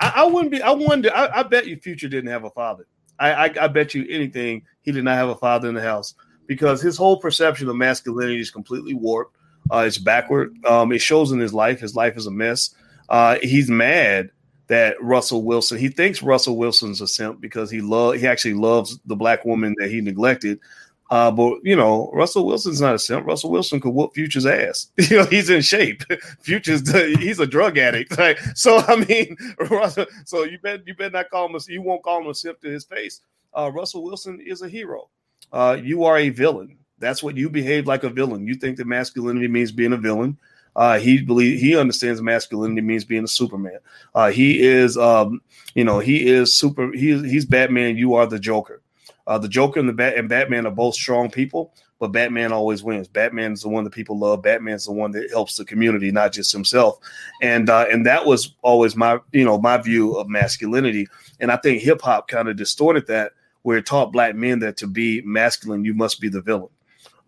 I, 0.00 0.12
I 0.16 0.24
wouldn't 0.24 0.50
be. 0.52 0.62
I 0.62 0.70
wonder. 0.70 1.10
I, 1.14 1.40
I, 1.40 1.42
bet 1.42 1.66
you 1.66 1.76
Future 1.76 2.08
didn't 2.08 2.30
have 2.30 2.44
a 2.44 2.50
father. 2.50 2.86
I, 3.18 3.32
I 3.32 3.54
I 3.62 3.68
bet 3.68 3.94
you 3.94 4.06
anything 4.08 4.62
he 4.82 4.92
did 4.92 5.04
not 5.04 5.16
have 5.16 5.28
a 5.28 5.36
father 5.36 5.68
in 5.68 5.74
the 5.74 5.82
house 5.82 6.14
because 6.46 6.82
his 6.82 6.96
whole 6.96 7.18
perception 7.18 7.68
of 7.68 7.76
masculinity 7.76 8.40
is 8.40 8.50
completely 8.50 8.94
warped. 8.94 9.36
Uh, 9.70 9.84
it's 9.86 9.98
backward. 9.98 10.54
Um, 10.64 10.92
it 10.92 11.00
shows 11.00 11.32
in 11.32 11.40
his 11.40 11.54
life. 11.54 11.80
His 11.80 11.96
life 11.96 12.16
is 12.16 12.26
a 12.26 12.30
mess. 12.30 12.74
Uh, 13.08 13.38
he's 13.42 13.70
mad 13.70 14.30
that 14.68 15.00
Russell 15.00 15.42
Wilson. 15.42 15.78
He 15.78 15.88
thinks 15.88 16.22
Russell 16.22 16.56
Wilson's 16.56 17.00
a 17.00 17.06
simp 17.06 17.40
because 17.40 17.70
he 17.70 17.80
love 17.80 18.14
he 18.14 18.26
actually 18.26 18.54
loves 18.54 18.98
the 19.06 19.16
black 19.16 19.44
woman 19.44 19.74
that 19.78 19.90
he 19.90 20.00
neglected. 20.00 20.60
Uh, 21.08 21.30
but 21.30 21.58
you 21.62 21.76
know, 21.76 22.10
Russell 22.12 22.46
Wilson's 22.46 22.80
not 22.80 22.94
a 22.94 22.98
simp. 22.98 23.26
Russell 23.26 23.50
Wilson 23.50 23.80
could 23.80 23.94
whoop 23.94 24.12
Future's 24.14 24.46
ass. 24.46 24.88
You 24.98 25.18
know, 25.18 25.24
he's 25.26 25.50
in 25.50 25.62
shape. 25.62 26.02
Future's 26.40 26.88
he's 27.18 27.38
a 27.38 27.46
drug 27.46 27.78
addict. 27.78 28.18
Like, 28.18 28.40
so 28.54 28.78
I 28.78 28.96
mean, 28.96 29.36
Russell, 29.70 30.06
so 30.24 30.44
you 30.44 30.58
bet 30.58 30.86
you 30.86 30.94
better 30.94 31.10
not 31.10 31.30
call 31.30 31.46
him. 31.46 31.54
A, 31.54 31.58
you 31.68 31.82
won't 31.82 32.02
call 32.02 32.22
him 32.22 32.28
a 32.28 32.34
simp 32.34 32.60
to 32.62 32.68
his 32.68 32.84
face. 32.84 33.20
Uh, 33.54 33.70
Russell 33.72 34.02
Wilson 34.02 34.40
is 34.40 34.62
a 34.62 34.68
hero. 34.68 35.08
Uh, 35.52 35.78
you 35.80 36.04
are 36.04 36.18
a 36.18 36.30
villain. 36.30 36.76
That's 36.98 37.22
what 37.22 37.36
you 37.36 37.48
behave 37.50 37.86
like 37.86 38.04
a 38.04 38.10
villain. 38.10 38.46
You 38.46 38.54
think 38.54 38.78
that 38.78 38.86
masculinity 38.86 39.48
means 39.48 39.70
being 39.70 39.92
a 39.92 39.98
villain. 39.98 40.38
Uh, 40.76 40.98
he 40.98 41.22
believe 41.22 41.58
he 41.58 41.74
understands 41.74 42.20
masculinity 42.20 42.82
means 42.82 43.04
being 43.04 43.24
a 43.24 43.28
Superman. 43.28 43.78
Uh, 44.14 44.30
he 44.30 44.60
is, 44.60 44.98
um, 44.98 45.40
you 45.74 45.82
know, 45.82 45.98
he 45.98 46.28
is 46.28 46.56
super. 46.56 46.92
He, 46.92 47.18
he's 47.26 47.46
Batman. 47.46 47.96
You 47.96 48.14
are 48.14 48.26
the 48.26 48.38
Joker. 48.38 48.82
Uh, 49.26 49.38
the 49.38 49.48
Joker 49.48 49.80
and 49.80 49.88
the 49.88 49.94
Bat 49.94 50.18
and 50.18 50.28
Batman 50.28 50.66
are 50.66 50.70
both 50.70 50.94
strong 50.94 51.30
people, 51.30 51.72
but 51.98 52.12
Batman 52.12 52.52
always 52.52 52.84
wins. 52.84 53.08
Batman 53.08 53.54
is 53.54 53.62
the 53.62 53.70
one 53.70 53.84
that 53.84 53.94
people 53.94 54.18
love. 54.18 54.42
Batman's 54.42 54.84
the 54.84 54.92
one 54.92 55.10
that 55.12 55.30
helps 55.30 55.56
the 55.56 55.64
community, 55.64 56.12
not 56.12 56.32
just 56.32 56.52
himself. 56.52 56.98
And 57.40 57.70
uh, 57.70 57.86
and 57.90 58.04
that 58.04 58.26
was 58.26 58.54
always 58.60 58.94
my 58.94 59.18
you 59.32 59.46
know 59.46 59.58
my 59.58 59.78
view 59.78 60.14
of 60.16 60.28
masculinity. 60.28 61.08
And 61.40 61.50
I 61.50 61.56
think 61.56 61.80
hip 61.80 62.02
hop 62.02 62.28
kind 62.28 62.48
of 62.48 62.56
distorted 62.56 63.06
that, 63.06 63.32
where 63.62 63.78
it 63.78 63.86
taught 63.86 64.12
black 64.12 64.34
men 64.36 64.58
that 64.58 64.76
to 64.76 64.86
be 64.86 65.22
masculine, 65.22 65.86
you 65.86 65.94
must 65.94 66.20
be 66.20 66.28
the 66.28 66.42
villain. 66.42 66.68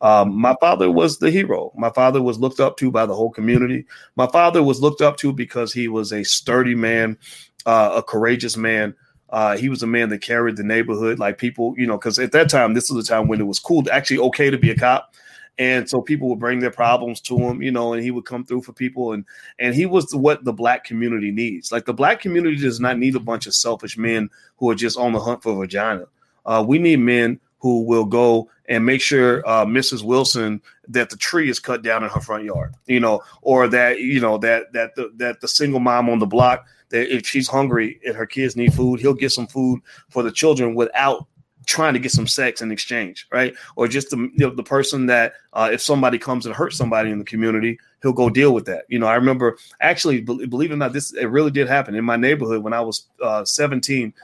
Um, 0.01 0.35
my 0.35 0.55
father 0.61 0.91
was 0.91 1.19
the 1.19 1.31
hero. 1.31 1.73
My 1.77 1.91
father 1.91 2.23
was 2.23 2.39
looked 2.39 2.61
up 2.61 2.77
to 2.79 2.91
by 2.91 3.07
the 3.07 3.15
whole 3.15 3.31
community. 3.31 3.85
My 4.17 4.27
father 4.29 4.63
was 4.63 4.81
looked 4.81 5.01
up 5.01 5.17
to 5.19 5.33
because 5.33 5.73
he 5.73 5.89
was 5.89 6.13
a 6.13 6.25
sturdy 6.25 6.75
man, 6.75 7.19
uh, 7.67 7.95
a 7.97 8.03
courageous 8.03 8.57
man. 8.57 8.95
Uh, 9.31 9.57
he 9.57 9.69
was 9.69 9.83
a 9.83 9.87
man 9.87 10.09
that 10.09 10.23
carried 10.23 10.57
the 10.57 10.63
neighborhood. 10.63 11.19
Like 11.19 11.39
people, 11.39 11.75
you 11.77 11.87
know, 11.87 11.99
because 11.99 12.19
at 12.19 12.33
that 12.33 12.49
time, 12.49 12.75
this 12.75 12.91
was 12.91 13.05
a 13.05 13.13
time 13.13 13.29
when 13.29 13.41
it 13.41 13.47
was 13.47 13.59
cool, 13.59 13.83
to 13.83 13.93
actually 13.93 14.19
okay 14.19 14.51
to 14.51 14.59
be 14.59 14.71
a 14.71 14.77
cop. 14.77 15.15
And 15.59 15.91
so 15.91 16.01
people 16.01 16.29
would 16.29 16.39
bring 16.39 16.61
their 16.61 16.71
problems 16.71 17.21
to 17.23 17.37
him, 17.37 17.63
you 17.63 17.73
know, 17.73 17.93
and 17.93 18.01
he 18.01 18.13
would 18.13 18.25
come 18.25 18.45
through 18.45 18.63
for 18.63 18.73
people. 18.73 19.13
And 19.13 19.25
and 19.59 19.75
he 19.75 19.87
was 19.87 20.15
what 20.15 20.45
the 20.45 20.53
black 20.53 20.85
community 20.85 21.33
needs. 21.33 21.73
Like 21.73 21.85
the 21.85 21.93
black 21.93 22.21
community 22.21 22.57
does 22.57 22.79
not 22.79 22.97
need 22.97 23.17
a 23.17 23.21
bunch 23.21 23.49
of 23.49 23.55
selfish 23.55 23.99
men 23.99 24.31
who 24.59 24.71
are 24.71 24.77
just 24.77 24.97
on 24.97 25.13
the 25.13 25.19
hunt 25.19 25.43
for 25.43 25.57
vagina. 25.57 26.05
Uh, 26.47 26.65
we 26.67 26.79
need 26.79 27.01
men 27.01 27.41
who 27.59 27.83
will 27.83 28.05
go 28.05 28.49
and 28.67 28.85
make 28.85 29.01
sure 29.01 29.47
uh, 29.49 29.65
Mrs. 29.65 30.03
Wilson 30.03 30.61
that 30.89 31.11
the 31.11 31.17
tree 31.17 31.49
is 31.49 31.59
cut 31.59 31.83
down 31.83 32.05
in 32.05 32.11
her 32.11 32.21
front 32.21 32.45
yard, 32.45 32.75
you 32.87 33.01
know, 33.01 33.23
or 33.43 33.69
that 33.69 34.01
you 34.01 34.21
know 34.21 34.39
that 34.39 34.73
that 34.73 34.95
the 34.95 35.11
that 35.17 35.41
the 35.41 35.49
single 35.49 35.81
mom 35.81 36.09
on 36.09 36.19
the 36.19 36.27
block 36.27 36.67
that 36.91 37.15
if 37.15 37.27
she's 37.27 37.49
hungry 37.49 38.01
and 38.07 38.17
her 38.17 38.27
kids 38.27 38.57
need 38.57 38.73
food, 38.73 39.01
he'll 39.01 39.15
get 39.15 39.33
some 39.33 39.47
food 39.47 39.81
for 40.09 40.23
the 40.23 40.33
children 40.33 40.75
without 40.75 41.27
trying 41.67 41.93
to 41.93 42.01
get 42.01 42.11
some 42.11 42.27
sex 42.27 42.63
in 42.63 42.73
exchange, 42.73 43.27
right? 43.31 43.55
Or 43.77 43.87
just 43.89 44.09
the 44.09 44.17
you 44.17 44.31
know, 44.39 44.51
the 44.51 44.63
person 44.63 45.07
that 45.07 45.35
uh, 45.53 45.69
if 45.71 45.83
somebody 45.83 46.19
comes 46.19 46.47
and 46.47 46.55
hurts 46.55 46.77
somebody 46.77 47.11
in 47.11 47.19
the 47.19 47.25
community, 47.25 47.79
he'll 48.01 48.13
go 48.13 48.31
deal 48.31 48.55
with 48.55 48.65
that. 48.67 48.85
You 48.89 48.99
know, 48.99 49.07
I 49.07 49.17
remember 49.17 49.59
actually, 49.81 50.23
believe 50.23 50.71
it 50.71 50.75
or 50.75 50.79
not, 50.79 50.95
this 50.95 51.13
it 51.13 51.27
really 51.27 51.51
did 51.51 51.69
happen 51.69 51.95
in 51.95 52.05
my 52.05 52.17
neighborhood 52.17 52.63
when 52.63 52.73
I 52.73 52.81
was 52.81 53.07
uh, 53.23 53.45
17 53.45 54.15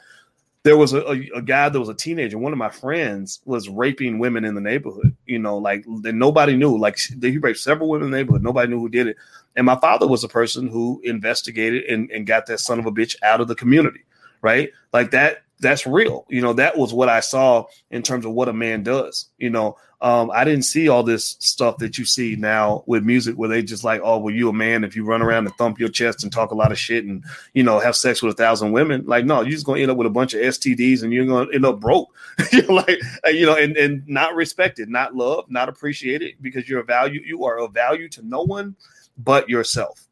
there 0.65 0.79
was 0.79 0.95
a, 0.95 1.03
a, 1.03 1.31
a, 1.37 1.43
guy 1.43 1.69
that 1.69 1.79
was 1.79 1.91
a 1.91 1.95
teenager. 1.95 2.39
One 2.39 2.53
of 2.53 2.59
my 2.59 2.71
friends 2.71 3.41
was 3.45 3.69
raping 3.69 4.19
women 4.19 4.47
in 4.47 4.55
the 4.55 4.63
neighborhood. 4.63 5.15
You 5.27 5.39
know, 5.39 5.59
like 5.59 5.85
nobody 5.87 6.57
knew. 6.57 6.77
Like 6.77 6.99
he 6.99 7.39
raped 7.39 7.59
several 7.59 7.91
women 7.91 8.07
in 8.07 8.11
the 8.11 8.17
neighborhood. 8.17 8.43
Nobody 8.43 8.69
knew 8.69 8.81
who 8.81 8.89
did 8.89 9.07
it. 9.07 9.17
And 9.57 9.67
my 9.67 9.77
father 9.77 10.09
was 10.09 10.25
a 10.25 10.29
person 10.29 10.67
who 10.67 11.01
investigated 11.05 11.85
and, 11.85 12.11
and 12.11 12.27
got 12.27 12.47
that 12.47 12.61
son 12.61 12.79
of 12.79 12.87
a 12.87 12.93
bitch 12.93 13.15
out 13.23 13.43
of 13.43 13.49
the 13.49 13.55
community. 13.55 14.01
Right, 14.41 14.73
like 14.93 15.11
that 15.13 15.45
that's 15.65 15.87
real. 15.87 16.27
You 16.29 16.43
know, 16.43 16.53
that 16.53 16.79
was 16.79 16.93
what 16.93 17.09
I 17.09 17.21
saw 17.21 17.65
in 17.91 18.03
terms 18.03 18.25
of 18.25 18.33
what 18.33 18.49
a 18.49 18.53
man 18.53 18.83
does. 18.83 19.31
You 19.39 19.51
know, 19.51 19.77
um, 20.01 20.31
I 20.31 20.45
didn't 20.45 20.67
see 20.67 20.89
all 20.89 21.03
this 21.03 21.37
stuff 21.41 21.79
that 21.79 21.97
you 21.97 22.05
see 22.05 22.37
now 22.37 22.85
with 22.87 23.03
music 23.03 23.37
where 23.37 23.49
they 23.49 23.63
just 23.63 23.85
like, 23.85 24.03
oh, 24.05 24.19
well, 24.19 24.35
you 24.35 24.51
a 24.51 24.53
man 24.53 24.85
if 24.85 24.95
you 24.95 25.05
run 25.05 25.23
around 25.23 25.47
and 25.47 25.55
thump 25.57 25.81
your 25.81 25.89
chest 25.89 26.23
and 26.23 26.31
talk 26.33 26.51
a 26.51 26.55
lot 26.55 26.71
of 26.71 26.79
shit 26.79 27.05
and 27.05 27.25
you 27.55 27.63
know 27.63 27.79
have 27.79 27.97
sex 27.97 28.23
with 28.23 28.35
a 28.35 28.37
thousand 28.37 28.73
women. 28.73 29.05
Like, 29.07 29.25
no, 29.25 29.41
you're 29.41 29.53
just 29.53 29.67
gonna 29.67 29.81
end 29.81 29.91
up 29.91 29.97
with 29.97 30.07
a 30.07 30.11
bunch 30.11 30.35
of 30.35 30.43
STDs 30.43 31.03
and 31.03 31.13
you're 31.13 31.27
gonna 31.27 31.51
end 31.53 31.65
up 31.65 31.81
broke. 31.81 32.15
you're 32.53 32.65
like, 32.67 33.01
you 33.33 33.47
know, 33.47 33.57
and 33.57 33.77
and 33.77 34.07
not 34.07 34.35
respected, 34.35 34.89
not 34.89 35.15
loved, 35.15 35.51
not 35.51 35.69
appreciated 35.69 36.35
because 36.41 36.69
you're 36.69 36.81
a 36.81 36.85
value. 36.85 37.23
You 37.25 37.45
are 37.45 37.59
a 37.59 37.69
value 37.69 38.09
to 38.11 38.23
no 38.23 38.43
one 38.43 38.77
but 39.17 39.49
yourself. 39.49 40.07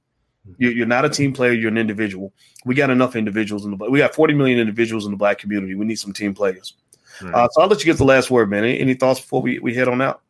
You're 0.59 0.87
not 0.87 1.05
a 1.05 1.09
team 1.09 1.33
player. 1.33 1.53
You're 1.53 1.71
an 1.71 1.79
individual. 1.79 2.33
We 2.65 2.75
got 2.75 2.91
enough 2.91 3.15
individuals 3.15 3.65
in 3.65 3.71
the. 3.71 3.91
We 3.91 3.99
got 3.99 4.15
40 4.15 4.35
million 4.35 4.59
individuals 4.59 5.05
in 5.05 5.13
the 5.13 5.17
black 5.17 5.39
community. 5.39 5.75
We 5.75 5.85
need 5.85 5.99
some 5.99 6.13
team 6.13 6.35
players. 6.35 6.75
Right. 7.21 7.35
Uh, 7.35 7.49
so 7.53 7.63
I'll 7.63 7.69
let 7.69 7.79
you 7.79 7.85
get 7.85 7.99
the 7.99 8.05
last 8.05 8.31
word, 8.31 8.51
man. 8.51 8.65
Any, 8.65 8.81
any 8.81 8.95
thoughts 8.95 9.21
before 9.21 9.43
we, 9.43 9.59
we 9.61 9.75
head 9.75 9.89
on 9.89 10.01
out? 10.01 10.23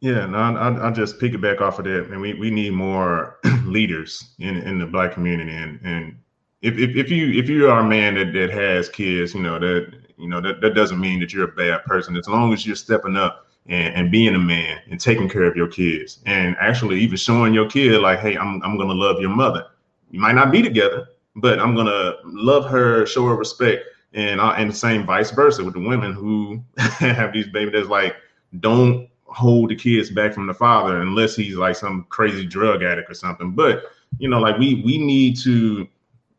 Yeah, 0.00 0.24
no, 0.24 0.38
I, 0.38 0.70
will 0.70 0.94
just 0.94 1.18
piggyback 1.18 1.60
off 1.60 1.78
of 1.78 1.84
that, 1.84 2.10
and 2.10 2.22
we, 2.22 2.32
we 2.32 2.50
need 2.50 2.72
more 2.72 3.38
leaders 3.64 4.30
in 4.38 4.56
in 4.56 4.78
the 4.78 4.86
black 4.86 5.12
community, 5.12 5.52
and 5.52 5.78
and 5.84 6.16
if, 6.62 6.78
if, 6.78 6.96
if 6.96 7.10
you 7.10 7.30
if 7.38 7.50
you 7.50 7.68
are 7.68 7.80
a 7.80 7.84
man 7.84 8.14
that, 8.14 8.32
that 8.32 8.50
has 8.50 8.88
kids, 8.88 9.34
you 9.34 9.42
know 9.42 9.58
that 9.58 9.92
you 10.16 10.26
know 10.26 10.40
that, 10.40 10.62
that 10.62 10.74
doesn't 10.74 10.98
mean 10.98 11.20
that 11.20 11.34
you're 11.34 11.44
a 11.44 11.52
bad 11.52 11.84
person. 11.84 12.16
As 12.16 12.28
long 12.28 12.54
as 12.54 12.66
you're 12.66 12.76
stepping 12.76 13.16
up 13.16 13.49
and, 13.66 13.94
and 13.94 14.10
being 14.10 14.34
a 14.34 14.38
man 14.38 14.80
and 14.90 15.00
taking 15.00 15.28
care 15.28 15.44
of 15.44 15.56
your 15.56 15.68
kids, 15.68 16.20
and 16.26 16.56
actually 16.60 17.00
even 17.00 17.16
showing 17.16 17.54
your 17.54 17.68
kid 17.68 18.00
like, 18.00 18.20
hey, 18.20 18.36
I'm 18.36 18.62
I'm 18.62 18.76
gonna 18.76 18.94
love 18.94 19.20
your 19.20 19.30
mother. 19.30 19.66
You 20.10 20.20
might 20.20 20.34
not 20.34 20.50
be 20.50 20.62
together, 20.62 21.08
but 21.36 21.60
I'm 21.60 21.74
gonna 21.74 22.14
love 22.24 22.68
her, 22.70 23.06
show 23.06 23.26
her 23.26 23.36
respect, 23.36 23.84
and 24.12 24.40
I, 24.40 24.58
and 24.58 24.70
the 24.70 24.74
same 24.74 25.06
vice 25.06 25.30
versa 25.30 25.64
with 25.64 25.74
the 25.74 25.80
women 25.80 26.12
who 26.12 26.62
have 26.78 27.32
these 27.32 27.48
babies 27.48 27.72
that's 27.72 27.88
like 27.88 28.16
don't 28.58 29.08
hold 29.26 29.70
the 29.70 29.76
kids 29.76 30.10
back 30.10 30.34
from 30.34 30.46
the 30.46 30.54
father 30.54 31.02
unless 31.02 31.36
he's 31.36 31.54
like 31.54 31.76
some 31.76 32.04
crazy 32.08 32.44
drug 32.44 32.82
addict 32.82 33.10
or 33.10 33.14
something. 33.14 33.52
But 33.52 33.84
you 34.18 34.28
know, 34.28 34.40
like 34.40 34.58
we 34.58 34.82
we 34.84 34.98
need 34.98 35.38
to 35.40 35.86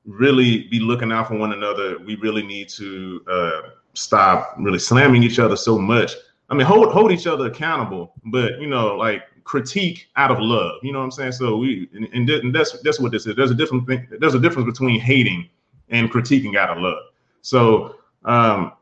really 0.05 0.67
be 0.67 0.80
looking 0.80 1.11
out 1.11 1.28
for 1.28 1.36
one 1.36 1.53
another. 1.53 1.97
We 1.99 2.15
really 2.15 2.43
need 2.43 2.69
to 2.69 3.24
uh, 3.30 3.61
stop 3.93 4.55
really 4.59 4.80
slamming 4.80 5.24
each 5.24 5.39
other 5.39 5.55
so 5.55 5.78
much. 5.78 6.13
I 6.51 6.53
mean, 6.53 6.67
hold 6.67 6.91
hold 6.91 7.13
each 7.13 7.27
other 7.27 7.47
accountable, 7.47 8.13
but 8.25 8.59
you 8.59 8.67
know, 8.67 8.97
like 8.97 9.23
critique 9.45 10.09
out 10.17 10.31
of 10.31 10.39
love. 10.39 10.79
You 10.83 10.91
know 10.91 10.99
what 10.99 11.05
I'm 11.05 11.11
saying? 11.11 11.31
So 11.31 11.55
we 11.55 11.89
and, 11.93 12.29
and 12.29 12.53
that's 12.53 12.77
that's 12.81 12.99
what 12.99 13.13
this 13.13 13.25
is. 13.25 13.35
There's 13.37 13.51
a 13.51 13.55
different 13.55 13.87
thing. 13.87 14.05
There's 14.19 14.35
a 14.35 14.39
difference 14.39 14.65
between 14.65 14.99
hating 14.99 15.49
and 15.89 16.11
critiquing 16.11 16.57
out 16.57 16.69
of 16.69 16.83
love. 16.83 17.03
So 17.41 17.95
um, 18.25 18.73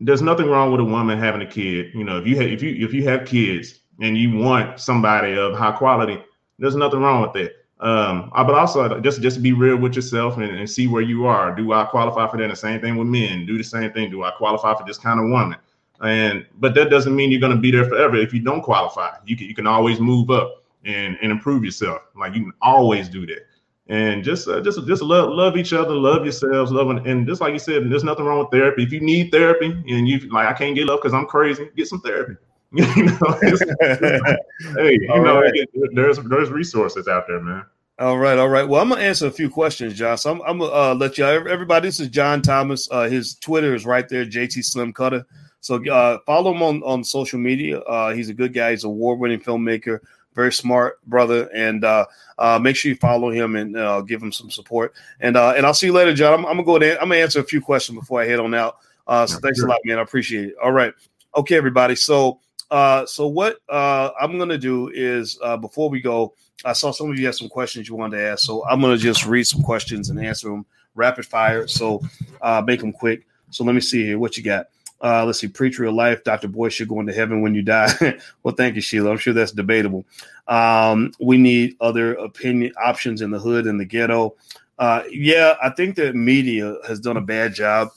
there's 0.00 0.20
nothing 0.20 0.46
wrong 0.48 0.72
with 0.72 0.80
a 0.80 0.84
woman 0.84 1.16
having 1.16 1.42
a 1.42 1.46
kid. 1.46 1.94
You 1.94 2.02
know, 2.02 2.18
if 2.18 2.26
you 2.26 2.34
have, 2.36 2.46
if 2.46 2.60
you 2.60 2.84
if 2.84 2.92
you 2.92 3.04
have 3.08 3.24
kids 3.24 3.80
and 4.00 4.18
you 4.18 4.36
want 4.36 4.80
somebody 4.80 5.38
of 5.38 5.54
high 5.54 5.72
quality, 5.72 6.20
there's 6.58 6.74
nothing 6.74 7.00
wrong 7.00 7.22
with 7.22 7.32
that. 7.34 7.52
Um, 7.78 8.32
uh, 8.34 8.42
but 8.42 8.56
also 8.56 9.00
just 9.00 9.22
just 9.22 9.42
be 9.42 9.52
real 9.52 9.76
with 9.76 9.94
yourself 9.94 10.36
and, 10.38 10.44
and, 10.44 10.68
see 10.68 10.86
where 10.88 11.02
you 11.02 11.26
are. 11.26 11.54
Do 11.54 11.72
I 11.72 11.84
qualify 11.84 12.28
for 12.28 12.36
that? 12.36 12.50
The 12.50 12.56
same 12.56 12.80
thing 12.80 12.96
with 12.96 13.06
men. 13.06 13.46
Do 13.46 13.56
the 13.56 13.64
same 13.64 13.92
thing. 13.92 14.10
Do 14.10 14.24
I 14.24 14.32
qualify 14.32 14.74
for 14.74 14.84
this 14.84 14.98
kind 14.98 15.18
of 15.20 15.30
woman? 15.30 15.56
And 16.02 16.46
but 16.58 16.74
that 16.74 16.90
doesn't 16.90 17.14
mean 17.14 17.30
you're 17.30 17.40
going 17.40 17.54
to 17.54 17.60
be 17.60 17.70
there 17.70 17.84
forever. 17.84 18.16
If 18.16 18.32
you 18.32 18.40
don't 18.40 18.62
qualify, 18.62 19.16
you 19.26 19.36
can 19.36 19.46
you 19.46 19.54
can 19.54 19.66
always 19.66 20.00
move 20.00 20.30
up 20.30 20.64
and 20.84 21.18
and 21.20 21.30
improve 21.30 21.64
yourself. 21.64 22.02
Like 22.16 22.34
you 22.34 22.42
can 22.42 22.52
always 22.62 23.08
do 23.08 23.26
that 23.26 23.46
and 23.90 24.22
just 24.22 24.46
uh, 24.46 24.60
just 24.60 24.86
just 24.86 25.02
love 25.02 25.30
love 25.30 25.56
each 25.56 25.72
other, 25.72 25.92
love 25.92 26.22
yourselves, 26.22 26.70
love 26.70 26.90
and, 26.90 27.04
and 27.06 27.26
just 27.26 27.40
like 27.40 27.52
you 27.52 27.58
said, 27.58 27.90
there's 27.90 28.04
nothing 28.04 28.24
wrong 28.24 28.38
with 28.38 28.50
therapy. 28.50 28.84
If 28.84 28.92
you 28.92 29.00
need 29.00 29.32
therapy 29.32 29.66
and 29.66 30.08
you 30.08 30.20
like, 30.30 30.46
I 30.46 30.52
can't 30.52 30.76
get 30.76 30.86
love 30.86 31.00
because 31.00 31.12
I'm 31.12 31.26
crazy, 31.26 31.68
get 31.76 31.88
some 31.88 32.00
therapy. 32.00 32.36
you 32.72 32.86
know, 32.86 33.38
hey, 33.40 34.96
you 35.00 35.08
All 35.10 35.20
know, 35.24 35.40
right. 35.40 35.52
there's 35.92 36.18
there's 36.18 36.50
resources 36.50 37.08
out 37.08 37.24
there, 37.26 37.40
man. 37.40 37.64
All 37.98 38.16
right, 38.16 38.38
all 38.38 38.48
right. 38.48 38.66
Well, 38.66 38.80
I'm 38.80 38.90
gonna 38.90 39.00
answer 39.00 39.26
a 39.26 39.30
few 39.32 39.50
questions, 39.50 39.94
John. 39.94 40.16
So 40.18 40.30
I'm, 40.30 40.40
I'm 40.42 40.58
gonna 40.60 40.72
uh, 40.72 40.94
let 40.94 41.18
you 41.18 41.24
everybody. 41.24 41.88
This 41.88 41.98
is 41.98 42.08
John 42.08 42.42
Thomas. 42.42 42.88
Uh, 42.92 43.08
his 43.08 43.34
Twitter 43.34 43.74
is 43.74 43.84
right 43.84 44.08
there, 44.08 44.24
JT 44.24 44.64
Slim 44.64 44.92
Cutter. 44.92 45.26
So 45.60 45.84
uh, 45.86 46.18
follow 46.26 46.52
him 46.52 46.62
on 46.62 46.82
on 46.82 47.04
social 47.04 47.38
media. 47.38 47.80
Uh, 47.80 48.12
he's 48.12 48.28
a 48.28 48.34
good 48.34 48.52
guy. 48.52 48.70
He's 48.70 48.84
a 48.84 48.88
award 48.88 49.18
winning 49.18 49.40
filmmaker, 49.40 50.00
very 50.34 50.52
smart 50.52 51.04
brother, 51.06 51.48
and 51.54 51.84
uh, 51.84 52.06
uh, 52.38 52.58
make 52.58 52.76
sure 52.76 52.90
you 52.90 52.96
follow 52.96 53.30
him 53.30 53.56
and 53.56 54.08
give 54.08 54.22
him 54.22 54.32
some 54.32 54.50
support. 54.50 54.94
And 55.20 55.36
and 55.36 55.66
I'll 55.66 55.74
see 55.74 55.86
you 55.86 55.92
later, 55.92 56.14
John. 56.14 56.32
I'm, 56.32 56.46
I'm 56.46 56.56
gonna 56.56 56.64
go 56.64 56.76
ahead. 56.76 56.98
I'm 56.98 57.08
gonna 57.08 57.20
answer 57.20 57.40
a 57.40 57.44
few 57.44 57.60
questions 57.60 57.98
before 57.98 58.20
I 58.20 58.26
head 58.26 58.40
on 58.40 58.54
out. 58.54 58.78
so 59.06 59.38
thanks 59.38 59.58
sure. 59.58 59.66
a 59.66 59.70
lot, 59.70 59.80
man. 59.84 59.98
I 59.98 60.02
appreciate 60.02 60.48
it. 60.48 60.54
All 60.62 60.72
right, 60.72 60.94
okay, 61.36 61.56
everybody. 61.56 61.94
So 61.94 62.40
uh, 62.70 63.04
so 63.04 63.26
what 63.26 63.58
uh, 63.68 64.10
I'm 64.20 64.36
going 64.36 64.48
to 64.48 64.58
do 64.58 64.90
is 64.94 65.38
uh, 65.42 65.56
before 65.56 65.90
we 65.90 66.00
go, 66.00 66.34
I 66.64 66.72
saw 66.72 66.92
some 66.92 67.10
of 67.10 67.18
you 67.18 67.26
had 67.26 67.34
some 67.34 67.48
questions 67.48 67.88
you 67.88 67.96
wanted 67.96 68.18
to 68.18 68.22
ask, 68.22 68.44
so 68.44 68.64
I'm 68.68 68.80
going 68.80 68.96
to 68.96 69.02
just 69.02 69.26
read 69.26 69.44
some 69.44 69.62
questions 69.62 70.10
and 70.10 70.24
answer 70.24 70.48
them 70.48 70.64
rapid 70.94 71.26
fire. 71.26 71.66
So 71.66 72.00
uh, 72.42 72.62
make 72.64 72.80
them 72.80 72.92
quick. 72.92 73.26
So 73.50 73.64
let 73.64 73.74
me 73.74 73.80
see 73.80 74.04
here. 74.04 74.18
What 74.18 74.36
you 74.36 74.44
got? 74.44 74.66
Uh, 75.02 75.24
let's 75.24 75.40
see. 75.40 75.48
Preach 75.48 75.78
real 75.78 75.92
life. 75.92 76.22
Dr. 76.24 76.48
Boyce 76.48 76.74
should 76.74 76.88
go 76.88 77.00
into 77.00 77.12
heaven 77.12 77.40
when 77.40 77.54
you 77.54 77.62
die. 77.62 77.90
well, 78.42 78.54
thank 78.54 78.74
you, 78.74 78.80
Sheila. 78.80 79.10
I'm 79.10 79.18
sure 79.18 79.32
that's 79.32 79.52
debatable. 79.52 80.04
Um, 80.46 81.12
we 81.20 81.38
need 81.38 81.76
other 81.80 82.14
opinion 82.14 82.72
options 82.82 83.22
in 83.22 83.30
the 83.30 83.38
hood 83.38 83.66
and 83.66 83.80
the 83.80 83.84
ghetto. 83.84 84.34
Uh, 84.78 85.02
yeah, 85.10 85.54
I 85.62 85.70
think 85.70 85.96
that 85.96 86.14
media 86.14 86.76
has 86.86 87.00
done 87.00 87.16
a 87.16 87.22
bad 87.22 87.54
job 87.54 87.90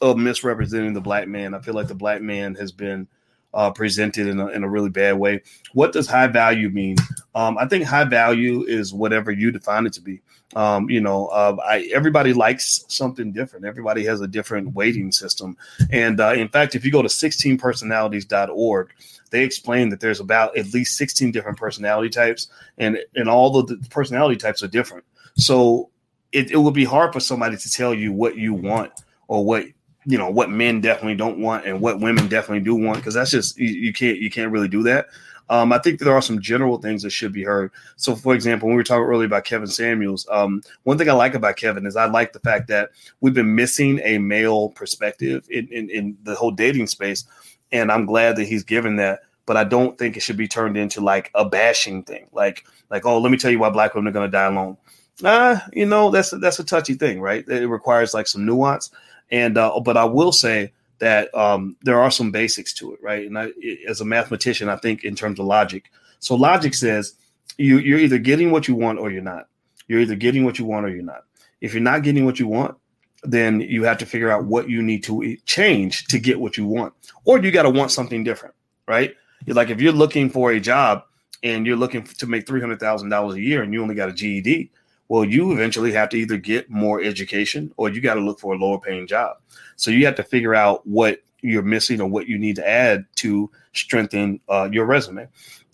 of 0.00 0.18
misrepresenting 0.18 0.94
the 0.94 1.00
black 1.00 1.28
man. 1.28 1.54
I 1.54 1.60
feel 1.60 1.74
like 1.74 1.88
the 1.88 1.94
black 1.94 2.20
man 2.20 2.54
has 2.56 2.72
been 2.72 3.06
uh, 3.54 3.70
presented 3.70 4.26
in 4.26 4.40
a, 4.40 4.46
in 4.48 4.64
a 4.64 4.68
really 4.68 4.90
bad 4.90 5.18
way. 5.18 5.42
What 5.72 5.92
does 5.92 6.06
high 6.06 6.26
value 6.26 6.70
mean? 6.70 6.96
Um, 7.34 7.58
I 7.58 7.66
think 7.66 7.84
high 7.84 8.04
value 8.04 8.64
is 8.64 8.92
whatever 8.92 9.30
you 9.30 9.50
define 9.50 9.86
it 9.86 9.92
to 9.94 10.00
be. 10.00 10.20
Um, 10.54 10.90
you 10.90 11.00
know, 11.00 11.28
uh, 11.28 11.56
I, 11.64 11.90
everybody 11.94 12.32
likes 12.32 12.84
something 12.88 13.32
different. 13.32 13.64
Everybody 13.64 14.04
has 14.04 14.20
a 14.20 14.26
different 14.26 14.74
weighting 14.74 15.10
system. 15.10 15.56
And 15.90 16.20
uh, 16.20 16.34
in 16.34 16.48
fact, 16.48 16.74
if 16.74 16.84
you 16.84 16.92
go 16.92 17.02
to 17.02 17.08
16personalities.org, 17.08 18.90
they 19.30 19.44
explain 19.44 19.88
that 19.88 20.00
there's 20.00 20.20
about 20.20 20.56
at 20.58 20.74
least 20.74 20.98
16 20.98 21.32
different 21.32 21.56
personality 21.56 22.10
types, 22.10 22.48
and, 22.76 22.98
and 23.14 23.30
all 23.30 23.62
the 23.62 23.76
personality 23.88 24.36
types 24.36 24.62
are 24.62 24.68
different. 24.68 25.04
So 25.36 25.88
it, 26.32 26.50
it 26.50 26.58
would 26.58 26.74
be 26.74 26.84
hard 26.84 27.14
for 27.14 27.20
somebody 27.20 27.56
to 27.56 27.70
tell 27.70 27.94
you 27.94 28.12
what 28.12 28.36
you 28.36 28.52
want 28.52 28.92
or 29.28 29.44
what 29.44 29.64
you 30.04 30.18
know 30.18 30.30
what 30.30 30.50
men 30.50 30.80
definitely 30.80 31.14
don't 31.14 31.38
want 31.38 31.66
and 31.66 31.80
what 31.80 32.00
women 32.00 32.28
definitely 32.28 32.60
do 32.60 32.74
want 32.74 32.98
because 32.98 33.14
that's 33.14 33.30
just 33.30 33.56
you, 33.58 33.68
you, 33.68 33.92
can't 33.92 34.18
you 34.18 34.30
can't 34.30 34.52
really 34.52 34.68
do 34.68 34.82
that. 34.82 35.06
Um, 35.48 35.72
I 35.72 35.78
think 35.78 35.98
there 35.98 36.14
are 36.14 36.22
some 36.22 36.40
general 36.40 36.78
things 36.78 37.02
that 37.02 37.10
should 37.10 37.32
be 37.32 37.44
heard. 37.44 37.72
So, 37.96 38.14
for 38.14 38.34
example, 38.34 38.68
when 38.68 38.76
we 38.76 38.80
were 38.80 38.84
talking 38.84 39.04
earlier 39.04 39.26
about 39.26 39.44
Kevin 39.44 39.66
Samuels, 39.66 40.26
um, 40.30 40.62
one 40.84 40.96
thing 40.96 41.10
I 41.10 41.12
like 41.12 41.34
about 41.34 41.56
Kevin 41.56 41.84
is 41.84 41.96
I 41.96 42.06
like 42.06 42.32
the 42.32 42.40
fact 42.40 42.68
that 42.68 42.90
we've 43.20 43.34
been 43.34 43.54
missing 43.54 44.00
a 44.02 44.18
male 44.18 44.70
perspective 44.70 45.46
in, 45.50 45.68
in, 45.68 45.90
in 45.90 46.16
the 46.22 46.34
whole 46.34 46.52
dating 46.52 46.86
space, 46.86 47.24
and 47.70 47.92
I'm 47.92 48.06
glad 48.06 48.36
that 48.36 48.44
he's 48.44 48.64
given 48.64 48.96
that. 48.96 49.20
But 49.44 49.56
I 49.56 49.64
don't 49.64 49.98
think 49.98 50.16
it 50.16 50.20
should 50.20 50.36
be 50.36 50.48
turned 50.48 50.76
into 50.76 51.00
like 51.00 51.30
a 51.34 51.44
bashing 51.44 52.04
thing, 52.04 52.28
like 52.32 52.64
like 52.90 53.04
oh, 53.04 53.18
let 53.18 53.30
me 53.30 53.36
tell 53.36 53.50
you 53.50 53.58
why 53.58 53.70
black 53.70 53.94
women 53.94 54.08
are 54.08 54.14
going 54.14 54.30
to 54.30 54.32
die 54.32 54.46
alone. 54.46 54.76
Uh, 55.22 55.58
you 55.72 55.84
know 55.84 56.10
that's 56.10 56.30
that's 56.30 56.60
a 56.60 56.64
touchy 56.64 56.94
thing, 56.94 57.20
right? 57.20 57.46
It 57.48 57.66
requires 57.66 58.14
like 58.14 58.26
some 58.26 58.46
nuance. 58.46 58.90
And 59.32 59.58
uh, 59.58 59.80
but 59.80 59.96
I 59.96 60.04
will 60.04 60.30
say 60.30 60.72
that 60.98 61.34
um, 61.34 61.74
there 61.82 62.00
are 62.00 62.12
some 62.12 62.30
basics 62.30 62.72
to 62.74 62.92
it, 62.92 63.02
right? 63.02 63.26
And 63.26 63.36
I, 63.36 63.50
as 63.88 64.00
a 64.00 64.04
mathematician, 64.04 64.68
I 64.68 64.76
think 64.76 65.02
in 65.02 65.16
terms 65.16 65.40
of 65.40 65.46
logic. 65.46 65.90
So 66.20 66.36
logic 66.36 66.74
says 66.74 67.14
you, 67.58 67.78
you're 67.78 67.98
either 67.98 68.18
getting 68.18 68.52
what 68.52 68.68
you 68.68 68.76
want 68.76 69.00
or 69.00 69.10
you're 69.10 69.22
not. 69.22 69.48
You're 69.88 70.00
either 70.00 70.14
getting 70.14 70.44
what 70.44 70.60
you 70.60 70.64
want 70.64 70.86
or 70.86 70.90
you're 70.90 71.02
not. 71.02 71.24
If 71.60 71.74
you're 71.74 71.82
not 71.82 72.04
getting 72.04 72.24
what 72.24 72.38
you 72.38 72.46
want, 72.46 72.76
then 73.24 73.60
you 73.60 73.84
have 73.84 73.98
to 73.98 74.06
figure 74.06 74.30
out 74.30 74.44
what 74.44 74.68
you 74.68 74.82
need 74.82 75.02
to 75.04 75.36
change 75.46 76.06
to 76.06 76.18
get 76.18 76.40
what 76.40 76.56
you 76.56 76.66
want, 76.66 76.92
or 77.24 77.38
you 77.38 77.50
got 77.50 77.62
to 77.62 77.70
want 77.70 77.90
something 77.90 78.24
different, 78.24 78.54
right? 78.86 79.14
Like 79.46 79.70
if 79.70 79.80
you're 79.80 79.92
looking 79.92 80.30
for 80.30 80.52
a 80.52 80.60
job 80.60 81.04
and 81.42 81.66
you're 81.66 81.76
looking 81.76 82.04
to 82.04 82.26
make 82.26 82.46
three 82.46 82.60
hundred 82.60 82.80
thousand 82.80 83.08
dollars 83.08 83.36
a 83.36 83.40
year 83.40 83.62
and 83.62 83.72
you 83.72 83.82
only 83.82 83.94
got 83.94 84.08
a 84.08 84.12
GED, 84.12 84.70
well, 85.12 85.26
you 85.26 85.52
eventually 85.52 85.92
have 85.92 86.08
to 86.08 86.16
either 86.16 86.38
get 86.38 86.70
more 86.70 87.02
education 87.02 87.70
or 87.76 87.90
you 87.90 88.00
got 88.00 88.14
to 88.14 88.20
look 88.20 88.40
for 88.40 88.54
a 88.54 88.56
lower 88.56 88.80
paying 88.80 89.06
job. 89.06 89.36
So 89.76 89.90
you 89.90 90.06
have 90.06 90.14
to 90.14 90.22
figure 90.22 90.54
out 90.54 90.86
what 90.86 91.22
you're 91.42 91.60
missing 91.60 92.00
or 92.00 92.08
what 92.08 92.28
you 92.28 92.38
need 92.38 92.56
to 92.56 92.66
add 92.66 93.04
to 93.16 93.50
strengthen 93.74 94.40
uh, 94.48 94.70
your 94.72 94.86
resume. 94.86 95.28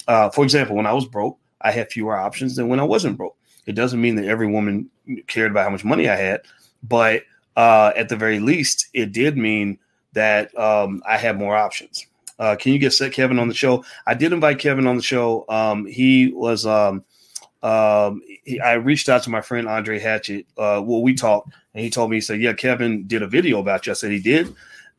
Uh, 0.09 0.28
for 0.30 0.43
example, 0.43 0.74
when 0.74 0.86
I 0.86 0.93
was 0.93 1.07
broke, 1.07 1.39
I 1.61 1.70
had 1.70 1.89
fewer 1.89 2.16
options 2.16 2.57
than 2.57 2.66
when 2.66 2.80
I 2.80 2.82
wasn't 2.82 3.16
broke. 3.16 3.36
It 3.64 3.76
doesn't 3.76 4.01
mean 4.01 4.16
that 4.16 4.24
every 4.24 4.49
woman 4.49 4.91
cared 5.28 5.53
about 5.53 5.62
how 5.62 5.70
much 5.70 5.84
money 5.84 6.09
I 6.09 6.16
had, 6.16 6.41
but 6.82 7.22
uh, 7.57 7.93
at 7.95 8.09
the 8.09 8.16
very 8.16 8.41
least, 8.41 8.89
it 8.93 9.12
did 9.12 9.39
mean 9.39 9.78
that 10.14 10.53
um, 10.59 11.01
I 11.09 11.16
had 11.16 11.39
more 11.39 11.57
options. 11.57 12.05
Uh, 12.41 12.57
can 12.57 12.72
you 12.72 12.80
get 12.80 12.93
set 12.93 13.12
Kevin 13.12 13.39
on 13.39 13.47
the 13.47 13.55
show? 13.55 13.84
I 14.05 14.14
did 14.14 14.32
invite 14.32 14.59
Kevin 14.59 14.89
on 14.89 14.97
the 14.97 15.03
show. 15.03 15.45
Um, 15.49 15.86
he 15.86 16.32
was 16.34 16.66
um, 16.66 17.05
um, 17.62 18.22
he, 18.44 18.61
I 18.61 18.74
reached 18.74 19.09
out 19.09 19.22
to 19.24 19.30
my 19.30 19.40
friend 19.40 19.68
Andre 19.68 19.98
Hatchett. 19.98 20.46
Uh, 20.56 20.82
well, 20.84 21.02
we 21.02 21.14
talked, 21.14 21.52
and 21.74 21.82
he 21.82 21.90
told 21.90 22.11
me 22.11 22.16
he 22.18 22.20
said, 22.20 22.40
"Yeah, 22.40 22.52
Kevin 22.52 23.06
did 23.06 23.22
a 23.22 23.26
video 23.26 23.59
about 23.59 23.86
you." 23.86 23.92
I 23.92 23.94
said 23.94 24.12
he 24.12 24.20
did, 24.20 24.54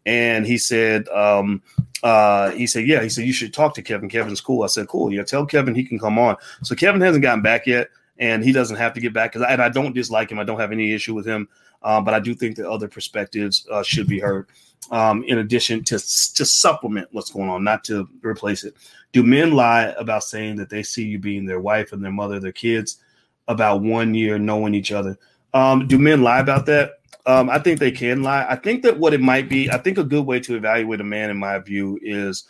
and 0.06 0.46
he 0.46 0.58
said, 0.58 1.08
um, 1.10 1.62
uh, 2.04 2.52
he 2.52 2.68
said, 2.68 2.86
"Yeah." 2.86 3.02
He 3.02 3.10
said 3.10 3.26
you 3.26 3.34
should 3.34 3.54
talk 3.54 3.76
to 3.76 3.82
Kevin. 3.82 4.10
Kevin's 4.10 4.42
cool. 4.42 4.64
I 4.64 4.68
said, 4.68 4.88
"Cool. 4.88 5.14
Yeah, 5.14 5.24
tell 5.24 5.46
Kevin 5.46 5.74
he 5.74 5.84
can 5.84 6.00
come 6.00 6.20
on." 6.20 6.36
So 6.64 6.76
Kevin 6.76 7.02
hasn't 7.02 7.24
gotten 7.24 7.42
back 7.42 7.66
yet, 7.66 7.90
and 8.18 8.44
he 8.44 8.52
doesn't 8.52 8.78
have 8.78 8.94
to 8.94 9.02
get 9.02 9.14
back. 9.14 9.32
Cause 9.32 9.42
I, 9.42 9.52
and 9.52 9.62
I 9.62 9.70
don't 9.70 9.96
dislike 9.96 10.32
him. 10.32 10.40
I 10.40 10.44
don't 10.44 10.60
have 10.60 10.74
any 10.74 10.94
issue 10.94 11.14
with 11.14 11.26
him, 11.26 11.48
um, 11.84 12.04
but 12.04 12.14
I 12.14 12.20
do 12.20 12.36
think 12.36 12.58
that 12.58 12.70
other 12.70 12.90
perspectives 12.90 13.66
uh, 13.72 13.84
should 13.84 14.08
be 14.08 14.20
heard. 14.20 14.48
Um, 14.92 15.24
in 15.26 15.38
addition 15.38 15.84
to 15.84 16.00
to 16.00 16.46
supplement 16.46 17.10
what's 17.12 17.32
going 17.32 17.50
on, 17.50 17.64
not 17.64 17.84
to 17.86 18.08
replace 18.24 18.64
it. 18.64 18.76
Do 19.12 19.24
men 19.24 19.52
lie 19.52 19.94
about 19.98 20.24
saying 20.24 20.56
that 20.56 20.70
they 20.70 20.84
see 20.84 21.04
you 21.04 21.20
being 21.20 21.46
their 21.46 21.60
wife 21.60 21.94
and 21.94 22.04
their 22.04 22.12
mother, 22.12 22.40
their 22.40 22.52
kids, 22.52 22.98
about 23.48 23.82
one 23.82 24.14
year 24.14 24.40
knowing 24.40 24.74
each 24.74 24.92
other? 24.92 25.18
Um, 25.54 25.88
do 25.88 26.00
men 26.00 26.24
lie 26.24 26.40
about 26.40 26.66
that? 26.68 27.00
Um, 27.26 27.50
I 27.50 27.60
think 27.60 27.80
they 27.80 27.92
can 27.92 28.24
lie. 28.24 28.46
I 28.50 28.56
think 28.56 28.82
that 28.84 28.98
what 28.98 29.14
it 29.14 29.22
might 29.22 29.50
be, 29.50 29.70
I 29.70 29.78
think 29.78 29.98
a 29.98 30.04
good 30.04 30.26
way 30.26 30.40
to 30.40 30.56
evaluate 30.56 31.02
a 31.02 31.04
man, 31.04 31.30
in 31.30 31.38
my 31.38 31.60
view, 31.60 32.00
is 32.02 32.46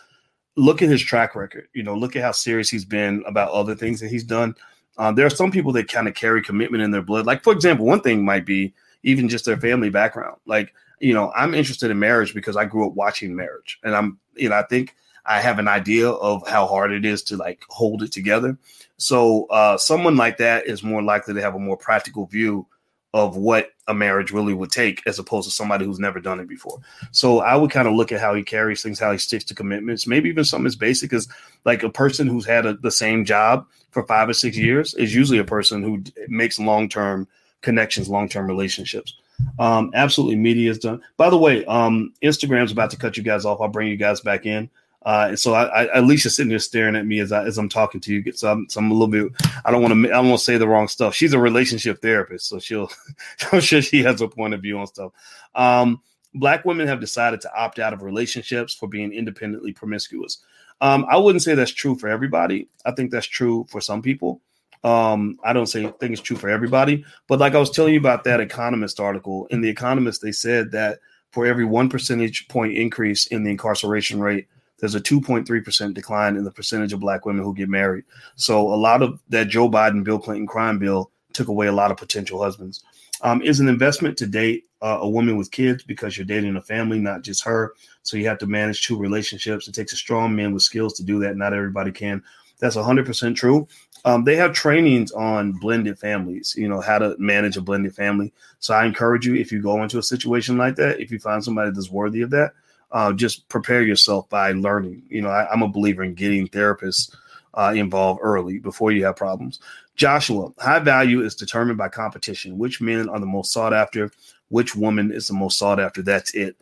look 0.55 0.81
at 0.81 0.89
his 0.89 1.01
track 1.01 1.35
record. 1.35 1.67
You 1.73 1.83
know, 1.83 1.95
look 1.95 2.15
at 2.15 2.21
how 2.21 2.31
serious 2.31 2.69
he's 2.69 2.85
been 2.85 3.23
about 3.25 3.51
other 3.51 3.75
things 3.75 3.99
that 3.99 4.09
he's 4.09 4.23
done. 4.23 4.55
Um, 4.97 5.15
there 5.15 5.25
are 5.25 5.31
some 5.31 5.51
people 5.51 5.71
that 5.73 5.87
kind 5.87 6.07
of 6.07 6.13
carry 6.13 6.41
commitment 6.41 6.83
in 6.83 6.91
their 6.91 7.01
blood. 7.01 7.25
Like, 7.25 7.43
for 7.43 7.53
example, 7.53 7.85
one 7.85 8.01
thing 8.01 8.23
might 8.23 8.45
be 8.45 8.73
even 9.03 9.29
just 9.29 9.45
their 9.45 9.57
family 9.57 9.89
background. 9.89 10.37
Like, 10.45 10.73
you 10.99 11.13
know, 11.13 11.31
I'm 11.35 11.53
interested 11.53 11.91
in 11.91 11.99
marriage 11.99 12.33
because 12.33 12.57
I 12.57 12.65
grew 12.65 12.87
up 12.87 12.93
watching 12.93 13.35
marriage, 13.35 13.79
and 13.83 13.95
I'm, 13.95 14.19
you 14.35 14.49
know, 14.49 14.55
I 14.55 14.63
think 14.63 14.95
I 15.25 15.41
have 15.41 15.59
an 15.59 15.67
idea 15.67 16.09
of 16.09 16.47
how 16.47 16.65
hard 16.65 16.91
it 16.91 17.05
is 17.05 17.23
to 17.23 17.37
like 17.37 17.63
hold 17.69 18.03
it 18.03 18.11
together. 18.11 18.57
So 18.97 19.45
uh, 19.45 19.77
someone 19.77 20.17
like 20.17 20.37
that 20.37 20.65
is 20.65 20.83
more 20.83 21.01
likely 21.01 21.33
to 21.35 21.41
have 21.41 21.55
a 21.55 21.59
more 21.59 21.77
practical 21.77 22.25
view 22.25 22.67
of 23.13 23.35
what 23.35 23.71
a 23.87 23.93
marriage 23.93 24.31
really 24.31 24.53
would 24.53 24.71
take 24.71 25.01
as 25.07 25.17
opposed 25.17 25.49
to 25.49 25.55
somebody 25.55 25.83
who's 25.83 25.99
never 25.99 26.19
done 26.19 26.39
it 26.39 26.47
before. 26.47 26.79
So 27.11 27.39
I 27.39 27.55
would 27.55 27.71
kind 27.71 27.87
of 27.87 27.95
look 27.95 28.11
at 28.11 28.19
how 28.19 28.35
he 28.35 28.43
carries 28.43 28.83
things, 28.83 28.99
how 28.99 29.11
he 29.11 29.17
sticks 29.17 29.43
to 29.45 29.55
commitments, 29.55 30.05
maybe 30.05 30.29
even 30.29 30.43
something 30.43 30.67
as 30.67 30.75
basic 30.75 31.11
as 31.13 31.27
like 31.65 31.81
a 31.81 31.89
person 31.89 32.27
who's 32.27 32.45
had 32.45 32.67
a, 32.67 32.73
the 32.75 32.91
same 32.91 33.25
job 33.25 33.65
for 33.91 34.05
five 34.05 34.29
or 34.29 34.33
six 34.33 34.55
years 34.55 34.93
is 34.93 35.15
usually 35.15 35.39
a 35.39 35.43
person 35.43 35.81
who 35.81 36.03
makes 36.27 36.59
long-term 36.59 37.27
connections, 37.61 38.09
long-term 38.09 38.47
relationships. 38.47 39.15
Um, 39.57 39.91
absolutely 39.93 40.35
media 40.35 40.71
is 40.71 40.79
done. 40.79 41.01
By 41.17 41.29
the 41.29 41.37
way, 41.37 41.65
um, 41.65 42.13
Instagram's 42.23 42.71
about 42.71 42.91
to 42.91 42.97
cut 42.97 43.17
you 43.17 43.23
guys 43.23 43.45
off. 43.45 43.61
I'll 43.61 43.67
bring 43.67 43.89
you 43.89 43.97
guys 43.97 44.21
back 44.21 44.45
in. 44.45 44.69
Uh, 45.03 45.27
and 45.29 45.39
so 45.39 45.53
I, 45.53 45.85
I, 45.85 45.99
Alicia's 45.99 46.35
sitting 46.35 46.49
there 46.49 46.59
staring 46.59 46.95
at 46.95 47.05
me 47.05 47.19
as 47.19 47.31
I, 47.31 47.45
as 47.45 47.57
I'm 47.57 47.69
talking 47.69 48.01
to 48.01 48.13
you. 48.13 48.31
So 48.33 48.51
I'm, 48.51 48.67
so 48.69 48.79
I'm 48.79 48.91
a 48.91 48.93
little 48.93 49.07
bit. 49.07 49.31
I 49.63 49.71
don't 49.71 49.81
want 49.81 49.93
to. 49.93 50.09
I 50.09 50.13
don't 50.13 50.29
want 50.29 50.39
to 50.39 50.45
say 50.45 50.57
the 50.57 50.67
wrong 50.67 50.87
stuff. 50.87 51.15
She's 51.15 51.33
a 51.33 51.39
relationship 51.39 52.01
therapist, 52.01 52.47
so 52.47 52.59
she'll. 52.59 52.91
I'm 53.51 53.61
sure 53.61 53.81
she 53.81 54.03
has 54.03 54.21
a 54.21 54.27
point 54.27 54.53
of 54.53 54.61
view 54.61 54.77
on 54.77 54.87
stuff. 54.87 55.13
Um, 55.55 56.01
black 56.33 56.65
women 56.65 56.87
have 56.87 56.99
decided 56.99 57.41
to 57.41 57.55
opt 57.55 57.79
out 57.79 57.93
of 57.93 58.01
relationships 58.01 58.73
for 58.73 58.87
being 58.87 59.13
independently 59.13 59.71
promiscuous. 59.71 60.39
Um, 60.81 61.05
I 61.09 61.17
wouldn't 61.17 61.43
say 61.43 61.55
that's 61.55 61.71
true 61.71 61.95
for 61.95 62.07
everybody. 62.07 62.67
I 62.85 62.91
think 62.91 63.11
that's 63.11 63.27
true 63.27 63.65
for 63.69 63.81
some 63.81 64.01
people. 64.01 64.41
Um, 64.83 65.37
I 65.43 65.51
don't 65.51 65.67
say 65.67 65.83
think 65.99 66.13
it's 66.13 66.21
true 66.21 66.37
for 66.37 66.49
everybody, 66.49 67.03
but 67.27 67.39
like 67.39 67.53
I 67.53 67.59
was 67.59 67.71
telling 67.71 67.93
you 67.93 67.99
about 67.99 68.23
that 68.23 68.39
Economist 68.39 68.99
article 68.99 69.45
in 69.47 69.61
the 69.61 69.69
Economist, 69.69 70.21
they 70.21 70.31
said 70.31 70.71
that 70.71 70.99
for 71.31 71.45
every 71.45 71.65
one 71.65 71.89
percentage 71.89 72.47
point 72.47 72.77
increase 72.77 73.27
in 73.27 73.43
the 73.43 73.51
incarceration 73.51 74.19
rate 74.19 74.47
there's 74.79 74.95
a 74.95 75.01
2.3% 75.01 75.93
decline 75.93 76.35
in 76.35 76.43
the 76.43 76.51
percentage 76.51 76.93
of 76.93 76.99
black 76.99 77.25
women 77.25 77.43
who 77.43 77.53
get 77.53 77.69
married. 77.69 78.05
So 78.35 78.73
a 78.73 78.75
lot 78.75 79.01
of 79.01 79.19
that 79.29 79.49
Joe 79.49 79.69
Biden, 79.69 80.03
Bill 80.03 80.19
Clinton 80.19 80.47
crime 80.47 80.79
bill 80.79 81.11
took 81.33 81.47
away 81.47 81.67
a 81.67 81.71
lot 81.71 81.91
of 81.91 81.97
potential 81.97 82.41
husbands. 82.41 82.83
Um, 83.21 83.41
is 83.41 83.59
an 83.59 83.67
investment 83.67 84.17
to 84.19 84.25
date 84.25 84.63
uh, 84.81 84.99
a 85.01 85.09
woman 85.09 85.35
with 85.35 85.51
kids 85.51 85.83
because 85.83 86.17
you're 86.17 86.25
dating 86.25 86.55
a 86.55 86.61
family, 86.61 86.99
not 86.99 87.21
just 87.21 87.43
her. 87.43 87.73
So 88.03 88.15
you 88.15 88.25
have 88.27 88.37
to 88.37 88.47
manage 88.47 88.87
two 88.87 88.97
relationships. 88.97 89.67
It 89.67 89.75
takes 89.75 89.91
a 89.91 89.97
strong 89.97 90.33
man 90.33 90.53
with 90.53 90.63
skills 90.63 90.93
to 90.93 91.03
do 91.03 91.19
that. 91.19 91.35
Not 91.35 91.53
everybody 91.53 91.91
can. 91.91 92.23
That's 92.59 92.77
100% 92.77 93.35
true. 93.35 93.67
Um, 94.05 94.23
they 94.23 94.35
have 94.37 94.53
trainings 94.53 95.11
on 95.11 95.51
blended 95.53 95.99
families, 95.99 96.55
you 96.57 96.67
know, 96.67 96.81
how 96.81 96.99
to 96.99 97.15
manage 97.17 97.57
a 97.57 97.61
blended 97.61 97.95
family. 97.95 98.33
So 98.59 98.73
I 98.73 98.85
encourage 98.85 99.25
you, 99.25 99.35
if 99.35 99.51
you 99.51 99.61
go 99.61 99.83
into 99.83 99.97
a 99.97 100.03
situation 100.03 100.57
like 100.57 100.75
that, 100.75 100.99
if 100.99 101.11
you 101.11 101.19
find 101.19 101.43
somebody 101.43 101.71
that's 101.71 101.91
worthy 101.91 102.21
of 102.21 102.29
that, 102.31 102.53
uh, 102.91 103.13
just 103.13 103.47
prepare 103.49 103.83
yourself 103.83 104.27
by 104.29 104.51
learning. 104.53 105.03
You 105.09 105.21
know, 105.21 105.29
I, 105.29 105.51
am 105.51 105.61
a 105.61 105.67
believer 105.67 106.03
in 106.03 106.13
getting 106.13 106.47
therapists 106.47 107.15
uh, 107.53 107.73
involved 107.75 108.21
early 108.23 108.59
before 108.59 108.91
you 108.91 109.05
have 109.05 109.15
problems. 109.15 109.59
Joshua, 109.95 110.51
high 110.59 110.79
value 110.79 111.21
is 111.21 111.35
determined 111.35 111.77
by 111.77 111.89
competition. 111.89 112.57
Which 112.57 112.79
men 112.79 113.09
are 113.09 113.19
the 113.19 113.25
most 113.25 113.51
sought 113.51 113.73
after? 113.73 114.11
Which 114.47 114.75
woman 114.75 115.11
is 115.11 115.27
the 115.27 115.33
most 115.33 115.57
sought 115.59 115.79
after? 115.79 116.01
That's 116.01 116.33
it. 116.33 116.55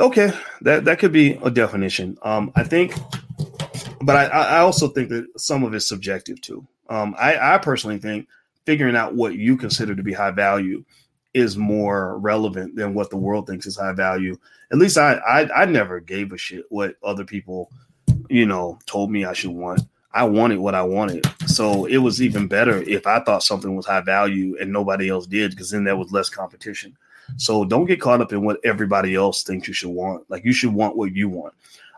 Okay, 0.00 0.32
that 0.62 0.84
that 0.86 0.98
could 0.98 1.12
be 1.12 1.38
a 1.44 1.50
definition. 1.50 2.18
Um, 2.22 2.50
I 2.56 2.64
think, 2.64 2.94
but 4.04 4.16
I, 4.16 4.24
I 4.26 4.58
also 4.58 4.88
think 4.88 5.08
that 5.10 5.26
some 5.40 5.64
of 5.64 5.74
it's 5.74 5.88
subjective 5.88 6.40
too. 6.40 6.66
Um, 6.88 7.14
I, 7.18 7.54
I 7.54 7.58
personally 7.58 7.98
think 7.98 8.28
figuring 8.66 8.96
out 8.96 9.14
what 9.14 9.34
you 9.34 9.56
consider 9.56 9.94
to 9.94 10.02
be 10.02 10.12
high 10.12 10.30
value 10.30 10.84
is 11.32 11.56
more 11.56 12.18
relevant 12.18 12.76
than 12.76 12.94
what 12.94 13.10
the 13.10 13.16
world 13.16 13.46
thinks 13.46 13.66
is 13.66 13.76
high 13.76 13.92
value. 13.92 14.38
At 14.72 14.78
least 14.78 14.96
I, 14.96 15.14
I, 15.14 15.62
I 15.62 15.64
never 15.64 16.00
gave 16.00 16.32
a 16.32 16.38
shit 16.38 16.64
what 16.68 16.96
other 17.02 17.24
people, 17.24 17.70
you 18.28 18.46
know, 18.46 18.78
told 18.86 19.10
me 19.10 19.24
I 19.24 19.32
should 19.32 19.50
want. 19.50 19.80
I 20.12 20.22
wanted 20.24 20.58
what 20.58 20.76
I 20.76 20.82
wanted. 20.82 21.26
So 21.46 21.86
it 21.86 21.96
was 21.96 22.22
even 22.22 22.46
better 22.46 22.82
if 22.82 23.06
I 23.06 23.18
thought 23.20 23.42
something 23.42 23.74
was 23.74 23.86
high 23.86 24.00
value 24.00 24.56
and 24.60 24.72
nobody 24.72 25.08
else 25.08 25.26
did, 25.26 25.50
because 25.50 25.70
then 25.70 25.82
there 25.82 25.96
was 25.96 26.12
less 26.12 26.28
competition. 26.28 26.96
So 27.36 27.64
don't 27.64 27.86
get 27.86 28.00
caught 28.00 28.20
up 28.20 28.32
in 28.32 28.44
what 28.44 28.60
everybody 28.64 29.16
else 29.16 29.42
thinks 29.42 29.66
you 29.66 29.74
should 29.74 29.90
want. 29.90 30.24
Like 30.30 30.44
you 30.44 30.52
should 30.52 30.72
want 30.72 30.96
what 30.96 31.14
you 31.14 31.28
want. 31.28 31.54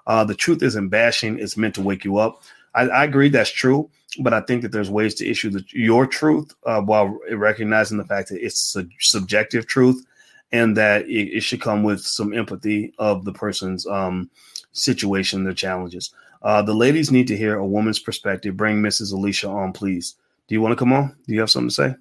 Uh, 0.06 0.24
the 0.24 0.34
truth 0.34 0.62
isn't 0.62 0.88
bashing; 0.88 1.38
it's 1.38 1.56
meant 1.56 1.74
to 1.74 1.82
wake 1.82 2.04
you 2.04 2.18
up. 2.18 2.42
I, 2.74 2.82
I 2.88 3.04
agree 3.04 3.28
that's 3.28 3.50
true, 3.50 3.90
but 4.20 4.34
I 4.34 4.40
think 4.42 4.62
that 4.62 4.72
there's 4.72 4.90
ways 4.90 5.14
to 5.16 5.26
issue 5.26 5.50
the, 5.50 5.64
your 5.72 6.06
truth 6.06 6.54
uh, 6.64 6.80
while 6.80 7.18
recognizing 7.32 7.98
the 7.98 8.04
fact 8.04 8.28
that 8.28 8.44
it's 8.44 8.76
a 8.76 8.86
subjective 9.00 9.66
truth 9.66 10.04
and 10.52 10.76
that 10.76 11.02
it, 11.06 11.36
it 11.36 11.42
should 11.42 11.60
come 11.60 11.82
with 11.82 12.00
some 12.00 12.32
empathy 12.32 12.92
of 12.98 13.24
the 13.24 13.32
person's 13.32 13.86
um, 13.86 14.30
situation, 14.72 15.44
their 15.44 15.54
challenges. 15.54 16.12
Uh, 16.42 16.62
the 16.62 16.74
ladies 16.74 17.10
need 17.10 17.26
to 17.26 17.36
hear 17.36 17.56
a 17.56 17.66
woman's 17.66 17.98
perspective. 17.98 18.56
Bring 18.56 18.80
Mrs. 18.82 19.12
Alicia 19.12 19.48
on, 19.48 19.72
please. 19.72 20.14
Do 20.46 20.54
you 20.54 20.60
want 20.60 20.72
to 20.72 20.76
come 20.76 20.92
on? 20.92 21.16
Do 21.26 21.34
you 21.34 21.40
have 21.40 21.50
something 21.50 21.70
to 21.70 21.74
say? 21.74 21.94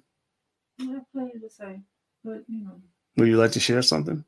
I 0.80 0.84
have 0.84 1.10
plenty 1.12 1.38
to 1.40 1.50
say, 1.50 1.80
but 2.22 2.44
you 2.46 2.64
know. 2.64 2.80
Would 3.16 3.28
you 3.28 3.38
like 3.38 3.52
to 3.52 3.60
share 3.60 3.82
something? 3.82 4.24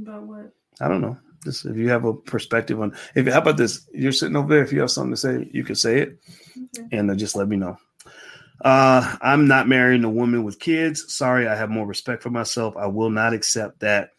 About 0.00 0.22
what? 0.24 0.52
I 0.80 0.88
don't 0.88 1.00
know. 1.00 1.16
Just 1.44 1.64
if 1.64 1.76
you 1.76 1.88
have 1.88 2.04
a 2.04 2.14
perspective 2.14 2.80
on 2.80 2.94
if 3.14 3.26
how 3.26 3.38
about 3.38 3.56
this? 3.56 3.88
You're 3.92 4.12
sitting 4.12 4.36
over 4.36 4.48
there. 4.48 4.62
If 4.62 4.72
you 4.72 4.80
have 4.80 4.90
something 4.90 5.12
to 5.12 5.16
say, 5.16 5.48
you 5.52 5.64
can 5.64 5.74
say 5.74 6.00
it, 6.00 6.18
okay. 6.56 6.96
and 6.96 7.10
uh, 7.10 7.14
just 7.14 7.36
let 7.36 7.48
me 7.48 7.56
know. 7.56 7.76
Uh, 8.64 9.16
I'm 9.20 9.48
not 9.48 9.68
marrying 9.68 10.04
a 10.04 10.10
woman 10.10 10.44
with 10.44 10.60
kids. 10.60 11.12
Sorry, 11.12 11.48
I 11.48 11.56
have 11.56 11.70
more 11.70 11.86
respect 11.86 12.22
for 12.22 12.30
myself. 12.30 12.76
I 12.76 12.86
will 12.86 13.10
not 13.10 13.32
accept 13.32 13.80
that, 13.80 14.10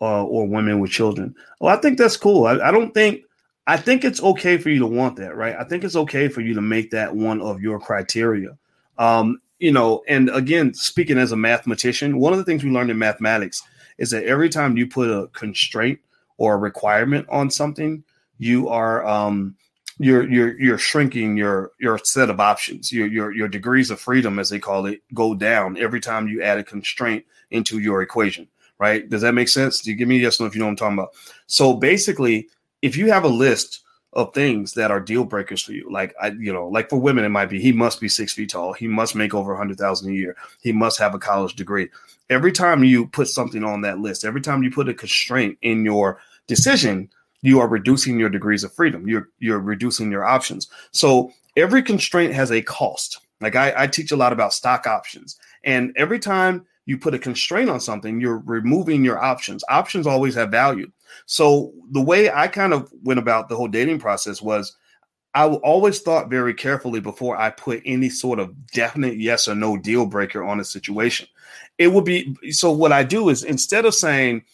uh, 0.00 0.24
or 0.24 0.46
women 0.46 0.78
with 0.78 0.92
children. 0.92 1.34
Well, 1.60 1.76
I 1.76 1.80
think 1.80 1.98
that's 1.98 2.16
cool. 2.16 2.46
I, 2.46 2.58
I 2.58 2.70
don't 2.70 2.94
think. 2.94 3.22
I 3.66 3.76
think 3.76 4.02
it's 4.02 4.22
okay 4.22 4.56
for 4.56 4.70
you 4.70 4.78
to 4.78 4.86
want 4.86 5.16
that, 5.16 5.36
right? 5.36 5.54
I 5.58 5.64
think 5.64 5.84
it's 5.84 5.96
okay 5.96 6.28
for 6.28 6.40
you 6.40 6.54
to 6.54 6.62
make 6.62 6.92
that 6.92 7.14
one 7.14 7.42
of 7.42 7.60
your 7.60 7.78
criteria. 7.78 8.56
Um, 8.96 9.42
you 9.58 9.72
know, 9.72 10.02
and 10.08 10.30
again, 10.30 10.72
speaking 10.72 11.18
as 11.18 11.32
a 11.32 11.36
mathematician, 11.36 12.18
one 12.18 12.32
of 12.32 12.38
the 12.38 12.46
things 12.46 12.64
we 12.64 12.70
learned 12.70 12.90
in 12.90 12.98
mathematics 12.98 13.62
is 13.98 14.10
that 14.10 14.24
every 14.24 14.48
time 14.48 14.78
you 14.78 14.86
put 14.86 15.10
a 15.10 15.26
constraint 15.34 15.98
or 16.38 16.54
a 16.54 16.58
requirement 16.58 17.26
on 17.28 17.50
something, 17.50 18.02
you 18.38 18.68
are 18.68 19.06
um, 19.06 19.54
you're 19.98 20.28
you're 20.28 20.58
you're 20.58 20.78
shrinking 20.78 21.36
your 21.36 21.72
your 21.78 21.98
set 21.98 22.30
of 22.30 22.40
options. 22.40 22.90
Your 22.90 23.06
your 23.06 23.32
your 23.32 23.48
degrees 23.48 23.90
of 23.90 24.00
freedom, 24.00 24.38
as 24.38 24.48
they 24.48 24.58
call 24.58 24.86
it, 24.86 25.02
go 25.12 25.34
down 25.34 25.76
every 25.76 26.00
time 26.00 26.28
you 26.28 26.42
add 26.42 26.58
a 26.58 26.64
constraint 26.64 27.24
into 27.50 27.78
your 27.78 28.00
equation. 28.00 28.48
Right? 28.78 29.10
Does 29.10 29.22
that 29.22 29.34
make 29.34 29.48
sense? 29.48 29.80
Do 29.80 29.90
you 29.90 29.96
give 29.96 30.08
me 30.08 30.18
a 30.18 30.20
yes 30.20 30.40
or 30.40 30.44
no 30.44 30.46
if 30.46 30.54
you 30.54 30.60
know 30.60 30.66
what 30.66 30.70
I'm 30.70 30.76
talking 30.76 30.98
about? 30.98 31.14
So 31.48 31.74
basically, 31.74 32.48
if 32.80 32.96
you 32.96 33.10
have 33.10 33.24
a 33.24 33.28
list 33.28 33.82
of 34.14 34.32
things 34.32 34.72
that 34.72 34.90
are 34.90 35.00
deal 35.00 35.24
breakers 35.24 35.62
for 35.62 35.72
you. 35.72 35.88
Like 35.90 36.14
I, 36.20 36.28
you 36.30 36.52
know, 36.52 36.68
like 36.68 36.88
for 36.88 36.98
women, 36.98 37.24
it 37.24 37.28
might 37.28 37.50
be 37.50 37.60
he 37.60 37.72
must 37.72 38.00
be 38.00 38.08
six 38.08 38.32
feet 38.32 38.50
tall, 38.50 38.72
he 38.72 38.88
must 38.88 39.14
make 39.14 39.34
over 39.34 39.52
a 39.52 39.56
hundred 39.56 39.78
thousand 39.78 40.10
a 40.10 40.14
year, 40.14 40.36
he 40.62 40.72
must 40.72 40.98
have 40.98 41.14
a 41.14 41.18
college 41.18 41.54
degree. 41.54 41.88
Every 42.30 42.52
time 42.52 42.84
you 42.84 43.06
put 43.06 43.28
something 43.28 43.64
on 43.64 43.82
that 43.82 43.98
list, 43.98 44.24
every 44.24 44.40
time 44.40 44.62
you 44.62 44.70
put 44.70 44.88
a 44.88 44.94
constraint 44.94 45.58
in 45.62 45.84
your 45.84 46.20
decision, 46.48 47.08
you 47.42 47.60
are 47.60 47.68
reducing 47.68 48.18
your 48.18 48.28
degrees 48.28 48.64
of 48.64 48.72
freedom. 48.72 49.08
You're 49.08 49.28
you're 49.38 49.60
reducing 49.60 50.10
your 50.10 50.24
options. 50.24 50.66
So 50.90 51.32
every 51.56 51.82
constraint 51.82 52.34
has 52.34 52.50
a 52.50 52.62
cost. 52.62 53.20
Like 53.40 53.54
I, 53.54 53.72
I 53.76 53.86
teach 53.86 54.10
a 54.10 54.16
lot 54.16 54.32
about 54.32 54.52
stock 54.52 54.86
options, 54.86 55.38
and 55.62 55.92
every 55.96 56.18
time 56.18 56.66
you 56.86 56.98
put 56.98 57.14
a 57.14 57.18
constraint 57.18 57.70
on 57.70 57.80
something, 57.80 58.20
you're 58.20 58.38
removing 58.38 59.04
your 59.04 59.18
options. 59.18 59.62
Options 59.68 60.06
always 60.06 60.34
have 60.34 60.50
value. 60.50 60.90
So 61.26 61.72
the 61.92 62.00
way 62.00 62.30
I 62.30 62.48
kind 62.48 62.72
of 62.72 62.90
went 63.04 63.20
about 63.20 63.48
the 63.48 63.56
whole 63.56 63.68
dating 63.68 63.98
process 63.98 64.42
was 64.42 64.74
I 65.34 65.46
always 65.46 66.00
thought 66.00 66.30
very 66.30 66.54
carefully 66.54 67.00
before 67.00 67.36
I 67.36 67.50
put 67.50 67.82
any 67.84 68.08
sort 68.08 68.38
of 68.38 68.66
definite 68.68 69.18
yes 69.18 69.46
or 69.46 69.54
no 69.54 69.76
deal 69.76 70.06
breaker 70.06 70.42
on 70.42 70.58
a 70.58 70.64
situation. 70.64 71.28
It 71.76 71.92
would 71.92 72.04
be 72.04 72.34
so 72.50 72.72
what 72.72 72.92
I 72.92 73.04
do 73.04 73.28
is 73.28 73.44
instead 73.44 73.84
of 73.84 73.94
saying 73.94 74.44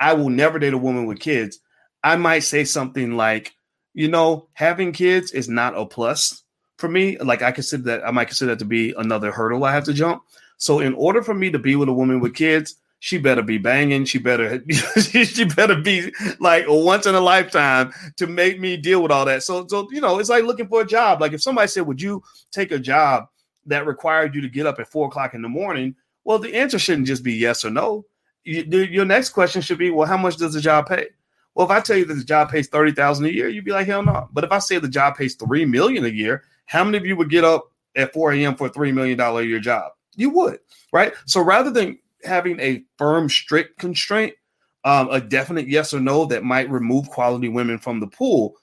I 0.00 0.12
will 0.14 0.30
never 0.30 0.58
date 0.58 0.74
a 0.74 0.78
woman 0.78 1.06
with 1.06 1.20
kids, 1.20 1.58
I 2.04 2.16
might 2.16 2.40
say 2.40 2.64
something 2.64 3.16
like, 3.16 3.54
you 3.94 4.08
know, 4.08 4.48
having 4.52 4.92
kids 4.92 5.32
is 5.32 5.48
not 5.48 5.76
a 5.76 5.86
plus 5.86 6.42
for 6.76 6.88
me. 6.88 7.16
Like 7.18 7.42
I 7.42 7.50
consider 7.50 7.84
that 7.84 8.06
I 8.06 8.10
might 8.10 8.26
consider 8.26 8.50
that 8.50 8.58
to 8.58 8.66
be 8.66 8.94
another 8.98 9.32
hurdle 9.32 9.64
I 9.64 9.72
have 9.72 9.84
to 9.84 9.94
jump. 9.94 10.22
So 10.58 10.80
in 10.80 10.94
order 10.94 11.22
for 11.22 11.34
me 11.34 11.50
to 11.50 11.58
be 11.58 11.76
with 11.76 11.88
a 11.88 11.92
woman 11.92 12.20
with 12.20 12.34
kids, 12.34 12.76
she 13.00 13.18
better 13.18 13.42
be 13.42 13.58
banging. 13.58 14.04
She 14.04 14.18
better 14.18 14.62
she 15.00 15.44
better 15.44 15.76
be 15.76 16.12
like 16.40 16.64
once 16.68 17.06
in 17.06 17.14
a 17.14 17.20
lifetime 17.20 17.92
to 18.16 18.26
make 18.26 18.60
me 18.60 18.76
deal 18.76 19.02
with 19.02 19.10
all 19.10 19.24
that. 19.24 19.42
So 19.42 19.66
so 19.66 19.88
you 19.90 20.00
know, 20.00 20.18
it's 20.18 20.30
like 20.30 20.44
looking 20.44 20.68
for 20.68 20.82
a 20.82 20.86
job. 20.86 21.20
Like 21.20 21.32
if 21.32 21.42
somebody 21.42 21.68
said, 21.68 21.86
"Would 21.86 22.00
you 22.00 22.22
take 22.50 22.70
a 22.70 22.78
job 22.78 23.28
that 23.66 23.86
required 23.86 24.34
you 24.34 24.40
to 24.40 24.48
get 24.48 24.66
up 24.66 24.78
at 24.78 24.90
four 24.90 25.08
o'clock 25.08 25.34
in 25.34 25.42
the 25.42 25.48
morning?" 25.48 25.96
Well, 26.24 26.38
the 26.38 26.54
answer 26.54 26.78
shouldn't 26.78 27.06
just 27.06 27.22
be 27.22 27.34
yes 27.34 27.64
or 27.64 27.70
no. 27.70 28.06
You, 28.44 28.62
your 28.82 29.04
next 29.04 29.30
question 29.30 29.62
should 29.62 29.78
be, 29.78 29.90
"Well, 29.90 30.06
how 30.06 30.16
much 30.16 30.36
does 30.36 30.54
the 30.54 30.60
job 30.60 30.88
pay?" 30.88 31.08
Well, 31.54 31.66
if 31.66 31.70
I 31.70 31.80
tell 31.80 31.96
you 31.96 32.04
that 32.06 32.14
the 32.14 32.24
job 32.24 32.50
pays 32.50 32.68
thirty 32.68 32.92
thousand 32.92 33.26
a 33.26 33.32
year, 33.32 33.48
you'd 33.48 33.64
be 33.64 33.72
like, 33.72 33.86
"Hell 33.86 34.02
no!" 34.02 34.28
But 34.32 34.44
if 34.44 34.52
I 34.52 34.58
say 34.58 34.78
the 34.78 34.88
job 34.88 35.16
pays 35.16 35.34
three 35.34 35.64
million 35.64 36.04
a 36.04 36.08
year, 36.08 36.44
how 36.66 36.84
many 36.84 36.98
of 36.98 37.06
you 37.06 37.16
would 37.16 37.30
get 37.30 37.44
up 37.44 37.70
at 37.96 38.12
four 38.12 38.32
a.m. 38.32 38.54
for 38.56 38.66
a 38.66 38.70
three 38.70 38.92
million 38.92 39.16
dollar 39.16 39.42
a 39.42 39.44
year 39.44 39.60
job? 39.60 39.92
You 40.16 40.30
would, 40.30 40.58
right? 40.92 41.14
So 41.26 41.40
rather 41.40 41.70
than 41.70 41.98
having 42.22 42.60
a 42.60 42.84
firm, 42.98 43.28
strict 43.28 43.78
constraint, 43.78 44.34
um, 44.84 45.08
a 45.10 45.20
definite 45.20 45.68
yes 45.68 45.94
or 45.94 46.00
no 46.00 46.24
that 46.26 46.44
might 46.44 46.70
remove 46.70 47.08
quality 47.08 47.48
women 47.48 47.78
from 47.78 48.00
the 48.00 48.06
pool, 48.06 48.54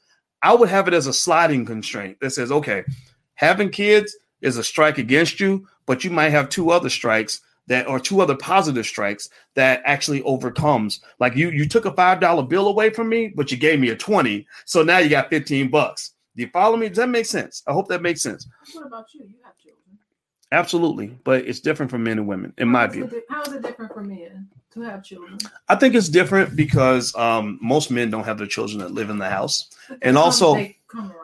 I 0.41 0.53
would 0.53 0.69
have 0.69 0.87
it 0.87 0.93
as 0.93 1.07
a 1.07 1.13
sliding 1.13 1.65
constraint 1.65 2.19
that 2.21 2.31
says, 2.31 2.51
okay, 2.51 2.83
having 3.35 3.69
kids 3.69 4.15
is 4.41 4.57
a 4.57 4.63
strike 4.63 4.97
against 4.97 5.39
you, 5.39 5.67
but 5.85 6.03
you 6.03 6.09
might 6.11 6.29
have 6.29 6.49
two 6.49 6.71
other 6.71 6.89
strikes 6.89 7.41
that 7.67 7.87
or 7.87 7.99
two 7.99 8.21
other 8.21 8.35
positive 8.35 8.85
strikes 8.85 9.29
that 9.55 9.81
actually 9.85 10.21
overcomes. 10.23 11.01
Like 11.19 11.35
you, 11.35 11.49
you 11.49 11.67
took 11.67 11.85
a 11.85 11.93
five 11.93 12.19
dollar 12.19 12.43
bill 12.43 12.67
away 12.67 12.89
from 12.89 13.09
me, 13.09 13.31
but 13.35 13.51
you 13.51 13.57
gave 13.57 13.79
me 13.79 13.89
a 13.89 13.95
twenty, 13.95 14.47
so 14.65 14.83
now 14.83 14.97
you 14.97 15.09
got 15.09 15.29
fifteen 15.29 15.69
bucks. 15.69 16.11
Do 16.35 16.43
you 16.43 16.49
follow 16.49 16.77
me? 16.77 16.87
Does 16.87 16.97
that 16.97 17.09
make 17.09 17.25
sense? 17.25 17.61
I 17.67 17.73
hope 17.73 17.87
that 17.89 18.01
makes 18.01 18.21
sense. 18.21 18.47
What 18.73 18.87
about 18.87 19.13
you? 19.13 19.21
You 19.21 19.35
have 19.43 19.57
children 19.57 19.81
Absolutely, 20.53 21.07
but 21.23 21.45
it's 21.45 21.61
different 21.61 21.89
for 21.89 21.97
men 21.97 22.17
and 22.17 22.27
women, 22.27 22.53
in 22.57 22.67
my 22.67 22.85
view. 22.85 23.09
how 23.29 23.41
is 23.43 23.53
it 23.53 23.61
different 23.61 23.93
for 23.93 24.03
men 24.03 24.49
to 24.71 24.81
have 24.81 25.01
children? 25.01 25.37
I 25.69 25.75
think 25.75 25.95
it's 25.95 26.09
different 26.09 26.57
because 26.57 27.15
um, 27.15 27.57
most 27.61 27.89
men 27.89 28.09
don't 28.09 28.25
have 28.25 28.37
their 28.37 28.47
children 28.47 28.79
that 28.79 28.91
live 28.91 29.09
in 29.09 29.17
the 29.17 29.29
house, 29.29 29.69
and 30.01 30.17
also, 30.17 30.67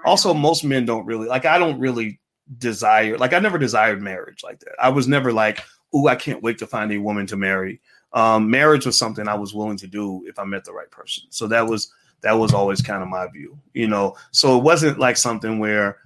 also 0.05 0.33
most 0.33 0.63
men 0.63 0.85
don't 0.85 1.05
really 1.05 1.27
like. 1.27 1.45
I 1.45 1.57
don't 1.57 1.77
really 1.77 2.19
desire, 2.57 3.17
like, 3.17 3.33
I 3.33 3.39
never 3.39 3.57
desired 3.57 4.01
marriage 4.01 4.43
like 4.43 4.59
that. 4.59 4.75
I 4.81 4.89
was 4.89 5.09
never 5.09 5.33
like, 5.33 5.61
"Oh, 5.93 6.07
I 6.07 6.15
can't 6.15 6.43
wait 6.43 6.57
to 6.59 6.67
find 6.67 6.91
a 6.91 6.97
woman 6.97 7.27
to 7.27 7.37
marry." 7.37 7.81
Um, 8.13 8.49
marriage 8.49 8.85
was 8.85 8.97
something 8.97 9.27
I 9.27 9.35
was 9.35 9.53
willing 9.53 9.77
to 9.77 9.87
do 9.87 10.23
if 10.25 10.39
I 10.39 10.45
met 10.45 10.65
the 10.65 10.73
right 10.73 10.89
person. 10.89 11.25
So 11.29 11.47
that 11.47 11.67
was 11.67 11.91
that 12.21 12.33
was 12.33 12.53
always 12.53 12.81
kind 12.81 13.03
of 13.03 13.09
my 13.09 13.27
view, 13.27 13.59
you 13.73 13.87
know. 13.87 14.15
So 14.31 14.57
it 14.57 14.63
wasn't 14.63 14.99
like 14.99 15.17
something 15.17 15.59
where 15.59 15.97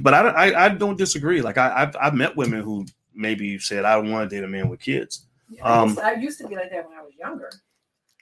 but 0.00 0.14
I, 0.14 0.28
I, 0.28 0.64
I 0.64 0.68
don't 0.70 0.96
disagree. 0.96 1.42
Like 1.42 1.58
I, 1.58 1.82
I've, 1.82 1.96
I've 2.00 2.14
met 2.14 2.36
women 2.36 2.62
who 2.62 2.86
maybe 3.14 3.58
said 3.58 3.84
I 3.84 3.94
don't 3.94 4.10
want 4.10 4.28
to 4.28 4.36
date 4.36 4.44
a 4.44 4.48
man 4.48 4.68
with 4.68 4.80
kids. 4.80 5.26
Yeah, 5.48 5.64
I, 5.64 5.84
used 5.84 5.96
to, 5.96 6.02
um, 6.02 6.06
I 6.06 6.20
used 6.20 6.38
to 6.40 6.48
be 6.48 6.56
like 6.56 6.70
that 6.70 6.88
when 6.88 6.98
I 6.98 7.02
was 7.02 7.14
younger. 7.18 7.50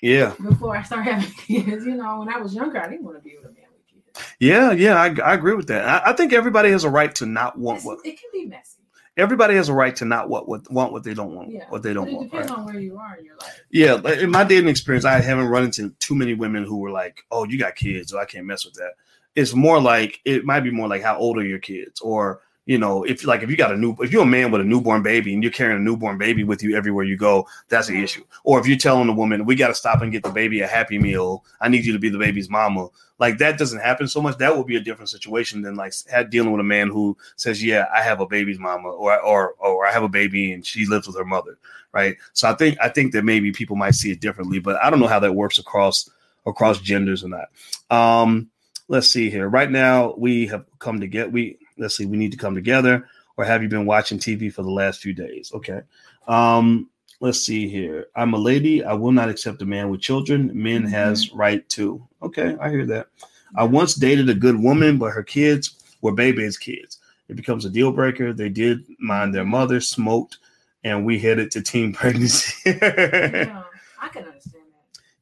Yeah. 0.03 0.35
Before 0.43 0.77
I 0.77 0.83
started 0.83 1.13
having 1.13 1.31
kids, 1.47 1.87
you 1.87 1.95
know, 1.95 2.19
when 2.19 2.29
I 2.29 2.39
was 2.39 2.55
younger, 2.55 2.79
I 2.79 2.89
didn't 2.89 3.05
want 3.05 3.17
to 3.17 3.23
be 3.23 3.37
with 3.37 3.47
a 3.47 3.49
man 3.49 3.67
with 3.73 3.87
kids. 3.87 4.35
Yeah, 4.39 4.73
yeah, 4.73 4.97
I, 4.97 5.07
I 5.21 5.35
agree 5.35 5.55
with 5.55 5.69
that. 5.69 5.89
I, 5.89 6.11
I 6.11 6.13
think 6.13 6.33
everybody 6.33 6.71
has 6.71 6.85
a 6.85 6.91
right 6.91 7.15
to 7.17 7.27
not 7.27 7.59
want 7.59 7.79
it's, 7.79 7.87
what 7.87 7.99
it 8.05 8.21
can 8.21 8.31
be 8.33 8.47
messy. 8.47 8.83
Everybody 9.17 9.55
has 9.55 9.69
a 9.69 9.75
right 9.75 9.95
to 9.97 10.05
not 10.05 10.29
what, 10.29 10.49
what 10.49 10.71
want 10.71 10.93
what 10.93 11.05
they 11.05 11.15
don't 11.15 11.35
want. 11.35 11.51
Yeah. 11.51 11.67
What 11.69 11.83
they 11.83 11.93
don't 11.93 12.09
it 12.09 12.15
want. 12.15 12.31
depends 12.31 12.51
right? 12.51 12.59
on 12.59 12.65
where 12.67 12.81
you 12.81 12.99
are 12.99 13.17
in 13.17 13.25
your 13.25 13.37
life. 13.37 13.61
Yeah, 13.71 14.01
in 14.21 14.31
my 14.31 14.43
dating 14.45 14.69
experience, 14.69 15.05
I 15.05 15.21
haven't 15.21 15.47
run 15.47 15.65
into 15.65 15.91
too 16.01 16.15
many 16.15 16.35
women 16.35 16.65
who 16.65 16.79
were 16.79 16.91
like, 16.91 17.25
"Oh, 17.31 17.45
you 17.45 17.59
got 17.59 17.77
kids, 17.77 18.11
so 18.11 18.19
I 18.19 18.25
can't 18.25 18.47
mess 18.47 18.65
with 18.65 18.75
that." 18.75 18.95
it's 19.35 19.55
more 19.55 19.81
like 19.81 20.21
it 20.25 20.45
might 20.45 20.61
be 20.61 20.71
more 20.71 20.89
like 20.89 21.03
how 21.03 21.17
old 21.19 21.39
are 21.39 21.47
your 21.47 21.59
kids 21.59 22.01
or 22.01 22.41
you 22.67 22.79
know, 22.79 23.05
if 23.05 23.25
like 23.25 23.43
if 23.43 23.51
you 23.51 23.57
got 23.57 23.73
a 23.73 23.77
new 23.77 23.95
if 24.01 24.11
you're 24.11 24.23
a 24.23 24.27
man 24.27 24.51
with 24.51 24.61
a 24.61 24.65
newborn 24.65 25.03
baby 25.03 25.35
and 25.35 25.43
you're 25.43 25.53
carrying 25.53 25.77
a 25.77 25.83
newborn 25.83 26.17
baby 26.17 26.45
with 26.45 26.63
you 26.63 26.77
everywhere 26.77 27.05
you 27.05 27.17
go, 27.17 27.47
that's 27.69 27.91
an 27.91 28.03
issue. 28.03 28.25
Or 28.43 28.59
if 28.59 28.67
you're 28.67 28.79
telling 28.79 29.09
a 29.09 29.13
woman, 29.13 29.45
we 29.45 29.55
got 29.55 29.69
to 29.69 29.75
stop 29.75 30.01
and 30.01 30.11
get 30.11 30.23
the 30.23 30.31
baby 30.31 30.61
a 30.61 30.67
happy 30.67 30.99
meal, 30.99 31.45
I 31.61 31.69
need 31.69 31.85
you 31.85 31.93
to 31.93 31.99
be 31.99 32.09
the 32.09 32.19
baby's 32.19 32.49
mama. 32.49 32.89
Like 33.19 33.39
that 33.39 33.59
doesn't 33.59 33.81
happen 33.81 34.09
so 34.09 34.23
much. 34.23 34.39
That 34.39 34.57
will 34.57 34.65
be 34.65 34.77
a 34.77 34.81
different 34.81 35.11
situation 35.11 35.61
than 35.61 35.75
like 35.75 35.93
dealing 36.31 36.53
with 36.53 36.61
a 36.61 36.65
man 36.65 36.89
who 36.89 37.17
says, 37.37 37.63
"Yeah, 37.63 37.87
I 37.95 38.03
have 38.03 38.21
a 38.21 38.27
baby's 38.27 38.59
mama," 38.59 38.89
or 38.89 39.21
or 39.21 39.55
or 39.59 39.87
I 39.87 39.93
have 39.93 40.03
a 40.03 40.09
baby 40.09 40.53
and 40.53 40.65
she 40.65 40.87
lives 40.87 41.07
with 41.07 41.17
her 41.17 41.25
mother, 41.25 41.59
right? 41.93 42.17
So 42.33 42.49
I 42.49 42.55
think 42.55 42.79
I 42.81 42.89
think 42.89 43.13
that 43.13 43.25
maybe 43.25 43.53
people 43.53 43.77
might 43.77 43.95
see 43.95 44.11
it 44.11 44.21
differently, 44.21 44.59
but 44.59 44.83
I 44.83 44.91
don't 44.91 45.01
know 45.01 45.07
how 45.07 45.21
that 45.21 45.35
works 45.35 45.59
across 45.59 46.11
across 46.47 46.81
genders 46.81 47.23
or 47.23 47.29
not. 47.29 47.49
Um, 47.91 48.51
let's 48.89 49.09
see 49.09 49.31
here. 49.31 49.49
Right 49.49 49.71
now, 49.71 50.15
we 50.17 50.47
have 50.49 50.65
come 50.79 51.01
to 51.01 51.07
get 51.07 51.31
we 51.31 51.59
let's 51.79 51.97
see, 51.97 52.07
we 52.07 52.17
need 52.17 52.33
to 52.33 52.39
come 52.39 52.55
together, 52.55 53.09
or 53.37 53.45
have 53.45 53.63
you 53.63 53.69
been 53.69 53.87
watching 53.87 54.19
TV 54.19 54.53
for 54.53 54.63
the 54.63 54.71
last 54.71 55.01
few 55.01 55.13
days? 55.13 55.53
Okay. 55.55 55.83
Um, 56.27 56.89
let's 57.21 57.41
see 57.41 57.69
here. 57.69 58.09
I'm 58.15 58.35
a 58.35 58.39
lady. 58.39 58.85
I 58.85 58.93
will 58.93 59.13
not 59.13 59.29
accept 59.29 59.63
a 59.63 59.67
man 59.67 59.91
with 59.91 60.01
children. 60.01 60.51
Men 60.55 60.83
mm-hmm. 60.83 60.91
has 60.91 61.33
right 61.33 61.67
to. 61.71 62.07
Okay, 62.23 62.57
I 62.61 62.71
hear 62.71 62.87
that. 62.87 63.09
I 63.57 63.65
once 63.65 63.95
dated 63.95 64.29
a 64.29 64.35
good 64.35 64.61
woman, 64.61 64.99
but 64.99 65.13
her 65.13 65.23
kids 65.23 65.97
were 66.01 66.13
baby's 66.13 66.59
kids. 66.59 66.99
It 67.29 67.37
becomes 67.37 67.65
a 67.65 67.71
deal 67.71 67.93
breaker. 67.93 68.33
They 68.33 68.49
did 68.49 68.85
mind 68.99 69.35
their 69.35 69.45
mother, 69.45 69.81
smoked, 69.81 70.39
and 70.83 71.05
we 71.05 71.19
headed 71.19 71.51
to 71.53 71.63
teen 71.63 71.93
pregnancy. 71.95 72.55
yeah, 72.67 73.63
I 74.01 74.09
can 74.09 74.25
understand. 74.25 74.64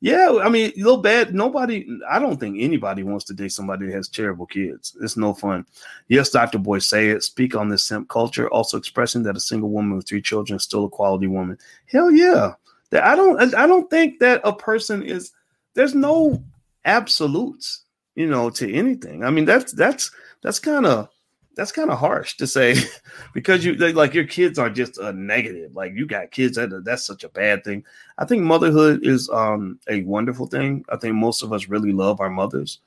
Yeah, 0.05 0.41
I 0.43 0.49
mean, 0.49 0.73
little 0.77 0.97
bad. 0.97 1.33
Nobody, 1.33 1.87
I 2.11 2.19
don't 2.19 2.37
think 2.37 2.57
anybody 2.59 3.05
wants 3.05 3.25
to 3.27 3.35
date 3.35 3.53
somebody 3.53 3.87
that 3.87 3.95
has 3.95 4.09
terrible 4.09 4.47
kids. 4.47 4.97
It's 5.01 5.17
no 5.17 5.33
fun. 5.33 5.65
Yes, 6.09 6.31
Dr. 6.31 6.59
Boy, 6.59 6.81
say 6.81 7.11
it. 7.11 7.23
Speak 7.23 7.55
on 7.55 7.69
this 7.69 7.85
simp 7.85 8.09
culture. 8.09 8.49
Also 8.51 8.77
expressing 8.77 9.23
that 9.23 9.37
a 9.37 9.41
single 9.41 9.71
woman 9.71 9.97
with 9.97 10.09
three 10.09 10.21
children 10.21 10.57
is 10.57 10.65
still 10.65 10.87
a 10.87 10.91
quality 10.91 11.29
woman. 11.29 11.57
Hell 11.87 12.11
yeah. 12.11 12.55
I 12.93 13.15
don't. 13.15 13.55
I 13.55 13.69
don't 13.69 13.89
think 13.91 14.19
that 14.19 14.41
a 14.43 14.53
person 14.53 15.05
is. 15.05 15.31
There's 15.75 15.95
no 15.95 16.43
absolutes, 16.85 17.83
you 18.17 18.27
know, 18.27 18.51
to 18.51 18.75
anything. 18.75 19.23
I 19.23 19.31
mean, 19.31 19.45
that's 19.45 19.71
that's 19.73 20.11
that's 20.43 20.59
kind 20.59 20.85
of 20.85 21.11
that's 21.57 21.73
kind 21.73 21.91
of 21.91 21.99
harsh 21.99 22.37
to 22.39 22.47
say 22.47 22.77
because 23.35 23.65
you 23.65 23.75
like 23.75 24.15
your 24.15 24.27
kids 24.27 24.59
are 24.59 24.71
just 24.71 24.99
a 24.99 25.13
negative. 25.13 25.75
Like 25.75 25.93
you 25.95 26.07
got 26.07 26.31
kids 26.31 26.57
that 26.57 26.85
that's 26.85 27.07
such 27.07 27.25
a 27.25 27.29
bad 27.29 27.65
thing. 27.65 27.85
I 28.19 28.25
think 28.25 28.43
motherhood 28.43 29.05
is 29.07 29.29
um 29.31 29.79
a 29.89 30.03
wonderful 30.03 30.47
thing. 30.47 30.85
I 30.89 30.97
think 30.97 31.15
most 31.15 31.43
of 31.43 31.53
us 31.53 31.69
really 31.69 31.93
love 31.93 32.21
our 32.21 32.31
mothers 32.31 32.81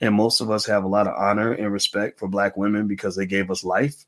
and 0.00 0.14
most 0.14 0.40
of 0.40 0.50
us 0.50 0.64
have 0.66 0.84
a 0.84 0.88
lot 0.88 1.06
of 1.06 1.14
honor 1.16 1.52
and 1.52 1.72
respect 1.72 2.18
for 2.18 2.28
black 2.28 2.56
women 2.56 2.86
because 2.86 3.16
they 3.16 3.26
gave 3.26 3.50
us 3.50 3.64
life. 3.64 4.04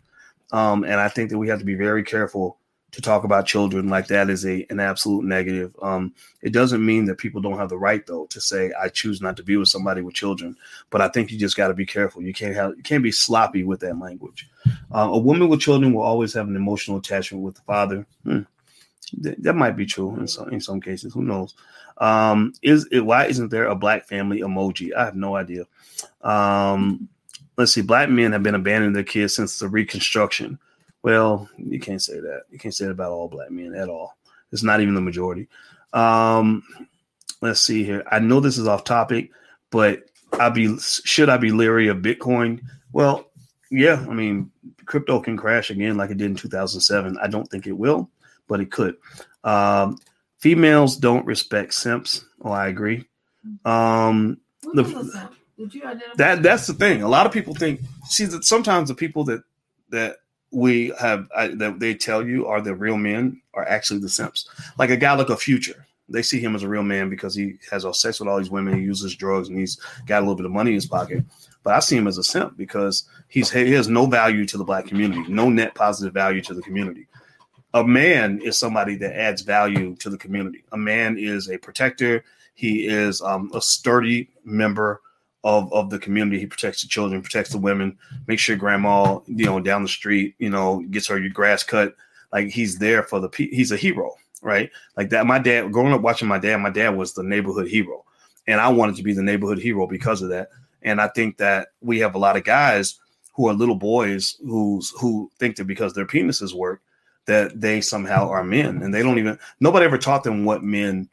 Um 0.53 0.85
and 0.85 0.95
i 0.95 1.09
think 1.09 1.31
that 1.31 1.39
we 1.39 1.49
have 1.49 1.61
to 1.61 1.65
be 1.65 1.75
very 1.75 2.03
careful 2.03 2.59
to 2.93 3.01
talk 3.01 3.25
about 3.25 3.47
children 3.47 3.89
like 3.89 4.07
that 4.07 4.31
is 4.31 4.45
a 4.47 4.67
an 4.71 4.79
absolute 4.79 5.25
negative. 5.25 5.75
Um, 5.83 6.15
it 6.43 6.53
doesn't 6.53 6.85
mean 6.85 7.07
that 7.07 7.19
people 7.19 7.41
don't 7.41 7.59
have 7.59 7.71
the 7.71 7.79
right 7.79 8.07
though 8.07 8.27
to 8.27 8.41
say 8.41 8.73
I 8.81 8.89
choose 8.89 9.21
not 9.21 9.37
to 9.39 9.43
be 9.43 9.57
with 9.57 9.69
somebody 9.69 10.03
with 10.03 10.15
children, 10.15 10.57
but 10.91 11.01
I 11.01 11.09
think 11.09 11.33
you 11.33 11.39
just 11.39 11.57
got 11.57 11.69
to 11.69 11.75
be 11.75 11.87
careful. 11.87 12.23
You 12.23 12.35
can't 12.35 12.55
have 12.55 12.77
you 12.77 12.83
can't 12.83 13.03
be 13.03 13.13
sloppy 13.13 13.65
with 13.65 13.81
that 13.81 13.99
language. 13.99 14.49
Uh, 14.95 15.09
a 15.11 15.19
woman 15.19 15.49
with 15.49 15.61
children 15.61 15.93
will 15.93 16.03
always 16.03 16.35
have 16.35 16.49
an 16.49 16.57
emotional 16.57 16.99
attachment 16.99 17.43
with 17.43 17.57
the 17.57 17.63
father. 17.63 18.07
Hmm. 18.25 18.41
Th- 19.23 19.37
that 19.39 19.55
might 19.55 19.77
be 19.77 19.87
true 19.87 20.15
in 20.17 20.29
some 20.29 20.51
in 20.51 20.61
some 20.61 20.81
cases. 20.81 21.15
Who 21.15 21.23
knows? 21.23 21.55
Um, 21.99 22.53
is 22.63 22.87
it, 22.91 23.01
why 23.01 23.27
isn't 23.27 23.51
there 23.51 23.67
a 23.67 23.75
black 23.75 24.07
family 24.07 24.41
emoji? 24.41 24.95
I 24.95 25.05
have 25.05 25.17
no 25.17 25.37
idea. 25.37 25.65
Um, 26.23 27.09
let's 27.57 27.73
see. 27.73 27.83
Black 27.83 28.11
men 28.11 28.33
have 28.33 28.43
been 28.43 28.55
abandoning 28.55 28.93
their 28.93 29.03
kids 29.03 29.35
since 29.35 29.59
the 29.59 29.69
Reconstruction. 29.69 30.59
Well, 31.03 31.49
you 31.57 31.81
can't 31.81 32.03
say 32.03 32.21
that. 32.21 32.43
You 32.51 32.59
can't 32.59 32.75
say 32.75 32.85
that 32.85 32.93
about 32.93 33.13
all 33.13 33.29
black 33.29 33.51
men 33.51 33.75
at 33.75 33.89
all. 33.89 34.17
It's 34.53 34.63
not 34.63 34.81
even 34.81 34.95
the 34.95 35.01
majority. 35.01 35.49
Um, 35.93 36.63
let's 37.41 37.61
see 37.61 37.85
here. 37.85 38.05
I 38.11 38.19
know 38.19 38.41
this 38.41 38.59
is 38.59 38.69
off 38.69 38.85
topic, 38.85 39.31
but 39.71 40.05
I 40.39 40.49
be 40.49 40.79
should 40.79 41.29
I 41.29 41.37
be 41.37 41.51
leery 41.51 41.89
of 41.89 41.99
Bitcoin? 41.99 42.61
Well, 42.93 43.31
yeah. 43.71 44.05
I 44.09 44.15
mean, 44.15 44.51
crypto 44.85 45.21
can 45.21 45.37
crash 45.37 45.71
again 45.71 45.97
like 45.97 46.11
it 46.11 46.19
did 46.19 46.31
in 46.31 46.37
2007. 46.37 47.19
I 47.21 47.27
don't 47.27 47.49
think 47.49 47.67
it 47.67 47.73
will, 47.73 48.11
but 48.47 48.61
it 48.61 48.71
could. 48.71 48.97
Um, 49.45 49.99
females 50.39 50.97
don't 50.97 51.27
respect 51.27 51.75
simps. 51.75 52.25
Oh, 52.43 52.51
I 52.51 52.69
agree. 52.69 53.05
Um, 53.65 54.39
the, 54.75 55.29
that 56.17 56.43
that's 56.43 56.67
the 56.67 56.75
thing. 56.75 57.03
A 57.03 57.09
lot 57.09 57.27
of 57.27 57.33
people 57.33 57.55
think. 57.55 57.81
See 58.05 58.25
that 58.27 58.45
sometimes 58.45 58.89
the 58.89 58.95
people 58.95 59.25
that 59.25 59.43
that 59.91 60.17
we 60.53 60.93
have 61.01 61.29
that 61.35 61.77
they 61.79 61.95
tell 61.95 62.25
you 62.27 62.47
are 62.47 62.61
the 62.61 62.75
real 62.75 62.97
men 62.97 63.41
are 63.55 63.67
actually 63.67 64.01
the 64.01 64.09
simps. 64.09 64.49
Like 64.79 64.91
a 64.91 64.97
guy 64.97 65.15
like 65.15 65.31
a 65.31 65.37
future, 65.37 65.87
they 66.09 66.23
see 66.23 66.41
him 66.41 66.55
as 66.55 66.63
a 66.63 66.69
real 66.69 66.83
man 66.83 67.09
because 67.09 67.35
he 67.35 67.55
has 67.71 67.85
all 67.85 67.95
sex 67.95 68.21
with 68.21 68.29
all 68.29 68.39
these 68.39 68.51
women, 68.51 68.77
he 68.77 68.83
uses 68.83 69.17
drugs, 69.17 69.49
and 69.49 69.59
he's 69.59 69.81
got 70.07 70.19
a 70.19 70.21
little 70.21 70.35
bit 70.35 70.47
of 70.47 70.53
money 70.53 70.71
in 70.71 70.75
his 70.75 70.87
pocket. 70.87 71.25
But 71.63 71.75
I 71.75 71.81
see 71.81 71.97
him 71.97 72.07
as 72.07 72.19
a 72.19 72.25
simp 72.25 72.57
because 72.57 73.09
he's 73.29 73.51
he 73.51 73.73
has 73.73 73.89
no 73.89 74.07
value 74.07 74.45
to 74.47 74.59
the 74.59 74.65
black 74.65 74.87
community, 74.87 75.25
no 75.29 75.49
net 75.49 75.75
positive 75.75 76.13
value 76.13 76.43
to 76.43 76.55
the 76.55 76.63
community. 76.63 77.07
A 77.75 77.83
man 77.83 78.41
is 78.43 78.59
somebody 78.59 78.97
that 78.97 79.19
adds 79.19 79.41
value 79.43 79.97
to 79.97 80.11
the 80.11 80.19
community. 80.19 80.65
A 80.73 80.77
man 80.77 81.17
is 81.19 81.49
a 81.49 81.57
protector. 81.57 82.25
He 82.55 82.87
is 82.87 83.23
um, 83.23 83.51
a 83.55 83.63
sturdy 83.63 84.29
member 84.45 85.01
of 85.45 85.73
of 85.73 85.91
the 85.91 85.99
community. 85.99 86.39
He 86.39 86.47
protects 86.47 86.83
the 86.83 86.89
children, 86.89 87.23
protects 87.23 87.51
the 87.51 87.59
women, 87.59 87.99
makes 88.27 88.43
sure 88.43 88.57
grandma, 88.57 89.21
you 89.27 89.47
know, 89.47 89.61
down 89.61 89.83
the 89.83 89.89
street, 89.89 90.35
you 90.39 90.51
know, 90.51 90.85
gets 90.91 91.07
her 91.09 91.19
your 91.19 91.31
grass 91.31 91.63
cut. 91.63 91.97
Like 92.33 92.49
he's 92.49 92.79
there 92.79 93.03
for 93.03 93.21
the 93.21 93.29
he's 93.37 93.73
a 93.73 93.77
hero, 93.77 94.15
right? 94.41 94.71
Like 94.97 95.11
that. 95.11 95.27
My 95.27 95.39
dad, 95.39 95.73
growing 95.73 95.93
up 95.93 96.01
watching 96.01 96.29
my 96.29 96.39
dad, 96.39 96.59
my 96.59 96.71
dad 96.71 96.97
was 96.97 97.13
the 97.13 97.23
neighborhood 97.23 97.69
hero, 97.69 98.05
and 98.47 98.61
I 98.61 98.69
wanted 98.69 98.97
to 98.97 99.03
be 99.03 99.13
the 99.13 99.23
neighborhood 99.23 99.59
hero 99.59 99.87
because 99.87 100.23
of 100.23 100.31
that. 100.31 100.49
And 100.83 101.01
I 101.01 101.09
think 101.09 101.37
that 101.39 101.69
we 101.81 101.99
have 102.01 102.15
a 102.15 102.19
lot 102.19 102.37
of 102.37 102.45
guys 102.45 102.99
who 103.35 103.49
are 103.49 103.55
little 103.55 103.75
boys 103.75 104.37
who's 104.43 104.91
who 104.99 105.31
think 105.39 105.57
that 105.57 105.65
because 105.65 105.93
their 105.93 106.07
penises 106.07 106.55
work 106.55 106.81
that 107.27 107.61
they 107.61 107.81
somehow 107.81 108.29
are 108.29 108.45
men, 108.45 108.83
and 108.83 108.93
they 108.95 109.03
don't 109.03 109.19
even 109.19 109.39
nobody 109.61 109.85
ever 109.85 109.99
taught 109.99 110.25
them 110.25 110.45
what 110.45 110.63
men 110.63 111.09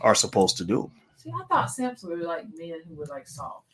are 0.00 0.14
supposed 0.14 0.56
to 0.56 0.64
do. 0.64 0.90
See, 1.18 1.30
I 1.30 1.44
thought 1.44 1.70
simps 1.70 2.02
were 2.02 2.16
like 2.16 2.46
men 2.56 2.80
who 2.88 2.94
were 2.94 3.06
like 3.06 3.28
soft. 3.28 3.71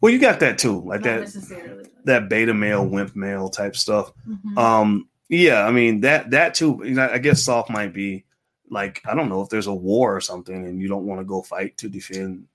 Well, 0.00 0.12
you 0.12 0.18
got 0.18 0.40
that 0.40 0.58
too, 0.58 0.82
like 0.82 1.02
Not 1.04 1.26
that 1.26 1.90
that 2.04 2.28
beta 2.28 2.54
male, 2.54 2.86
wimp 2.86 3.16
male 3.16 3.48
type 3.48 3.76
stuff. 3.76 4.12
Mm-hmm. 4.28 4.58
Um, 4.58 5.08
yeah, 5.28 5.66
I 5.66 5.70
mean 5.70 6.00
that 6.02 6.30
that 6.30 6.54
too. 6.54 6.80
You 6.84 6.94
know, 6.94 7.08
I 7.10 7.18
guess 7.18 7.42
soft 7.42 7.70
might 7.70 7.92
be 7.92 8.24
like 8.70 9.02
I 9.04 9.14
don't 9.14 9.28
know 9.28 9.42
if 9.42 9.48
there's 9.48 9.66
a 9.66 9.74
war 9.74 10.14
or 10.14 10.20
something, 10.20 10.54
and 10.54 10.80
you 10.80 10.88
don't 10.88 11.06
want 11.06 11.20
to 11.20 11.24
go 11.24 11.42
fight 11.42 11.76
to 11.78 11.88
defend 11.88 12.46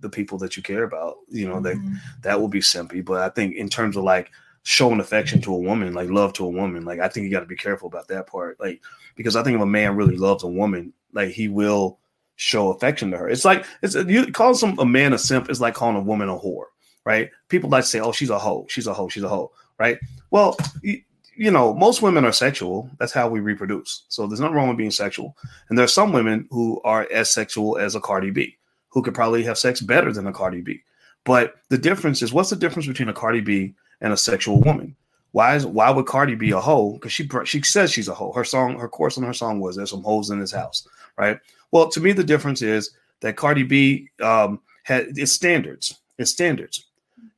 the 0.00 0.08
people 0.08 0.38
that 0.38 0.56
you 0.56 0.62
care 0.62 0.84
about. 0.84 1.16
You 1.28 1.48
know, 1.48 1.56
mm-hmm. 1.56 1.92
that 1.92 2.00
that 2.22 2.40
will 2.40 2.48
be 2.48 2.60
simpy. 2.60 3.04
But 3.04 3.22
I 3.22 3.28
think 3.28 3.56
in 3.56 3.68
terms 3.68 3.96
of 3.96 4.04
like 4.04 4.30
showing 4.62 4.98
affection 4.98 5.40
to 5.42 5.54
a 5.54 5.58
woman, 5.58 5.94
like 5.94 6.10
love 6.10 6.32
to 6.34 6.44
a 6.44 6.50
woman, 6.50 6.84
like 6.84 6.98
I 6.98 7.08
think 7.08 7.24
you 7.24 7.30
got 7.30 7.40
to 7.40 7.46
be 7.46 7.56
careful 7.56 7.88
about 7.88 8.08
that 8.08 8.26
part. 8.26 8.58
Like 8.58 8.82
because 9.14 9.36
I 9.36 9.42
think 9.42 9.56
if 9.56 9.62
a 9.62 9.66
man 9.66 9.96
really 9.96 10.16
loves 10.16 10.42
a 10.42 10.48
woman, 10.48 10.92
like 11.12 11.30
he 11.30 11.48
will 11.48 11.98
show 12.36 12.70
affection 12.70 13.10
to 13.10 13.18
her. 13.18 13.28
It's 13.28 13.44
like 13.44 13.66
it's 13.82 13.94
you 13.94 14.30
call 14.30 14.54
some 14.54 14.78
a 14.78 14.86
man 14.86 15.12
a 15.12 15.18
simp 15.18 15.50
is 15.50 15.60
like 15.60 15.74
calling 15.74 15.96
a 15.96 16.00
woman 16.00 16.28
a 16.28 16.38
whore, 16.38 16.66
right? 17.04 17.30
People 17.48 17.70
like 17.70 17.84
to 17.84 17.88
say, 17.88 18.00
"Oh, 18.00 18.12
she's 18.12 18.30
a 18.30 18.38
hoe, 18.38 18.66
she's 18.68 18.86
a 18.86 18.94
hoe, 18.94 19.08
she's 19.08 19.22
a 19.22 19.28
hoe," 19.28 19.50
right? 19.78 19.98
Well, 20.30 20.56
you, 20.82 21.00
you 21.36 21.50
know, 21.50 21.74
most 21.74 22.02
women 22.02 22.24
are 22.24 22.32
sexual. 22.32 22.90
That's 22.98 23.12
how 23.12 23.28
we 23.28 23.40
reproduce. 23.40 24.04
So 24.08 24.26
there's 24.26 24.40
nothing 24.40 24.54
wrong 24.54 24.68
with 24.68 24.78
being 24.78 24.90
sexual. 24.90 25.36
And 25.68 25.76
there 25.76 25.84
are 25.84 25.88
some 25.88 26.12
women 26.12 26.46
who 26.50 26.80
are 26.82 27.06
as 27.12 27.30
sexual 27.30 27.76
as 27.78 27.94
a 27.94 28.00
Cardi 28.00 28.30
B, 28.30 28.56
who 28.88 29.02
could 29.02 29.14
probably 29.14 29.42
have 29.44 29.58
sex 29.58 29.80
better 29.80 30.12
than 30.12 30.26
a 30.26 30.32
Cardi 30.32 30.62
B. 30.62 30.82
But 31.24 31.56
the 31.68 31.78
difference 31.78 32.22
is, 32.22 32.32
what's 32.32 32.50
the 32.50 32.56
difference 32.56 32.86
between 32.86 33.08
a 33.08 33.12
Cardi 33.12 33.40
B 33.40 33.74
and 34.00 34.12
a 34.12 34.16
sexual 34.16 34.60
woman? 34.60 34.96
Why 35.32 35.54
is 35.54 35.66
why 35.66 35.90
would 35.90 36.06
Cardi 36.06 36.34
B 36.34 36.52
a 36.52 36.60
hoe? 36.60 36.92
Because 36.94 37.12
she 37.12 37.28
she 37.44 37.60
says 37.62 37.92
she's 37.92 38.08
a 38.08 38.14
hoe. 38.14 38.32
Her 38.32 38.44
song, 38.44 38.78
her 38.78 38.88
course 38.88 39.18
on 39.18 39.24
her 39.24 39.34
song 39.34 39.60
was 39.60 39.76
"There's 39.76 39.90
some 39.90 40.02
hoes 40.02 40.30
in 40.30 40.40
this 40.40 40.52
house," 40.52 40.88
right? 41.18 41.38
Well, 41.72 41.88
to 41.90 42.00
me, 42.00 42.12
the 42.12 42.24
difference 42.24 42.62
is 42.62 42.90
that 43.20 43.36
Cardi 43.36 43.62
B 43.62 44.08
um, 44.22 44.60
had 44.84 45.18
its 45.18 45.32
standards. 45.32 45.98
Its 46.18 46.30
standards. 46.30 46.86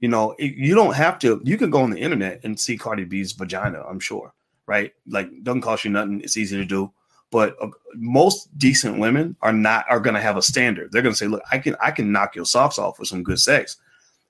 You 0.00 0.08
know, 0.08 0.34
it, 0.38 0.54
you 0.54 0.74
don't 0.74 0.94
have 0.94 1.18
to. 1.20 1.40
You 1.44 1.56
can 1.56 1.70
go 1.70 1.82
on 1.82 1.90
the 1.90 1.98
internet 1.98 2.40
and 2.44 2.58
see 2.58 2.76
Cardi 2.76 3.04
B's 3.04 3.32
vagina. 3.32 3.82
I'm 3.88 4.00
sure, 4.00 4.32
right? 4.66 4.92
Like, 5.08 5.30
doesn't 5.42 5.62
cost 5.62 5.84
you 5.84 5.90
nothing. 5.90 6.20
It's 6.20 6.36
easy 6.36 6.56
to 6.56 6.64
do. 6.64 6.92
But 7.30 7.56
uh, 7.60 7.68
most 7.94 8.56
decent 8.56 8.98
women 8.98 9.36
are 9.42 9.52
not 9.52 9.86
are 9.90 10.00
going 10.00 10.14
to 10.14 10.20
have 10.20 10.36
a 10.36 10.42
standard. 10.42 10.92
They're 10.92 11.02
going 11.02 11.14
to 11.14 11.18
say, 11.18 11.26
"Look, 11.26 11.42
I 11.50 11.58
can 11.58 11.76
I 11.80 11.90
can 11.90 12.12
knock 12.12 12.36
your 12.36 12.44
socks 12.44 12.78
off 12.78 12.98
with 12.98 13.08
some 13.08 13.22
good 13.22 13.40
sex, 13.40 13.76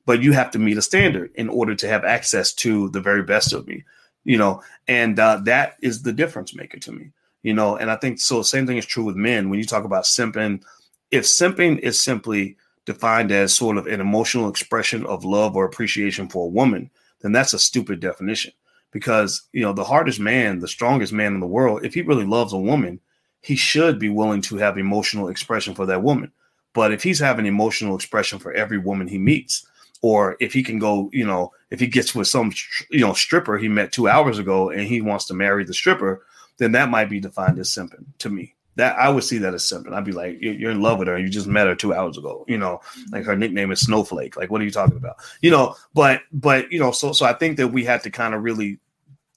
but 0.07 0.23
you 0.23 0.33
have 0.33 0.51
to 0.53 0.59
meet 0.59 0.79
a 0.79 0.83
standard 0.83 1.31
in 1.35 1.49
order 1.49 1.75
to 1.75 1.89
have 1.89 2.05
access 2.05 2.53
to 2.55 2.89
the 2.91 3.01
very 3.01 3.23
best 3.23 3.53
of 3.53 3.67
me." 3.67 3.85
You 4.25 4.39
know, 4.39 4.63
and 4.89 5.19
uh, 5.19 5.41
that 5.45 5.77
is 5.81 6.03
the 6.03 6.13
difference 6.13 6.55
maker 6.55 6.79
to 6.79 6.93
me 6.93 7.13
you 7.49 7.55
know 7.55 7.77
and 7.77 7.91
i 7.91 7.97
think 7.97 8.21
so 8.21 8.43
same 8.43 8.67
thing 8.67 8.77
is 8.77 8.87
true 8.87 9.05
with 9.05 9.17
men 9.17 9.49
when 9.49 9.59
you 9.59 9.65
talk 9.65 9.85
about 9.85 10.05
simping 10.05 10.63
if 11.11 11.25
simping 11.25 11.79
is 11.79 12.01
simply 12.01 12.57
defined 12.89 13.31
as 13.31 13.55
sort 13.55 13.77
of 13.77 13.87
an 13.87 14.01
emotional 14.01 14.49
expression 14.49 15.05
of 15.05 15.25
love 15.25 15.55
or 15.55 15.67
appreciation 15.67 16.27
for 16.27 16.47
a 16.47 16.51
woman, 16.51 16.91
then 17.21 17.33
that's 17.33 17.53
a 17.53 17.59
stupid 17.59 18.01
definition. 18.01 18.51
Because 18.91 19.47
you 19.53 19.61
know 19.61 19.75
the 19.75 19.85
hardest 19.85 20.19
man, 20.19 20.61
the 20.61 20.67
strongest 20.67 21.13
man 21.13 21.35
in 21.35 21.41
the 21.41 21.47
world, 21.47 21.85
if 21.85 21.93
he 21.93 22.01
really 22.01 22.25
loves 22.25 22.55
a 22.55 22.59
woman, 22.59 22.99
he 23.43 23.57
should 23.57 23.99
be 23.99 24.09
willing 24.09 24.41
to 24.43 24.57
have 24.57 24.79
emotional 24.79 25.29
expression 25.29 25.75
for 25.75 25.85
that 25.85 26.03
woman. 26.03 26.33
But 26.73 26.93
if 26.93 27.03
he's 27.03 27.19
having 27.19 27.45
emotional 27.45 27.95
expression 27.95 28.39
for 28.39 28.53
every 28.53 28.79
woman 28.79 29.07
he 29.07 29.19
meets, 29.19 29.67
or 30.01 30.37
if 30.41 30.55
he 30.55 30.63
can 30.63 30.79
go, 30.79 31.11
you 31.13 31.27
know, 31.27 31.53
if 31.71 31.81
he 31.81 31.87
gets 31.87 32.15
with 32.15 32.29
some, 32.29 32.53
you 32.91 33.01
know, 33.01 33.13
stripper 33.13 33.59
he 33.59 33.69
met 33.69 33.93
two 33.93 34.09
hours 34.09 34.39
ago 34.39 34.71
and 34.71 34.83
he 34.83 35.03
wants 35.03 35.27
to 35.27 35.35
marry 35.35 35.65
the 35.65 35.75
stripper, 35.75 36.23
then 36.59 36.73
that 36.73 36.91
might 36.91 37.09
be 37.09 37.21
defined 37.21 37.59
as 37.59 37.71
simping 37.71 38.05
to 38.19 38.31
me. 38.31 38.55
That 38.77 38.97
I 38.97 39.09
would 39.09 39.25
see 39.25 39.39
that 39.39 39.55
as 39.55 39.65
simping. 39.65 39.93
I'd 39.93 40.05
be 40.05 40.13
like, 40.13 40.39
you're 40.41 40.71
in 40.71 40.81
love 40.81 41.01
with 41.01 41.09
her. 41.09 41.19
You 41.19 41.29
just 41.29 41.49
met 41.49 41.67
her 41.67 41.75
two 41.75 41.93
hours 41.93 42.17
ago. 42.17 42.45
You 42.47 42.59
know, 42.59 42.81
like 43.11 43.25
her 43.25 43.37
nickname 43.37 43.73
is 43.73 43.81
Snowflake. 43.81 44.37
Like, 44.37 44.51
what 44.53 44.61
are 44.61 44.65
you 44.65 44.71
talking 44.71 44.97
about? 44.97 45.17
You 45.43 45.51
know, 45.51 45.75
but 45.95 46.21
but 46.31 46.71
you 46.71 46.79
know, 46.79 46.93
so 46.93 47.13
so 47.13 47.27
I 47.27 47.33
think 47.33 47.57
that 47.57 47.69
we 47.69 47.85
have 47.87 48.03
to 48.03 48.11
kind 48.11 48.35
of 48.35 48.45
really 48.45 48.79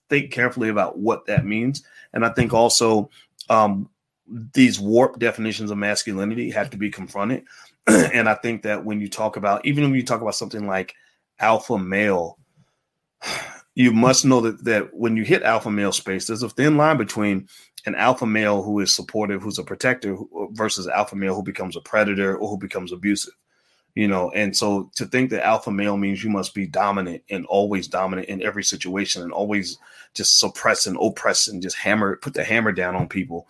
think 0.10 0.32
carefully 0.32 0.70
about 0.70 1.00
what 1.00 1.26
that 1.26 1.46
means, 1.46 1.84
and 2.14 2.24
I 2.24 2.30
think 2.30 2.54
also 2.54 3.10
um, 3.50 3.90
these 4.54 4.80
warped 4.80 5.20
definitions 5.20 5.72
of 5.72 5.78
masculinity 5.78 6.52
have 6.52 6.70
to 6.70 6.78
be 6.78 6.92
confronted. 6.92 7.44
and 7.88 8.30
I 8.30 8.36
think 8.36 8.62
that 8.64 8.86
when 8.86 9.02
you 9.02 9.10
talk 9.10 9.38
about, 9.38 9.66
even 9.66 9.84
when 9.86 9.96
you 9.96 10.06
talk 10.06 10.22
about 10.22 10.36
something 10.36 10.68
like 10.68 10.94
alpha 11.40 11.78
male, 11.78 12.38
you 13.76 13.92
must 13.92 14.26
know 14.26 14.42
that 14.42 14.64
that 14.66 14.94
when 14.94 15.16
you 15.16 15.24
hit 15.24 15.44
alpha 15.44 15.72
male 15.72 15.92
space, 15.92 16.28
there's 16.28 16.44
a 16.44 16.50
thin 16.50 16.78
line 16.78 16.98
between 16.98 17.48
an 17.86 17.96
alpha 17.96 18.26
male 18.26 18.62
who 18.62 18.80
is 18.80 18.94
supportive, 18.94 19.42
who's 19.42 19.58
a 19.58 19.64
protector, 19.64 20.18
versus 20.52 20.88
alpha 20.88 21.16
male 21.16 21.36
who 21.36 21.44
becomes 21.44 21.76
a 21.76 21.82
predator 21.82 22.38
or 22.38 22.50
who 22.50 22.58
becomes 22.58 22.92
abusive. 22.92 23.34
You 23.96 24.08
know, 24.08 24.32
and 24.32 24.56
so 24.56 24.90
to 24.96 25.06
think 25.06 25.30
that 25.32 25.46
alpha 25.46 25.70
male 25.70 25.98
means 25.98 26.24
you 26.24 26.30
must 26.30 26.54
be 26.54 26.66
dominant 26.66 27.24
and 27.30 27.46
always 27.48 27.90
dominant 27.90 28.30
in 28.30 28.42
every 28.42 28.64
situation 28.64 29.22
and 29.22 29.34
always 29.34 29.78
just 30.14 30.40
suppress 30.40 30.88
and 30.88 30.98
oppress 31.02 31.50
and 31.50 31.62
just 31.62 31.76
hammer, 31.76 32.16
put 32.16 32.34
the 32.34 32.44
hammer 32.44 32.72
down 32.72 32.96
on 32.96 33.10
people. 33.10 33.48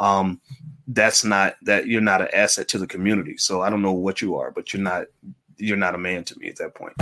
Um, 0.00 0.40
that's 0.88 1.24
not 1.24 1.54
that 1.62 1.86
you're 1.86 2.00
not 2.00 2.22
an 2.22 2.28
asset 2.32 2.66
to 2.68 2.78
the 2.78 2.88
community. 2.88 3.36
So 3.36 3.62
I 3.62 3.70
don't 3.70 3.82
know 3.82 3.92
what 3.92 4.20
you 4.20 4.36
are, 4.36 4.50
but 4.50 4.72
you're 4.72 4.82
not 4.82 5.06
you're 5.56 5.76
not 5.76 5.94
a 5.94 5.98
man 5.98 6.24
to 6.24 6.38
me 6.38 6.48
at 6.48 6.56
that 6.56 6.74
point. 6.74 6.94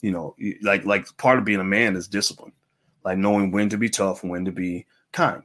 You 0.00 0.12
know, 0.12 0.36
like 0.62 0.84
like 0.84 1.16
part 1.16 1.38
of 1.38 1.44
being 1.44 1.60
a 1.60 1.64
man 1.64 1.96
is 1.96 2.08
discipline, 2.08 2.52
like 3.04 3.18
knowing 3.18 3.50
when 3.50 3.68
to 3.70 3.78
be 3.78 3.88
tough 3.88 4.22
and 4.22 4.30
when 4.30 4.44
to 4.44 4.52
be 4.52 4.86
kind. 5.12 5.42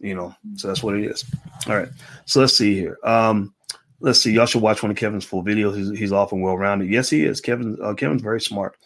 You 0.00 0.14
know, 0.14 0.34
so 0.56 0.68
that's 0.68 0.82
what 0.82 0.96
it 0.96 1.04
is. 1.04 1.24
All 1.66 1.76
right, 1.76 1.88
so 2.26 2.40
let's 2.40 2.56
see 2.56 2.74
here. 2.74 2.98
Um, 3.04 3.54
let's 4.00 4.20
see. 4.20 4.32
Y'all 4.32 4.46
should 4.46 4.62
watch 4.62 4.82
one 4.82 4.90
of 4.90 4.98
Kevin's 4.98 5.24
full 5.24 5.42
videos. 5.42 5.76
He's, 5.76 5.98
he's 5.98 6.12
often 6.12 6.40
well 6.42 6.58
rounded. 6.58 6.90
Yes, 6.90 7.08
he 7.08 7.24
is. 7.24 7.40
Kevin 7.40 7.78
uh, 7.82 7.94
Kevin's 7.94 8.22
very 8.22 8.40
smart. 8.40 8.76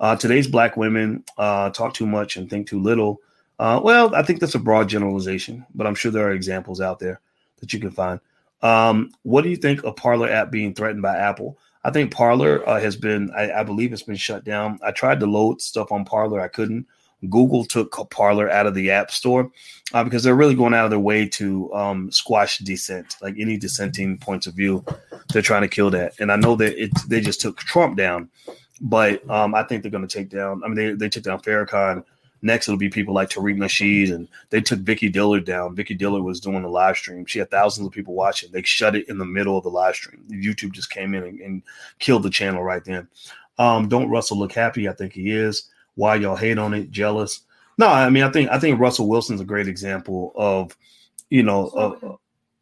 Uh, 0.00 0.16
today's 0.16 0.48
black 0.48 0.76
women 0.76 1.24
uh, 1.38 1.70
talk 1.70 1.94
too 1.94 2.06
much 2.06 2.36
and 2.36 2.50
think 2.50 2.66
too 2.66 2.80
little. 2.80 3.20
Uh, 3.58 3.80
well, 3.82 4.14
I 4.14 4.22
think 4.22 4.40
that's 4.40 4.56
a 4.56 4.58
broad 4.58 4.88
generalization, 4.88 5.64
but 5.74 5.86
I'm 5.86 5.94
sure 5.94 6.10
there 6.10 6.26
are 6.26 6.32
examples 6.32 6.80
out 6.80 6.98
there 6.98 7.20
that 7.60 7.72
you 7.72 7.78
can 7.78 7.92
find. 7.92 8.20
Um, 8.62 9.10
what 9.22 9.44
do 9.44 9.50
you 9.50 9.56
think 9.56 9.84
of 9.84 9.96
Parler 9.96 10.28
app 10.28 10.50
being 10.50 10.74
threatened 10.74 11.02
by 11.02 11.16
Apple? 11.16 11.58
I 11.84 11.90
think 11.90 12.12
Parler 12.12 12.66
uh, 12.68 12.80
has 12.80 12.96
been, 12.96 13.30
I, 13.36 13.60
I, 13.60 13.62
believe 13.62 13.92
it's 13.92 14.02
been 14.02 14.16
shut 14.16 14.42
down. 14.42 14.78
I 14.82 14.90
tried 14.90 15.20
to 15.20 15.26
load 15.26 15.60
stuff 15.60 15.92
on 15.92 16.04
Parler, 16.04 16.40
I 16.40 16.48
couldn't. 16.48 16.86
Google 17.30 17.64
took 17.64 18.10
Parler 18.10 18.50
out 18.50 18.66
of 18.66 18.74
the 18.74 18.90
App 18.90 19.10
Store 19.10 19.50
uh, 19.92 20.04
because 20.04 20.22
they're 20.22 20.34
really 20.34 20.54
going 20.54 20.74
out 20.74 20.84
of 20.84 20.90
their 20.90 20.98
way 20.98 21.26
to 21.30 21.72
um, 21.74 22.10
squash 22.10 22.58
dissent, 22.58 23.16
like 23.22 23.34
any 23.38 23.56
dissenting 23.56 24.18
points 24.18 24.46
of 24.46 24.54
view. 24.54 24.84
They're 25.32 25.42
trying 25.42 25.62
to 25.62 25.68
kill 25.68 25.90
that, 25.90 26.14
and 26.20 26.30
I 26.30 26.36
know 26.36 26.54
that 26.56 26.82
it, 26.82 26.90
they 27.08 27.20
just 27.20 27.40
took 27.40 27.58
Trump 27.58 27.96
down, 27.96 28.28
but 28.80 29.28
um, 29.30 29.54
I 29.54 29.62
think 29.62 29.82
they're 29.82 29.90
going 29.90 30.06
to 30.06 30.18
take 30.18 30.28
down. 30.28 30.62
I 30.64 30.68
mean, 30.68 30.76
they, 30.76 30.92
they 30.92 31.08
took 31.08 31.22
down 31.22 31.40
Farrakhan 31.40 32.04
Next, 32.44 32.68
it'll 32.68 32.76
be 32.76 32.90
people 32.90 33.14
like 33.14 33.30
Tariq 33.30 33.56
Nasheed, 33.56 34.14
and 34.14 34.28
they 34.50 34.60
took 34.60 34.80
Vicky 34.80 35.08
Dillard 35.08 35.46
down. 35.46 35.74
Vicky 35.74 35.94
Dillard 35.94 36.22
was 36.22 36.40
doing 36.40 36.60
the 36.60 36.68
live 36.68 36.94
stream. 36.94 37.24
She 37.24 37.38
had 37.38 37.50
thousands 37.50 37.86
of 37.86 37.92
people 37.94 38.12
watching. 38.12 38.52
They 38.52 38.62
shut 38.62 38.94
it 38.94 39.08
in 39.08 39.16
the 39.16 39.24
middle 39.24 39.56
of 39.56 39.64
the 39.64 39.70
live 39.70 39.94
stream. 39.94 40.22
YouTube 40.30 40.72
just 40.72 40.90
came 40.90 41.14
in 41.14 41.24
and, 41.24 41.40
and 41.40 41.62
killed 42.00 42.22
the 42.22 42.28
channel 42.28 42.62
right 42.62 42.84
then. 42.84 43.08
Um, 43.56 43.88
don't 43.88 44.10
Russell 44.10 44.38
look 44.38 44.52
happy? 44.52 44.90
I 44.90 44.92
think 44.92 45.14
he 45.14 45.30
is. 45.30 45.70
Why 45.94 46.16
y'all 46.16 46.36
hate 46.36 46.58
on 46.58 46.74
it? 46.74 46.90
Jealous? 46.90 47.40
No, 47.78 47.88
I 47.88 48.10
mean, 48.10 48.24
I 48.24 48.30
think 48.30 48.50
I 48.50 48.58
think 48.58 48.78
Russell 48.78 49.08
Wilson's 49.08 49.40
a 49.40 49.46
great 49.46 49.66
example 49.66 50.32
of, 50.36 50.76
you 51.30 51.44
know, 51.44 51.68
uh, 51.68 52.16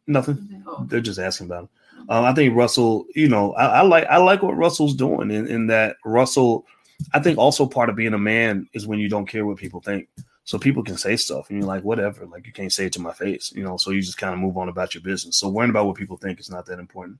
nothing. 0.07 0.63
Oh. 0.65 0.85
They're 0.87 1.01
just 1.01 1.19
asking 1.19 1.47
about 1.47 1.63
him. 1.63 1.69
Um, 2.07 2.23
I 2.23 2.33
think 2.33 2.55
Russell, 2.55 3.05
you 3.15 3.27
know, 3.27 3.51
I, 3.55 3.65
I, 3.65 3.81
like 3.81 4.05
I 4.05 4.17
like 4.17 4.41
what 4.41 4.55
Russell's 4.55 4.95
doing 4.95 5.29
in, 5.29 5.45
in 5.47 5.67
that 5.67 5.97
Russell 6.05 6.65
I 7.13 7.19
think 7.19 7.37
also 7.37 7.65
part 7.65 7.89
of 7.89 7.95
being 7.95 8.13
a 8.13 8.19
man 8.19 8.67
is 8.73 8.87
when 8.87 8.99
you 8.99 9.09
don't 9.09 9.27
care 9.27 9.45
what 9.45 9.57
people 9.57 9.81
think. 9.81 10.07
So 10.45 10.59
people 10.59 10.83
can 10.83 10.97
say 10.97 11.15
stuff 11.15 11.49
and 11.49 11.59
you're 11.59 11.67
like, 11.67 11.83
whatever, 11.83 12.25
like 12.25 12.45
you 12.45 12.51
can't 12.51 12.71
say 12.71 12.87
it 12.87 12.93
to 12.93 13.01
my 13.01 13.13
face, 13.13 13.53
you 13.55 13.63
know. 13.63 13.77
So 13.77 13.91
you 13.91 14.01
just 14.01 14.17
kind 14.17 14.33
of 14.33 14.39
move 14.39 14.57
on 14.57 14.67
about 14.67 14.93
your 14.93 15.01
business. 15.01 15.37
So 15.37 15.47
worrying 15.47 15.69
about 15.69 15.85
what 15.85 15.95
people 15.95 16.17
think 16.17 16.39
is 16.39 16.49
not 16.49 16.65
that 16.65 16.79
important. 16.79 17.19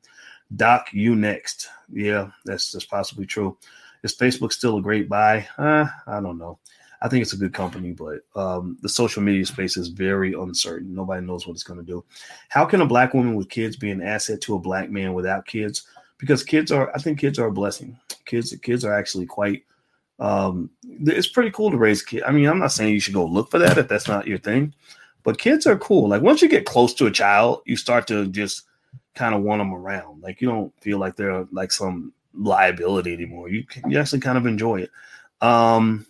Doc, 0.55 0.89
you 0.91 1.15
next. 1.15 1.69
Yeah, 1.91 2.31
that's 2.43 2.71
that's 2.71 2.85
possibly 2.85 3.25
true. 3.25 3.57
Is 4.03 4.15
Facebook 4.15 4.51
still 4.51 4.77
a 4.77 4.81
great 4.81 5.07
buy? 5.07 5.47
Uh, 5.57 5.85
I 6.05 6.19
don't 6.19 6.37
know. 6.37 6.59
I 7.01 7.09
think 7.09 7.21
it's 7.21 7.33
a 7.33 7.37
good 7.37 7.53
company, 7.53 7.91
but 7.91 8.21
um, 8.35 8.77
the 8.81 8.89
social 8.89 9.21
media 9.21 9.45
space 9.45 9.75
is 9.75 9.89
very 9.89 10.33
uncertain. 10.33 10.95
Nobody 10.95 11.25
knows 11.25 11.45
what 11.45 11.53
it's 11.53 11.63
going 11.63 11.79
to 11.79 11.85
do. 11.85 12.03
How 12.47 12.65
can 12.65 12.81
a 12.81 12.85
black 12.85 13.13
woman 13.13 13.35
with 13.35 13.49
kids 13.49 13.75
be 13.75 13.91
an 13.91 14.01
asset 14.01 14.39
to 14.41 14.55
a 14.55 14.59
black 14.59 14.89
man 14.89 15.13
without 15.13 15.45
kids? 15.45 15.85
Because 16.17 16.43
kids 16.43 16.71
are, 16.71 16.91
I 16.95 16.99
think 16.99 17.19
kids 17.19 17.39
are 17.39 17.47
a 17.47 17.51
blessing. 17.51 17.99
Kids, 18.25 18.55
kids 18.61 18.85
are 18.85 18.93
actually 18.93 19.25
quite 19.25 19.63
um, 20.23 20.69
it's 20.85 21.27
pretty 21.27 21.51
cool 21.51 21.69
to 21.69 21.77
raise 21.77 22.01
kids. 22.01 22.23
I 22.25 22.31
mean, 22.31 22.47
I'm 22.47 22.57
not 22.57 22.71
saying 22.71 22.93
you 22.93 23.01
should 23.01 23.13
go 23.13 23.25
look 23.25 23.51
for 23.51 23.59
that 23.59 23.77
if 23.77 23.89
that's 23.89 24.07
not 24.07 24.25
your 24.25 24.37
thing, 24.37 24.73
but 25.23 25.37
kids 25.37 25.67
are 25.67 25.77
cool. 25.77 26.07
Like 26.07 26.21
once 26.21 26.41
you 26.41 26.47
get 26.47 26.65
close 26.65 26.93
to 26.95 27.07
a 27.07 27.11
child, 27.11 27.61
you 27.65 27.75
start 27.75 28.07
to 28.07 28.27
just 28.27 28.63
kind 29.15 29.35
of 29.35 29.43
want 29.43 29.59
them 29.59 29.73
around. 29.73 30.21
Like 30.23 30.39
you 30.39 30.47
don't 30.47 30.73
feel 30.81 30.97
like 30.97 31.17
they're 31.17 31.45
like 31.51 31.73
some 31.73 32.13
liability 32.33 33.11
anymore. 33.13 33.49
You 33.49 33.65
you 33.85 33.99
actually 33.99 34.21
kind 34.21 34.37
of 34.37 34.45
enjoy 34.45 34.83
it. 34.83 34.91
Um, 35.41 36.05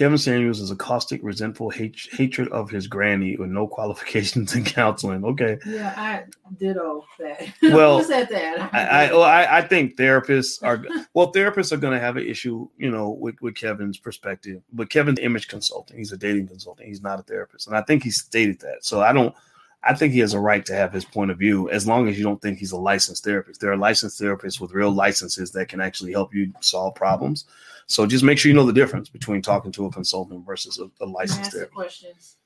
Kevin 0.00 0.16
Samuels 0.16 0.60
is 0.60 0.70
a 0.70 0.76
caustic, 0.76 1.20
resentful 1.22 1.68
hate, 1.68 2.08
hatred 2.12 2.48
of 2.48 2.70
his 2.70 2.86
granny 2.86 3.36
with 3.36 3.50
no 3.50 3.66
qualifications 3.76 4.54
in 4.54 4.64
counseling. 4.64 5.26
Okay. 5.26 5.58
Yeah, 5.66 5.92
I 5.94 6.24
ditto 6.58 7.04
that. 7.18 7.46
Well, 7.62 7.98
Who 7.98 8.04
said 8.04 8.30
that? 8.30 8.70
I, 8.72 8.86
I, 8.86 9.12
well, 9.12 9.24
I, 9.24 9.58
I 9.58 9.60
think 9.60 9.96
therapists 9.96 10.62
are 10.62 10.82
well, 11.12 11.30
therapists 11.34 11.70
are 11.70 11.76
going 11.76 11.92
to 11.92 12.00
have 12.00 12.16
an 12.16 12.26
issue, 12.26 12.66
you 12.78 12.90
know, 12.90 13.10
with, 13.10 13.34
with 13.42 13.56
Kevin's 13.56 13.98
perspective. 13.98 14.62
But 14.72 14.88
Kevin's 14.88 15.18
image 15.18 15.48
consulting, 15.48 15.98
he's 15.98 16.12
a 16.12 16.16
dating 16.16 16.48
consultant. 16.48 16.88
He's 16.88 17.02
not 17.02 17.20
a 17.20 17.22
therapist, 17.22 17.66
and 17.66 17.76
I 17.76 17.82
think 17.82 18.02
he 18.02 18.10
stated 18.10 18.58
that. 18.60 18.86
So 18.86 19.02
I 19.02 19.12
don't. 19.12 19.34
I 19.82 19.94
think 19.94 20.14
he 20.14 20.20
has 20.20 20.32
a 20.32 20.40
right 20.40 20.64
to 20.64 20.74
have 20.74 20.94
his 20.94 21.04
point 21.04 21.30
of 21.30 21.38
view 21.38 21.68
as 21.68 21.86
long 21.86 22.08
as 22.08 22.16
you 22.16 22.24
don't 22.24 22.40
think 22.40 22.58
he's 22.58 22.72
a 22.72 22.78
licensed 22.78 23.24
therapist. 23.24 23.60
There 23.60 23.72
are 23.72 23.76
licensed 23.76 24.18
therapists 24.18 24.60
with 24.60 24.72
real 24.72 24.90
licenses 24.90 25.50
that 25.52 25.68
can 25.68 25.80
actually 25.82 26.12
help 26.12 26.34
you 26.34 26.54
solve 26.60 26.94
problems. 26.94 27.44
So 27.90 28.06
just 28.06 28.22
make 28.22 28.38
sure 28.38 28.50
you 28.50 28.54
know 28.54 28.64
the 28.64 28.72
difference 28.72 29.08
between 29.08 29.42
talking 29.42 29.72
to 29.72 29.86
a 29.86 29.90
consultant 29.90 30.46
versus 30.46 30.78
a, 30.78 30.88
a 31.04 31.06
licensed 31.06 31.50
therapist. 31.50 31.74
Questions. 31.74 32.36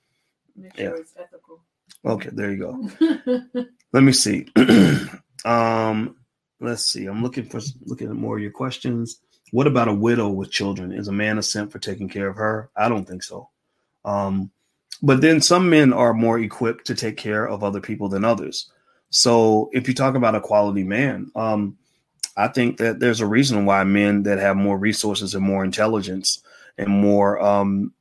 Make 0.56 0.74
sure 0.74 0.84
yeah. 0.84 1.00
it's 1.00 1.12
ethical. 1.18 1.60
Okay, 2.06 2.30
there 2.32 2.50
you 2.50 2.58
go. 2.58 3.66
Let 3.92 4.02
me 4.02 4.12
see. 4.12 4.46
um, 5.44 6.16
let's 6.60 6.86
see. 6.86 7.04
I'm 7.04 7.22
looking 7.22 7.44
for 7.44 7.60
looking 7.84 8.08
at 8.08 8.16
more 8.16 8.36
of 8.36 8.42
your 8.42 8.52
questions. 8.52 9.20
What 9.50 9.66
about 9.66 9.88
a 9.88 9.94
widow 9.94 10.30
with 10.30 10.50
children? 10.50 10.92
Is 10.92 11.08
a 11.08 11.12
man 11.12 11.36
a 11.36 11.42
simp 11.42 11.70
for 11.70 11.78
taking 11.78 12.08
care 12.08 12.28
of 12.28 12.36
her? 12.36 12.70
I 12.74 12.88
don't 12.88 13.06
think 13.06 13.22
so. 13.22 13.50
Um, 14.06 14.50
but 15.02 15.20
then 15.20 15.42
some 15.42 15.68
men 15.68 15.92
are 15.92 16.14
more 16.14 16.38
equipped 16.38 16.86
to 16.86 16.94
take 16.94 17.18
care 17.18 17.46
of 17.46 17.62
other 17.62 17.80
people 17.80 18.08
than 18.08 18.24
others. 18.24 18.70
So 19.10 19.68
if 19.74 19.86
you 19.86 19.94
talk 19.94 20.14
about 20.14 20.34
a 20.34 20.40
quality 20.40 20.84
man, 20.84 21.30
um, 21.36 21.76
I 22.36 22.48
think 22.48 22.78
that 22.78 23.00
there's 23.00 23.20
a 23.20 23.26
reason 23.26 23.64
why 23.66 23.84
men 23.84 24.24
that 24.24 24.38
have 24.38 24.56
more 24.56 24.78
resources 24.78 25.34
and 25.34 25.44
more 25.44 25.64
intelligence 25.64 26.42
and 26.78 26.88
more 26.88 27.40
um, 27.40 27.92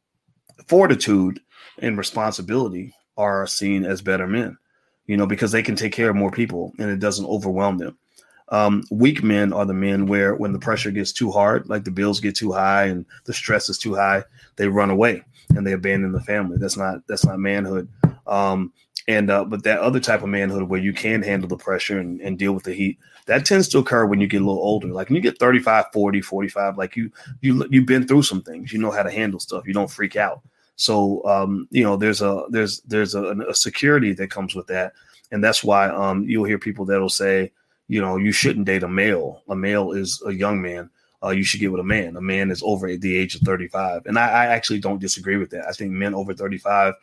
fortitude 0.67 1.39
and 1.79 1.97
responsibility 1.97 2.93
are 3.17 3.45
seen 3.45 3.85
as 3.85 4.01
better 4.01 4.27
men, 4.27 4.57
you 5.05 5.17
know, 5.17 5.27
because 5.27 5.51
they 5.51 5.61
can 5.61 5.75
take 5.75 5.93
care 5.93 6.09
of 6.09 6.15
more 6.15 6.31
people 6.31 6.73
and 6.79 6.89
it 6.89 6.99
doesn't 6.99 7.27
overwhelm 7.27 7.77
them. 7.77 7.97
Um, 8.49 8.83
weak 8.91 9.23
men 9.23 9.53
are 9.53 9.65
the 9.65 9.73
men 9.73 10.05
where 10.05 10.35
when 10.35 10.51
the 10.51 10.59
pressure 10.59 10.91
gets 10.91 11.11
too 11.11 11.31
hard, 11.31 11.69
like 11.69 11.85
the 11.85 11.91
bills 11.91 12.19
get 12.19 12.35
too 12.35 12.51
high 12.51 12.85
and 12.85 13.05
the 13.25 13.33
stress 13.33 13.69
is 13.69 13.77
too 13.77 13.95
high, 13.95 14.23
they 14.57 14.67
run 14.67 14.89
away 14.89 15.23
and 15.55 15.65
they 15.65 15.71
abandon 15.71 16.11
the 16.11 16.21
family. 16.21 16.57
That's 16.59 16.77
not 16.77 17.05
that's 17.07 17.25
not 17.25 17.39
manhood. 17.39 17.87
Um, 18.27 18.73
and 19.07 19.29
uh, 19.29 19.43
but 19.43 19.63
that 19.63 19.79
other 19.79 19.99
type 19.99 20.23
of 20.23 20.29
manhood 20.29 20.63
where 20.63 20.79
you 20.79 20.93
can 20.93 21.21
handle 21.21 21.47
the 21.47 21.57
pressure 21.57 21.99
and, 21.99 22.21
and 22.21 22.39
deal 22.39 22.53
with 22.53 22.63
the 22.63 22.73
heat 22.73 22.97
that 23.25 23.45
tends 23.45 23.67
to 23.67 23.77
occur 23.77 24.05
when 24.05 24.21
you 24.21 24.27
get 24.27 24.41
a 24.41 24.45
little 24.45 24.61
older 24.61 24.87
like 24.87 25.09
when 25.09 25.15
you 25.15 25.21
get 25.21 25.39
35 25.39 25.85
40 25.91 26.21
45 26.21 26.77
like 26.77 26.95
you 26.95 27.11
you 27.41 27.65
you've 27.69 27.85
been 27.85 28.07
through 28.07 28.23
some 28.23 28.41
things 28.41 28.71
you 28.71 28.79
know 28.79 28.91
how 28.91 29.03
to 29.03 29.11
handle 29.11 29.39
stuff 29.39 29.67
you 29.67 29.73
don't 29.73 29.91
freak 29.91 30.15
out 30.15 30.41
so 30.75 31.25
um, 31.25 31.67
you 31.69 31.83
know 31.83 31.97
there's 31.97 32.21
a 32.21 32.45
there's 32.49 32.81
there's 32.81 33.13
a, 33.13 33.31
a, 33.49 33.53
security 33.53 34.13
that 34.13 34.31
comes 34.31 34.55
with 34.55 34.67
that 34.67 34.93
and 35.31 35.43
that's 35.43 35.63
why 35.63 35.89
um, 35.89 36.23
you'll 36.23 36.45
hear 36.45 36.57
people 36.57 36.85
that'll 36.85 37.09
say 37.09 37.51
you 37.87 38.01
know, 38.01 38.17
you 38.17 38.31
shouldn't 38.31 38.65
date 38.65 38.83
a 38.83 38.87
male. 38.87 39.41
A 39.49 39.55
male 39.55 39.91
is 39.91 40.21
a 40.25 40.31
young 40.31 40.61
man. 40.61 40.89
Uh, 41.23 41.29
you 41.29 41.43
should 41.43 41.59
get 41.59 41.71
with 41.71 41.79
a 41.79 41.85
man. 41.85 42.17
A 42.17 42.21
man 42.21 42.51
is 42.51 42.61
over 42.63 42.95
the 42.95 43.17
age 43.17 43.35
of 43.35 43.41
35. 43.41 44.05
And 44.05 44.17
I, 44.17 44.27
I 44.27 44.45
actually 44.47 44.79
don't 44.79 44.99
disagree 44.99 45.37
with 45.37 45.51
that. 45.51 45.67
I 45.67 45.71
think 45.71 45.91
men 45.91 46.13
over 46.13 46.33
35 46.33 46.95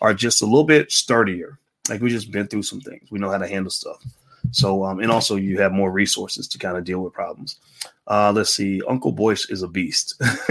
are 0.00 0.14
just 0.14 0.42
a 0.42 0.46
little 0.46 0.64
bit 0.64 0.90
sturdier. 0.90 1.58
Like 1.88 2.00
we 2.00 2.10
just 2.10 2.30
been 2.30 2.46
through 2.46 2.62
some 2.62 2.80
things. 2.80 3.10
We 3.10 3.18
know 3.18 3.30
how 3.30 3.38
to 3.38 3.48
handle 3.48 3.70
stuff. 3.70 4.02
So, 4.52 4.84
um, 4.84 5.00
and 5.00 5.10
also 5.10 5.36
you 5.36 5.60
have 5.60 5.72
more 5.72 5.90
resources 5.90 6.48
to 6.48 6.58
kind 6.58 6.76
of 6.76 6.84
deal 6.84 7.00
with 7.00 7.12
problems. 7.12 7.56
Uh, 8.06 8.32
let's 8.34 8.54
see. 8.54 8.82
Uncle 8.88 9.12
Boyce 9.12 9.48
is 9.50 9.62
a 9.62 9.68
beast. 9.68 10.14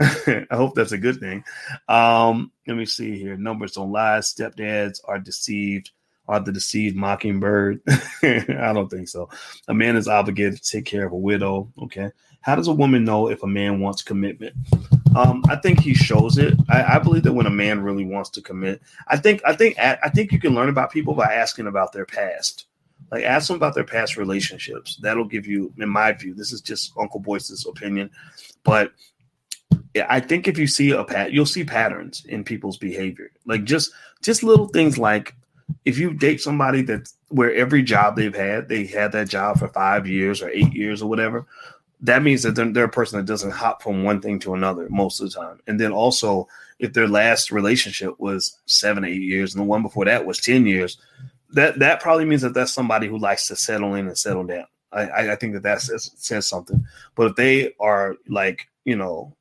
I 0.00 0.46
hope 0.50 0.74
that's 0.74 0.92
a 0.92 0.98
good 0.98 1.20
thing. 1.20 1.44
Um, 1.88 2.50
let 2.66 2.76
me 2.76 2.86
see 2.86 3.18
here. 3.18 3.36
Numbers 3.36 3.72
don't 3.72 3.92
lie. 3.92 4.18
Stepdads 4.18 5.00
are 5.04 5.18
deceived. 5.18 5.90
Are 6.28 6.40
the 6.40 6.52
deceived 6.52 6.96
mockingbird? 6.96 7.80
I 8.22 8.72
don't 8.72 8.88
think 8.88 9.08
so. 9.08 9.28
A 9.68 9.74
man 9.74 9.96
is 9.96 10.08
obligated 10.08 10.62
to 10.62 10.70
take 10.70 10.84
care 10.84 11.06
of 11.06 11.12
a 11.12 11.16
widow. 11.16 11.72
Okay. 11.82 12.10
How 12.42 12.56
does 12.56 12.68
a 12.68 12.72
woman 12.72 13.04
know 13.04 13.28
if 13.28 13.42
a 13.42 13.46
man 13.46 13.80
wants 13.80 14.02
commitment? 14.02 14.54
Um, 15.16 15.44
I 15.48 15.56
think 15.56 15.80
he 15.80 15.94
shows 15.94 16.38
it. 16.38 16.54
I, 16.68 16.96
I, 16.96 16.98
believe 16.98 17.22
that 17.24 17.32
when 17.32 17.46
a 17.46 17.50
man 17.50 17.82
really 17.82 18.04
wants 18.04 18.30
to 18.30 18.42
commit, 18.42 18.82
I 19.08 19.16
think 19.16 19.42
I 19.44 19.54
think 19.54 19.78
I 19.78 20.08
think 20.08 20.32
you 20.32 20.40
can 20.40 20.54
learn 20.54 20.68
about 20.68 20.90
people 20.90 21.14
by 21.14 21.34
asking 21.34 21.66
about 21.66 21.92
their 21.92 22.06
past. 22.06 22.66
Like 23.10 23.24
ask 23.24 23.48
them 23.48 23.56
about 23.56 23.74
their 23.74 23.84
past 23.84 24.16
relationships. 24.16 24.98
That'll 25.02 25.26
give 25.26 25.46
you, 25.46 25.72
in 25.78 25.88
my 25.88 26.12
view, 26.12 26.34
this 26.34 26.52
is 26.52 26.62
just 26.62 26.92
Uncle 26.98 27.20
Boyce's 27.20 27.66
opinion, 27.66 28.10
but 28.64 28.92
I 30.08 30.20
think 30.20 30.48
if 30.48 30.56
you 30.56 30.66
see 30.66 30.92
a 30.92 31.04
pat, 31.04 31.32
you'll 31.32 31.44
see 31.44 31.64
patterns 31.64 32.24
in 32.26 32.42
people's 32.42 32.78
behavior. 32.78 33.30
Like 33.44 33.64
just 33.64 33.92
just 34.22 34.42
little 34.42 34.68
things 34.68 34.96
like 34.96 35.34
if 35.84 35.98
you 35.98 36.14
date 36.14 36.40
somebody 36.40 36.82
that's 36.82 37.14
where 37.28 37.52
every 37.54 37.82
job 37.82 38.16
they've 38.16 38.34
had, 38.34 38.68
they 38.68 38.86
had 38.86 39.12
that 39.12 39.28
job 39.28 39.58
for 39.58 39.68
five 39.68 40.06
years 40.06 40.42
or 40.42 40.48
eight 40.48 40.72
years 40.72 41.02
or 41.02 41.08
whatever 41.08 41.46
that 42.02 42.22
means 42.22 42.42
that 42.42 42.56
they're, 42.56 42.72
they're, 42.72 42.84
a 42.84 42.88
person 42.88 43.18
that 43.18 43.26
doesn't 43.26 43.52
hop 43.52 43.82
from 43.82 44.02
one 44.02 44.20
thing 44.20 44.38
to 44.40 44.54
another 44.54 44.88
most 44.90 45.20
of 45.20 45.30
the 45.30 45.40
time. 45.40 45.60
And 45.66 45.80
then 45.80 45.92
also, 45.92 46.48
if 46.78 46.92
their 46.92 47.08
last 47.08 47.52
relationship 47.52 48.18
was 48.18 48.58
seven, 48.66 49.04
eight 49.04 49.22
years, 49.22 49.54
and 49.54 49.60
the 49.60 49.66
one 49.66 49.82
before 49.82 50.04
that 50.06 50.26
was 50.26 50.38
ten 50.38 50.66
years, 50.66 50.98
that 51.50 51.78
that 51.78 52.00
probably 52.00 52.24
means 52.24 52.42
that 52.42 52.54
that's 52.54 52.72
somebody 52.72 53.06
who 53.06 53.18
likes 53.18 53.46
to 53.46 53.56
settle 53.56 53.94
in 53.94 54.08
and 54.08 54.18
settle 54.18 54.44
down. 54.44 54.66
I, 54.92 55.32
I 55.32 55.36
think 55.36 55.54
that 55.54 55.62
that 55.62 55.80
says, 55.80 56.10
says 56.16 56.46
something. 56.46 56.84
But 57.14 57.30
if 57.30 57.36
they 57.36 57.72
are 57.80 58.16
like 58.28 58.68
you 58.84 58.96
know 58.96 59.34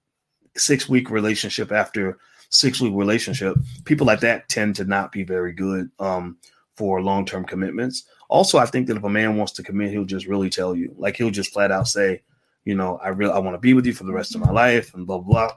six 0.56 0.88
week 0.88 1.10
relationship 1.10 1.72
after 1.72 2.20
six 2.50 2.80
week 2.80 2.94
relationship, 2.94 3.58
people 3.86 4.06
like 4.06 4.20
that 4.20 4.50
tend 4.50 4.76
to 4.76 4.86
not 4.86 5.12
be 5.12 5.24
very 5.24 5.54
good 5.54 5.90
um, 6.00 6.38
for 6.76 7.02
long 7.02 7.26
term 7.26 7.44
commitments. 7.44 8.04
Also, 8.30 8.60
I 8.60 8.66
think 8.66 8.88
that 8.88 8.98
if 8.98 9.04
a 9.04 9.10
man 9.10 9.36
wants 9.36 9.54
to 9.54 9.64
commit, 9.64 9.92
he'll 9.92 10.06
just 10.06 10.28
really 10.28 10.50
tell 10.50 10.76
you. 10.76 10.94
Like 10.98 11.18
he'll 11.18 11.32
just 11.32 11.52
flat 11.52 11.72
out 11.72 11.88
say, 11.88 12.22
you 12.66 12.76
know, 12.76 12.98
I 12.98 13.10
really 13.10 13.34
I 13.34 13.40
want 13.40 13.56
to 13.56 13.60
be 13.60 13.74
with 13.74 13.86
you 13.86 13.94
for 13.94 14.04
the 14.04 14.14
rest 14.14 14.36
of 14.36 14.42
my 14.42 14.52
life 14.52 14.94
and 14.94 15.08
blah 15.08 15.20
blah. 15.20 15.52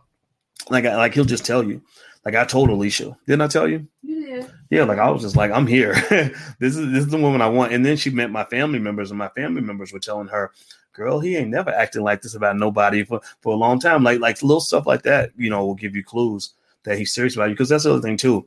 Like 0.71 0.85
I, 0.85 0.97
like 0.97 1.15
he'll 1.15 1.25
just 1.25 1.45
tell 1.45 1.63
you. 1.63 1.83
Like 2.25 2.35
I 2.35 2.45
told 2.45 2.71
Alicia, 2.71 3.17
didn't 3.27 3.43
I 3.43 3.49
tell 3.49 3.69
you? 3.69 3.87
Yeah. 4.03 4.47
Yeah, 4.71 4.85
like 4.85 4.99
I 4.99 5.11
was 5.11 5.23
just 5.23 5.37
like, 5.37 5.51
I'm 5.51 5.67
here. 5.67 5.95
this 6.59 6.77
is 6.77 6.91
this 6.93 7.05
is 7.05 7.09
the 7.09 7.19
woman 7.19 7.43
I 7.43 7.49
want. 7.49 7.73
And 7.73 7.85
then 7.85 7.97
she 7.97 8.11
met 8.11 8.31
my 8.31 8.45
family 8.45 8.79
members, 8.79 9.11
and 9.11 9.19
my 9.19 9.29
family 9.29 9.61
members 9.61 9.93
were 9.93 9.99
telling 9.99 10.29
her, 10.29 10.53
"Girl, 10.95 11.21
he 11.21 11.37
ain't 11.37 11.51
never 11.51 11.71
acting 11.71 12.03
like 12.03 12.23
this 12.23 12.35
about 12.35 12.57
nobody 12.57 13.05
for 13.05 13.21
for 13.41 13.53
a 13.53 13.57
long 13.57 13.79
time." 13.79 14.03
Like 14.03 14.21
like 14.21 14.43
little 14.43 14.61
stuff 14.61 14.87
like 14.87 15.03
that, 15.03 15.31
you 15.37 15.51
know, 15.51 15.65
will 15.67 15.75
give 15.75 15.95
you 15.95 16.03
clues 16.03 16.55
that 16.85 16.99
he's 16.99 17.15
serious 17.15 17.35
about 17.35 17.49
you. 17.49 17.55
Because 17.55 17.69
that's 17.69 17.85
the 17.85 17.93
other 17.93 18.03
thing 18.03 18.17
too. 18.17 18.47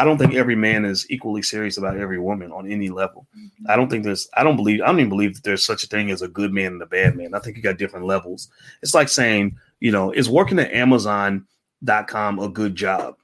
I 0.00 0.04
don't 0.04 0.16
think 0.16 0.32
every 0.32 0.56
man 0.56 0.86
is 0.86 1.06
equally 1.10 1.42
serious 1.42 1.76
about 1.76 1.98
every 1.98 2.18
woman 2.18 2.52
on 2.52 2.66
any 2.66 2.88
level. 2.88 3.26
I 3.68 3.76
don't 3.76 3.90
think 3.90 4.02
there's, 4.02 4.30
I 4.34 4.42
don't 4.42 4.56
believe, 4.56 4.80
I 4.80 4.86
don't 4.86 4.98
even 4.98 5.10
believe 5.10 5.34
that 5.34 5.42
there's 5.42 5.64
such 5.64 5.84
a 5.84 5.86
thing 5.86 6.10
as 6.10 6.22
a 6.22 6.28
good 6.28 6.54
man 6.54 6.72
and 6.72 6.80
a 6.80 6.86
bad 6.86 7.18
man. 7.18 7.34
I 7.34 7.38
think 7.38 7.58
you 7.58 7.62
got 7.62 7.76
different 7.76 8.06
levels. 8.06 8.48
It's 8.80 8.94
like 8.94 9.10
saying, 9.10 9.58
you 9.78 9.92
know, 9.92 10.10
is 10.10 10.30
working 10.30 10.58
at 10.58 10.72
Amazon.com 10.72 12.38
a 12.38 12.48
good 12.48 12.76
job? 12.76 13.16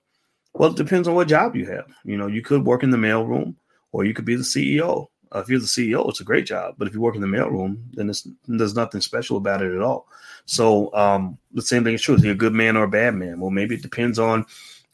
Well, 0.53 0.69
it 0.69 0.77
depends 0.77 1.09
on 1.09 1.15
what 1.15 1.29
job 1.29 1.57
you 1.57 1.65
have. 1.65 1.87
You 2.05 2.19
know, 2.19 2.27
you 2.27 2.43
could 2.43 2.67
work 2.67 2.83
in 2.83 2.91
the 2.91 2.99
mailroom 2.99 3.55
or 3.93 4.05
you 4.05 4.13
could 4.13 4.27
be 4.27 4.37
the 4.37 4.43
CEO. 4.43 5.07
Uh, 5.35 5.39
if 5.39 5.49
you're 5.49 5.59
the 5.59 5.65
CEO, 5.65 6.07
it's 6.11 6.21
a 6.21 6.25
great 6.25 6.45
job. 6.45 6.75
But 6.77 6.89
if 6.89 6.93
you 6.93 7.01
work 7.01 7.15
in 7.15 7.23
the 7.23 7.27
mailroom, 7.27 7.79
then 7.95 8.13
there's 8.49 8.77
nothing 8.77 9.01
special 9.01 9.39
about 9.39 9.63
it 9.63 9.75
at 9.75 9.81
all. 9.81 10.09
So 10.45 10.95
um, 10.95 11.39
the 11.55 11.63
same 11.63 11.85
thing 11.85 11.95
is 11.95 12.03
true. 12.03 12.17
Is 12.17 12.23
he 12.23 12.29
a 12.29 12.35
good 12.35 12.53
man 12.53 12.77
or 12.77 12.85
a 12.85 12.89
bad 12.89 13.15
man? 13.15 13.41
Well, 13.41 13.51
maybe 13.51 13.77
it 13.77 13.83
depends 13.83 14.19
on 14.19 14.45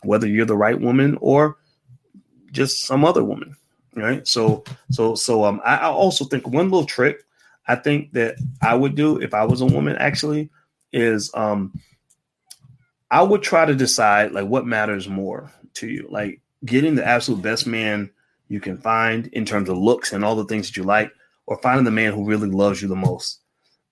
whether 0.04 0.28
you're 0.28 0.46
the 0.46 0.56
right 0.56 0.80
woman 0.80 1.18
or 1.20 1.56
just 2.52 2.84
some 2.84 3.04
other 3.04 3.24
woman, 3.24 3.56
right? 3.94 4.26
So, 4.26 4.64
so, 4.90 5.14
so, 5.14 5.44
um, 5.44 5.60
I, 5.64 5.76
I 5.76 5.86
also 5.86 6.24
think 6.24 6.46
one 6.46 6.70
little 6.70 6.86
trick 6.86 7.24
I 7.66 7.76
think 7.76 8.12
that 8.12 8.36
I 8.60 8.74
would 8.74 8.94
do 8.94 9.20
if 9.20 9.34
I 9.34 9.44
was 9.44 9.60
a 9.60 9.66
woman 9.66 9.96
actually 9.96 10.50
is, 10.92 11.30
um, 11.34 11.72
I 13.10 13.22
would 13.22 13.42
try 13.42 13.64
to 13.64 13.74
decide 13.74 14.32
like 14.32 14.46
what 14.46 14.66
matters 14.66 15.08
more 15.08 15.50
to 15.74 15.88
you, 15.88 16.06
like 16.10 16.40
getting 16.64 16.94
the 16.94 17.06
absolute 17.06 17.42
best 17.42 17.66
man 17.66 18.10
you 18.48 18.60
can 18.60 18.78
find 18.78 19.26
in 19.28 19.44
terms 19.44 19.68
of 19.68 19.78
looks 19.78 20.12
and 20.12 20.24
all 20.24 20.34
the 20.34 20.46
things 20.46 20.66
that 20.66 20.76
you 20.76 20.82
like, 20.82 21.12
or 21.46 21.58
finding 21.58 21.84
the 21.84 21.90
man 21.90 22.12
who 22.12 22.24
really 22.24 22.48
loves 22.48 22.80
you 22.80 22.88
the 22.88 22.96
most. 22.96 23.40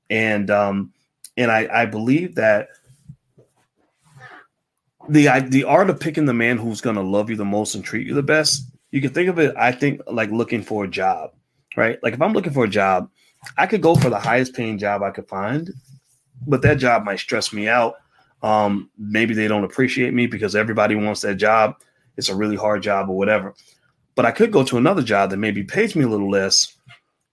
And 0.08 0.50
um, 0.50 0.92
and 1.36 1.50
I, 1.50 1.68
I 1.70 1.86
believe 1.86 2.34
that 2.36 2.68
the 5.10 5.28
the 5.48 5.64
art 5.64 5.90
of 5.90 6.00
picking 6.00 6.24
the 6.24 6.34
man 6.34 6.56
who's 6.56 6.80
going 6.80 6.96
to 6.96 7.02
love 7.02 7.30
you 7.30 7.36
the 7.36 7.44
most 7.44 7.74
and 7.74 7.84
treat 7.84 8.06
you 8.06 8.14
the 8.14 8.22
best 8.22 8.64
you 8.90 9.00
can 9.00 9.10
think 9.10 9.28
of 9.28 9.38
it 9.38 9.54
i 9.56 9.70
think 9.72 10.00
like 10.06 10.30
looking 10.30 10.62
for 10.62 10.84
a 10.84 10.88
job 10.88 11.30
right? 11.76 12.02
Like 12.02 12.14
if 12.14 12.22
i'm 12.22 12.32
looking 12.32 12.52
for 12.52 12.64
a 12.64 12.68
job 12.68 13.08
i 13.56 13.66
could 13.66 13.80
go 13.80 13.94
for 13.94 14.10
the 14.10 14.18
highest 14.18 14.54
paying 14.54 14.78
job 14.78 15.02
i 15.02 15.10
could 15.10 15.28
find 15.28 15.70
but 16.46 16.62
that 16.62 16.78
job 16.78 17.04
might 17.04 17.18
stress 17.18 17.52
me 17.52 17.68
out. 17.68 17.96
Um, 18.42 18.90
maybe 18.98 19.34
they 19.34 19.48
don't 19.48 19.64
appreciate 19.64 20.14
me 20.14 20.26
because 20.26 20.56
everybody 20.56 20.94
wants 20.94 21.20
that 21.20 21.34
job. 21.34 21.76
It's 22.16 22.30
a 22.30 22.34
really 22.34 22.56
hard 22.56 22.82
job 22.82 23.10
or 23.10 23.16
whatever. 23.16 23.54
But 24.14 24.26
i 24.26 24.30
could 24.30 24.52
go 24.52 24.64
to 24.64 24.78
another 24.78 25.02
job 25.02 25.30
that 25.30 25.38
maybe 25.38 25.62
pays 25.62 25.94
me 25.94 26.04
a 26.04 26.08
little 26.08 26.30
less 26.30 26.76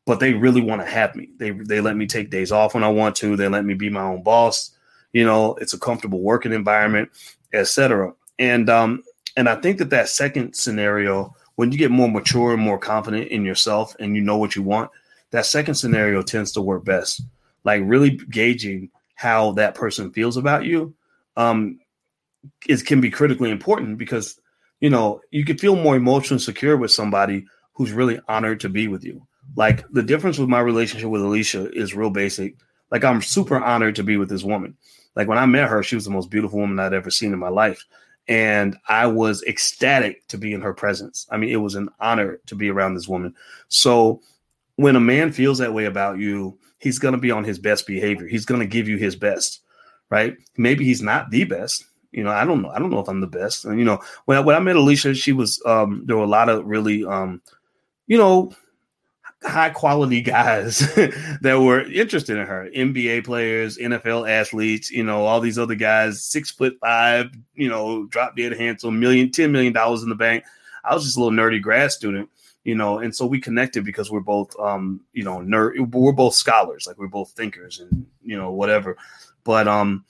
but 0.06 0.22
they 0.22 0.34
really 0.34 0.62
want 0.62 0.80
to 0.80 0.88
have 0.88 1.14
me. 1.18 1.28
They 1.36 1.52
they 1.52 1.82
let 1.82 1.98
me 1.98 2.08
take 2.08 2.30
days 2.30 2.50
off 2.54 2.74
when 2.74 2.84
i 2.84 2.88
want 2.88 3.18
to. 3.18 3.36
They 3.36 3.50
let 3.50 3.66
me 3.66 3.74
be 3.74 3.90
my 3.90 4.04
own 4.04 4.24
boss. 4.24 4.72
You 5.12 5.26
know 5.26 5.56
it's 5.56 5.74
a 5.74 5.80
comfortable 5.80 6.22
working 6.22 6.54
environment 6.54 7.10
etc. 7.54 8.14
And 8.40 8.70
um, 8.70 9.04
and 9.36 9.48
I 9.48 9.56
think 9.56 9.78
that 9.80 9.90
that 9.92 10.10
second 10.10 10.56
scenario, 10.56 11.36
when 11.56 11.72
you 11.72 11.78
get 11.78 11.92
more 11.92 12.10
mature 12.10 12.54
and 12.54 12.62
more 12.62 12.80
confident 12.80 13.28
in 13.30 13.46
yourself, 13.46 13.96
and 14.00 14.16
you 14.16 14.22
know 14.22 14.38
what 14.38 14.56
you 14.56 14.64
want, 14.64 14.92
that 15.32 15.46
second 15.46 15.76
scenario 15.76 16.22
tends 16.22 16.52
to 16.54 16.62
work 16.62 16.86
best. 16.86 17.22
Like 17.64 17.82
really 17.86 18.12
gauging 18.12 18.90
how 19.16 19.52
that 19.54 19.76
person 19.76 20.12
feels 20.12 20.38
about 20.38 20.66
you, 20.66 20.94
um, 21.36 21.80
it 22.68 22.86
can 22.86 23.02
be 23.02 23.10
critically 23.10 23.50
important 23.52 23.98
because 23.98 24.40
you 24.80 24.90
know 24.90 25.22
you 25.32 25.44
can 25.44 25.58
feel 25.58 25.76
more 25.76 25.96
emotionally 25.96 26.40
secure 26.42 26.78
with 26.78 26.92
somebody 26.92 27.46
who's 27.74 27.92
really 27.92 28.20
honored 28.28 28.60
to 28.62 28.70
be 28.70 28.88
with 28.88 29.04
you. 29.04 29.26
Like 29.56 29.86
the 29.92 30.04
difference 30.04 30.38
with 30.38 30.50
my 30.50 30.60
relationship 30.60 31.10
with 31.10 31.22
Alicia 31.22 31.72
is 31.72 31.96
real 31.96 32.10
basic. 32.10 32.56
Like 32.92 33.04
I'm 33.04 33.22
super 33.22 33.62
honored 33.62 33.96
to 33.96 34.04
be 34.04 34.18
with 34.18 34.30
this 34.30 34.44
woman. 34.44 34.78
Like 35.16 35.28
when 35.28 35.38
I 35.38 35.46
met 35.46 35.70
her, 35.70 35.84
she 35.84 35.96
was 35.96 36.06
the 36.06 36.12
most 36.12 36.30
beautiful 36.30 36.60
woman 36.60 36.80
I'd 36.80 36.94
ever 36.94 37.10
seen 37.10 37.34
in 37.34 37.40
my 37.40 37.50
life. 37.50 37.84
And 38.28 38.78
I 38.88 39.08
was 39.08 39.44
ecstatic 39.44 40.28
to 40.28 40.38
be 40.38 40.54
in 40.54 40.62
her 40.62 40.74
presence. 40.74 41.26
I 41.32 41.38
mean, 41.38 41.50
it 41.50 41.58
was 41.58 41.76
an 41.76 41.90
honor 42.00 42.40
to 42.48 42.56
be 42.56 42.70
around 42.70 42.94
this 42.94 43.08
woman. 43.08 43.34
So 43.70 44.22
when 44.76 44.96
a 44.96 45.00
man 45.00 45.32
feels 45.32 45.58
that 45.60 45.74
way 45.74 45.86
about 45.86 46.20
you, 46.20 46.58
he's 46.78 47.00
going 47.00 47.14
to 47.14 47.20
be 47.20 47.32
on 47.32 47.44
his 47.44 47.58
best 47.58 47.88
behavior. 47.88 48.28
He's 48.28 48.46
going 48.46 48.60
to 48.60 48.68
give 48.68 48.88
you 48.88 48.98
his 48.98 49.16
best, 49.16 49.62
right? 50.10 50.38
Maybe 50.58 50.86
he's 50.86 51.02
not 51.02 51.32
the 51.32 51.46
best. 51.46 51.86
You 52.12 52.24
know, 52.24 52.32
I 52.32 52.46
don't 52.46 52.62
know. 52.62 52.70
I 52.70 52.80
don't 52.80 52.90
know 52.90 53.00
if 53.00 53.08
I'm 53.08 53.22
the 53.22 53.28
best. 53.28 53.66
And, 53.66 53.80
you 53.80 53.86
know, 53.86 54.00
when 54.26 54.38
I, 54.38 54.42
when 54.42 54.56
I 54.56 54.60
met 54.60 54.76
Alicia, 54.76 55.16
she 55.16 55.32
was, 55.32 55.62
um, 55.66 56.04
there 56.06 56.18
were 56.18 56.24
a 56.24 56.28
lot 56.28 56.50
of 56.50 56.66
really, 56.66 57.06
um, 57.06 57.42
you 58.08 58.18
know, 58.18 58.52
high 59.44 59.70
quality 59.70 60.22
guys 60.22 60.80
that 61.42 61.60
were 61.62 61.82
interested 61.82 62.38
in 62.38 62.48
her 62.48 62.70
NBA 62.76 63.26
players, 63.26 63.78
NFL 63.78 64.30
athletes, 64.30 64.90
you 64.90 65.04
know, 65.04 65.26
all 65.26 65.40
these 65.40 65.60
other 65.60 65.76
guys, 65.76 66.24
six 66.24 66.52
foot 66.52 66.78
five, 66.82 67.28
you 67.56 67.70
know, 67.70 68.06
drop 68.06 68.36
dead 68.36 68.54
handsome, 68.54 69.00
million, 69.00 69.30
$10 69.30 69.52
million 69.52 69.76
in 69.76 70.10
the 70.10 70.16
bank. 70.16 70.44
I 70.84 70.94
was 70.94 71.04
just 71.04 71.18
a 71.18 71.24
little 71.24 71.38
nerdy 71.38 71.62
grad 71.62 71.92
student, 71.92 72.30
you 72.64 72.76
know, 72.76 73.00
and 73.00 73.16
so 73.16 73.26
we 73.26 73.40
connected 73.40 73.86
because 73.86 74.10
we're 74.10 74.22
both, 74.22 74.58
um, 74.60 75.02
you 75.14 75.24
know, 75.24 75.38
nerd, 75.38 75.92
we're 75.92 76.12
both 76.12 76.34
scholars, 76.34 76.88
like 76.88 76.98
we're 76.98 77.08
both 77.08 77.32
thinkers 77.32 77.80
and, 77.80 78.06
you 78.24 78.38
know, 78.38 78.52
whatever. 78.52 78.98
But, 79.44 79.68
um, 79.68 80.06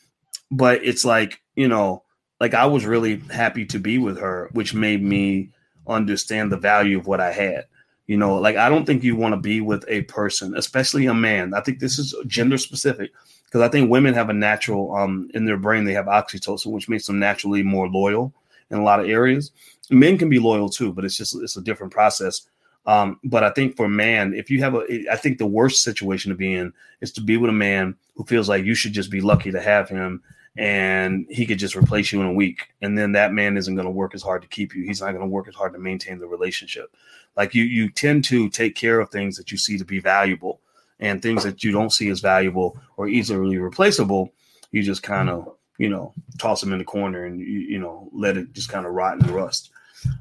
but 0.52 0.84
it's 0.84 1.04
like, 1.04 1.42
you 1.56 1.68
know, 1.68 2.04
like 2.40 2.54
I 2.54 2.68
was 2.68 2.86
really 2.86 3.18
happy 3.32 3.66
to 3.66 3.80
be 3.80 3.98
with 3.98 4.20
her, 4.20 4.50
which 4.54 4.74
made 4.74 5.04
me 5.04 5.50
understand 5.88 6.52
the 6.52 6.58
value 6.58 6.98
of 7.00 7.08
what 7.08 7.20
I 7.20 7.32
had 7.32 7.66
you 8.08 8.16
know, 8.18 8.36
like 8.36 8.56
I 8.56 8.70
don't 8.70 8.86
think 8.86 9.04
you 9.04 9.16
want 9.16 9.34
to 9.34 9.40
be 9.40 9.62
with 9.62 9.84
a 9.88 10.02
person, 10.04 10.56
especially 10.56 11.06
a 11.06 11.14
man. 11.14 11.54
I 11.54 11.62
think 11.62 11.80
this 11.80 12.00
is 12.00 12.16
gender 12.26 12.58
specific 12.58 13.12
because 13.46 13.62
I 13.62 13.68
think 13.68 13.92
women 13.92 14.14
have 14.14 14.30
a 14.30 14.34
natural 14.34 14.96
um 14.96 15.30
in 15.34 15.46
their 15.46 15.58
brain 15.58 15.84
they 15.84 15.94
have 15.94 16.06
oxytocin, 16.06 16.72
which 16.72 16.90
makes 16.90 17.06
them 17.06 17.20
naturally 17.20 17.64
more 17.64 17.88
loyal 17.88 18.34
in 18.72 18.80
a 18.80 18.84
lot 18.84 19.02
of 19.02 19.10
areas. 19.10 19.52
Men 19.90 20.18
can 20.18 20.30
be 20.30 20.40
loyal 20.40 20.70
too, 20.70 20.94
but 20.94 21.06
it's 21.06 21.18
just 21.18 21.36
it's 21.36 21.58
a 21.58 21.62
different 21.62 21.94
process. 21.94 22.48
Um, 22.86 23.20
but 23.26 23.44
I 23.44 23.50
think 23.50 23.76
for 23.76 23.90
man, 23.90 24.34
if 24.34 24.50
you 24.50 24.62
have 24.62 24.74
a, 24.74 25.12
I 25.12 25.18
think 25.18 25.38
the 25.38 25.46
worst 25.46 25.84
situation 25.84 26.30
to 26.30 26.38
be 26.38 26.54
in 26.54 26.72
is 27.02 27.12
to 27.14 27.22
be 27.22 27.36
with 27.36 27.50
a 27.50 27.54
man 27.54 27.96
who 28.16 28.24
feels 28.24 28.48
like 28.48 28.64
you 28.64 28.74
should 28.74 28.94
just 28.94 29.12
be 29.12 29.20
lucky 29.20 29.52
to 29.52 29.62
have 29.62 29.90
him 29.90 30.24
and 30.58 31.28
he 31.30 31.46
could 31.46 31.60
just 31.60 31.76
replace 31.76 32.12
you 32.12 32.20
in 32.22 32.28
a 32.28 32.34
week. 32.34 32.70
And 32.82 32.98
then 32.98 33.12
that 33.12 33.34
man 33.34 33.58
isn't 33.58 33.76
going 33.76 33.86
to 33.86 33.92
work 33.92 34.16
as 34.16 34.24
hard 34.24 34.42
to 34.42 34.48
keep 34.48 34.76
you. 34.76 34.84
He's 34.84 35.02
not 35.02 35.12
going 35.12 35.22
to 35.22 35.28
work 35.28 35.48
as 35.48 35.56
hard 35.56 35.74
to 35.74 35.80
maintain 35.80 36.20
the 36.20 36.28
relationship. 36.28 36.96
Like 37.36 37.54
you, 37.54 37.64
you 37.64 37.90
tend 37.90 38.24
to 38.26 38.50
take 38.50 38.76
care 38.76 39.00
of 39.00 39.10
things 39.10 39.38
that 39.38 39.52
you 39.52 39.58
see 39.58 39.78
to 39.78 39.86
be 39.86 40.00
valuable 40.00 40.62
and 41.00 41.22
things 41.22 41.44
that 41.44 41.64
you 41.64 41.72
don't 41.72 41.92
see 41.92 42.10
as 42.10 42.22
valuable 42.22 42.80
or 42.98 43.08
easily 43.08 43.58
replaceable. 43.60 44.34
You 44.72 44.82
just 44.82 45.04
kind 45.04 45.30
of, 45.30 45.56
you 45.78 45.90
know, 45.90 46.14
toss 46.40 46.60
them 46.62 46.74
in 46.74 46.80
the 46.80 46.86
corner 46.86 47.26
and 47.26 47.40
you, 47.40 47.46
you 47.46 47.80
know, 47.80 48.10
let 48.12 48.36
it 48.36 48.52
just 48.54 48.70
kind 48.70 48.88
of 48.88 48.94
rot 48.94 49.20
and 49.20 49.30
rust. 49.30 49.70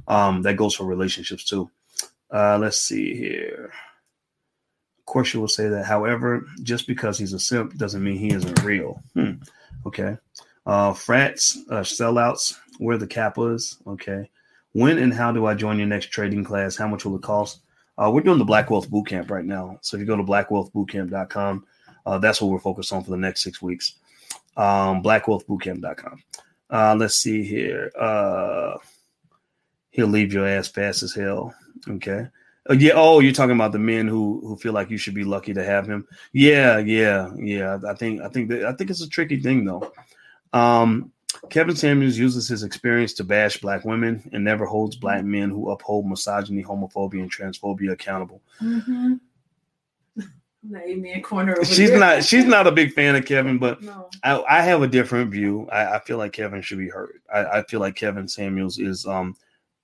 Um, 0.06 0.42
that 0.42 0.56
goes 0.56 0.74
for 0.74 0.84
relationships 0.84 1.44
too. 1.44 1.70
Uh, 2.30 2.58
let's 2.58 2.80
see 2.80 3.14
here. 3.14 3.72
Of 4.98 5.06
course, 5.06 5.32
you 5.32 5.40
will 5.40 5.48
say 5.48 5.68
that. 5.68 5.86
However, 5.86 6.44
just 6.62 6.86
because 6.86 7.16
he's 7.16 7.32
a 7.32 7.38
simp 7.38 7.76
doesn't 7.76 8.02
mean 8.02 8.18
he 8.18 8.32
isn't 8.32 8.62
real. 8.62 9.02
Hmm. 9.14 9.32
Okay. 9.86 10.18
Uh, 10.66 10.92
frats, 10.92 11.58
uh, 11.70 11.80
sellouts, 11.80 12.58
where 12.78 12.98
the 12.98 13.06
kappas. 13.06 13.76
Okay. 13.86 14.28
When 14.72 14.98
and 14.98 15.14
how 15.14 15.32
do 15.32 15.46
I 15.46 15.54
join 15.54 15.78
your 15.78 15.86
next 15.86 16.06
trading 16.06 16.44
class? 16.44 16.76
How 16.76 16.88
much 16.88 17.04
will 17.04 17.16
it 17.16 17.22
cost? 17.22 17.60
Uh, 17.96 18.10
we're 18.12 18.20
doing 18.20 18.38
the 18.38 18.44
Black 18.44 18.70
Wealth 18.70 18.90
Bootcamp 18.90 19.30
right 19.30 19.44
now. 19.44 19.78
So 19.80 19.96
if 19.96 20.00
you 20.00 20.06
go 20.06 20.16
to 20.16 20.22
blackwealthbootcamp.com, 20.22 21.64
uh, 22.04 22.18
that's 22.18 22.42
what 22.42 22.50
we're 22.50 22.58
focused 22.58 22.92
on 22.92 23.02
for 23.02 23.10
the 23.10 23.16
next 23.16 23.42
six 23.42 23.62
weeks. 23.62 23.94
Um, 24.56 25.02
blackwealthbootcamp.com. 25.02 26.22
Uh, 26.68 26.96
let's 26.98 27.16
see 27.16 27.42
here. 27.42 27.90
Uh, 27.98 28.76
he'll 29.90 30.08
leave 30.08 30.32
your 30.32 30.46
ass 30.46 30.68
fast 30.68 31.02
as 31.02 31.14
hell. 31.14 31.54
Okay. 31.88 32.26
Uh, 32.68 32.74
yeah. 32.74 32.92
Oh, 32.94 33.20
you're 33.20 33.32
talking 33.32 33.54
about 33.54 33.72
the 33.72 33.78
men 33.78 34.08
who 34.08 34.40
who 34.44 34.56
feel 34.56 34.72
like 34.72 34.90
you 34.90 34.98
should 34.98 35.14
be 35.14 35.24
lucky 35.24 35.54
to 35.54 35.64
have 35.64 35.86
him. 35.86 36.06
Yeah, 36.32 36.78
yeah, 36.78 37.30
yeah. 37.36 37.78
I 37.88 37.94
think 37.94 38.20
I 38.20 38.28
think 38.28 38.48
that, 38.48 38.64
I 38.64 38.72
think 38.72 38.90
it's 38.90 39.02
a 39.02 39.08
tricky 39.08 39.40
thing 39.40 39.64
though. 39.64 39.92
Um, 40.56 41.12
Kevin 41.50 41.76
Samuels 41.76 42.16
uses 42.18 42.48
his 42.48 42.62
experience 42.62 43.12
to 43.14 43.24
bash 43.24 43.58
black 43.58 43.84
women 43.84 44.28
and 44.32 44.42
never 44.42 44.64
holds 44.64 44.96
black 44.96 45.24
men 45.24 45.50
who 45.50 45.70
uphold 45.70 46.06
misogyny, 46.08 46.62
homophobia, 46.62 47.20
and 47.22 47.32
transphobia 47.32 47.92
accountable. 47.92 48.40
Mm-hmm. 48.60 49.14
Amen 50.76 51.22
corner. 51.22 51.56
she's 51.64 51.90
here. 51.90 51.98
not 51.98 52.24
she's 52.24 52.44
not 52.44 52.66
a 52.66 52.72
big 52.72 52.92
fan 52.92 53.14
of 53.14 53.24
Kevin, 53.24 53.58
but 53.58 53.80
No. 53.82 54.08
I, 54.24 54.42
I 54.48 54.62
have 54.62 54.82
a 54.82 54.88
different 54.88 55.30
view. 55.30 55.68
I, 55.70 55.96
I 55.96 55.98
feel 56.00 56.18
like 56.18 56.32
Kevin 56.32 56.60
should 56.62 56.78
be 56.78 56.88
heard. 56.88 57.20
I, 57.32 57.44
I 57.58 57.62
feel 57.64 57.78
like 57.78 57.94
Kevin 57.94 58.26
Samuels 58.26 58.78
is 58.78 59.06
um 59.06 59.36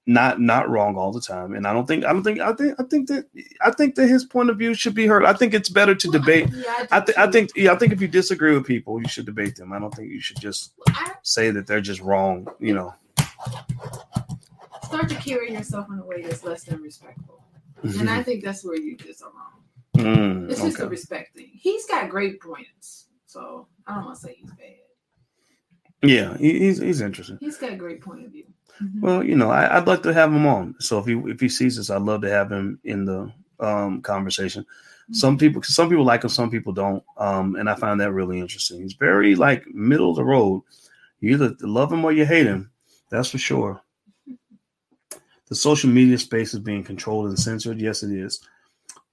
not 0.06 0.40
not 0.40 0.68
wrong 0.68 0.96
all 0.96 1.12
the 1.12 1.20
time, 1.20 1.54
and 1.54 1.66
I 1.66 1.72
don't 1.72 1.86
think 1.86 2.04
I 2.04 2.12
don't 2.12 2.24
think 2.24 2.40
I 2.40 2.52
think 2.52 2.74
I 2.80 2.82
think 2.84 3.08
that 3.08 3.26
I 3.64 3.70
think 3.70 3.94
that 3.94 4.08
his 4.08 4.24
point 4.24 4.50
of 4.50 4.58
view 4.58 4.74
should 4.74 4.94
be 4.94 5.06
heard. 5.06 5.24
I 5.24 5.32
think 5.32 5.54
it's 5.54 5.68
better 5.68 5.94
to 5.94 6.10
debate. 6.10 6.48
Yeah, 6.52 6.86
I, 6.90 7.00
do 7.00 7.06
th- 7.06 7.18
I 7.18 7.30
think 7.30 7.50
yeah, 7.54 7.72
I 7.72 7.76
think 7.76 7.92
if 7.92 8.00
you 8.00 8.08
disagree 8.08 8.52
with 8.54 8.66
people, 8.66 9.00
you 9.00 9.08
should 9.08 9.26
debate 9.26 9.56
them. 9.56 9.72
I 9.72 9.78
don't 9.78 9.94
think 9.94 10.10
you 10.10 10.20
should 10.20 10.40
just 10.40 10.72
say 11.22 11.50
that 11.52 11.66
they're 11.68 11.80
just 11.80 12.00
wrong. 12.00 12.48
You 12.58 12.74
know. 12.74 12.94
start 14.84 15.08
to 15.08 15.14
carry 15.16 15.52
yourself 15.52 15.86
in 15.90 15.98
a 15.98 16.04
way 16.04 16.22
that's 16.22 16.42
less 16.44 16.64
than 16.64 16.82
respectful, 16.82 17.44
and 17.84 18.10
I 18.10 18.22
think 18.22 18.42
that's 18.44 18.64
where 18.64 18.76
you 18.78 18.96
just 18.96 19.22
are 19.22 19.30
wrong. 19.30 19.58
Mm, 20.16 20.50
It's 20.50 20.60
just 20.60 20.78
a 20.78 20.82
okay. 20.82 20.90
respect 20.90 21.36
thing. 21.36 21.50
He's 21.52 21.86
got 21.86 22.08
great 22.08 22.40
points, 22.40 23.06
so 23.26 23.68
I 23.86 23.94
don't 23.94 24.04
want 24.06 24.16
to 24.16 24.26
say 24.26 24.36
he's 24.38 24.50
bad. 24.50 24.74
Yeah, 26.02 26.36
he, 26.38 26.58
he's 26.58 26.78
he's 26.80 27.00
interesting. 27.00 27.38
He's 27.40 27.56
got 27.58 27.72
a 27.72 27.76
great 27.76 28.00
point 28.00 28.24
of 28.26 28.32
view. 28.32 28.44
Well, 29.00 29.22
you 29.22 29.36
know, 29.36 29.50
I, 29.50 29.76
I'd 29.76 29.86
like 29.86 30.02
to 30.02 30.12
have 30.12 30.32
him 30.32 30.46
on. 30.46 30.74
So 30.80 30.98
if 30.98 31.06
he 31.06 31.14
if 31.26 31.40
he 31.40 31.48
sees 31.48 31.76
this, 31.76 31.90
I'd 31.90 32.02
love 32.02 32.22
to 32.22 32.30
have 32.30 32.50
him 32.50 32.78
in 32.84 33.04
the 33.04 33.32
um, 33.60 34.02
conversation. 34.02 34.66
Some 35.12 35.36
people 35.36 35.62
some 35.62 35.88
people 35.88 36.04
like 36.04 36.22
him, 36.22 36.30
some 36.30 36.50
people 36.50 36.72
don't, 36.72 37.02
um, 37.18 37.56
and 37.56 37.68
I 37.68 37.74
find 37.74 38.00
that 38.00 38.12
really 38.12 38.40
interesting. 38.40 38.80
He's 38.80 38.94
very 38.94 39.34
like 39.34 39.66
middle 39.68 40.10
of 40.10 40.16
the 40.16 40.24
road. 40.24 40.62
You 41.20 41.34
either 41.34 41.54
love 41.60 41.92
him 41.92 42.04
or 42.04 42.12
you 42.12 42.24
hate 42.24 42.46
him. 42.46 42.70
That's 43.10 43.30
for 43.30 43.38
sure. 43.38 43.80
The 45.48 45.56
social 45.56 45.90
media 45.90 46.16
space 46.16 46.54
is 46.54 46.60
being 46.60 46.82
controlled 46.82 47.26
and 47.26 47.38
censored. 47.38 47.78
Yes, 47.78 48.02
it 48.02 48.10
is. 48.10 48.40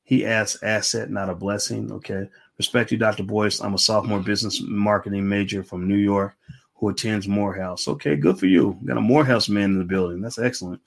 He 0.05 0.25
asks 0.25 0.63
asset, 0.63 1.09
not 1.09 1.29
a 1.29 1.35
blessing. 1.35 1.91
Okay. 1.91 2.29
Respect 2.57 2.93
you, 2.93 2.97
Dr. 2.97 3.23
Boyce. 3.23 3.59
I'm 3.59 3.73
a 3.73 3.77
sophomore 3.77 4.21
business 4.21 4.61
marketing 4.61 5.27
major 5.27 5.65
from 5.65 5.85
New 5.85 5.97
York 5.97 6.37
who 6.79 6.89
attends 6.89 7.27
Morehouse. 7.27 7.87
Okay, 7.87 8.15
good 8.15 8.39
for 8.39 8.45
you. 8.45 8.77
Got 8.85 8.97
a 8.97 9.01
Morehouse 9.01 9.49
man 9.49 9.71
in 9.71 9.79
the 9.79 9.85
building. 9.85 10.21
That's 10.21 10.39
excellent. 10.39 10.81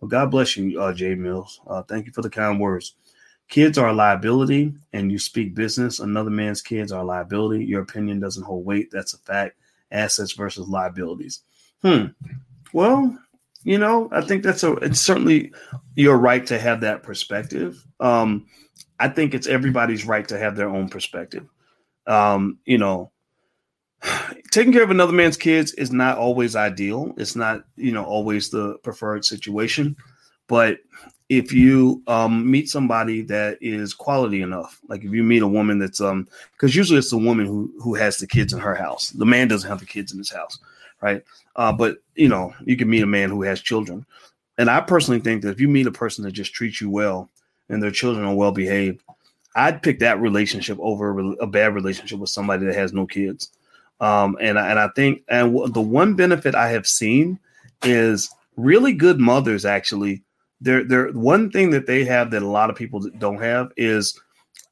Well, 0.00 0.08
God 0.08 0.30
bless 0.30 0.56
you, 0.56 0.80
uh, 0.80 0.92
Jay 0.92 1.14
Mills. 1.14 1.60
Uh, 1.66 1.82
thank 1.82 2.06
you 2.06 2.12
for 2.12 2.22
the 2.22 2.30
kind 2.30 2.58
words. 2.58 2.94
Kids 3.48 3.76
are 3.76 3.88
a 3.88 3.92
liability, 3.92 4.72
and 4.94 5.12
you 5.12 5.18
speak 5.18 5.54
business. 5.54 6.00
Another 6.00 6.30
man's 6.30 6.62
kids 6.62 6.92
are 6.92 7.02
a 7.02 7.06
liability. 7.06 7.62
Your 7.64 7.82
opinion 7.82 8.20
doesn't 8.20 8.42
hold 8.42 8.64
weight. 8.64 8.88
That's 8.90 9.12
a 9.12 9.18
fact. 9.18 9.56
Assets 9.92 10.32
versus 10.32 10.66
liabilities. 10.66 11.40
Hmm. 11.82 12.06
Well, 12.72 13.16
you 13.64 13.78
know, 13.78 14.08
I 14.12 14.22
think 14.22 14.42
that's 14.42 14.62
a. 14.62 14.72
It's 14.76 15.00
certainly 15.00 15.52
your 15.94 16.16
right 16.16 16.44
to 16.46 16.58
have 16.58 16.80
that 16.80 17.02
perspective. 17.02 17.86
Um, 18.00 18.46
I 18.98 19.08
think 19.08 19.34
it's 19.34 19.46
everybody's 19.46 20.06
right 20.06 20.26
to 20.28 20.38
have 20.38 20.56
their 20.56 20.70
own 20.70 20.88
perspective. 20.88 21.46
Um, 22.06 22.58
you 22.64 22.78
know, 22.78 23.12
taking 24.54 24.72
care 24.72 24.84
of 24.84 24.90
another 24.92 25.12
man's 25.12 25.36
kids 25.36 25.72
is 25.72 25.90
not 25.90 26.16
always 26.16 26.54
ideal. 26.54 27.12
It's 27.16 27.34
not, 27.34 27.64
you 27.74 27.90
know, 27.90 28.04
always 28.04 28.50
the 28.50 28.78
preferred 28.84 29.24
situation. 29.24 29.96
But 30.46 30.78
if 31.28 31.52
you 31.52 32.04
um, 32.06 32.48
meet 32.48 32.68
somebody 32.68 33.22
that 33.22 33.58
is 33.60 33.94
quality 33.94 34.42
enough, 34.42 34.80
like 34.88 35.02
if 35.02 35.10
you 35.10 35.24
meet 35.24 35.42
a 35.42 35.48
woman 35.48 35.80
that's 35.80 36.00
um, 36.00 36.28
because 36.52 36.76
usually 36.76 37.00
it's 37.00 37.10
the 37.10 37.18
woman 37.18 37.46
who 37.46 37.72
who 37.82 37.96
has 37.96 38.18
the 38.18 38.28
kids 38.28 38.52
in 38.52 38.60
her 38.60 38.76
house. 38.76 39.10
The 39.10 39.26
man 39.26 39.48
doesn't 39.48 39.68
have 39.68 39.80
the 39.80 39.86
kids 39.86 40.12
in 40.12 40.18
his 40.18 40.30
house, 40.30 40.56
right? 41.00 41.24
Uh, 41.56 41.72
but 41.72 41.98
you 42.14 42.28
know, 42.28 42.54
you 42.64 42.76
can 42.76 42.88
meet 42.88 43.02
a 43.02 43.06
man 43.06 43.30
who 43.30 43.42
has 43.42 43.60
children, 43.60 44.06
and 44.56 44.70
I 44.70 44.80
personally 44.82 45.20
think 45.20 45.42
that 45.42 45.50
if 45.50 45.60
you 45.60 45.66
meet 45.66 45.88
a 45.88 45.92
person 45.92 46.22
that 46.24 46.32
just 46.32 46.54
treats 46.54 46.80
you 46.80 46.90
well 46.90 47.28
and 47.70 47.82
their 47.82 47.90
children 47.90 48.24
are 48.24 48.34
well 48.34 48.52
behaved, 48.52 49.02
I'd 49.56 49.82
pick 49.82 49.98
that 49.98 50.20
relationship 50.20 50.78
over 50.80 51.34
a, 51.40 51.46
bad 51.46 51.74
relationship 51.74 52.20
with 52.20 52.30
somebody 52.30 52.66
that 52.66 52.76
has 52.76 52.92
no 52.92 53.06
kids. 53.06 53.50
Um, 54.00 54.36
and 54.40 54.58
and 54.58 54.78
I 54.78 54.88
think 54.88 55.22
and 55.28 55.72
the 55.72 55.80
one 55.80 56.14
benefit 56.14 56.54
I 56.54 56.68
have 56.70 56.86
seen 56.86 57.38
is 57.82 58.30
really 58.56 58.92
good 58.92 59.20
mothers 59.20 59.64
actually. 59.64 60.22
They're, 60.60 60.84
they're 60.84 61.12
one 61.12 61.50
thing 61.50 61.70
that 61.70 61.86
they 61.86 62.04
have 62.04 62.30
that 62.30 62.42
a 62.42 62.48
lot 62.48 62.70
of 62.70 62.76
people 62.76 63.00
don't 63.18 63.42
have 63.42 63.72
is 63.76 64.18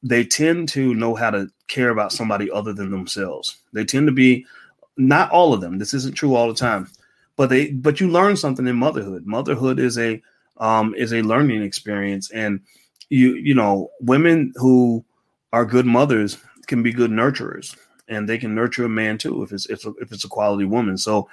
they 0.01 0.25
tend 0.25 0.69
to 0.69 0.93
know 0.93 1.15
how 1.15 1.29
to 1.29 1.49
care 1.67 1.89
about 1.89 2.11
somebody 2.11 2.51
other 2.51 2.73
than 2.73 2.91
themselves. 2.91 3.57
They 3.73 3.85
tend 3.85 4.07
to 4.07 4.13
be 4.13 4.45
not 4.97 5.31
all 5.31 5.53
of 5.53 5.61
them. 5.61 5.77
This 5.77 5.93
isn't 5.93 6.15
true 6.15 6.35
all 6.35 6.47
the 6.47 6.53
time, 6.53 6.89
but 7.35 7.49
they 7.49 7.71
but 7.71 7.99
you 7.99 8.09
learn 8.09 8.35
something 8.35 8.67
in 8.67 8.75
motherhood. 8.75 9.25
Motherhood 9.25 9.79
is 9.79 9.97
a 9.97 10.21
um, 10.57 10.93
is 10.95 11.13
a 11.13 11.21
learning 11.21 11.63
experience, 11.63 12.29
and 12.31 12.59
you 13.09 13.35
you 13.35 13.55
know 13.55 13.89
women 14.01 14.53
who 14.55 15.03
are 15.51 15.65
good 15.65 15.85
mothers 15.85 16.37
can 16.67 16.83
be 16.83 16.91
good 16.91 17.11
nurturers, 17.11 17.75
and 18.07 18.27
they 18.27 18.37
can 18.37 18.53
nurture 18.55 18.85
a 18.85 18.89
man 18.89 19.17
too 19.17 19.43
if 19.43 19.51
it's 19.51 19.69
if, 19.69 19.85
if 20.01 20.11
it's 20.11 20.25
a 20.25 20.29
quality 20.29 20.65
woman. 20.65 20.97
So 20.97 21.29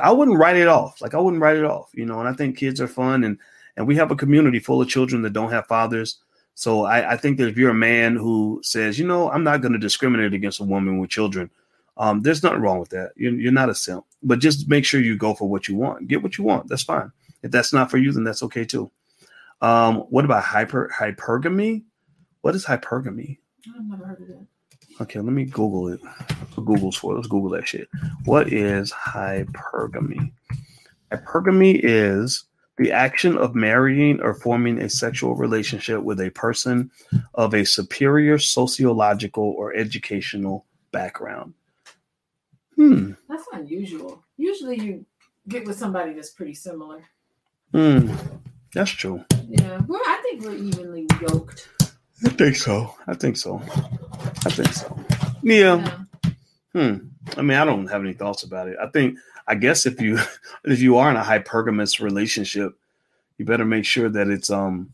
I 0.00 0.10
wouldn't 0.10 0.38
write 0.38 0.56
it 0.56 0.68
off. 0.68 1.00
Like 1.00 1.14
I 1.14 1.18
wouldn't 1.18 1.42
write 1.42 1.56
it 1.56 1.64
off, 1.64 1.90
you 1.92 2.06
know. 2.06 2.20
And 2.20 2.28
I 2.28 2.32
think 2.32 2.56
kids 2.56 2.80
are 2.80 2.88
fun, 2.88 3.24
and 3.24 3.38
and 3.76 3.86
we 3.86 3.96
have 3.96 4.10
a 4.10 4.16
community 4.16 4.58
full 4.58 4.80
of 4.80 4.88
children 4.88 5.22
that 5.22 5.32
don't 5.32 5.50
have 5.50 5.66
fathers. 5.66 6.18
So 6.54 6.84
I, 6.84 7.12
I 7.12 7.16
think 7.16 7.38
that 7.38 7.48
if 7.48 7.56
you're 7.56 7.70
a 7.70 7.74
man 7.74 8.14
who 8.14 8.60
says, 8.62 8.98
you 8.98 9.06
know, 9.06 9.30
I'm 9.30 9.44
not 9.44 9.62
going 9.62 9.72
to 9.72 9.78
discriminate 9.78 10.34
against 10.34 10.60
a 10.60 10.64
woman 10.64 10.98
with 10.98 11.08
children, 11.08 11.50
um, 11.96 12.20
there's 12.20 12.42
nothing 12.42 12.60
wrong 12.60 12.78
with 12.78 12.90
that. 12.90 13.12
You're, 13.16 13.32
you're 13.32 13.52
not 13.52 13.70
a 13.70 13.74
simp, 13.74 14.04
but 14.22 14.38
just 14.38 14.68
make 14.68 14.84
sure 14.84 15.00
you 15.00 15.16
go 15.16 15.34
for 15.34 15.48
what 15.48 15.66
you 15.66 15.76
want. 15.76 16.08
Get 16.08 16.22
what 16.22 16.36
you 16.36 16.44
want. 16.44 16.68
That's 16.68 16.82
fine. 16.82 17.10
If 17.42 17.50
that's 17.50 17.72
not 17.72 17.90
for 17.90 17.96
you, 17.96 18.12
then 18.12 18.24
that's 18.24 18.42
okay 18.44 18.64
too. 18.64 18.90
Um, 19.62 20.00
what 20.10 20.24
about 20.24 20.42
hyper 20.42 20.92
hypergamy? 20.94 21.84
What 22.42 22.54
is 22.54 22.66
hypergamy? 22.66 23.38
I've 23.74 23.84
never 23.84 24.04
heard 24.04 24.20
of 24.20 24.28
that. 24.28 24.46
Okay, 25.00 25.20
let 25.20 25.32
me 25.32 25.44
Google 25.44 25.88
it. 25.88 26.00
Google's 26.56 26.96
for 26.96 27.14
let's 27.14 27.26
Google 27.26 27.50
that 27.50 27.66
shit. 27.66 27.88
What 28.24 28.52
is 28.52 28.92
hypergamy? 28.92 30.32
Hypergamy 31.10 31.80
is 31.82 32.44
the 32.78 32.92
action 32.92 33.36
of 33.36 33.54
marrying 33.54 34.20
or 34.20 34.34
forming 34.34 34.78
a 34.78 34.88
sexual 34.88 35.34
relationship 35.34 36.02
with 36.02 36.20
a 36.20 36.30
person 36.30 36.90
of 37.34 37.54
a 37.54 37.64
superior 37.64 38.38
sociological 38.38 39.54
or 39.56 39.74
educational 39.74 40.66
background. 40.90 41.54
Hmm. 42.76 43.12
That's 43.28 43.44
unusual. 43.52 44.24
Usually 44.36 44.78
you 44.80 45.06
get 45.48 45.66
with 45.66 45.78
somebody 45.78 46.14
that's 46.14 46.30
pretty 46.30 46.54
similar. 46.54 47.04
Hmm. 47.72 48.12
That's 48.74 48.90
true. 48.90 49.24
Yeah. 49.48 49.80
Well, 49.86 50.00
I 50.06 50.20
think 50.22 50.44
we're 50.44 50.54
evenly 50.54 51.06
yoked. 51.20 51.68
I 52.24 52.28
think 52.30 52.56
so. 52.56 52.94
I 53.06 53.14
think 53.14 53.36
so. 53.36 53.60
I 54.44 54.50
think 54.50 54.72
so. 54.72 54.96
Yeah. 55.42 55.84
Yeah. 55.84 55.98
Hmm. 56.72 56.96
I 57.36 57.42
mean, 57.42 57.58
I 57.58 57.64
don't 57.64 57.86
have 57.88 58.02
any 58.02 58.14
thoughts 58.14 58.42
about 58.42 58.68
it. 58.68 58.76
I 58.80 58.88
think, 58.88 59.18
I 59.46 59.54
guess, 59.54 59.86
if 59.86 60.00
you 60.00 60.18
if 60.64 60.80
you 60.80 60.96
are 60.96 61.10
in 61.10 61.16
a 61.16 61.22
hypergamous 61.22 62.00
relationship, 62.00 62.72
you 63.38 63.44
better 63.44 63.64
make 63.64 63.84
sure 63.84 64.08
that 64.08 64.28
it's 64.28 64.50
um 64.50 64.92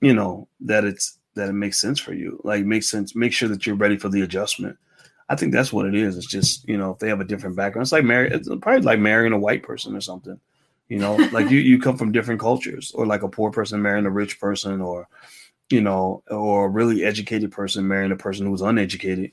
you 0.00 0.14
know, 0.14 0.48
that 0.60 0.84
it's 0.84 1.18
that 1.34 1.48
it 1.48 1.54
makes 1.54 1.80
sense 1.80 1.98
for 1.98 2.12
you. 2.12 2.40
Like 2.44 2.64
makes 2.64 2.90
sense, 2.90 3.14
make 3.14 3.32
sure 3.32 3.48
that 3.48 3.66
you're 3.66 3.76
ready 3.76 3.96
for 3.96 4.08
the 4.08 4.22
adjustment. 4.22 4.76
I 5.28 5.36
think 5.36 5.52
that's 5.52 5.72
what 5.72 5.86
it 5.86 5.94
is. 5.94 6.16
It's 6.16 6.26
just, 6.26 6.68
you 6.68 6.76
know, 6.76 6.90
if 6.90 6.98
they 6.98 7.08
have 7.08 7.20
a 7.20 7.24
different 7.24 7.56
background, 7.56 7.84
it's 7.84 7.92
like 7.92 8.04
marry 8.04 8.30
it's 8.30 8.48
probably 8.48 8.80
like 8.82 8.98
marrying 8.98 9.32
a 9.32 9.38
white 9.38 9.62
person 9.62 9.96
or 9.96 10.00
something. 10.00 10.38
You 10.88 10.98
know, 10.98 11.14
like 11.32 11.50
you 11.50 11.58
you 11.58 11.80
come 11.80 11.96
from 11.96 12.10
different 12.10 12.40
cultures, 12.40 12.92
or 12.94 13.06
like 13.06 13.22
a 13.22 13.28
poor 13.28 13.52
person 13.52 13.80
marrying 13.80 14.06
a 14.06 14.10
rich 14.10 14.40
person, 14.40 14.80
or 14.80 15.06
you 15.70 15.80
know, 15.80 16.22
or 16.28 16.66
a 16.66 16.68
really 16.68 17.04
educated 17.04 17.52
person 17.52 17.88
marrying 17.88 18.12
a 18.12 18.16
person 18.16 18.46
who's 18.46 18.60
uneducated. 18.60 19.32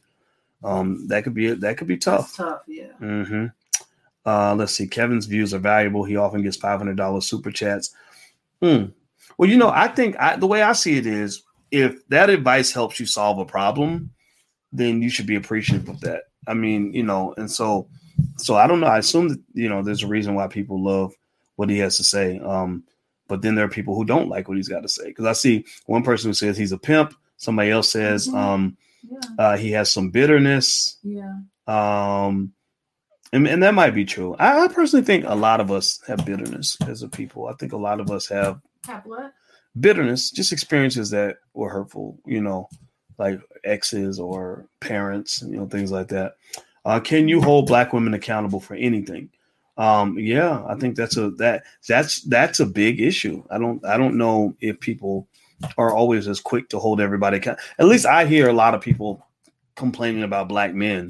Um, 0.64 1.08
that 1.08 1.24
could 1.24 1.34
be 1.34 1.54
that 1.54 1.78
could 1.78 1.88
be 1.88 1.98
tough. 1.98 2.36
That's 2.36 2.38
tough, 2.38 2.62
yeah. 2.68 2.94
Mm-hmm. 3.02 3.46
Uh, 4.26 4.56
let's 4.56 4.74
see. 4.74 4.88
Kevin's 4.88 5.26
views 5.26 5.54
are 5.54 5.60
valuable. 5.60 6.04
He 6.04 6.16
often 6.16 6.44
gets 6.44 6.58
five 6.58 6.80
hundred 6.80 6.98
dollars 6.98 7.26
super 7.28 7.52
chats. 7.52 7.94
Hmm. 8.62 8.86
Well, 9.38 9.50
you 9.50 9.58
know, 9.58 9.70
I 9.70 9.88
think 9.88 10.16
I, 10.20 10.36
the 10.36 10.48
way 10.48 10.62
I 10.62 10.74
see 10.74 10.98
it 10.98 11.06
is, 11.06 11.44
if 11.72 12.08
that 12.10 12.30
advice 12.30 12.72
helps 12.72 13.00
you 13.00 13.06
solve 13.06 13.40
a 13.40 13.46
problem, 13.46 14.12
then 14.72 15.02
you 15.02 15.10
should 15.10 15.28
be 15.28 15.36
appreciative 15.36 15.90
of 15.90 16.00
that. 16.02 16.24
I 16.48 16.54
mean, 16.54 16.94
you 16.94 17.04
know, 17.04 17.34
and 17.38 17.50
so, 17.52 17.88
so 18.38 18.56
I 18.56 18.68
don't 18.68 18.80
know. 18.80 18.88
I 18.88 18.98
assume 18.98 19.30
that 19.30 19.40
you 19.54 19.70
know 19.70 19.84
there's 19.84 20.04
a 20.04 20.08
reason 20.08 20.34
why 20.34 20.48
people 20.48 20.84
love 20.84 21.14
what 21.56 21.70
he 21.70 21.78
has 21.80 21.98
to 21.98 22.04
say. 22.04 22.40
Um, 22.40 22.84
but 23.28 23.42
then 23.42 23.56
there 23.56 23.66
are 23.66 23.70
people 23.70 23.96
who 23.96 24.06
don't 24.06 24.30
like 24.30 24.48
what 24.48 24.58
he's 24.58 24.70
got 24.70 24.82
to 24.82 24.90
say. 24.90 25.08
Because 25.08 25.26
I 25.26 25.34
see 25.34 25.66
one 25.86 26.04
person 26.04 26.30
who 26.30 26.34
says 26.34 26.58
he's 26.58 26.72
a 26.72 26.78
pimp. 26.78 27.14
Somebody 27.38 27.70
else 27.72 27.90
says 27.92 28.28
Mhm. 28.28 28.36
um, 28.36 28.78
Yeah. 29.10 29.20
uh, 29.38 29.58
he 29.58 29.72
has 29.72 29.92
some 29.92 30.10
bitterness. 30.10 30.98
Yeah. 31.04 31.34
Um, 31.68 32.54
and, 33.34 33.48
and 33.48 33.62
that 33.64 33.74
might 33.74 33.92
be 33.94 34.06
true. 34.06 34.36
I, 34.40 34.64
I 34.66 34.68
personally 34.70 35.06
think 35.06 35.26
a 35.28 35.36
lot 35.36 35.60
of 35.60 35.72
us 35.72 36.00
have 36.08 36.26
bitterness 36.26 36.78
as 36.88 37.04
a 37.04 37.10
people. 37.10 37.48
I 37.48 37.54
think 37.54 37.74
a 37.74 37.78
lot 37.78 38.00
of 38.00 38.10
us 38.10 38.28
have 38.30 38.60
Have 38.88 39.06
what? 39.06 39.34
bitterness, 39.80 40.32
just 40.32 40.52
experiences 40.54 41.10
that 41.12 41.38
were 41.54 41.70
hurtful, 41.70 42.20
you 42.26 42.42
know, 42.42 42.70
like 43.18 43.40
exes 43.64 44.20
or 44.20 44.66
parents, 44.80 45.42
you 45.42 45.58
know, 45.58 45.68
things 45.68 45.92
like 45.92 46.08
that. 46.08 46.36
Uh, 46.86 47.00
can 47.02 47.28
you 47.28 47.42
hold 47.42 47.68
black 47.68 47.92
women 47.92 48.14
accountable 48.14 48.62
for 48.62 48.76
anything? 48.76 49.30
Um, 49.78 50.18
yeah, 50.18 50.64
I 50.68 50.76
think 50.76 50.96
that's 50.96 51.18
a 51.18 51.30
that 51.32 51.64
that's 51.88 52.22
that's 52.24 52.60
a 52.60 52.66
big 52.66 53.00
issue. 53.00 53.44
I 53.52 53.58
don't 53.58 53.84
I 53.86 53.98
don't 53.98 54.18
know 54.18 54.56
if 54.60 54.80
people 54.80 55.28
are 55.78 55.94
always 55.94 56.28
as 56.28 56.40
quick 56.40 56.70
to 56.70 56.80
hold 56.80 57.02
everybody. 57.02 57.40
At 57.46 57.86
least 57.86 58.06
I 58.06 58.26
hear 58.26 58.48
a 58.50 58.54
lot 58.54 58.76
of 58.76 58.82
people 58.82 59.26
complaining 59.76 60.24
about 60.24 60.50
black 60.50 60.74
men 60.74 61.10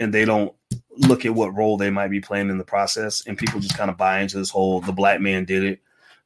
and 0.00 0.12
they 0.12 0.24
don't 0.24 0.54
look 0.98 1.26
at 1.26 1.34
what 1.34 1.54
role 1.54 1.76
they 1.76 1.90
might 1.90 2.08
be 2.08 2.20
playing 2.20 2.48
in 2.48 2.58
the 2.58 2.64
process 2.64 3.26
and 3.26 3.36
people 3.36 3.60
just 3.60 3.76
kind 3.76 3.90
of 3.90 3.96
buy 3.96 4.20
into 4.20 4.38
this 4.38 4.50
whole 4.50 4.80
the 4.80 4.92
black 4.92 5.20
man 5.20 5.44
did 5.44 5.62
it 5.62 5.80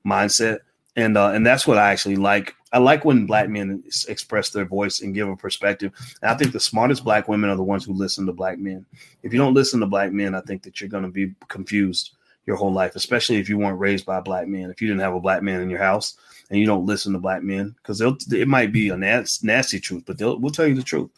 mindset 0.06 0.60
and 0.96 1.16
uh, 1.16 1.30
and 1.30 1.46
that's 1.46 1.66
what 1.66 1.78
I 1.78 1.90
actually 1.90 2.16
like. 2.16 2.54
I 2.72 2.78
like 2.78 3.04
when 3.04 3.26
black 3.26 3.48
men 3.48 3.82
express 4.08 4.50
their 4.50 4.64
voice 4.64 5.00
and 5.00 5.14
give 5.14 5.28
a 5.28 5.36
perspective. 5.36 5.92
And 6.22 6.30
I 6.30 6.34
think 6.34 6.52
the 6.52 6.60
smartest 6.60 7.04
black 7.04 7.28
women 7.28 7.50
are 7.50 7.56
the 7.56 7.62
ones 7.62 7.84
who 7.84 7.92
listen 7.92 8.26
to 8.26 8.32
black 8.32 8.58
men. 8.58 8.86
If 9.22 9.32
you 9.32 9.38
don't 9.38 9.54
listen 9.54 9.80
to 9.80 9.86
black 9.86 10.12
men, 10.12 10.34
I 10.34 10.40
think 10.42 10.62
that 10.62 10.80
you're 10.80 10.90
going 10.90 11.04
to 11.04 11.10
be 11.10 11.34
confused 11.48 12.12
your 12.46 12.56
whole 12.56 12.72
life, 12.72 12.96
especially 12.96 13.36
if 13.36 13.48
you 13.48 13.58
weren't 13.58 13.78
raised 13.78 14.06
by 14.06 14.20
black 14.20 14.46
man. 14.46 14.70
If 14.70 14.80
you 14.80 14.88
didn't 14.88 15.02
have 15.02 15.14
a 15.14 15.20
black 15.20 15.42
man 15.42 15.60
in 15.60 15.70
your 15.70 15.78
house 15.80 16.16
and 16.50 16.58
you 16.58 16.66
don't 16.66 16.86
listen 16.86 17.12
to 17.12 17.18
black 17.18 17.42
men, 17.42 17.74
because 17.76 18.00
it 18.00 18.48
might 18.48 18.72
be 18.72 18.88
a 18.88 18.96
nas- 18.96 19.42
nasty 19.44 19.78
truth, 19.78 20.04
but 20.06 20.18
they'll 20.18 20.38
we'll 20.38 20.50
tell 20.50 20.66
you 20.66 20.74
the 20.74 20.82
truth. 20.82 21.10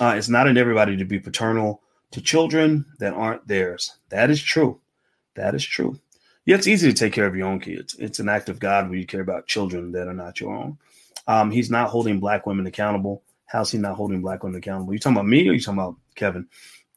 Uh, 0.00 0.14
it's 0.16 0.28
not 0.28 0.46
in 0.46 0.56
everybody 0.56 0.96
to 0.96 1.04
be 1.04 1.18
paternal 1.18 1.82
to 2.10 2.20
children 2.20 2.84
that 2.98 3.14
aren't 3.14 3.46
theirs. 3.46 3.98
That 4.08 4.30
is 4.30 4.42
true. 4.42 4.80
That 5.34 5.54
is 5.54 5.64
true. 5.64 5.98
Yeah, 6.48 6.54
it's 6.56 6.66
easy 6.66 6.90
to 6.90 6.98
take 6.98 7.12
care 7.12 7.26
of 7.26 7.36
your 7.36 7.46
own 7.46 7.60
kids. 7.60 7.94
It's 7.98 8.20
an 8.20 8.28
act 8.30 8.48
of 8.48 8.58
God 8.58 8.88
when 8.88 8.98
you 8.98 9.04
care 9.04 9.20
about 9.20 9.46
children 9.46 9.92
that 9.92 10.08
are 10.08 10.14
not 10.14 10.40
your 10.40 10.54
own. 10.54 10.78
Um, 11.26 11.50
he's 11.50 11.70
not 11.70 11.90
holding 11.90 12.20
black 12.20 12.46
women 12.46 12.66
accountable. 12.66 13.22
How's 13.44 13.70
he 13.70 13.76
not 13.76 13.96
holding 13.96 14.22
black 14.22 14.42
women 14.42 14.56
accountable? 14.56 14.94
You 14.94 14.98
talking 14.98 15.18
about 15.18 15.26
me 15.26 15.46
or 15.46 15.52
you 15.52 15.60
talking 15.60 15.78
about 15.78 15.96
Kevin? 16.14 16.48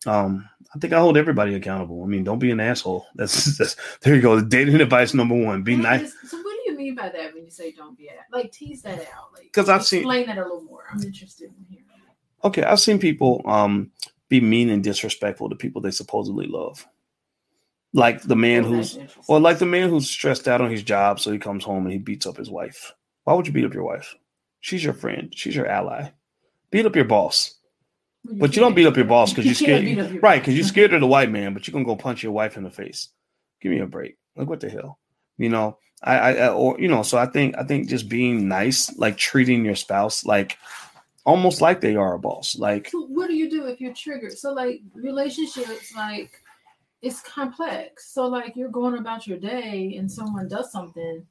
Um, 0.05 0.47
I 0.73 0.79
think 0.79 0.93
I 0.93 0.99
hold 1.01 1.17
everybody 1.17 1.53
accountable. 1.55 2.01
I 2.01 2.07
mean, 2.07 2.23
don't 2.23 2.39
be 2.39 2.49
an 2.51 2.61
asshole. 2.61 3.05
That's, 3.15 3.57
that's 3.57 3.75
there 3.99 4.15
you 4.15 4.21
go. 4.21 4.39
Dating 4.39 4.79
advice 4.79 5.13
number 5.13 5.35
one: 5.35 5.63
be 5.63 5.75
nice. 5.75 6.03
is- 6.03 6.31
So 6.31 6.37
what 6.37 6.55
do 6.63 6.71
you 6.71 6.77
mean 6.77 6.95
by 6.95 7.09
that 7.09 7.33
when 7.33 7.43
you 7.43 7.51
say 7.51 7.73
don't 7.73 7.97
be 7.97 8.07
a 8.07 8.11
like 8.33 8.53
tease 8.53 8.81
that 8.83 8.99
out? 8.99 9.33
Like 9.33 9.51
'Cause 9.51 9.67
I've 9.67 9.85
seen- 9.85 9.99
explain 9.99 10.27
that 10.27 10.37
a 10.37 10.43
little 10.43 10.61
more. 10.61 10.85
I'm 10.89 11.03
interested 11.03 11.49
in 11.57 11.65
hearing. 11.69 11.83
Okay, 12.45 12.63
I've 12.63 12.79
seen 12.79 12.99
people 12.99 13.41
um 13.43 13.91
be 14.29 14.39
mean 14.39 14.69
and 14.69 14.81
disrespectful 14.81 15.49
to 15.49 15.57
people 15.57 15.81
they 15.81 15.91
supposedly 15.91 16.47
love, 16.47 16.87
like 17.93 18.21
the 18.21 18.35
man 18.35 18.63
who's 18.63 18.97
or 19.27 19.39
like 19.39 19.59
the 19.59 19.65
man 19.65 19.89
who's 19.89 20.09
stressed 20.09 20.47
out 20.47 20.61
on 20.61 20.71
his 20.71 20.83
job, 20.83 21.19
so 21.19 21.31
he 21.31 21.39
comes 21.39 21.63
home 21.63 21.83
and 21.83 21.91
he 21.91 21.97
beats 21.97 22.25
up 22.25 22.37
his 22.37 22.49
wife. 22.49 22.93
Why 23.23 23.33
would 23.33 23.47
you 23.47 23.53
beat 23.53 23.65
up 23.65 23.73
your 23.73 23.83
wife? 23.83 24.15
She's 24.59 24.83
your 24.83 24.93
friend. 24.93 25.33
She's 25.35 25.55
your 25.55 25.67
ally. 25.67 26.11
Beat 26.69 26.85
up 26.85 26.95
your 26.95 27.05
boss, 27.05 27.55
Well, 28.23 28.35
but 28.39 28.55
you 28.55 28.61
don't 28.61 28.75
beat 28.75 28.87
up 28.87 28.95
your 28.95 29.05
boss 29.05 29.31
because 29.31 29.45
you're 29.45 29.55
scared. 29.55 30.23
Right, 30.23 30.41
because 30.41 30.55
you're 30.55 30.63
scared 30.75 30.93
of 30.93 31.01
the 31.01 31.07
white 31.07 31.31
man, 31.31 31.53
but 31.53 31.67
you're 31.67 31.73
gonna 31.73 31.85
go 31.85 31.95
punch 31.95 32.23
your 32.23 32.31
wife 32.31 32.55
in 32.57 32.63
the 32.63 32.71
face. 32.71 33.09
Give 33.61 33.71
me 33.71 33.79
a 33.79 33.85
break. 33.85 34.17
Like 34.35 34.47
what 34.47 34.61
the 34.61 34.69
hell? 34.69 34.99
You 35.37 35.49
know, 35.49 35.77
I, 36.01 36.17
I, 36.17 36.31
I 36.33 36.49
or 36.49 36.79
you 36.79 36.87
know, 36.87 37.03
so 37.03 37.17
I 37.17 37.25
think 37.25 37.57
I 37.57 37.63
think 37.63 37.89
just 37.89 38.07
being 38.07 38.47
nice, 38.47 38.95
like 38.97 39.17
treating 39.17 39.65
your 39.65 39.75
spouse 39.75 40.25
like 40.25 40.57
almost 41.25 41.61
like 41.61 41.81
they 41.81 41.95
are 41.95 42.13
a 42.13 42.19
boss. 42.19 42.55
Like 42.57 42.89
So 42.89 43.05
what 43.07 43.27
do 43.27 43.35
you 43.35 43.49
do 43.49 43.65
if 43.65 43.81
you're 43.81 43.93
triggered? 43.93 44.37
So 44.37 44.53
like 44.53 44.81
relationships, 44.95 45.93
like 45.95 46.31
it's 47.01 47.21
complex. 47.21 48.13
So 48.13 48.27
like 48.27 48.55
you're 48.55 48.69
going 48.69 48.97
about 48.97 49.27
your 49.27 49.37
day 49.37 49.95
and 49.97 50.11
someone 50.11 50.47
does 50.47 50.71
something 50.71 51.25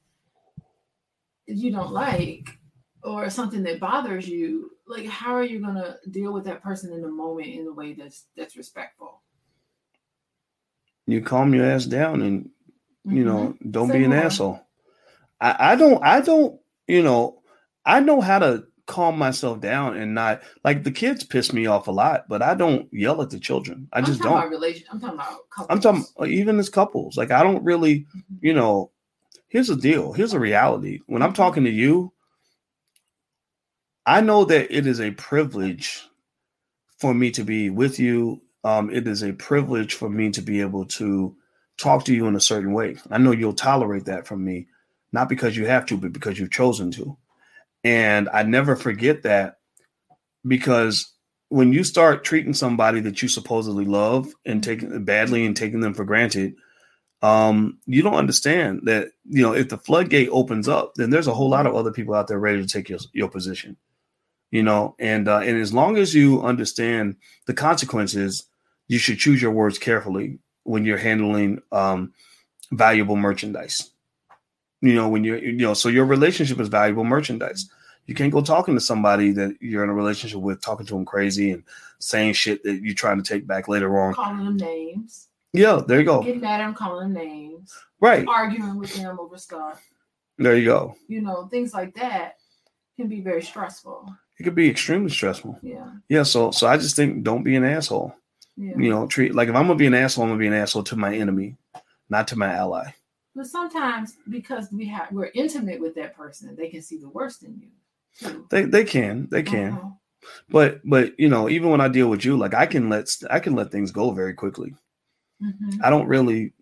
you 1.46 1.70
don't 1.72 1.92
like 1.92 2.58
or 3.02 3.30
something 3.30 3.62
that 3.64 3.80
bothers 3.80 4.28
you. 4.28 4.72
Like 4.86 5.06
how 5.06 5.34
are 5.34 5.44
you 5.44 5.60
gonna 5.60 5.96
deal 6.10 6.32
with 6.32 6.44
that 6.44 6.62
person 6.62 6.92
in 6.92 7.02
the 7.02 7.08
moment 7.08 7.48
in 7.48 7.66
a 7.66 7.72
way 7.72 7.92
that's 7.94 8.26
that's 8.36 8.56
respectful? 8.56 9.20
you 11.10 11.20
calm 11.20 11.54
your 11.54 11.66
ass 11.66 11.86
down 11.86 12.22
and 12.22 12.48
you 13.04 13.24
know 13.24 13.48
mm-hmm. 13.48 13.70
don't 13.70 13.88
Say 13.88 13.98
be 13.98 14.04
an 14.04 14.12
asshole. 14.12 14.60
I, 15.40 15.72
I 15.72 15.76
don't 15.76 16.02
I 16.04 16.20
don't 16.20 16.60
you 16.86 17.02
know 17.02 17.42
I 17.84 18.00
know 18.00 18.20
how 18.20 18.38
to 18.38 18.64
calm 18.90 19.16
myself 19.16 19.60
down 19.60 19.96
and 19.96 20.14
not 20.14 20.42
like 20.64 20.82
the 20.84 20.90
kids 20.90 21.22
piss 21.24 21.52
me 21.52 21.66
off 21.66 21.86
a 21.88 21.92
lot, 21.92 22.28
but 22.28 22.42
I 22.42 22.54
don't 22.54 22.92
yell 22.92 23.22
at 23.22 23.30
the 23.30 23.38
children. 23.38 23.88
I 23.92 24.02
just 24.02 24.20
don't. 24.20 24.32
about 24.32 24.50
relation. 24.50 24.86
I'm 24.90 25.00
talking 25.00 25.14
about 25.14 25.48
couples. 25.50 25.66
I'm 25.70 25.80
talking 25.80 26.32
even 26.32 26.58
as 26.58 26.68
couples. 26.68 27.16
Like 27.16 27.30
I 27.30 27.42
don't 27.42 27.62
really, 27.64 28.00
Mhm. 28.00 28.38
you 28.42 28.52
know, 28.52 28.90
here's 29.48 29.68
the 29.68 29.76
deal. 29.76 30.12
Here's 30.12 30.32
the 30.32 30.40
reality. 30.40 31.00
When 31.06 31.22
I'm 31.22 31.32
talking 31.32 31.64
to 31.64 31.70
you, 31.70 32.12
I 34.06 34.20
know 34.20 34.44
that 34.44 34.76
it 34.76 34.86
is 34.86 35.00
a 35.00 35.12
privilege 35.12 36.08
for 36.98 37.14
me 37.14 37.30
to 37.32 37.44
be 37.44 37.70
with 37.70 37.98
you. 37.98 38.42
Um, 38.64 38.90
it 38.90 39.06
is 39.06 39.22
a 39.22 39.32
privilege 39.32 39.94
for 39.94 40.10
me 40.10 40.30
to 40.32 40.42
be 40.42 40.60
able 40.60 40.84
to 40.86 41.34
talk 41.78 42.04
to 42.06 42.14
you 42.14 42.26
in 42.26 42.36
a 42.36 42.40
certain 42.40 42.72
way. 42.72 42.96
I 43.10 43.18
know 43.18 43.30
you'll 43.30 43.52
tolerate 43.54 44.04
that 44.06 44.26
from 44.26 44.44
me, 44.44 44.66
not 45.12 45.28
because 45.28 45.56
you 45.56 45.66
have 45.66 45.86
to, 45.86 45.96
but 45.96 46.12
because 46.12 46.38
you've 46.38 46.50
chosen 46.50 46.90
to. 46.92 47.16
And 47.84 48.28
I 48.32 48.42
never 48.42 48.76
forget 48.76 49.22
that 49.22 49.58
because 50.46 51.12
when 51.48 51.72
you 51.72 51.82
start 51.84 52.24
treating 52.24 52.54
somebody 52.54 53.00
that 53.00 53.22
you 53.22 53.28
supposedly 53.28 53.84
love 53.84 54.32
and 54.44 54.62
taking 54.62 55.04
badly 55.04 55.44
and 55.44 55.56
taking 55.56 55.80
them 55.80 55.94
for 55.94 56.04
granted, 56.04 56.54
um, 57.22 57.78
you 57.86 58.02
don't 58.02 58.14
understand 58.14 58.82
that 58.84 59.08
you 59.28 59.42
know 59.42 59.52
if 59.52 59.68
the 59.68 59.76
floodgate 59.76 60.28
opens 60.30 60.68
up, 60.68 60.94
then 60.96 61.10
there's 61.10 61.26
a 61.26 61.34
whole 61.34 61.50
lot 61.50 61.66
of 61.66 61.74
other 61.74 61.92
people 61.92 62.14
out 62.14 62.28
there 62.28 62.38
ready 62.38 62.62
to 62.62 62.68
take 62.68 62.88
your 62.88 62.98
your 63.12 63.28
position. 63.28 63.76
You 64.50 64.62
know, 64.62 64.96
and 64.98 65.28
uh, 65.28 65.40
and 65.40 65.58
as 65.60 65.72
long 65.72 65.96
as 65.96 66.14
you 66.14 66.42
understand 66.42 67.16
the 67.46 67.54
consequences, 67.54 68.46
you 68.88 68.98
should 68.98 69.18
choose 69.18 69.42
your 69.42 69.52
words 69.52 69.78
carefully 69.78 70.38
when 70.64 70.84
you're 70.84 70.98
handling 70.98 71.60
um, 71.72 72.12
valuable 72.72 73.16
merchandise. 73.16 73.90
You 74.82 74.94
know, 74.94 75.08
when 75.08 75.24
you're 75.24 75.38
you 75.38 75.52
know, 75.52 75.74
so 75.74 75.88
your 75.88 76.06
relationship 76.06 76.58
is 76.60 76.68
valuable 76.68 77.04
merchandise. 77.04 77.70
You 78.06 78.14
can't 78.14 78.32
go 78.32 78.40
talking 78.40 78.74
to 78.74 78.80
somebody 78.80 79.30
that 79.32 79.56
you're 79.60 79.84
in 79.84 79.90
a 79.90 79.94
relationship 79.94 80.40
with, 80.40 80.60
talking 80.62 80.86
to 80.86 80.94
them 80.94 81.04
crazy 81.04 81.52
and 81.52 81.62
saying 81.98 82.32
shit 82.32 82.64
that 82.64 82.82
you're 82.82 82.94
trying 82.94 83.22
to 83.22 83.28
take 83.28 83.46
back 83.46 83.68
later 83.68 84.00
on. 84.00 84.14
calling 84.14 84.44
them 84.44 84.56
names, 84.56 85.28
Yeah, 85.52 85.80
there 85.86 85.98
you 86.00 86.06
go. 86.06 86.22
getting 86.22 86.40
mad 86.40 86.60
at 86.60 86.64
them, 86.64 86.74
calling 86.74 87.12
them 87.12 87.22
names, 87.24 87.72
Right. 88.00 88.26
arguing 88.26 88.78
with 88.78 88.94
them 88.94 89.20
over 89.20 89.36
stuff. 89.36 89.82
There 90.38 90.56
you 90.56 90.64
go. 90.64 90.96
You 91.08 91.20
know, 91.20 91.46
things 91.48 91.74
like 91.74 91.94
that 91.96 92.36
can 92.96 93.06
be 93.08 93.20
very 93.20 93.42
stressful. 93.42 94.08
It 94.38 94.44
could 94.44 94.54
be 94.54 94.70
extremely 94.70 95.10
stressful. 95.10 95.58
Yeah. 95.62 95.90
Yeah, 96.08 96.22
so 96.22 96.50
so 96.50 96.66
I 96.66 96.78
just 96.78 96.96
think 96.96 97.22
don't 97.22 97.42
be 97.44 97.54
an 97.56 97.64
asshole. 97.64 98.14
Yeah. 98.56 98.72
You 98.76 98.88
know, 98.90 99.06
treat 99.06 99.34
like 99.34 99.48
if 99.50 99.54
I'm 99.54 99.66
gonna 99.66 99.76
be 99.76 99.86
an 99.86 99.94
asshole, 99.94 100.24
I'm 100.24 100.30
gonna 100.30 100.38
be 100.40 100.46
an 100.46 100.54
asshole 100.54 100.84
to 100.84 100.96
my 100.96 101.14
enemy, 101.14 101.56
not 102.08 102.26
to 102.28 102.36
my 102.38 102.52
ally. 102.52 102.92
But 103.34 103.46
sometimes 103.46 104.16
because 104.28 104.70
we 104.72 104.86
have 104.86 105.12
we're 105.12 105.30
intimate 105.34 105.80
with 105.80 105.94
that 105.94 106.16
person, 106.16 106.56
they 106.56 106.68
can 106.68 106.82
see 106.82 106.98
the 106.98 107.08
worst 107.08 107.42
in 107.44 107.60
you. 107.60 107.68
too. 108.28 108.46
They 108.50 108.64
they 108.64 108.84
can, 108.84 109.28
they 109.30 109.42
can. 109.42 109.72
Uh-huh. 109.72 109.88
But 110.50 110.80
but 110.84 111.18
you 111.18 111.28
know, 111.28 111.48
even 111.48 111.70
when 111.70 111.80
I 111.80 111.88
deal 111.88 112.08
with 112.10 112.24
you, 112.24 112.36
like 112.36 112.54
I 112.54 112.66
can 112.66 112.88
let 112.88 113.08
I 113.30 113.38
can 113.40 113.54
let 113.54 113.70
things 113.70 113.92
go 113.92 114.10
very 114.10 114.34
quickly. 114.34 114.74
Mhm. 115.42 115.78
I 115.82 115.88
don't 115.90 116.06
really, 116.08 116.52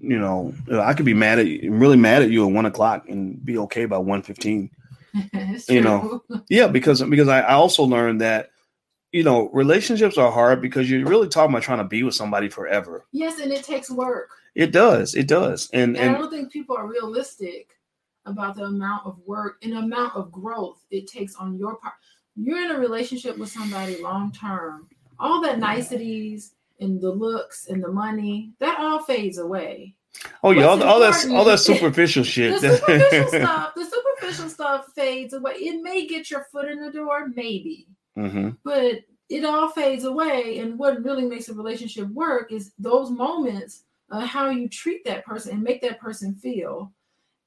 you 0.00 0.18
know, 0.18 0.54
I 0.72 0.94
could 0.94 1.06
be 1.06 1.14
mad 1.14 1.38
at 1.40 1.46
you, 1.46 1.72
really 1.72 1.96
mad 1.96 2.22
at 2.22 2.30
you 2.30 2.46
at 2.46 2.52
one 2.52 2.66
o'clock 2.66 3.08
and 3.08 3.44
be 3.44 3.58
okay 3.58 3.86
by 3.86 3.98
one 3.98 4.22
fifteen. 4.22 4.70
You 5.68 5.80
know. 5.80 6.22
Yeah, 6.50 6.68
because 6.68 7.02
because 7.02 7.28
I, 7.28 7.40
I 7.40 7.54
also 7.54 7.82
learned 7.84 8.20
that 8.20 8.50
you 9.12 9.22
know 9.24 9.48
relationships 9.52 10.18
are 10.18 10.30
hard 10.30 10.60
because 10.62 10.88
you're 10.90 11.06
really 11.08 11.28
talking 11.28 11.50
about 11.52 11.62
trying 11.62 11.78
to 11.78 11.84
be 11.84 12.02
with 12.02 12.14
somebody 12.14 12.48
forever. 12.48 13.06
yes, 13.12 13.40
and 13.40 13.50
it 13.50 13.64
takes 13.64 13.90
work. 13.90 14.28
It 14.58 14.72
does, 14.72 15.14
it 15.14 15.28
does, 15.28 15.70
and 15.72 15.96
And 15.96 16.16
I 16.16 16.18
don't 16.18 16.30
think 16.30 16.50
people 16.50 16.76
are 16.76 16.88
realistic 16.88 17.78
about 18.26 18.56
the 18.56 18.64
amount 18.64 19.06
of 19.06 19.16
work 19.24 19.58
and 19.62 19.72
the 19.72 19.78
amount 19.78 20.16
of 20.16 20.32
growth 20.32 20.84
it 20.90 21.06
takes 21.06 21.36
on 21.36 21.56
your 21.56 21.76
part. 21.76 21.94
You're 22.34 22.64
in 22.64 22.72
a 22.72 22.78
relationship 22.80 23.38
with 23.38 23.50
somebody 23.52 24.02
long 24.02 24.32
term. 24.32 24.88
All 25.20 25.40
that 25.42 25.60
niceties 25.60 26.54
and 26.80 27.00
the 27.00 27.08
looks 27.08 27.68
and 27.68 27.80
the 27.84 27.92
money, 27.92 28.52
that 28.58 28.80
all 28.80 29.00
fades 29.04 29.38
away. 29.38 29.94
oh 30.42 30.50
yeah, 30.50 30.64
all, 30.64 30.82
all 30.82 30.98
that 30.98 31.30
all 31.30 31.44
that 31.44 31.60
superficial 31.60 32.24
The 32.24 32.58
superficial 32.58 33.28
stuff, 33.28 33.74
the 33.76 33.84
superficial 33.84 34.48
stuff 34.48 34.86
fades 34.92 35.34
away. 35.34 35.52
It 35.52 35.80
may 35.84 36.08
get 36.08 36.32
your 36.32 36.48
foot 36.50 36.68
in 36.68 36.84
the 36.84 36.90
door, 36.90 37.28
maybe, 37.28 37.86
hmm 38.16 38.50
but 38.64 39.04
it 39.28 39.44
all 39.44 39.68
fades 39.68 40.02
away. 40.02 40.58
And 40.58 40.76
what 40.80 41.04
really 41.04 41.26
makes 41.26 41.48
a 41.48 41.54
relationship 41.54 42.08
work 42.08 42.50
is 42.50 42.72
those 42.76 43.08
moments 43.12 43.84
of 44.10 44.22
how 44.22 44.50
you 44.50 44.68
treat 44.68 45.04
that 45.04 45.24
person 45.24 45.54
and 45.54 45.62
make 45.62 45.80
that 45.82 46.00
person 46.00 46.34
feel. 46.34 46.92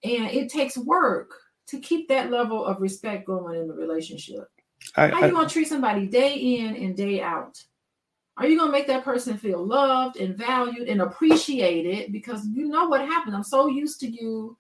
And 0.04 0.30
it 0.30 0.50
takes 0.50 0.78
work 0.78 1.32
to 1.68 1.80
keep 1.80 2.08
that 2.10 2.32
level 2.32 2.66
of 2.66 2.82
respect 2.82 3.26
going 3.26 3.60
in 3.60 3.68
the 3.68 3.74
relationship. 3.74 4.48
I, 4.96 5.08
How 5.10 5.26
you 5.26 5.32
gonna 5.32 5.48
treat 5.48 5.68
somebody 5.68 6.08
day 6.08 6.36
in 6.36 6.76
and 6.76 6.96
day 6.96 7.22
out? 7.22 7.62
Are 8.38 8.48
you 8.48 8.58
gonna 8.58 8.72
make 8.72 8.88
that 8.88 9.04
person 9.04 9.38
feel 9.38 9.66
loved 9.66 10.18
and 10.18 10.36
valued 10.36 10.88
and 10.88 11.02
appreciated? 11.02 12.12
Because 12.12 12.46
you 12.48 12.68
know 12.68 12.88
what 12.88 13.02
happened. 13.02 13.36
I'm 13.36 13.44
so 13.44 13.68
used 13.68 14.00
to 14.02 14.10
you. 14.10 14.58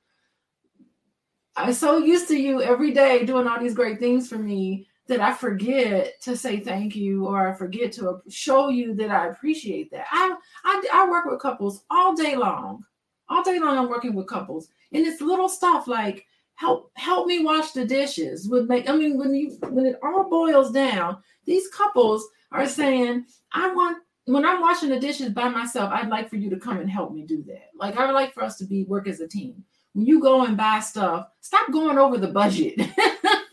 I'm 1.56 1.74
so 1.74 1.98
used 1.98 2.28
to 2.30 2.38
you 2.40 2.62
every 2.62 2.92
day 2.92 3.26
doing 3.26 3.48
all 3.48 3.60
these 3.60 3.74
great 3.74 4.00
things 4.00 4.30
for 4.30 4.38
me 4.38 4.88
that 5.12 5.20
I 5.20 5.34
forget 5.34 6.22
to 6.22 6.38
say 6.38 6.62
thank 6.62 6.96
you 6.96 7.28
or 7.28 7.50
I 7.50 7.54
forget 7.54 7.92
to 7.94 8.22
show 8.30 8.70
you 8.70 8.96
that 8.96 9.12
I 9.12 9.28
appreciate 9.28 9.92
that. 9.92 10.06
I 10.10 10.36
I, 10.64 10.88
I 10.94 11.10
work 11.10 11.26
with 11.26 11.42
couples 11.42 11.84
all 11.90 12.16
day 12.16 12.38
long. 12.38 12.86
All 13.28 13.44
day 13.44 13.60
long 13.60 13.78
I'm 13.78 13.90
working 13.90 14.16
with 14.16 14.28
couples. 14.28 14.70
And 14.94 15.06
it's 15.06 15.20
little 15.20 15.50
stuff 15.50 15.86
like 15.88 16.26
help 16.56 16.92
help 16.96 17.28
me 17.28 17.44
wash 17.44 17.72
the 17.72 17.84
dishes 17.84 18.48
would 18.48 18.70
make 18.70 18.88
i 18.88 18.96
mean 18.96 19.18
when 19.18 19.34
you 19.34 19.58
when 19.70 19.86
it 19.86 19.96
all 20.04 20.30
boils 20.30 20.72
down 20.72 21.18
these 21.46 21.68
couples 21.70 22.28
are 22.52 22.68
saying 22.68 23.26
i 23.54 23.74
want 23.74 23.98
when 24.26 24.46
i'm 24.46 24.62
washing 24.62 24.90
the 24.90 25.00
dishes 25.00 25.30
by 25.30 25.48
myself 25.48 25.90
i'd 25.94 26.10
like 26.10 26.30
for 26.30 26.36
you 26.36 26.50
to 26.52 26.60
come 26.60 26.78
and 26.78 26.92
help 26.92 27.14
me 27.14 27.24
do 27.24 27.42
that 27.48 27.70
like 27.80 27.98
i 27.98 28.06
would 28.06 28.14
like 28.14 28.32
for 28.34 28.44
us 28.44 28.58
to 28.58 28.66
be 28.66 28.84
work 28.84 29.08
as 29.08 29.22
a 29.22 29.28
team 29.28 29.64
you 29.94 30.22
go 30.22 30.46
and 30.46 30.56
buy 30.58 30.80
stuff 30.80 31.28
stop 31.42 31.72
going 31.72 31.98
over 31.98 32.18
the 32.18 32.28
budget. 32.28 32.80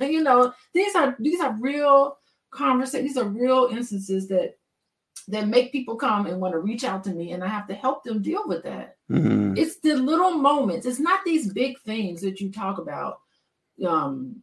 You 0.01 0.23
know 0.23 0.53
these 0.75 0.95
are 0.95 1.17
these 1.19 1.41
are 1.41 1.57
real 1.61 2.19
conversations 2.51 3.09
these 3.11 3.17
are 3.21 3.29
real 3.29 3.69
instances 3.73 4.29
that 4.29 4.57
that 5.27 5.49
make 5.49 5.73
people 5.73 5.97
come 5.97 6.27
and 6.27 6.41
want 6.41 6.53
to 6.53 6.61
reach 6.61 6.85
out 6.85 7.03
to 7.05 7.11
me 7.11 7.33
and 7.33 7.43
i 7.43 7.49
have 7.49 7.67
to 7.67 7.75
help 7.75 8.05
them 8.05 8.23
deal 8.23 8.45
with 8.47 8.63
that. 8.63 8.97
Mhm. 9.11 9.59
it's 9.59 9.81
the 9.81 9.95
little 9.95 10.31
moments. 10.31 10.87
It's 10.87 11.01
not 11.01 11.25
these 11.25 11.53
big 11.53 11.79
things 11.81 12.21
that 12.21 12.41
you 12.41 12.51
talk 12.53 12.79
about 12.79 13.19
um 13.85 14.37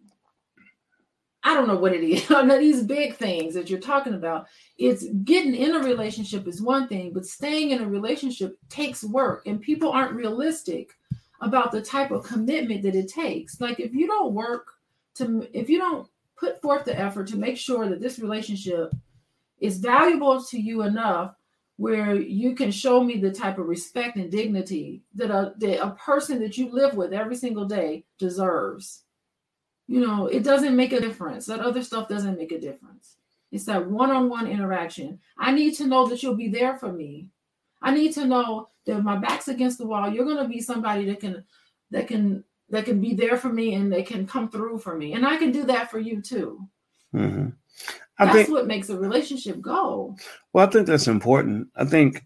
i 1.43 1.53
don't 1.53 1.67
know 1.67 1.77
what 1.77 1.93
it 1.93 2.03
is 2.03 2.29
not 2.29 2.47
these 2.59 2.83
big 2.83 3.15
things 3.15 3.53
that 3.53 3.69
you're 3.69 3.79
talking 3.79 4.13
about. 4.15 4.47
It's 4.77 5.05
getting 5.23 5.55
in 5.55 5.75
a 5.75 5.79
relationship 5.79 6.47
is 6.47 6.61
one 6.61 6.89
thing 6.89 7.13
but 7.13 7.25
staying 7.25 7.71
in 7.71 7.81
a 7.81 7.87
relationship 7.87 8.57
takes 8.69 9.03
work 9.05 9.47
and 9.47 9.61
people 9.61 9.89
aren't 9.89 10.13
realistic 10.15 10.89
about 11.41 11.71
the 11.71 11.81
type 11.81 12.11
of 12.11 12.23
commitment 12.23 12.81
that 12.83 12.95
it 12.95 13.07
takes 13.07 13.59
like 13.59 13.79
if 13.79 13.93
you 13.93 14.07
don't 14.07 14.33
work 14.33 14.73
to 15.13 15.47
if 15.53 15.69
you 15.69 15.77
don't 15.77 16.07
put 16.37 16.61
forth 16.61 16.85
the 16.85 16.97
effort 16.97 17.27
to 17.27 17.37
make 17.37 17.57
sure 17.57 17.87
that 17.87 18.01
this 18.01 18.19
relationship 18.19 18.93
is 19.59 19.77
valuable 19.77 20.43
to 20.43 20.59
you 20.59 20.81
enough 20.81 21.35
where 21.77 22.15
you 22.15 22.55
can 22.55 22.71
show 22.71 23.03
me 23.03 23.17
the 23.17 23.31
type 23.31 23.57
of 23.57 23.67
respect 23.67 24.15
and 24.15 24.31
dignity 24.31 25.01
that 25.13 25.29
a, 25.29 25.53
that 25.57 25.83
a 25.83 25.91
person 25.91 26.39
that 26.39 26.57
you 26.57 26.69
live 26.71 26.93
with 26.95 27.13
every 27.13 27.35
single 27.35 27.65
day 27.65 28.05
deserves. 28.17 29.03
You 29.87 29.99
know, 29.99 30.27
it 30.27 30.43
doesn't 30.43 30.75
make 30.75 30.93
a 30.93 31.01
difference. 31.01 31.45
That 31.45 31.59
other 31.59 31.83
stuff 31.83 32.07
doesn't 32.07 32.37
make 32.37 32.51
a 32.51 32.59
difference. 32.59 33.17
It's 33.51 33.65
that 33.65 33.87
one 33.89 34.09
on 34.09 34.29
one 34.29 34.47
interaction. 34.47 35.19
I 35.37 35.51
need 35.51 35.75
to 35.75 35.87
know 35.87 36.07
that 36.07 36.23
you'll 36.23 36.35
be 36.35 36.47
there 36.47 36.77
for 36.77 36.91
me. 36.91 37.27
I 37.81 37.93
need 37.93 38.13
to 38.13 38.25
know 38.25 38.69
that 38.85 39.03
my 39.03 39.17
back's 39.17 39.47
against 39.47 39.77
the 39.77 39.87
wall, 39.87 40.09
you're 40.09 40.25
going 40.25 40.41
to 40.41 40.47
be 40.47 40.61
somebody 40.61 41.05
that 41.05 41.19
can, 41.19 41.43
that 41.91 42.07
can, 42.07 42.43
that 42.69 42.85
can 42.85 42.99
be 43.01 43.13
there 43.13 43.37
for 43.37 43.49
me 43.49 43.75
and 43.75 43.91
they 43.91 44.03
can 44.03 44.25
come 44.25 44.49
through 44.49 44.79
for 44.79 44.97
me. 44.97 45.13
And 45.13 45.25
I 45.25 45.37
can 45.37 45.51
do 45.51 45.63
that 45.65 45.91
for 45.91 45.99
you 45.99 46.21
too. 46.21 46.67
Mhm. 47.13 47.53
I 48.17 48.25
That's 48.25 48.37
think 48.37 48.49
what 48.49 48.67
makes 48.67 48.89
a 48.89 48.97
relationship 48.97 49.59
go. 49.61 50.15
Well, 50.53 50.65
I 50.65 50.69
think 50.69 50.87
that's 50.87 51.07
important. 51.07 51.67
I 51.75 51.85
think 51.85 52.23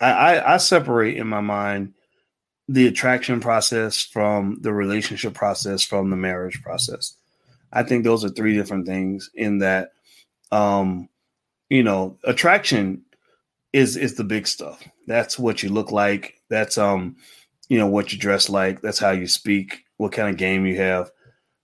I, 0.00 0.10
I, 0.10 0.54
I 0.54 0.56
separate 0.58 1.16
in 1.16 1.26
my 1.26 1.40
mind 1.40 1.94
the 2.68 2.86
attraction 2.86 3.40
process 3.40 4.00
from 4.00 4.58
the 4.60 4.72
relationship 4.72 5.34
process 5.34 5.82
from 5.82 6.10
the 6.10 6.16
marriage 6.16 6.62
process. 6.62 7.16
I 7.72 7.82
think 7.82 8.04
those 8.04 8.24
are 8.24 8.28
three 8.28 8.54
different 8.54 8.86
things 8.86 9.30
in 9.34 9.58
that 9.58 9.92
um 10.52 11.08
you 11.70 11.82
know, 11.82 12.18
attraction 12.24 13.02
is 13.72 13.96
is 13.96 14.14
the 14.14 14.24
big 14.24 14.46
stuff. 14.46 14.82
That's 15.06 15.38
what 15.38 15.62
you 15.62 15.68
look 15.70 15.92
like. 15.92 16.40
That's 16.48 16.78
um 16.78 17.16
you 17.68 17.78
know 17.78 17.86
what 17.86 18.12
you 18.12 18.18
dress 18.18 18.48
like. 18.50 18.80
That's 18.82 18.98
how 18.98 19.10
you 19.12 19.26
speak, 19.26 19.84
what 19.96 20.12
kind 20.12 20.28
of 20.28 20.36
game 20.36 20.66
you 20.66 20.76
have. 20.76 21.10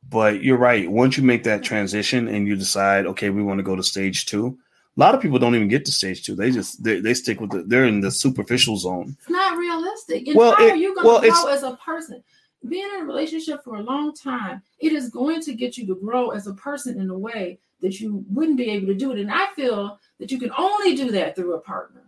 But 0.09 0.43
you're 0.43 0.57
right. 0.57 0.91
Once 0.91 1.19
you 1.19 1.23
make 1.23 1.45
that 1.45 1.63
transition 1.63 2.29
and 2.29 2.47
you 2.47 2.57
decide, 2.57 3.05
okay, 3.07 3.29
we 3.31 3.43
want 3.43 3.59
to 3.59 3.63
go 3.63 3.77
to 3.77 3.83
stage 3.83 4.25
two, 4.25 4.57
a 4.97 5.01
lot 5.01 5.15
of 5.15 5.21
people 5.21 5.39
don't 5.39 5.55
even 5.55 5.69
get 5.69 5.85
to 5.85 5.93
stage 5.93 6.25
two. 6.25 6.35
They 6.35 6.51
just 6.51 6.83
they, 6.83 7.01
they 7.01 7.13
stick 7.15 7.41
with 7.41 7.51
the 7.51 7.63
they're 7.63 7.85
in 7.85 8.01
the 8.01 8.11
superficial 8.11 8.77
zone. 8.79 9.17
It's 9.21 9.29
not 9.31 9.59
realistic. 9.59 10.27
And 10.29 10.37
Well, 10.37 10.55
how 10.55 10.67
it- 10.67 10.73
are 10.73 10.77
you 10.77 10.95
going 10.95 11.07
well, 11.07 11.21
to 11.21 11.27
it's- 11.27 11.43
grow 11.43 11.53
as 11.53 11.63
a 11.63 11.77
person? 11.85 12.23
Being 12.69 12.89
in 12.93 13.03
a 13.03 13.05
relationship 13.05 13.63
for 13.63 13.77
a 13.77 13.83
long 13.83 14.13
time, 14.15 14.63
it 14.81 14.93
is 14.93 15.11
going 15.11 15.41
to 15.43 15.55
get 15.55 15.79
you 15.79 15.87
to 15.87 15.95
grow 15.95 16.31
as 16.31 16.49
a 16.49 16.55
person 16.55 16.99
in 17.01 17.09
a 17.09 17.17
way 17.17 17.61
that 17.81 18.01
you 18.01 18.25
wouldn't 18.31 18.57
be 18.57 18.71
able 18.71 18.87
to 18.89 18.95
do 18.95 19.13
it. 19.13 19.19
And 19.19 19.31
I 19.31 19.47
feel 19.55 19.99
that 20.19 20.31
you 20.31 20.39
can 20.39 20.51
only 20.59 20.95
do 20.95 21.11
that 21.13 21.37
through 21.37 21.55
a 21.55 21.61
partner. 21.61 22.03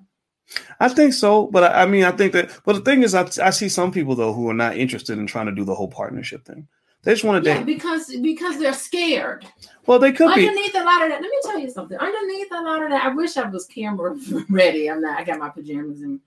I 0.81 0.89
think 0.89 1.15
so, 1.15 1.47
but 1.47 1.63
I, 1.65 1.83
I 1.83 1.87
mean, 1.87 2.03
I 2.05 2.11
think 2.11 2.33
that. 2.33 2.51
But 2.65 2.73
the 2.75 2.81
thing 2.81 3.03
is, 3.05 3.15
I, 3.15 3.23
I 3.43 3.51
see 3.51 3.69
some 3.69 3.93
people 3.93 4.17
though 4.17 4.33
who 4.33 4.49
are 4.51 4.55
not 4.55 4.77
interested 4.77 5.19
in 5.19 5.27
trying 5.27 5.47
to 5.47 5.53
do 5.53 5.65
the 5.65 5.75
whole 5.75 5.89
partnership 5.89 6.45
thing. 6.45 6.67
They 7.03 7.13
just 7.13 7.25
want 7.25 7.43
to 7.43 7.49
Yeah, 7.49 7.59
date. 7.59 7.67
because 7.67 8.15
because 8.21 8.59
they're 8.59 8.73
scared. 8.75 9.47
Well, 9.87 9.99
they 9.99 10.13
could 10.13 10.35
be. 10.35 10.49
Underneath 10.49 10.75
a 10.75 10.85
lot 10.85 11.03
of 11.03 11.09
that, 11.09 11.23
let 11.23 11.31
me 11.31 11.39
tell 11.45 11.59
you 11.59 11.71
something. 11.71 11.97
Underneath 11.97 12.49
a 12.53 12.63
lot 12.63 12.83
of 12.83 12.91
that, 12.91 13.05
I 13.05 13.09
wish 13.15 13.37
I 13.37 13.49
was 13.49 13.65
camera 13.67 14.17
ready. 14.51 14.91
I'm 14.91 15.01
not. 15.01 15.19
I 15.19 15.25
got 15.25 15.39
my 15.39 15.49
pajamas 15.49 16.03
in, 16.03 16.21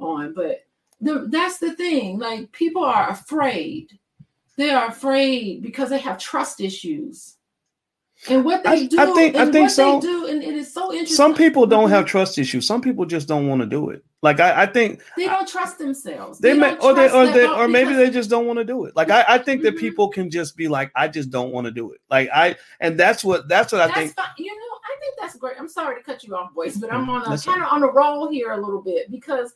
on, 0.00 0.32
but 0.34 0.64
the, 1.00 1.26
that's 1.28 1.58
the 1.58 1.74
thing. 1.76 2.18
Like 2.18 2.50
people 2.52 2.82
are 2.82 3.10
afraid. 3.10 3.98
They 4.56 4.70
are 4.70 4.88
afraid 4.88 5.62
because 5.62 5.90
they 5.90 5.98
have 5.98 6.18
trust 6.18 6.60
issues. 6.60 7.35
And 8.28 8.44
what 8.44 8.64
they 8.64 8.70
I- 8.70 8.86
do, 8.86 8.98
I 8.98 9.06
think- 9.14 9.36
I 9.36 9.44
think 9.50 9.54
what 9.64 9.70
so. 9.70 10.00
they 10.00 10.06
do, 10.06 10.26
and 10.26 10.42
it 10.42 10.54
is 10.54 10.72
so 10.72 10.92
interesting. 10.92 11.16
Some 11.16 11.34
people 11.34 11.66
don't 11.66 11.90
have 11.90 12.06
trust 12.06 12.38
issues. 12.38 12.66
Some 12.66 12.80
people 12.80 13.04
just 13.06 13.28
don't 13.28 13.46
want 13.48 13.60
to 13.60 13.66
do 13.66 13.90
it. 13.90 14.04
Like 14.22 14.40
I, 14.40 14.62
I 14.62 14.66
think 14.66 15.02
They 15.16 15.26
don't 15.26 15.46
trust 15.46 15.78
themselves. 15.78 16.38
they, 16.38 16.54
may, 16.54 16.76
or 16.78 16.94
they, 16.94 17.10
or 17.10 17.26
they, 17.26 17.46
or 17.46 17.68
maybe 17.68 17.94
they 17.94 18.10
just 18.10 18.28
don't 18.30 18.46
want 18.46 18.58
to 18.58 18.64
do 18.64 18.84
it. 18.86 18.96
Like 18.96 19.10
I, 19.10 19.24
I 19.28 19.38
think 19.38 19.62
that 19.62 19.76
Mhm. 19.76 19.80
people 19.80 20.08
can 20.08 20.30
just 20.30 20.56
be 20.56 20.66
like, 20.68 20.90
I 20.96 21.06
just 21.06 21.30
don't 21.30 21.52
want 21.52 21.66
to 21.66 21.70
do 21.70 21.92
it. 21.92 22.00
Like 22.10 22.28
I, 22.34 22.56
and 22.80 22.98
that's 22.98 23.22
what 23.22 23.46
that's 23.48 23.72
what 23.72 23.82
I 23.82 23.92
think. 23.92 24.14
fine. 24.16 24.26
You 24.38 24.46
know, 24.52 24.76
I 24.84 25.00
think 25.00 25.14
that's 25.20 25.36
great. 25.36 25.56
I'm 25.58 25.68
sorry 25.68 25.96
to 25.96 26.02
cut 26.02 26.24
you 26.24 26.34
off, 26.34 26.52
Boyce, 26.54 26.76
but 26.76 26.92
I'm 26.92 27.08
on 27.10 27.22
a 27.30 27.38
kind 27.38 27.62
of 27.62 27.68
on 27.70 27.82
a 27.82 27.88
roll 27.88 28.28
here 28.30 28.52
a 28.52 28.56
little 28.60 28.82
bit 28.82 29.10
because 29.10 29.54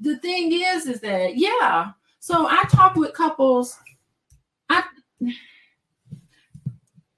the 0.00 0.16
thing 0.18 0.52
is, 0.52 0.86
is 0.86 1.00
that 1.00 1.36
yeah. 1.36 1.90
So 2.20 2.46
I 2.48 2.62
talk 2.70 2.94
with 2.96 3.12
couples. 3.12 3.76
I 4.70 4.82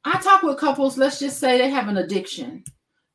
I 0.04 0.20
talk 0.20 0.42
with 0.42 0.58
couples. 0.58 0.98
Let's 0.98 1.18
just 1.18 1.38
say 1.38 1.58
they 1.58 1.70
have 1.70 1.88
an 1.88 1.96
addiction. 1.98 2.64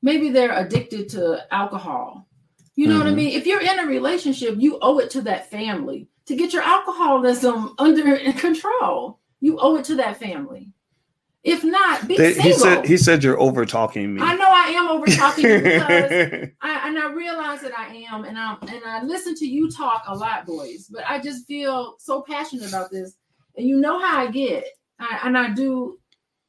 Maybe 0.02 0.30
they're 0.30 0.58
addicted 0.58 1.10
to 1.10 1.46
alcohol. 1.54 2.28
You 2.76 2.88
know 2.88 2.98
what 2.98 3.08
I 3.08 3.12
Mhm. 3.12 3.16
mean? 3.16 3.32
If 3.32 3.48
you're 3.48 3.62
in 3.62 3.80
a 3.80 3.86
relationship, 3.88 4.56
you 4.60 4.78
owe 4.82 5.00
it 5.00 5.10
to 5.12 5.22
that 5.24 5.50
family 5.50 6.08
to 6.28 6.36
get 6.36 6.54
your 6.54 6.62
alcoholism 6.64 7.74
under 7.80 8.32
control. 8.34 9.20
You 9.42 9.58
owe 9.60 9.76
it 9.78 9.86
to 9.86 9.96
that 9.96 10.18
family. 10.18 10.72
If 11.44 11.64
not, 11.64 12.08
be 12.08 12.18
They- 12.18 12.34
single. 12.34 12.52
he 12.52 12.58
said 12.58 12.86
he 12.86 12.98
said 12.98 13.24
you're 13.24 13.40
over 13.40 13.66
talking 13.66 14.14
me. 14.16 14.22
I 14.22 14.36
know 14.36 14.50
I 14.50 14.68
am 14.76 14.88
over 14.90 15.06
talking 15.08 15.44
because 15.64 16.12
I 16.62 16.88
and 16.88 17.00
I 17.00 17.12
realize 17.14 17.62
that 17.62 17.72
I 17.78 18.06
am, 18.12 18.26
and 18.26 18.38
I 18.38 18.58
and 18.62 18.82
I 18.86 19.04
listen 19.04 19.34
to 19.36 19.46
you 19.46 19.70
talk 19.72 20.04
a 20.08 20.16
lot, 20.16 20.46
Boyce. 20.46 20.90
But 20.92 21.04
I 21.08 21.20
just 21.20 21.48
feel 21.48 21.96
so 22.00 22.22
passionate 22.22 22.68
about 22.68 22.92
this, 22.92 23.16
and 23.56 23.66
you 23.68 23.78
know 23.80 23.98
how 24.00 24.18
I 24.20 24.30
get, 24.30 24.66
I, 25.00 25.22
and 25.24 25.38
I 25.38 25.52
do, 25.54 25.98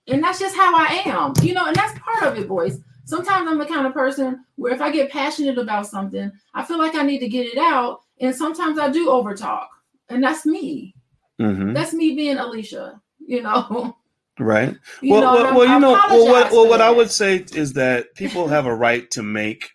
and 0.09 0.22
that's 0.22 0.39
just 0.39 0.56
how 0.56 0.74
I 0.74 1.02
am, 1.06 1.35
you 1.43 1.55
know, 1.55 1.66
and 1.66 1.76
that's 1.76 1.98
part 1.98 2.24
of 2.24 2.39
it, 2.39 2.48
Boyce. 2.48 2.78
Sometimes 3.05 3.48
I'm 3.48 3.59
the 3.59 3.66
kind 3.66 3.86
of 3.86 3.94
person 3.94 4.44
where 4.56 4.72
if 4.72 4.80
I 4.80 4.90
get 4.90 5.10
passionate 5.10 5.59
about 5.59 5.86
something, 5.86 6.30
I 6.55 6.64
feel 6.64 6.78
like 6.78 6.94
I 6.94 7.02
need 7.02 7.20
to 7.20 7.28
get 7.28 7.47
it 7.47 7.59
out, 7.59 8.01
and 8.20 8.35
sometimes 8.35 8.78
I 8.78 8.90
do 8.90 9.10
over 9.10 9.35
talk, 9.35 9.68
and 10.09 10.22
that's 10.22 10.44
me. 10.44 10.94
Mhm. 11.40 11.74
That's 11.74 11.94
me 11.94 12.14
being 12.14 12.36
Alicia, 12.36 13.01
you 13.26 13.43
know. 13.43 13.97
Right. 14.39 14.76
You 15.02 15.14
well, 15.14 15.20
know, 15.22 15.32
well, 15.35 15.55
well 15.55 15.66
you 15.66 15.80
know, 15.80 15.93
well, 15.93 16.26
what, 16.26 16.52
well, 16.52 16.68
what 16.68 16.80
I 16.80 16.90
would 16.90 17.10
say 17.10 17.44
is 17.55 17.74
that 17.74 18.14
people 18.14 18.48
have 18.48 18.66
a 18.66 18.74
right 18.74 19.10
to 19.12 19.22
make 19.22 19.70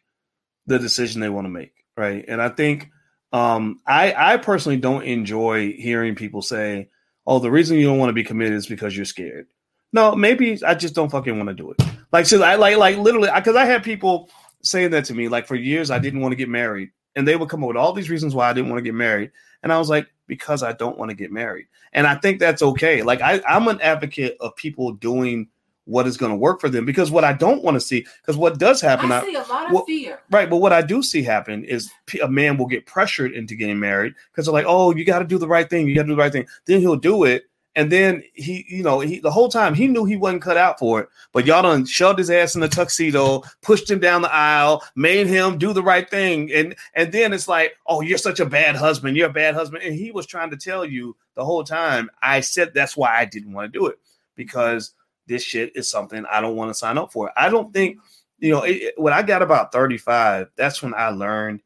the 0.67 0.79
decision 0.79 1.21
they 1.21 1.29
want 1.29 1.45
to 1.45 1.49
make, 1.49 1.73
right? 1.97 2.23
And 2.27 2.41
I 2.41 2.49
think 2.49 2.89
um, 3.33 3.79
I, 3.85 4.13
I 4.15 4.37
personally 4.37 4.77
don't 4.77 5.03
enjoy 5.03 5.73
hearing 5.73 6.15
people 6.15 6.41
say, 6.41 6.89
"Oh, 7.25 7.39
the 7.39 7.51
reason 7.51 7.77
you 7.77 7.87
don't 7.87 7.97
want 7.97 8.09
to 8.09 8.13
be 8.13 8.23
committed 8.23 8.53
is 8.53 8.67
because 8.67 8.95
you're 8.95 9.05
scared." 9.05 9.47
No, 9.93 10.15
maybe 10.15 10.61
I 10.63 10.73
just 10.73 10.95
don't 10.95 11.09
fucking 11.09 11.37
want 11.37 11.49
to 11.49 11.55
do 11.55 11.71
it. 11.71 11.81
Like, 12.11 12.25
so 12.25 12.41
I 12.41 12.55
like, 12.55 12.77
like 12.77 12.97
literally, 12.97 13.29
because 13.33 13.55
I, 13.55 13.63
I 13.63 13.65
had 13.65 13.83
people 13.83 14.29
saying 14.63 14.91
that 14.91 15.05
to 15.05 15.13
me. 15.13 15.27
Like 15.27 15.47
for 15.47 15.55
years, 15.55 15.91
I 15.91 15.99
didn't 15.99 16.21
want 16.21 16.31
to 16.31 16.37
get 16.37 16.49
married, 16.49 16.89
and 17.15 17.27
they 17.27 17.35
would 17.35 17.49
come 17.49 17.63
up 17.63 17.67
with 17.67 17.77
all 17.77 17.93
these 17.93 18.09
reasons 18.09 18.35
why 18.35 18.49
I 18.49 18.53
didn't 18.53 18.69
want 18.69 18.79
to 18.79 18.83
get 18.83 18.95
married, 18.95 19.31
and 19.61 19.71
I 19.71 19.77
was 19.77 19.89
like, 19.89 20.07
because 20.27 20.63
I 20.63 20.73
don't 20.73 20.97
want 20.97 21.09
to 21.09 21.15
get 21.15 21.31
married. 21.31 21.67
And 21.93 22.07
I 22.07 22.15
think 22.15 22.39
that's 22.39 22.61
okay. 22.61 23.03
Like 23.03 23.21
I, 23.21 23.41
I'm 23.47 23.67
an 23.67 23.79
advocate 23.81 24.37
of 24.39 24.55
people 24.55 24.93
doing 24.93 25.47
what 25.85 26.07
is 26.07 26.15
going 26.15 26.31
to 26.31 26.37
work 26.37 26.61
for 26.61 26.69
them 26.69 26.85
because 26.85 27.11
what 27.11 27.25
I 27.25 27.33
don't 27.33 27.63
want 27.63 27.75
to 27.75 27.81
see, 27.81 28.05
because 28.21 28.37
what 28.37 28.57
does 28.57 28.79
happen, 28.79 29.11
I 29.11 29.21
see 29.21 29.35
a 29.35 29.41
lot 29.41 29.67
of 29.67 29.73
what, 29.73 29.85
fear. 29.85 30.19
Right, 30.31 30.49
but 30.49 30.57
what 30.57 30.71
I 30.71 30.81
do 30.81 31.03
see 31.03 31.23
happen 31.23 31.65
is 31.65 31.91
a 32.21 32.27
man 32.27 32.57
will 32.57 32.67
get 32.67 32.85
pressured 32.85 33.33
into 33.33 33.55
getting 33.55 33.79
married 33.79 34.13
because 34.31 34.45
they're 34.45 34.53
like, 34.53 34.65
"Oh, 34.67 34.95
you 34.95 35.03
got 35.03 35.19
to 35.19 35.25
do 35.25 35.37
the 35.37 35.47
right 35.47 35.69
thing. 35.69 35.87
You 35.87 35.95
got 35.95 36.03
to 36.03 36.07
do 36.07 36.15
the 36.15 36.21
right 36.21 36.31
thing." 36.31 36.47
Then 36.65 36.79
he'll 36.79 36.95
do 36.95 37.25
it, 37.25 37.43
and 37.75 37.91
then 37.91 38.23
he, 38.33 38.65
you 38.67 38.83
know, 38.83 38.99
he 38.99 39.19
the 39.19 39.31
whole 39.31 39.49
time 39.49 39.73
he 39.73 39.87
knew 39.87 40.05
he 40.05 40.15
wasn't 40.15 40.41
cut 40.41 40.57
out 40.57 40.77
for 40.77 41.01
it, 41.01 41.09
but 41.31 41.45
y'all 41.45 41.63
done 41.63 41.85
shoved 41.85 42.19
his 42.19 42.29
ass 42.29 42.55
in 42.55 42.61
the 42.61 42.67
tuxedo, 42.67 43.43
pushed 43.61 43.89
him 43.89 43.99
down 43.99 44.21
the 44.21 44.33
aisle, 44.33 44.83
made 44.95 45.27
him 45.27 45.57
do 45.57 45.73
the 45.73 45.83
right 45.83 46.09
thing, 46.09 46.51
and 46.51 46.75
and 46.93 47.11
then 47.11 47.33
it's 47.33 47.47
like, 47.47 47.73
oh, 47.87 48.01
you're 48.01 48.17
such 48.17 48.39
a 48.39 48.45
bad 48.45 48.75
husband, 48.75 49.17
you're 49.17 49.29
a 49.29 49.33
bad 49.33 49.55
husband, 49.55 49.83
and 49.83 49.95
he 49.95 50.11
was 50.11 50.25
trying 50.25 50.51
to 50.51 50.57
tell 50.57 50.85
you 50.85 51.15
the 51.35 51.43
whole 51.45 51.63
time. 51.63 52.09
I 52.21 52.41
said 52.41 52.73
that's 52.73 52.95
why 52.95 53.17
I 53.17 53.25
didn't 53.25 53.53
want 53.53 53.71
to 53.71 53.79
do 53.79 53.87
it 53.87 53.97
because 54.35 54.93
this 55.27 55.43
shit 55.43 55.75
is 55.75 55.89
something 55.89 56.25
I 56.29 56.41
don't 56.41 56.55
want 56.55 56.69
to 56.69 56.75
sign 56.75 56.97
up 56.97 57.11
for. 57.11 57.31
I 57.37 57.49
don't 57.49 57.73
think, 57.73 57.97
you 58.39 58.51
know, 58.51 58.63
it, 58.63 58.93
when 58.97 59.13
I 59.13 59.21
got 59.21 59.41
about 59.41 59.71
35, 59.71 60.49
that's 60.55 60.83
when 60.83 60.93
I 60.93 61.09
learned 61.09 61.61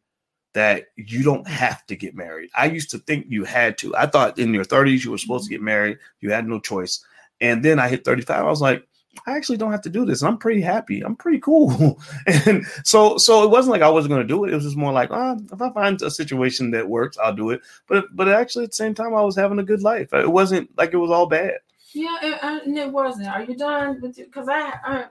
that 0.57 0.87
you 0.95 1.21
don't 1.21 1.47
have 1.47 1.85
to 1.85 1.95
get 1.95 2.15
married. 2.15 2.49
I 2.55 2.65
used 2.65 2.89
to 2.89 2.97
think 2.97 3.27
you 3.29 3.43
had 3.43 3.77
to. 3.77 3.95
I 3.95 4.07
thought 4.07 4.39
in 4.39 4.55
your 4.55 4.63
30s 4.63 5.05
you 5.05 5.11
were 5.11 5.19
supposed 5.19 5.43
to 5.43 5.51
get 5.51 5.61
married. 5.61 5.99
You 6.19 6.31
had 6.31 6.47
no 6.47 6.59
choice. 6.59 7.05
And 7.39 7.63
then 7.63 7.77
I 7.77 7.87
hit 7.87 8.03
35. 8.03 8.39
I 8.39 8.49
was 8.49 8.59
like, 8.59 8.83
I 9.27 9.37
actually 9.37 9.57
don't 9.57 9.69
have 9.69 9.83
to 9.83 9.91
do 9.91 10.03
this. 10.03 10.23
I'm 10.23 10.39
pretty 10.39 10.61
happy. 10.61 11.01
I'm 11.01 11.15
pretty 11.15 11.37
cool. 11.37 12.01
and 12.25 12.65
so 12.83 13.19
so 13.19 13.43
it 13.43 13.51
wasn't 13.51 13.73
like 13.73 13.83
I 13.83 13.89
wasn't 13.89 14.09
going 14.13 14.23
to 14.23 14.27
do 14.27 14.45
it. 14.45 14.51
It 14.51 14.55
was 14.55 14.63
just 14.63 14.77
more 14.77 14.91
like, 14.91 15.09
oh, 15.11 15.39
if 15.53 15.61
I 15.61 15.71
find 15.73 16.01
a 16.01 16.09
situation 16.09 16.71
that 16.71 16.89
works, 16.89 17.19
I'll 17.19 17.35
do 17.35 17.51
it. 17.51 17.61
But 17.87 18.05
but 18.15 18.27
actually 18.27 18.63
at 18.63 18.71
the 18.71 18.77
same 18.77 18.95
time 18.95 19.13
I 19.13 19.21
was 19.21 19.35
having 19.35 19.59
a 19.59 19.63
good 19.63 19.83
life. 19.83 20.11
It 20.11 20.31
wasn't 20.31 20.75
like 20.75 20.91
it 20.91 20.97
was 20.97 21.11
all 21.11 21.27
bad. 21.27 21.59
Yeah, 21.93 22.17
and 22.41 22.75
it 22.75 22.91
wasn't. 22.91 23.27
Are 23.27 23.43
you 23.43 23.55
done 23.55 24.01
with? 24.01 24.15
Because 24.15 24.49
I, 24.49 24.73
I 24.83 25.05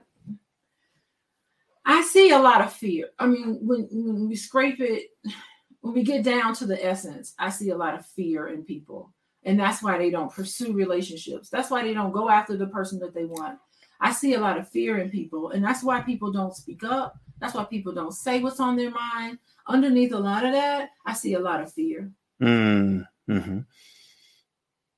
I 1.87 2.01
see 2.03 2.31
a 2.31 2.39
lot 2.39 2.59
of 2.59 2.73
fear. 2.73 3.09
I 3.17 3.27
mean, 3.27 3.59
when, 3.61 3.87
when 3.89 4.27
we 4.27 4.35
scrape 4.35 4.81
it, 4.81 5.07
when 5.79 5.93
we 5.93 6.03
get 6.03 6.21
down 6.21 6.53
to 6.55 6.65
the 6.65 6.85
essence, 6.85 7.33
I 7.39 7.49
see 7.49 7.69
a 7.69 7.77
lot 7.77 7.95
of 7.95 8.05
fear 8.05 8.49
in 8.49 8.65
people. 8.65 9.13
And 9.43 9.57
that's 9.57 9.81
why 9.81 9.97
they 9.97 10.09
don't 10.09 10.31
pursue 10.31 10.73
relationships. 10.73 11.49
That's 11.49 11.71
why 11.71 11.83
they 11.83 11.93
don't 11.93 12.11
go 12.11 12.29
after 12.29 12.57
the 12.57 12.67
person 12.67 12.99
that 12.99 13.13
they 13.13 13.23
want. 13.23 13.57
I 14.01 14.11
see 14.11 14.33
a 14.33 14.39
lot 14.39 14.57
of 14.57 14.67
fear 14.67 14.97
in 14.97 15.09
people. 15.09 15.51
And 15.51 15.63
that's 15.63 15.81
why 15.81 16.01
people 16.01 16.29
don't 16.29 16.53
speak 16.53 16.83
up. 16.83 17.17
That's 17.39 17.53
why 17.53 17.63
people 17.63 17.93
don't 17.93 18.11
say 18.11 18.41
what's 18.41 18.59
on 18.59 18.75
their 18.75 18.91
mind. 18.91 19.39
Underneath 19.67 20.11
a 20.11 20.19
lot 20.19 20.45
of 20.45 20.51
that, 20.51 20.89
I 21.05 21.13
see 21.13 21.35
a 21.35 21.39
lot 21.39 21.61
of 21.61 21.71
fear. 21.71 22.11
Mm, 22.41 23.07
mm-hmm 23.29 23.59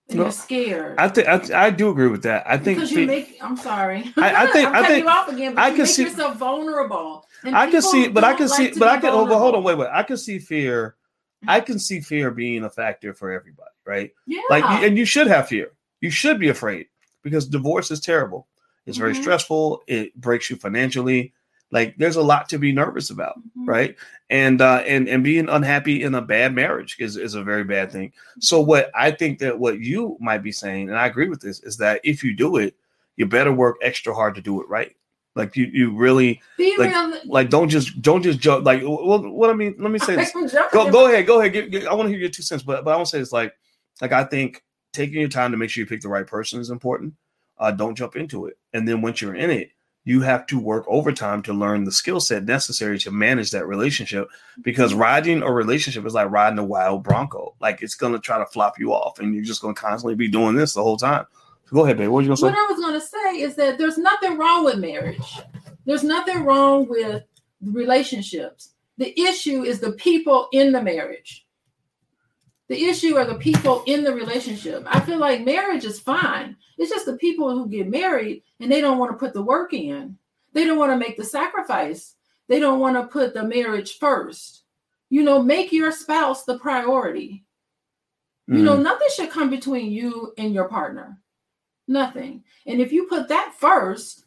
you're 0.09 0.31
scared. 0.31 0.97
I 0.97 1.07
think 1.07 1.27
I, 1.27 1.67
I, 1.67 1.69
do 1.69 1.89
agree 1.89 2.07
with 2.07 2.23
that. 2.23 2.43
I 2.47 2.57
think 2.57 2.77
because 2.77 2.91
you 2.91 3.05
make. 3.05 3.37
I'm 3.41 3.57
sorry. 3.57 4.11
I, 4.17 4.45
I 4.45 4.51
think 4.51 4.69
I 4.69 4.87
think 4.87 5.03
you 5.03 5.09
off 5.09 5.29
again, 5.29 5.57
I 5.57 5.71
can 5.71 5.85
see 5.85 6.03
yourself 6.03 6.37
vulnerable. 6.37 7.25
I 7.43 7.69
can 7.69 7.81
see, 7.81 8.07
but 8.07 8.23
I 8.23 8.33
can 8.33 8.49
see, 8.49 8.71
but 8.77 8.87
I 8.87 8.97
can. 8.97 9.11
Oh, 9.11 9.25
hold 9.25 9.55
on, 9.55 9.63
wait, 9.63 9.77
wait. 9.77 9.89
I 9.91 10.03
can 10.03 10.17
see 10.17 10.39
fear. 10.39 10.95
I 11.47 11.61
can 11.61 11.79
see 11.79 12.01
fear 12.01 12.31
being 12.31 12.63
a 12.65 12.69
factor 12.69 13.13
for 13.13 13.31
everybody, 13.31 13.69
right? 13.85 14.11
Yeah. 14.27 14.41
Like, 14.49 14.65
and 14.65 14.97
you 14.97 15.05
should 15.05 15.27
have 15.27 15.47
fear. 15.47 15.71
You 16.01 16.09
should 16.09 16.37
be 16.39 16.49
afraid 16.49 16.87
because 17.23 17.47
divorce 17.47 17.91
is 17.91 18.01
terrible. 18.01 18.47
It's 18.85 18.97
very 18.97 19.13
mm-hmm. 19.13 19.21
stressful. 19.21 19.83
It 19.87 20.15
breaks 20.19 20.49
you 20.49 20.55
financially. 20.55 21.33
Like 21.71 21.95
there's 21.97 22.15
a 22.15 22.21
lot 22.21 22.49
to 22.49 22.57
be 22.57 22.71
nervous 22.71 23.11
about, 23.11 23.37
mm-hmm. 23.39 23.65
right? 23.65 23.95
And 24.29 24.61
uh, 24.61 24.83
and 24.87 25.07
and 25.07 25.23
being 25.23 25.49
unhappy 25.49 26.03
in 26.03 26.15
a 26.15 26.21
bad 26.21 26.53
marriage 26.53 26.97
is 26.99 27.15
is 27.15 27.35
a 27.35 27.43
very 27.43 27.63
bad 27.63 27.91
thing. 27.91 28.11
So 28.39 28.59
what 28.59 28.89
I 28.95 29.11
think 29.11 29.39
that 29.39 29.59
what 29.59 29.79
you 29.79 30.17
might 30.19 30.43
be 30.43 30.51
saying, 30.51 30.89
and 30.89 30.97
I 30.97 31.05
agree 31.05 31.29
with 31.29 31.41
this, 31.41 31.61
is 31.61 31.77
that 31.77 32.01
if 32.03 32.23
you 32.23 32.35
do 32.35 32.57
it, 32.57 32.75
you 33.17 33.27
better 33.27 33.51
work 33.51 33.77
extra 33.81 34.13
hard 34.13 34.33
to 34.35 34.41
do 34.41 34.61
it 34.61 34.69
right. 34.69 34.95
Like 35.35 35.55
you, 35.55 35.65
you 35.71 35.95
really 35.95 36.41
like, 36.77 37.25
like 37.25 37.49
don't 37.49 37.69
just 37.69 38.01
don't 38.01 38.23
just 38.23 38.39
jump. 38.39 38.65
Like 38.65 38.81
well, 38.81 39.21
what 39.31 39.49
I 39.49 39.53
mean, 39.53 39.75
let 39.77 39.91
me 39.91 39.99
say 39.99 40.15
this. 40.17 40.31
Go, 40.71 40.91
go 40.91 41.07
ahead, 41.07 41.27
go 41.27 41.39
ahead. 41.39 41.53
Get, 41.53 41.71
get, 41.71 41.87
I 41.87 41.93
want 41.93 42.07
to 42.07 42.11
hear 42.11 42.19
your 42.19 42.29
two 42.29 42.41
cents, 42.41 42.63
but 42.63 42.83
but 42.83 42.91
I 42.91 42.95
want 42.95 43.07
to 43.07 43.11
say 43.11 43.19
it's 43.19 43.31
like 43.31 43.53
like 44.01 44.11
I 44.11 44.23
think 44.23 44.63
taking 44.91 45.19
your 45.19 45.29
time 45.29 45.51
to 45.51 45.57
make 45.57 45.69
sure 45.69 45.81
you 45.81 45.87
pick 45.87 46.01
the 46.01 46.09
right 46.09 46.25
person 46.25 46.59
is 46.59 46.71
important. 46.71 47.13
Uh, 47.57 47.71
don't 47.71 47.95
jump 47.95 48.15
into 48.15 48.47
it, 48.47 48.57
and 48.73 48.87
then 48.87 49.01
once 49.01 49.21
you're 49.21 49.35
in 49.35 49.49
it, 49.51 49.71
you 50.09 50.21
have 50.21 50.47
to 50.47 50.57
work 50.57 50.83
overtime 50.87 51.43
to 51.43 51.53
learn 51.53 51.83
the 51.83 51.91
skill 51.91 52.19
set 52.19 52.43
necessary 52.43 52.97
to 52.97 53.11
manage 53.11 53.51
that 53.51 53.67
relationship 53.67 54.27
because 54.63 54.89
mm-hmm. 54.89 55.01
riding 55.01 55.43
a 55.43 55.51
relationship 55.51 56.03
is 56.03 56.15
like 56.15 56.31
riding 56.31 56.57
a 56.57 56.63
wild 56.63 57.03
bronco. 57.03 57.53
Like 57.61 57.83
it's 57.83 57.93
going 57.93 58.13
to 58.13 58.19
try 58.19 58.39
to 58.39 58.45
flop 58.47 58.79
you 58.79 58.91
off 58.91 59.19
and 59.19 59.35
you're 59.35 59.43
just 59.43 59.61
going 59.61 59.75
to 59.75 59.79
constantly 59.79 60.15
be 60.15 60.27
doing 60.27 60.55
this 60.55 60.73
the 60.73 60.81
whole 60.81 60.97
time. 60.97 61.27
So 61.65 61.75
go 61.75 61.85
ahead 61.85 61.99
babe. 61.99 62.09
What 62.09 62.21
you 62.21 62.29
going 62.29 62.37
to 62.37 62.41
say? 62.41 62.47
What 62.47 62.57
i 62.57 62.73
was 62.73 62.79
going 62.79 62.99
to 62.99 63.05
say 63.05 63.39
is 63.39 63.55
that 63.57 63.77
there's 63.77 63.99
nothing 63.99 64.35
wrong 64.35 64.65
with 64.65 64.79
marriage. 64.79 65.41
There's 65.85 66.03
nothing 66.03 66.43
wrong 66.43 66.87
with 66.89 67.23
relationships. 67.61 68.73
The 68.97 69.13
issue 69.21 69.61
is 69.61 69.79
the 69.79 69.91
people 69.91 70.47
in 70.53 70.71
the 70.71 70.81
marriage 70.81 71.45
the 72.69 72.85
issue 72.85 73.17
are 73.17 73.25
the 73.25 73.35
people 73.35 73.83
in 73.87 74.03
the 74.03 74.13
relationship. 74.13 74.83
I 74.87 74.99
feel 74.99 75.17
like 75.17 75.43
marriage 75.43 75.85
is 75.85 75.99
fine. 75.99 76.55
It's 76.77 76.91
just 76.91 77.07
the 77.07 77.17
people 77.17 77.49
who 77.49 77.67
get 77.67 77.89
married 77.89 78.43
and 78.59 78.71
they 78.71 78.79
don't 78.79 78.99
want 78.99 79.11
to 79.11 79.17
put 79.17 79.33
the 79.33 79.41
work 79.41 79.73
in. 79.73 80.17
They 80.53 80.65
don't 80.65 80.77
want 80.77 80.91
to 80.91 80.97
make 80.97 81.17
the 81.17 81.25
sacrifice. 81.25 82.15
They 82.47 82.59
don't 82.59 82.79
want 82.79 82.95
to 82.95 83.07
put 83.07 83.33
the 83.33 83.43
marriage 83.43 83.97
first. 83.97 84.63
You 85.09 85.23
know, 85.23 85.41
make 85.41 85.71
your 85.71 85.91
spouse 85.91 86.43
the 86.45 86.59
priority. 86.59 87.43
Mm. 88.49 88.57
You 88.57 88.63
know, 88.63 88.77
mm. 88.77 88.83
nothing 88.83 89.07
should 89.15 89.31
come 89.31 89.49
between 89.49 89.91
you 89.91 90.33
and 90.37 90.53
your 90.53 90.69
partner. 90.69 91.19
Nothing. 91.87 92.43
And 92.67 92.79
if 92.79 92.91
you 92.91 93.07
put 93.07 93.29
that 93.29 93.55
first, 93.57 94.25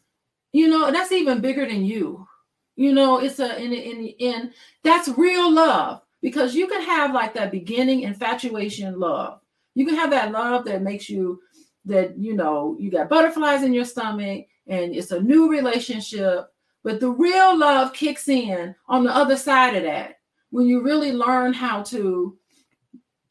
you 0.51 0.67
know, 0.67 0.91
that's 0.91 1.13
even 1.13 1.39
bigger 1.39 1.65
than 1.65 1.85
you. 1.85 2.27
You 2.75 2.93
know, 2.93 3.19
it's 3.19 3.39
a 3.39 3.57
in 3.57 3.71
in 3.71 4.07
in 4.19 4.53
that's 4.83 5.07
real 5.09 5.49
love 5.49 6.01
because 6.23 6.55
you 6.55 6.67
can 6.67 6.81
have 6.81 7.13
like 7.13 7.33
that 7.33 7.51
beginning 7.51 8.01
infatuation 8.01 8.97
love. 8.97 9.41
You 9.75 9.85
can 9.85 9.95
have 9.95 10.09
that 10.11 10.31
love 10.31 10.63
that 10.65 10.81
makes 10.81 11.09
you 11.09 11.41
that 11.85 12.17
you 12.17 12.33
know 12.33 12.77
you 12.79 12.89
got 12.89 13.09
butterflies 13.09 13.61
in 13.61 13.73
your 13.73 13.83
stomach 13.83 14.45
and 14.65 14.95
it's 14.95 15.11
a 15.11 15.21
new 15.21 15.51
relationship. 15.51 16.47
But 16.81 17.01
the 17.01 17.09
real 17.09 17.57
love 17.57 17.93
kicks 17.93 18.29
in 18.29 18.73
on 18.87 19.03
the 19.03 19.13
other 19.13 19.35
side 19.35 19.75
of 19.75 19.83
that 19.83 20.19
when 20.49 20.65
you 20.65 20.81
really 20.81 21.11
learn 21.11 21.51
how 21.51 21.83
to 21.83 22.37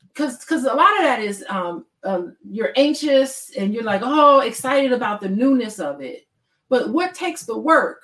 because 0.09 0.39
because 0.41 0.65
a 0.65 0.75
lot 0.75 0.97
of 0.99 1.03
that 1.03 1.21
is 1.21 1.45
um, 1.49 1.87
uh, 2.05 2.25
you're 2.47 2.75
anxious 2.77 3.53
and 3.57 3.73
you're 3.73 3.85
like 3.85 4.03
oh 4.05 4.41
excited 4.41 4.93
about 4.93 5.23
the 5.23 5.29
newness 5.29 5.79
of 5.79 6.03
it 6.03 6.27
but 6.69 6.91
what 6.91 7.15
takes 7.15 7.45
the 7.45 7.59
work 7.59 8.03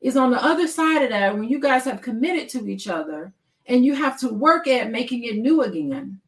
is 0.00 0.16
on 0.16 0.32
the 0.32 0.42
other 0.42 0.66
side 0.66 1.02
of 1.02 1.10
that 1.10 1.34
when 1.34 1.44
you 1.48 1.60
guys 1.60 1.84
have 1.84 2.00
committed 2.02 2.48
to 2.48 2.68
each 2.68 2.88
other 2.88 3.32
and 3.66 3.84
you 3.84 3.94
have 3.94 4.18
to 4.20 4.28
work 4.28 4.66
at 4.66 4.90
making 4.90 5.24
it 5.24 5.36
new 5.36 5.62
again. 5.62 6.20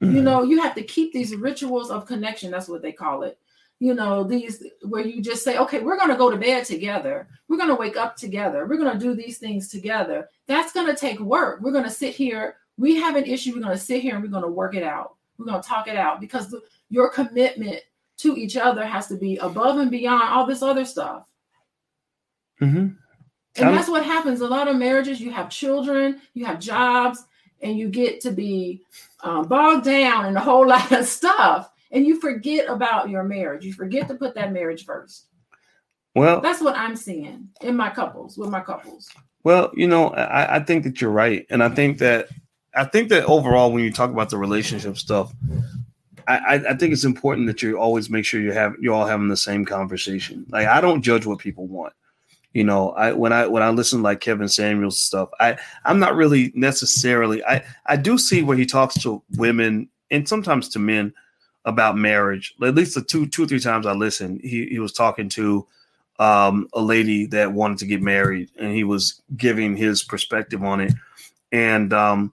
Mm-hmm. 0.00 0.16
You 0.16 0.22
know, 0.22 0.42
you 0.42 0.60
have 0.62 0.74
to 0.74 0.82
keep 0.82 1.12
these 1.12 1.34
rituals 1.34 1.90
of 1.90 2.06
connection. 2.06 2.50
That's 2.50 2.68
what 2.68 2.82
they 2.82 2.92
call 2.92 3.22
it. 3.22 3.38
You 3.78 3.94
know, 3.94 4.24
these 4.24 4.62
where 4.82 5.06
you 5.06 5.22
just 5.22 5.42
say, 5.42 5.56
okay, 5.58 5.80
we're 5.80 5.96
going 5.96 6.10
to 6.10 6.16
go 6.16 6.30
to 6.30 6.36
bed 6.36 6.64
together. 6.64 7.28
We're 7.48 7.56
going 7.56 7.70
to 7.70 7.74
wake 7.74 7.96
up 7.96 8.16
together. 8.16 8.66
We're 8.66 8.76
going 8.76 8.92
to 8.92 8.98
do 8.98 9.14
these 9.14 9.38
things 9.38 9.68
together. 9.68 10.28
That's 10.46 10.72
going 10.72 10.86
to 10.86 10.96
take 10.96 11.18
work. 11.18 11.60
We're 11.60 11.72
going 11.72 11.84
to 11.84 11.90
sit 11.90 12.14
here. 12.14 12.56
We 12.76 12.96
have 12.96 13.16
an 13.16 13.24
issue. 13.24 13.54
We're 13.54 13.62
going 13.62 13.76
to 13.76 13.82
sit 13.82 14.02
here 14.02 14.14
and 14.14 14.22
we're 14.22 14.30
going 14.30 14.42
to 14.42 14.50
work 14.50 14.74
it 14.74 14.82
out. 14.82 15.16
We're 15.38 15.46
going 15.46 15.62
to 15.62 15.68
talk 15.68 15.88
it 15.88 15.96
out 15.96 16.20
because 16.20 16.50
the, 16.50 16.60
your 16.90 17.10
commitment 17.10 17.80
to 18.18 18.36
each 18.36 18.58
other 18.58 18.84
has 18.84 19.06
to 19.06 19.16
be 19.16 19.38
above 19.38 19.78
and 19.78 19.90
beyond 19.90 20.28
all 20.28 20.44
this 20.44 20.62
other 20.62 20.84
stuff. 20.84 21.26
Mm-hmm. 22.60 22.88
And 23.56 23.76
that's 23.76 23.88
what 23.88 24.04
happens. 24.04 24.40
A 24.40 24.46
lot 24.46 24.68
of 24.68 24.76
marriages, 24.76 25.20
you 25.20 25.30
have 25.32 25.50
children, 25.50 26.20
you 26.34 26.44
have 26.44 26.60
jobs, 26.60 27.24
and 27.60 27.76
you 27.76 27.88
get 27.88 28.20
to 28.22 28.30
be 28.30 28.82
um, 29.22 29.46
bogged 29.46 29.84
down 29.84 30.26
in 30.26 30.36
a 30.36 30.40
whole 30.40 30.66
lot 30.68 30.92
of 30.92 31.04
stuff, 31.06 31.70
and 31.90 32.06
you 32.06 32.20
forget 32.20 32.68
about 32.68 33.10
your 33.10 33.24
marriage. 33.24 33.64
You 33.64 33.72
forget 33.72 34.08
to 34.08 34.14
put 34.14 34.34
that 34.34 34.52
marriage 34.52 34.84
first. 34.84 35.26
Well, 36.14 36.40
that's 36.40 36.60
what 36.60 36.76
I'm 36.76 36.96
seeing 36.96 37.48
in 37.60 37.76
my 37.76 37.90
couples, 37.90 38.36
with 38.36 38.50
my 38.50 38.60
couples. 38.60 39.08
Well, 39.44 39.70
you 39.74 39.86
know, 39.86 40.08
I, 40.10 40.56
I 40.56 40.60
think 40.60 40.84
that 40.84 41.00
you're 41.00 41.10
right, 41.10 41.46
and 41.50 41.62
I 41.62 41.68
think 41.68 41.98
that 41.98 42.28
I 42.74 42.84
think 42.84 43.08
that 43.10 43.24
overall, 43.24 43.72
when 43.72 43.84
you 43.84 43.92
talk 43.92 44.10
about 44.10 44.30
the 44.30 44.38
relationship 44.38 44.96
stuff, 44.96 45.32
I, 46.28 46.62
I 46.68 46.74
think 46.76 46.92
it's 46.92 47.04
important 47.04 47.48
that 47.48 47.62
you 47.62 47.78
always 47.78 48.08
make 48.10 48.24
sure 48.24 48.40
you 48.40 48.52
have 48.52 48.76
you're 48.80 48.94
all 48.94 49.06
having 49.06 49.28
the 49.28 49.36
same 49.36 49.64
conversation. 49.64 50.46
Like 50.48 50.66
I 50.66 50.80
don't 50.80 51.02
judge 51.02 51.26
what 51.26 51.38
people 51.38 51.66
want. 51.66 51.92
You 52.52 52.64
know, 52.64 52.90
I 52.90 53.12
when 53.12 53.32
I 53.32 53.46
when 53.46 53.62
I 53.62 53.70
listen 53.70 54.00
to 54.00 54.02
like 54.02 54.20
Kevin 54.20 54.48
Samuels 54.48 55.00
stuff, 55.00 55.28
I 55.38 55.56
I'm 55.84 55.98
not 56.00 56.16
really 56.16 56.52
necessarily 56.54 57.44
I 57.44 57.62
I 57.86 57.96
do 57.96 58.18
see 58.18 58.42
where 58.42 58.56
he 58.56 58.66
talks 58.66 58.94
to 59.02 59.22
women 59.36 59.88
and 60.10 60.28
sometimes 60.28 60.68
to 60.70 60.78
men 60.78 61.12
about 61.64 61.96
marriage. 61.96 62.54
At 62.62 62.74
least 62.74 62.94
the 62.94 63.02
two 63.02 63.26
two 63.28 63.44
or 63.44 63.46
three 63.46 63.60
times 63.60 63.86
I 63.86 63.92
listened, 63.92 64.40
he 64.42 64.66
he 64.66 64.78
was 64.80 64.92
talking 64.92 65.28
to 65.30 65.66
um, 66.18 66.68
a 66.74 66.82
lady 66.82 67.26
that 67.26 67.52
wanted 67.52 67.78
to 67.78 67.86
get 67.86 68.02
married, 68.02 68.50
and 68.58 68.74
he 68.74 68.84
was 68.84 69.20
giving 69.36 69.76
his 69.76 70.02
perspective 70.02 70.62
on 70.62 70.80
it. 70.80 70.92
And 71.52 71.92
um, 71.92 72.32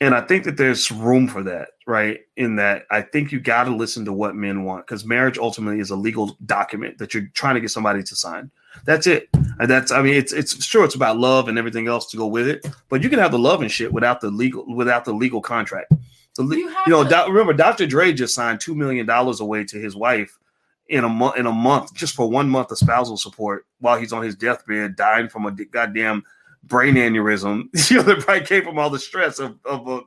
and 0.00 0.14
I 0.14 0.20
think 0.22 0.44
that 0.44 0.56
there's 0.56 0.90
room 0.90 1.28
for 1.28 1.42
that, 1.42 1.68
right? 1.86 2.20
In 2.36 2.56
that, 2.56 2.86
I 2.90 3.02
think 3.02 3.32
you 3.32 3.40
got 3.40 3.64
to 3.64 3.74
listen 3.74 4.04
to 4.04 4.12
what 4.12 4.34
men 4.34 4.64
want 4.64 4.86
because 4.86 5.04
marriage 5.04 5.38
ultimately 5.38 5.80
is 5.80 5.90
a 5.90 5.96
legal 5.96 6.36
document 6.44 6.98
that 6.98 7.14
you're 7.14 7.28
trying 7.34 7.54
to 7.54 7.60
get 7.60 7.70
somebody 7.70 8.02
to 8.02 8.16
sign. 8.16 8.50
That's 8.84 9.06
it. 9.06 9.28
And 9.58 9.70
that's 9.70 9.90
I 9.90 10.02
mean, 10.02 10.14
it's 10.14 10.32
it's 10.32 10.64
sure 10.64 10.84
it's 10.84 10.94
about 10.94 11.18
love 11.18 11.48
and 11.48 11.58
everything 11.58 11.88
else 11.88 12.10
to 12.10 12.16
go 12.16 12.26
with 12.26 12.48
it, 12.48 12.66
but 12.88 13.02
you 13.02 13.08
can 13.08 13.18
have 13.18 13.32
the 13.32 13.38
love 13.38 13.62
and 13.62 13.70
shit 13.70 13.92
without 13.92 14.20
the 14.20 14.30
legal 14.30 14.66
without 14.74 15.04
the 15.04 15.12
legal 15.12 15.40
contract. 15.40 15.92
The, 16.36 16.44
you, 16.44 16.68
you 16.68 16.92
know, 16.92 17.02
to- 17.02 17.08
do, 17.08 17.26
remember, 17.28 17.54
Dr. 17.54 17.86
Dre 17.86 18.12
just 18.12 18.34
signed 18.34 18.60
two 18.60 18.74
million 18.74 19.06
dollars 19.06 19.40
away 19.40 19.64
to 19.64 19.78
his 19.78 19.96
wife 19.96 20.38
in 20.88 21.04
a 21.04 21.08
month 21.08 21.36
in 21.36 21.46
a 21.46 21.52
month 21.52 21.94
just 21.94 22.14
for 22.14 22.30
one 22.30 22.48
month 22.48 22.70
of 22.70 22.78
spousal 22.78 23.16
support 23.16 23.66
while 23.80 23.98
he's 23.98 24.12
on 24.12 24.22
his 24.22 24.36
deathbed, 24.36 24.96
dying 24.96 25.28
from 25.28 25.46
a 25.46 25.52
goddamn 25.52 26.22
brain 26.64 26.94
aneurysm. 26.94 27.68
you 27.90 27.96
know, 27.96 28.02
that 28.02 28.20
probably 28.20 28.44
came 28.46 28.64
from 28.64 28.78
all 28.78 28.90
the 28.90 28.98
stress 28.98 29.38
of, 29.38 29.58
of 29.64 29.88
a 29.88 30.00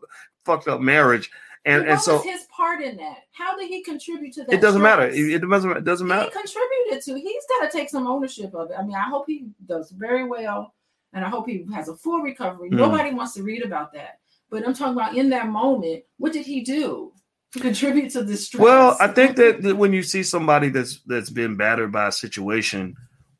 fucked 0.46 0.68
up 0.68 0.82
marriage. 0.82 1.30
And, 1.70 1.88
and, 1.88 2.02
so 2.02 2.20
his 2.20 2.46
part 2.46 2.82
in 2.82 2.98
that? 2.98 3.20
How 3.32 3.56
did 3.56 3.70
he 3.70 3.84
contribute 3.84 4.34
to 4.34 4.44
that? 4.44 4.54
It 4.54 4.62
doesn't 4.62 4.82
stress? 4.82 4.98
matter. 4.98 5.10
It, 5.10 5.34
it, 5.34 5.48
doesn't. 5.48 5.78
It 5.78 5.84
doesn't 5.84 6.08
matter. 6.08 6.26
He 6.26 6.32
contributed 6.32 7.04
to. 7.06 7.20
He's 7.20 7.46
got 7.48 7.70
to 7.70 7.78
take 7.78 7.90
some 7.90 8.08
ownership 8.08 8.56
of 8.56 8.72
it. 8.72 8.76
I 8.78 8.84
mean, 8.84 8.96
I 8.96 9.04
hope 9.04 9.26
he 9.28 9.46
does 9.68 9.92
very 9.92 10.26
well, 10.26 10.74
and 11.14 11.24
I 11.24 11.30
hope 11.30 11.48
he 11.48 11.66
has 11.74 11.88
a 11.88 11.96
full 11.96 12.22
recovery. 12.22 12.72
Mm. 12.72 12.78
Nobody 12.78 13.14
wants 13.14 13.36
to 13.36 13.44
read 13.44 13.64
about 13.64 13.94
that, 13.94 14.20
but 14.50 14.68
I'm 14.68 14.74
talking 14.74 14.94
about 14.94 15.16
in 15.16 15.30
that 15.30 15.48
moment. 15.48 16.04
What 16.18 16.34
did 16.34 16.46
he 16.46 16.62
do? 16.62 17.14
To 17.54 17.60
contribute 17.60 18.12
to 18.12 18.24
this 18.24 18.46
stress. 18.46 18.62
Well, 18.62 18.96
I 19.00 19.08
think 19.08 19.36
that, 19.38 19.64
that 19.64 19.76
when 19.76 19.92
you 19.92 20.04
see 20.04 20.22
somebody 20.22 20.70
that's 20.70 21.02
that's 21.06 21.32
been 21.32 21.56
battered 21.56 21.92
by 21.92 22.08
a 22.08 22.12
situation, 22.12 22.96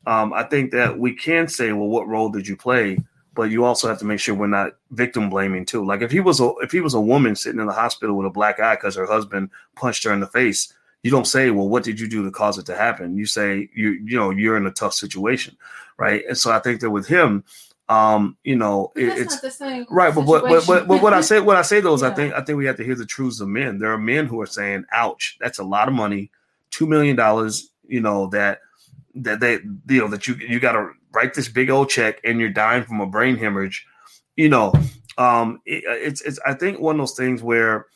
um, 0.06 0.32
I 0.32 0.44
think 0.44 0.72
that 0.72 0.98
we 0.98 1.14
can 1.14 1.48
say, 1.48 1.72
well, 1.72 1.88
what 1.88 2.08
role 2.08 2.28
did 2.28 2.46
you 2.46 2.56
play? 2.56 2.98
But 3.34 3.50
you 3.50 3.64
also 3.64 3.88
have 3.88 3.98
to 3.98 4.04
make 4.04 4.20
sure 4.20 4.34
we're 4.34 4.46
not 4.46 4.72
victim 4.90 5.30
blaming 5.30 5.64
too. 5.64 5.84
Like 5.84 6.02
if 6.02 6.10
he 6.10 6.20
was 6.20 6.40
a 6.40 6.52
if 6.62 6.72
he 6.72 6.80
was 6.80 6.94
a 6.94 7.00
woman 7.00 7.36
sitting 7.36 7.60
in 7.60 7.66
the 7.66 7.72
hospital 7.72 8.16
with 8.16 8.26
a 8.26 8.30
black 8.30 8.60
eye 8.60 8.74
because 8.74 8.96
her 8.96 9.06
husband 9.06 9.50
punched 9.76 10.04
her 10.04 10.12
in 10.12 10.20
the 10.20 10.26
face, 10.26 10.72
you 11.02 11.10
don't 11.10 11.26
say, 11.26 11.50
"Well, 11.50 11.68
what 11.68 11.84
did 11.84 12.00
you 12.00 12.08
do 12.08 12.24
to 12.24 12.30
cause 12.30 12.58
it 12.58 12.66
to 12.66 12.76
happen?" 12.76 13.16
You 13.16 13.26
say, 13.26 13.68
"You 13.74 13.90
you 14.04 14.16
know 14.16 14.30
you're 14.30 14.56
in 14.56 14.66
a 14.66 14.72
tough 14.72 14.94
situation, 14.94 15.56
right?" 15.96 16.24
And 16.26 16.36
so 16.36 16.50
I 16.50 16.58
think 16.58 16.80
that 16.80 16.90
with 16.90 17.06
him, 17.06 17.44
um, 17.88 18.36
you 18.44 18.56
know, 18.56 18.92
it, 18.94 19.18
it's 19.18 19.40
the 19.40 19.50
same 19.50 19.86
right. 19.90 20.14
But 20.14 20.26
what, 20.26 20.44
but, 20.44 20.66
but, 20.66 20.88
but 20.88 21.02
what 21.02 21.12
I 21.12 21.20
say 21.20 21.40
what 21.40 21.56
I 21.56 21.62
say 21.62 21.80
though 21.80 21.94
is 21.94 22.02
yeah. 22.02 22.08
I 22.08 22.14
think 22.14 22.34
I 22.34 22.42
think 22.42 22.58
we 22.58 22.66
have 22.66 22.76
to 22.76 22.84
hear 22.84 22.94
the 22.94 23.06
truths 23.06 23.40
of 23.40 23.48
men. 23.48 23.78
There 23.78 23.92
are 23.92 23.98
men 23.98 24.26
who 24.26 24.40
are 24.40 24.46
saying, 24.46 24.84
"Ouch, 24.92 25.36
that's 25.40 25.58
a 25.58 25.64
lot 25.64 25.88
of 25.88 25.94
money, 25.94 26.30
two 26.70 26.86
million 26.86 27.16
dollars." 27.16 27.70
You 27.86 28.00
know 28.00 28.28
that 28.28 28.60
that 29.16 29.40
they 29.40 29.54
you 29.88 30.00
know 30.00 30.08
that 30.08 30.28
you 30.28 30.34
you 30.34 30.60
got 30.60 30.72
to 30.72 30.90
write 31.12 31.34
this 31.34 31.48
big 31.48 31.70
old 31.70 31.88
check 31.88 32.20
and 32.24 32.40
you're 32.40 32.50
dying 32.50 32.84
from 32.84 33.00
a 33.00 33.06
brain 33.06 33.36
hemorrhage, 33.36 33.86
you 34.36 34.48
know, 34.48 34.72
um, 35.18 35.60
it, 35.66 35.84
it's 35.86 36.20
it's 36.22 36.38
I 36.46 36.54
think 36.54 36.80
one 36.80 36.96
of 36.96 37.00
those 37.00 37.16
things 37.16 37.42
where 37.42 37.86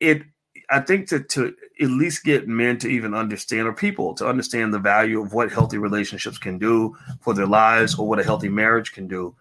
it 0.00 0.22
I 0.70 0.80
think 0.80 1.08
to 1.08 1.20
to 1.20 1.54
at 1.80 1.90
least 1.90 2.24
get 2.24 2.48
men 2.48 2.78
to 2.78 2.88
even 2.88 3.14
understand 3.14 3.66
or 3.66 3.72
people 3.72 4.14
to 4.14 4.26
understand 4.26 4.72
the 4.72 4.78
value 4.78 5.20
of 5.20 5.32
what 5.32 5.52
healthy 5.52 5.78
relationships 5.78 6.38
can 6.38 6.58
do 6.58 6.96
for 7.20 7.34
their 7.34 7.46
lives 7.46 7.98
or 7.98 8.08
what 8.08 8.20
a 8.20 8.24
healthy 8.24 8.48
marriage 8.48 8.92
can 8.92 9.06
do, 9.06 9.34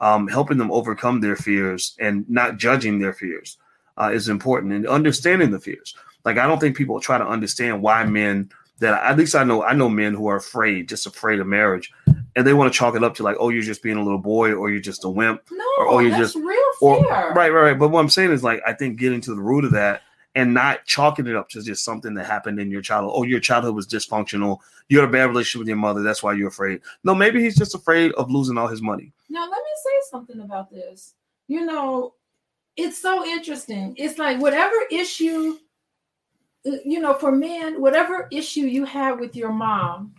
um, 0.00 0.28
helping 0.28 0.58
them 0.58 0.70
overcome 0.70 1.20
their 1.20 1.36
fears 1.36 1.96
and 2.00 2.28
not 2.28 2.56
judging 2.56 2.98
their 2.98 3.12
fears 3.12 3.58
uh, 3.98 4.10
is 4.12 4.28
important 4.28 4.72
and 4.72 4.86
understanding 4.86 5.50
the 5.50 5.60
fears. 5.60 5.94
Like 6.24 6.38
I 6.38 6.46
don't 6.46 6.58
think 6.58 6.76
people 6.76 7.00
try 7.00 7.18
to 7.18 7.26
understand 7.26 7.82
why 7.82 8.04
men 8.04 8.50
that 8.80 9.02
at 9.02 9.16
least 9.16 9.34
I 9.34 9.44
know 9.44 9.62
I 9.62 9.74
know 9.74 9.88
men 9.88 10.14
who 10.14 10.26
are 10.26 10.36
afraid, 10.36 10.88
just 10.88 11.06
afraid 11.06 11.38
of 11.38 11.46
marriage, 11.46 11.92
and 12.34 12.46
they 12.46 12.52
want 12.52 12.72
to 12.72 12.76
chalk 12.76 12.96
it 12.96 13.04
up 13.04 13.14
to 13.16 13.22
like, 13.22 13.36
oh, 13.38 13.50
you're 13.50 13.62
just 13.62 13.82
being 13.82 13.96
a 13.96 14.02
little 14.02 14.18
boy, 14.18 14.52
or 14.52 14.70
you're 14.70 14.80
just 14.80 15.04
a 15.04 15.08
wimp, 15.08 15.42
no, 15.50 15.64
or 15.78 15.88
oh, 15.88 15.98
you're 16.00 16.16
just 16.16 16.34
real 16.36 16.60
or, 16.80 17.02
right, 17.04 17.34
right, 17.34 17.50
right. 17.50 17.78
But 17.78 17.90
what 17.90 18.00
I'm 18.00 18.10
saying 18.10 18.32
is 18.32 18.42
like 18.42 18.62
I 18.66 18.72
think 18.72 18.98
getting 18.98 19.20
to 19.22 19.34
the 19.34 19.40
root 19.40 19.64
of 19.64 19.72
that 19.72 20.02
and 20.34 20.54
not 20.54 20.84
chalking 20.86 21.26
it 21.26 21.36
up 21.36 21.48
to 21.50 21.62
just 21.62 21.84
something 21.84 22.14
that 22.14 22.24
happened 22.24 22.60
in 22.60 22.70
your 22.70 22.80
childhood. 22.80 23.12
Oh, 23.14 23.22
your 23.24 23.40
childhood 23.40 23.74
was 23.74 23.86
dysfunctional. 23.86 24.58
You 24.88 25.00
had 25.00 25.08
a 25.08 25.12
bad 25.12 25.28
relationship 25.28 25.60
with 25.60 25.68
your 25.68 25.76
mother. 25.76 26.02
That's 26.02 26.22
why 26.22 26.34
you're 26.34 26.48
afraid. 26.48 26.80
No, 27.04 27.14
maybe 27.14 27.42
he's 27.42 27.56
just 27.56 27.74
afraid 27.74 28.12
of 28.12 28.30
losing 28.30 28.56
all 28.56 28.68
his 28.68 28.82
money. 28.82 29.12
Now, 29.28 29.42
let 29.42 29.50
me 29.50 29.70
say 29.84 29.90
something 30.10 30.40
about 30.40 30.70
this. 30.70 31.14
You 31.48 31.66
know, 31.66 32.14
it's 32.76 32.98
so 32.98 33.24
interesting. 33.26 33.94
It's 33.96 34.18
like 34.18 34.40
whatever 34.40 34.76
issue 34.90 35.58
you 36.64 37.00
know, 37.00 37.14
for 37.14 37.32
men, 37.32 37.80
whatever 37.80 38.28
issue 38.30 38.62
you 38.62 38.84
have 38.84 39.18
with 39.18 39.34
your 39.34 39.52
mom, 39.52 40.14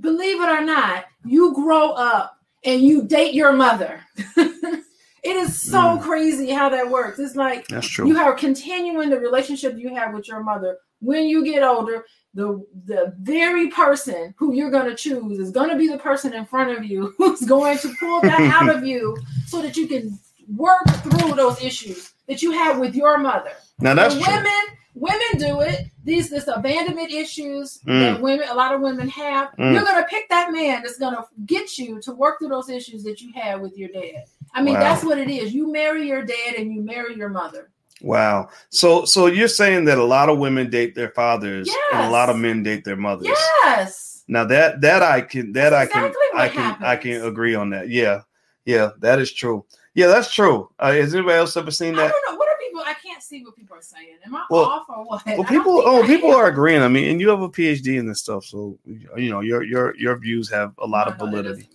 believe 0.00 0.40
it 0.40 0.48
or 0.48 0.64
not, 0.64 1.04
you 1.24 1.54
grow 1.54 1.92
up 1.92 2.38
and 2.64 2.82
you 2.82 3.02
date 3.02 3.34
your 3.34 3.52
mother. 3.52 4.00
it 4.36 4.84
is 5.24 5.62
so 5.62 5.78
mm. 5.78 6.02
crazy 6.02 6.50
how 6.50 6.68
that 6.68 6.90
works. 6.90 7.18
It's 7.18 7.36
like 7.36 7.66
That's 7.68 7.86
true. 7.86 8.06
you 8.08 8.18
are 8.18 8.34
continuing 8.34 9.10
the 9.10 9.18
relationship 9.18 9.78
you 9.78 9.94
have 9.94 10.12
with 10.12 10.28
your 10.28 10.42
mother. 10.42 10.78
When 11.00 11.26
you 11.26 11.44
get 11.44 11.62
older, 11.62 12.04
the 12.34 12.64
the 12.86 13.14
very 13.20 13.68
person 13.68 14.34
who 14.38 14.54
you're 14.54 14.70
going 14.70 14.88
to 14.88 14.94
choose 14.94 15.38
is 15.38 15.50
going 15.50 15.68
to 15.68 15.76
be 15.76 15.88
the 15.88 15.98
person 15.98 16.32
in 16.32 16.46
front 16.46 16.76
of 16.76 16.84
you 16.84 17.14
who's 17.18 17.42
going 17.42 17.78
to 17.78 17.94
pull 17.98 18.20
that 18.22 18.40
out 18.62 18.74
of 18.74 18.84
you 18.84 19.16
so 19.46 19.60
that 19.62 19.76
you 19.76 19.86
can 19.86 20.18
work 20.56 20.88
through 21.02 21.34
those 21.34 21.60
issues 21.62 22.12
that 22.28 22.42
you 22.42 22.52
have 22.52 22.78
with 22.78 22.94
your 22.94 23.18
mother. 23.18 23.52
Now 23.80 23.94
that's 23.94 24.14
women 24.14 24.62
Women 24.94 25.38
do 25.38 25.60
it. 25.60 25.86
These 26.04 26.28
this 26.28 26.48
abandonment 26.48 27.10
issues 27.10 27.78
mm. 27.86 27.98
that 28.00 28.20
women, 28.20 28.48
a 28.48 28.54
lot 28.54 28.74
of 28.74 28.80
women 28.80 29.08
have. 29.08 29.50
Mm. 29.56 29.72
You're 29.72 29.84
gonna 29.84 30.06
pick 30.08 30.28
that 30.28 30.52
man 30.52 30.82
that's 30.82 30.98
gonna 30.98 31.24
get 31.46 31.78
you 31.78 32.00
to 32.02 32.12
work 32.12 32.38
through 32.38 32.48
those 32.48 32.68
issues 32.68 33.02
that 33.04 33.20
you 33.20 33.32
had 33.32 33.60
with 33.60 33.76
your 33.76 33.88
dad. 33.88 34.24
I 34.52 34.62
mean, 34.62 34.74
wow. 34.74 34.80
that's 34.80 35.04
what 35.04 35.18
it 35.18 35.30
is. 35.30 35.54
You 35.54 35.72
marry 35.72 36.06
your 36.06 36.22
dad 36.22 36.56
and 36.58 36.72
you 36.72 36.82
marry 36.82 37.16
your 37.16 37.30
mother. 37.30 37.70
Wow. 38.02 38.50
So 38.68 39.04
so 39.06 39.26
you're 39.26 39.48
saying 39.48 39.86
that 39.86 39.96
a 39.96 40.04
lot 40.04 40.28
of 40.28 40.38
women 40.38 40.68
date 40.68 40.94
their 40.94 41.10
fathers 41.10 41.68
yes. 41.68 41.78
and 41.94 42.02
a 42.02 42.10
lot 42.10 42.28
of 42.28 42.36
men 42.36 42.62
date 42.62 42.84
their 42.84 42.96
mothers. 42.96 43.28
Yes. 43.28 44.24
Now 44.28 44.44
that 44.44 44.82
that 44.82 45.02
I 45.02 45.22
can 45.22 45.52
that 45.52 45.70
that's 45.70 45.90
I 45.90 45.92
can 45.92 46.04
exactly 46.04 46.40
I 46.40 46.48
can 46.48 46.62
happens. 46.62 46.84
I 46.84 46.96
can 46.96 47.24
agree 47.24 47.54
on 47.54 47.70
that. 47.70 47.88
Yeah. 47.88 48.22
Yeah, 48.64 48.90
that 48.98 49.18
is 49.18 49.32
true. 49.32 49.64
Yeah, 49.94 50.06
that's 50.06 50.32
true. 50.32 50.70
Uh, 50.78 50.92
has 50.92 51.14
anybody 51.14 51.36
else 51.36 51.56
ever 51.56 51.72
seen 51.72 51.94
that? 51.96 52.06
I 52.06 52.08
don't 52.08 52.32
know 52.32 52.42
people. 52.72 52.84
I 52.86 52.94
can't 52.94 53.21
see 53.32 53.44
what 53.44 53.56
people 53.56 53.76
are 53.76 53.82
saying. 53.82 54.18
Am 54.24 54.36
I 54.36 54.44
well, 54.50 54.64
off 54.64 54.86
or 54.88 55.04
what? 55.04 55.26
Well, 55.26 55.44
people. 55.44 55.82
Oh, 55.84 56.06
people 56.06 56.32
are 56.32 56.46
agreeing. 56.46 56.82
I 56.82 56.88
mean, 56.88 57.10
and 57.10 57.20
you 57.20 57.28
have 57.30 57.40
a 57.40 57.48
PhD 57.48 57.98
in 57.98 58.06
this 58.06 58.20
stuff, 58.20 58.44
so 58.44 58.78
you 58.84 59.30
know 59.30 59.40
your 59.40 59.62
your 59.62 59.96
your 59.96 60.16
views 60.18 60.50
have 60.50 60.74
a 60.78 60.86
lot 60.86 61.08
of 61.08 61.16
validity. 61.16 61.68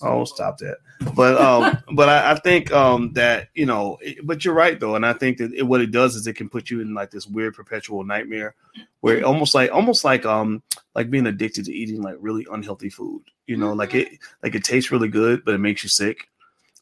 Oh, 0.00 0.24
stop 0.24 0.58
that. 0.58 0.78
But 1.14 1.40
um, 1.40 1.78
but 1.96 2.08
I, 2.08 2.32
I, 2.32 2.34
think 2.36 2.70
um 2.70 3.12
that 3.14 3.48
you 3.54 3.66
know, 3.66 3.98
it, 4.00 4.24
but 4.24 4.44
you're 4.44 4.54
right 4.54 4.78
though, 4.78 4.94
and 4.94 5.04
I 5.04 5.12
think 5.12 5.38
that 5.38 5.52
it, 5.52 5.64
what 5.64 5.80
it 5.80 5.90
does 5.90 6.14
is 6.14 6.26
it 6.26 6.36
can 6.36 6.48
put 6.48 6.70
you 6.70 6.80
in 6.80 6.94
like 6.94 7.10
this 7.10 7.26
weird 7.26 7.54
perpetual 7.54 8.04
nightmare, 8.04 8.54
where 9.00 9.24
almost 9.24 9.54
like 9.54 9.72
almost 9.72 10.04
like 10.04 10.24
um 10.24 10.62
like 10.94 11.10
being 11.10 11.26
addicted 11.26 11.64
to 11.64 11.74
eating 11.74 12.00
like 12.00 12.16
really 12.20 12.46
unhealthy 12.52 12.90
food. 12.90 13.22
You 13.46 13.56
know, 13.56 13.70
mm-hmm. 13.70 13.78
like 13.78 13.94
it 13.94 14.18
like 14.42 14.54
it 14.54 14.62
tastes 14.62 14.92
really 14.92 15.08
good, 15.08 15.44
but 15.44 15.54
it 15.54 15.58
makes 15.58 15.82
you 15.82 15.88
sick 15.88 16.28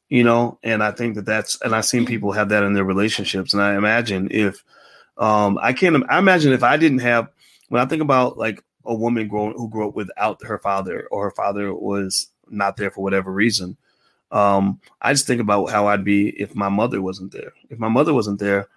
you 0.08 0.22
know 0.24 0.58
and 0.62 0.82
i 0.82 0.90
think 0.90 1.14
that 1.14 1.26
that's 1.26 1.60
and 1.62 1.74
i've 1.74 1.84
seen 1.84 2.06
people 2.06 2.32
have 2.32 2.48
that 2.48 2.62
in 2.62 2.72
their 2.72 2.84
relationships 2.84 3.52
and 3.52 3.62
i 3.62 3.74
imagine 3.76 4.28
if 4.30 4.62
um 5.18 5.58
i 5.62 5.72
can't 5.72 6.04
i 6.08 6.18
imagine 6.18 6.52
if 6.52 6.62
i 6.62 6.76
didn't 6.76 6.98
have 6.98 7.28
when 7.68 7.82
i 7.82 7.86
think 7.86 8.02
about 8.02 8.38
like 8.38 8.62
a 8.84 8.94
woman 8.94 9.26
growing 9.26 9.54
who 9.56 9.68
grew 9.68 9.88
up 9.88 9.94
without 9.94 10.42
her 10.44 10.58
father 10.58 11.08
or 11.10 11.24
her 11.24 11.30
father 11.32 11.74
was 11.74 12.28
not 12.48 12.76
there 12.76 12.90
for 12.90 13.02
whatever 13.02 13.32
reason 13.32 13.76
um 14.30 14.80
i 15.02 15.12
just 15.12 15.26
think 15.26 15.40
about 15.40 15.70
how 15.70 15.88
i'd 15.88 16.04
be 16.04 16.28
if 16.40 16.54
my 16.54 16.68
mother 16.68 17.00
wasn't 17.00 17.32
there. 17.32 17.52
If 17.70 17.78
my 17.78 17.88
mother 17.88 18.14
wasn't 18.14 18.38
there 18.38 18.68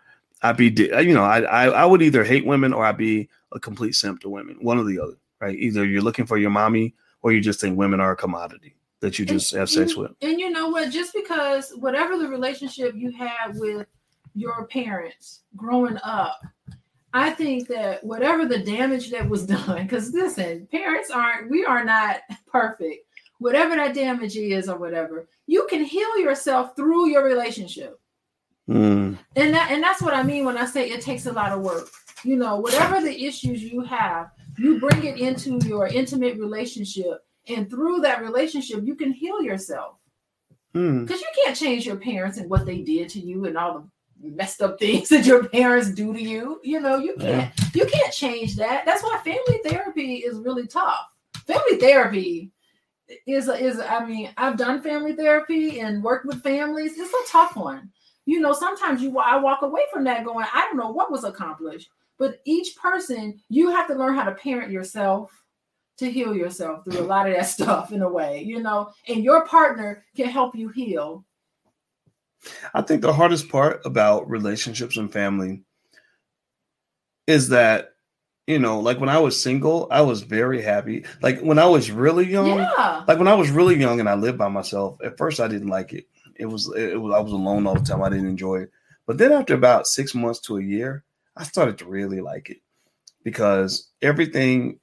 i'd 0.42 0.58
be 0.58 0.68
you 0.68 1.14
know 1.14 1.24
i 1.24 1.42
i, 1.42 1.66
I 1.66 1.86
would 1.86 2.02
either 2.02 2.24
hate 2.24 2.46
women 2.46 2.74
or 2.74 2.86
i'd 2.86 2.98
be 2.98 3.30
a 3.52 3.60
complete 3.60 3.94
simp 3.94 4.22
to 4.22 4.30
women 4.30 4.58
one 4.62 4.80
or 4.80 4.84
the 4.84 5.00
other 5.00 5.18
right? 5.40 5.58
Either 5.58 5.86
you're 5.86 6.02
looking 6.02 6.26
for 6.26 6.38
your 6.38 6.50
mommy 6.50 6.94
or 7.22 7.32
you 7.32 7.42
just 7.42 7.60
think 7.60 7.78
women 7.78 8.00
are 8.00 8.12
a 8.12 8.18
commodity 8.18 8.76
that 9.02 9.18
you 9.18 9.26
just 9.26 9.54
and, 9.54 9.60
have 9.60 9.70
sex 9.70 9.96
with. 9.96 10.12
And 10.22 10.40
you 10.40 10.50
know 10.50 10.70
what? 10.70 10.92
Just 10.92 11.14
because 11.14 11.72
whatever 11.78 12.18
the 12.18 12.28
relationship 12.28 12.96
you 12.96 13.12
had 13.12 13.56
with 13.56 13.88
your 14.36 14.66
parents 14.68 15.42
growing 15.56 15.98
up, 16.04 16.40
I 17.14 17.32
think 17.32 17.68
that 17.70 18.04
whatever 18.04 18.46
the 18.46 18.60
damage 18.60 19.10
that 19.12 19.28
was 19.28 19.46
done, 19.46 19.84
because 19.84 20.14
listen, 20.14 20.68
parents 20.72 21.10
aren't, 21.10 21.50
we 21.50 21.66
are 21.66 21.84
not 21.84 22.18
perfect. 22.52 23.06
Whatever 23.40 23.76
that 23.78 23.96
damage 23.96 24.36
is 24.36 24.68
or 24.68 24.78
whatever, 24.78 25.30
you 25.48 25.66
can 25.70 25.84
heal 25.86 26.18
yourself 26.18 26.76
through 26.76 27.08
your 27.08 27.24
relationship. 27.24 27.98
Mm. 28.70 29.18
And 29.36 29.54
that 29.54 29.72
and 29.72 29.82
that's 29.82 30.02
what 30.02 30.14
I 30.14 30.22
mean 30.22 30.46
when 30.46 30.58
I 30.58 30.66
say 30.66 30.90
it 30.90 31.02
takes 31.02 31.26
a 31.26 31.32
lot 31.32 31.54
of 31.54 31.62
work. 31.62 31.90
You 32.24 32.36
know, 32.36 32.58
whatever 32.58 33.02
the 33.02 33.26
issues 33.26 33.64
you 33.64 33.82
have, 33.82 34.30
you 34.58 34.80
bring 34.80 35.06
it 35.06 35.20
into 35.20 35.66
your 35.66 35.88
intimate 35.88 36.38
relationship, 36.38 37.26
and 37.50 37.70
through 37.70 38.02
that 38.02 38.22
relationship, 38.22 38.82
you 38.84 38.96
can 38.96 39.12
heal 39.12 39.42
yourself. 39.42 39.96
Hmm. 40.74 41.04
Because 41.04 41.22
you 41.22 41.28
can't 41.44 41.58
change 41.58 41.86
your 41.86 41.96
parents 41.96 42.38
and 42.38 42.50
what 42.50 42.66
they 42.66 42.82
did 42.82 43.10
to 43.10 43.20
you 43.20 43.46
and 43.46 43.58
all 43.58 43.74
the 43.74 43.86
messed 44.22 44.62
up 44.62 44.80
things 44.80 45.10
that 45.10 45.26
your 45.26 45.48
parents 45.48 45.92
do 45.92 46.14
to 46.14 46.22
you. 46.22 46.60
You 46.64 46.80
know, 46.80 46.98
you 46.98 47.16
can't 47.16 47.52
you 47.74 47.86
can't 47.86 48.14
change 48.14 48.56
that. 48.58 48.86
That's 48.86 49.04
why 49.04 49.20
family 49.24 49.60
therapy 49.64 50.16
is 50.16 50.40
really 50.40 50.68
tough. 50.68 51.08
Family 51.48 51.78
therapy 51.78 52.52
is 53.26 53.48
is 53.48 53.80
I 53.80 54.06
mean, 54.06 54.32
I've 54.38 54.58
done 54.58 54.82
family 54.82 55.16
therapy 55.16 55.80
and 55.80 56.04
worked 56.04 56.26
with 56.26 56.44
families. 56.44 56.98
It's 56.98 57.14
a 57.14 57.32
tough 57.32 57.56
one. 57.56 57.90
You 58.26 58.40
know, 58.40 58.54
sometimes 58.54 59.02
you 59.02 59.18
I 59.18 59.38
walk 59.38 59.64
away 59.64 59.82
from 59.92 60.04
that 60.04 60.24
going, 60.24 60.46
I 60.54 60.62
don't 60.62 60.78
know 60.78 60.92
what 60.92 61.12
was 61.12 61.24
accomplished. 61.24 61.90
But 62.20 62.42
each 62.46 62.76
person, 62.76 63.40
you 63.48 63.72
have 63.72 63.88
to 63.88 63.96
learn 63.96 64.14
how 64.14 64.26
to 64.26 64.36
parent 64.36 64.72
yourself 64.72 65.32
to 66.00 66.12
heal 66.12 66.36
yourself 66.36 66.84
through 66.84 67.00
a 67.00 67.02
lot 67.08 67.28
of 67.30 67.36
that 67.36 67.48
stuff 67.48 67.92
in 67.92 68.02
a 68.02 68.10
way, 68.10 68.42
you 68.44 68.62
know, 68.62 68.90
and 69.08 69.24
your 69.24 69.46
partner 69.46 70.04
can 70.16 70.28
help 70.28 70.56
you 70.56 70.70
heal 70.70 71.24
I 72.74 72.82
think 72.82 73.02
the 73.02 73.14
hardest 73.14 73.50
part 73.50 73.82
about 73.86 74.30
relationships 74.30 74.98
and 74.98 75.12
family 75.12 75.64
is 77.28 77.50
that, 77.50 77.96
you 78.48 78.60
know, 78.60 78.80
like 78.80 79.00
when 79.00 79.10
I 79.10 79.20
was 79.20 79.42
single, 79.42 79.88
I 79.92 80.02
was 80.02 80.22
very 80.22 80.62
happy. 80.62 81.06
Like 81.22 81.42
when 81.42 81.60
I 81.60 81.66
was 81.66 81.92
really 81.92 82.26
young, 82.26 82.48
Yeah. 82.48 83.04
like 83.08 83.18
when 83.20 83.28
I 83.28 83.36
was 83.36 83.50
really 83.52 83.76
young 83.76 84.00
and 84.00 84.10
I 84.10 84.16
lived 84.16 84.38
by 84.38 84.48
myself, 84.48 84.98
at 85.04 85.18
first 85.18 85.40
I 85.40 85.48
didn't 85.48 85.68
like 85.68 85.94
it. 85.94 86.06
It 86.36 86.46
was, 86.46 86.74
it 86.76 87.00
was, 87.00 87.14
I 87.14 87.20
was 87.20 87.34
alone 87.34 87.68
all 87.68 87.76
the 87.76 87.82
time. 87.82 88.02
I 88.02 88.10
didn't 88.10 88.28
enjoy 88.30 88.62
it. 88.62 88.72
But 89.06 89.18
then 89.18 89.32
after 89.32 89.54
about 89.54 89.88
six 89.88 90.16
months 90.16 90.40
to 90.42 90.58
a 90.58 90.64
year, 90.64 91.04
I 91.36 91.44
started 91.44 91.78
to 91.80 91.86
really 91.86 92.22
like 92.22 92.50
it 92.50 92.62
because 93.24 93.90
everything 94.02 94.80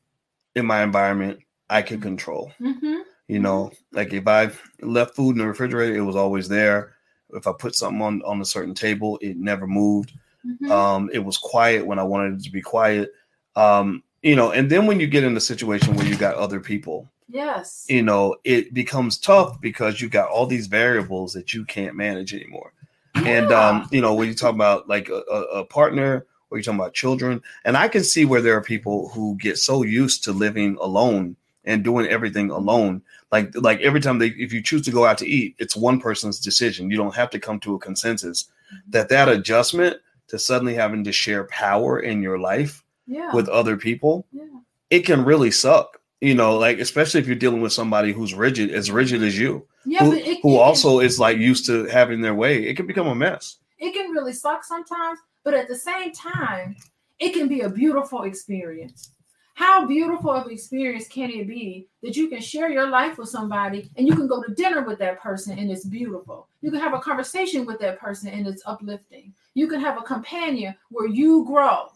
in 0.56 0.66
my 0.66 0.82
environment 0.82 1.38
I 1.70 1.82
could 1.82 2.02
control. 2.02 2.50
hmm 2.58 3.00
You 3.28 3.38
know, 3.40 3.70
like 3.92 4.12
if 4.12 4.26
I 4.26 4.50
left 4.80 5.14
food 5.14 5.32
in 5.32 5.38
the 5.38 5.46
refrigerator, 5.46 5.96
it 5.96 6.00
was 6.00 6.16
always 6.16 6.48
there. 6.48 6.94
If 7.30 7.46
I 7.46 7.52
put 7.52 7.74
something 7.74 8.02
on 8.02 8.22
on 8.22 8.40
a 8.40 8.44
certain 8.44 8.74
table, 8.74 9.18
it 9.20 9.36
never 9.36 9.66
moved. 9.66 10.12
hmm 10.44 10.70
Um, 10.72 11.10
it 11.12 11.20
was 11.20 11.38
quiet 11.38 11.86
when 11.86 11.98
I 11.98 12.04
wanted 12.04 12.40
it 12.40 12.44
to 12.44 12.50
be 12.50 12.62
quiet. 12.62 13.12
Um, 13.54 14.02
you 14.22 14.34
know, 14.36 14.50
and 14.50 14.68
then 14.70 14.86
when 14.86 14.98
you 15.00 15.06
get 15.06 15.24
in 15.24 15.36
a 15.36 15.40
situation 15.40 15.94
where 15.94 16.06
you 16.06 16.16
got 16.16 16.34
other 16.36 16.60
people, 16.60 17.08
yes. 17.28 17.86
you 17.88 18.02
know, 18.02 18.36
it 18.44 18.74
becomes 18.74 19.18
tough 19.18 19.60
because 19.60 20.00
you 20.00 20.08
got 20.08 20.28
all 20.28 20.46
these 20.46 20.66
variables 20.66 21.32
that 21.34 21.54
you 21.54 21.64
can't 21.64 21.94
manage 21.96 22.34
anymore. 22.34 22.72
And 23.14 23.50
um, 23.52 23.88
you 23.90 24.00
know, 24.00 24.14
when 24.14 24.28
you 24.28 24.34
talk 24.34 24.54
about 24.54 24.88
like 24.88 25.08
a, 25.08 25.22
a, 25.30 25.40
a 25.60 25.64
partner 25.64 26.26
or 26.50 26.58
you're 26.58 26.62
talking 26.62 26.80
about 26.80 26.94
children, 26.94 27.42
and 27.64 27.76
I 27.76 27.88
can 27.88 28.04
see 28.04 28.24
where 28.24 28.40
there 28.40 28.56
are 28.56 28.62
people 28.62 29.08
who 29.10 29.36
get 29.36 29.58
so 29.58 29.82
used 29.82 30.24
to 30.24 30.32
living 30.32 30.76
alone 30.80 31.36
and 31.64 31.82
doing 31.82 32.06
everything 32.06 32.50
alone. 32.50 33.02
Like 33.32 33.52
like 33.56 33.80
every 33.80 34.00
time 34.00 34.18
they 34.18 34.28
if 34.28 34.52
you 34.52 34.62
choose 34.62 34.82
to 34.82 34.90
go 34.90 35.04
out 35.04 35.18
to 35.18 35.26
eat, 35.26 35.56
it's 35.58 35.76
one 35.76 36.00
person's 36.00 36.40
decision. 36.40 36.90
You 36.90 36.96
don't 36.96 37.14
have 37.14 37.30
to 37.30 37.40
come 37.40 37.60
to 37.60 37.74
a 37.74 37.78
consensus. 37.78 38.44
Mm-hmm. 38.44 38.90
That 38.92 39.08
that 39.08 39.28
adjustment 39.28 39.96
to 40.28 40.38
suddenly 40.38 40.74
having 40.74 41.04
to 41.04 41.12
share 41.12 41.44
power 41.44 42.00
in 42.00 42.22
your 42.22 42.38
life 42.38 42.84
yeah. 43.06 43.32
with 43.32 43.48
other 43.48 43.76
people, 43.76 44.26
yeah. 44.32 44.44
it 44.90 45.00
can 45.00 45.24
really 45.24 45.50
suck. 45.50 46.00
You 46.20 46.34
know, 46.34 46.56
like 46.56 46.78
especially 46.78 47.20
if 47.20 47.26
you're 47.26 47.36
dealing 47.36 47.60
with 47.60 47.72
somebody 47.72 48.12
who's 48.12 48.32
rigid, 48.32 48.70
as 48.70 48.90
rigid 48.90 49.22
as 49.22 49.38
you, 49.38 49.66
Yeah, 49.84 50.04
who, 50.04 50.10
but 50.12 50.18
it, 50.20 50.38
who 50.42 50.54
it 50.54 50.60
also 50.60 51.00
is 51.00 51.20
like 51.20 51.36
used 51.36 51.66
to 51.66 51.84
having 51.86 52.22
their 52.22 52.34
way. 52.34 52.64
It 52.64 52.74
can 52.74 52.86
become 52.86 53.06
a 53.06 53.14
mess. 53.14 53.58
it 53.78 53.92
can 53.92 54.10
really 54.12 54.32
suck 54.32 54.64
sometimes, 54.64 55.18
but 55.46 55.54
at 55.54 55.68
the 55.68 55.76
same 55.76 56.10
time, 56.10 56.74
it 57.20 57.32
can 57.32 57.46
be 57.46 57.60
a 57.60 57.68
beautiful 57.68 58.24
experience. 58.24 59.12
How 59.54 59.86
beautiful 59.86 60.32
of 60.32 60.46
an 60.46 60.52
experience 60.52 61.06
can 61.06 61.30
it 61.30 61.46
be 61.46 61.86
that 62.02 62.16
you 62.16 62.28
can 62.28 62.40
share 62.40 62.68
your 62.68 62.90
life 62.90 63.16
with 63.16 63.28
somebody 63.28 63.88
and 63.96 64.08
you 64.08 64.16
can 64.16 64.26
go 64.26 64.42
to 64.42 64.54
dinner 64.54 64.82
with 64.82 64.98
that 64.98 65.20
person 65.20 65.56
and 65.56 65.70
it's 65.70 65.84
beautiful? 65.84 66.48
You 66.62 66.72
can 66.72 66.80
have 66.80 66.94
a 66.94 66.98
conversation 66.98 67.64
with 67.64 67.78
that 67.78 68.00
person 68.00 68.28
and 68.30 68.44
it's 68.48 68.64
uplifting. 68.66 69.32
You 69.54 69.68
can 69.68 69.78
have 69.80 69.96
a 69.96 70.02
companion 70.02 70.74
where 70.90 71.06
you 71.06 71.44
grow. 71.44 71.92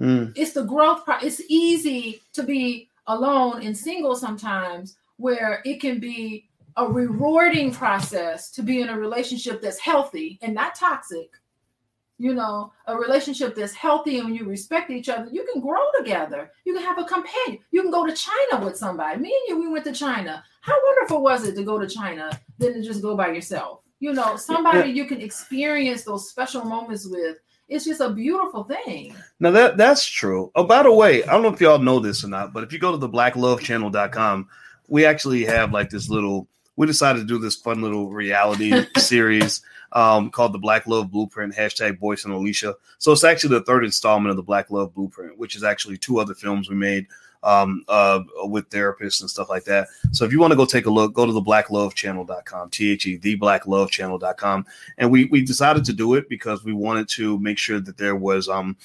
Mm. 0.00 0.32
It's 0.34 0.54
the 0.54 0.64
growth 0.64 1.04
part. 1.04 1.22
It's 1.22 1.42
easy 1.50 2.22
to 2.32 2.44
be 2.44 2.88
alone 3.08 3.62
and 3.62 3.76
single 3.76 4.16
sometimes 4.16 4.96
where 5.18 5.60
it 5.66 5.82
can 5.82 6.00
be 6.00 6.48
a 6.78 6.88
rewarding 6.88 7.72
process 7.72 8.50
to 8.52 8.62
be 8.62 8.80
in 8.80 8.88
a 8.88 8.98
relationship 8.98 9.60
that's 9.60 9.78
healthy 9.78 10.38
and 10.40 10.54
not 10.54 10.74
toxic. 10.74 11.28
You 12.18 12.34
know, 12.34 12.72
a 12.86 12.96
relationship 12.96 13.54
that's 13.54 13.74
healthy 13.74 14.18
and 14.18 14.34
you 14.34 14.46
respect 14.46 14.90
each 14.90 15.08
other, 15.08 15.28
you 15.30 15.46
can 15.52 15.60
grow 15.60 15.84
together. 15.98 16.50
You 16.64 16.72
can 16.72 16.82
have 16.82 16.98
a 16.98 17.04
companion. 17.04 17.62
You 17.72 17.82
can 17.82 17.90
go 17.90 18.06
to 18.06 18.14
China 18.14 18.64
with 18.64 18.76
somebody. 18.76 19.20
Me 19.20 19.28
and 19.28 19.48
you, 19.48 19.60
we 19.60 19.68
went 19.68 19.84
to 19.84 19.92
China. 19.92 20.42
How 20.62 20.74
wonderful 20.86 21.22
was 21.22 21.46
it 21.46 21.54
to 21.56 21.62
go 21.62 21.78
to 21.78 21.86
China 21.86 22.30
than 22.58 22.74
to 22.74 22.82
just 22.82 23.02
go 23.02 23.16
by 23.16 23.28
yourself? 23.28 23.80
You 24.00 24.12
know, 24.12 24.36
somebody 24.36 24.90
you 24.90 25.06
can 25.06 25.20
experience 25.20 26.04
those 26.04 26.30
special 26.30 26.64
moments 26.64 27.06
with. 27.06 27.36
It's 27.68 27.84
just 27.84 28.00
a 28.00 28.10
beautiful 28.10 28.64
thing. 28.64 29.14
Now 29.40 29.50
that 29.50 29.76
that's 29.76 30.06
true. 30.06 30.52
Oh, 30.54 30.64
by 30.64 30.84
the 30.84 30.92
way, 30.92 31.24
I 31.24 31.32
don't 31.32 31.42
know 31.42 31.52
if 31.52 31.60
y'all 31.60 31.78
know 31.78 31.98
this 31.98 32.22
or 32.22 32.28
not, 32.28 32.52
but 32.52 32.62
if 32.62 32.72
you 32.72 32.78
go 32.78 32.92
to 32.92 32.98
the 32.98 33.08
blacklovechannel.com, 33.08 34.48
we 34.88 35.04
actually 35.04 35.44
have 35.44 35.72
like 35.72 35.90
this 35.90 36.08
little 36.08 36.48
we 36.76 36.86
decided 36.86 37.20
to 37.20 37.24
do 37.24 37.38
this 37.38 37.56
fun 37.56 37.80
little 37.82 38.10
reality 38.10 38.86
series 38.98 39.62
um, 39.96 40.30
called 40.30 40.52
the 40.52 40.58
Black 40.58 40.86
Love 40.86 41.10
Blueprint, 41.10 41.54
hashtag 41.54 41.98
Boyce 41.98 42.26
and 42.26 42.34
Alicia. 42.34 42.74
So 42.98 43.12
it's 43.12 43.24
actually 43.24 43.58
the 43.58 43.64
third 43.64 43.82
installment 43.82 44.28
of 44.28 44.36
the 44.36 44.42
Black 44.42 44.70
Love 44.70 44.94
Blueprint, 44.94 45.38
which 45.38 45.56
is 45.56 45.64
actually 45.64 45.96
two 45.96 46.18
other 46.18 46.34
films 46.34 46.68
we 46.68 46.76
made 46.76 47.06
um, 47.42 47.82
uh, 47.88 48.20
with 48.42 48.68
therapists 48.68 49.22
and 49.22 49.30
stuff 49.30 49.48
like 49.48 49.64
that. 49.64 49.88
So 50.12 50.26
if 50.26 50.32
you 50.32 50.38
want 50.38 50.50
to 50.50 50.56
go 50.56 50.66
take 50.66 50.84
a 50.84 50.90
look, 50.90 51.14
go 51.14 51.24
to 51.24 51.32
the 51.32 51.40
blacklovechannel.com, 51.40 52.70
T-H-E, 52.70 53.16
the 53.16 53.38
blacklovechannel.com. 53.38 54.66
And 54.98 55.10
we, 55.10 55.24
we 55.26 55.40
decided 55.40 55.86
to 55.86 55.94
do 55.94 56.12
it 56.12 56.28
because 56.28 56.62
we 56.62 56.74
wanted 56.74 57.08
to 57.10 57.38
make 57.38 57.56
sure 57.56 57.80
that 57.80 57.96
there 57.96 58.16
was 58.16 58.50
um, 58.50 58.76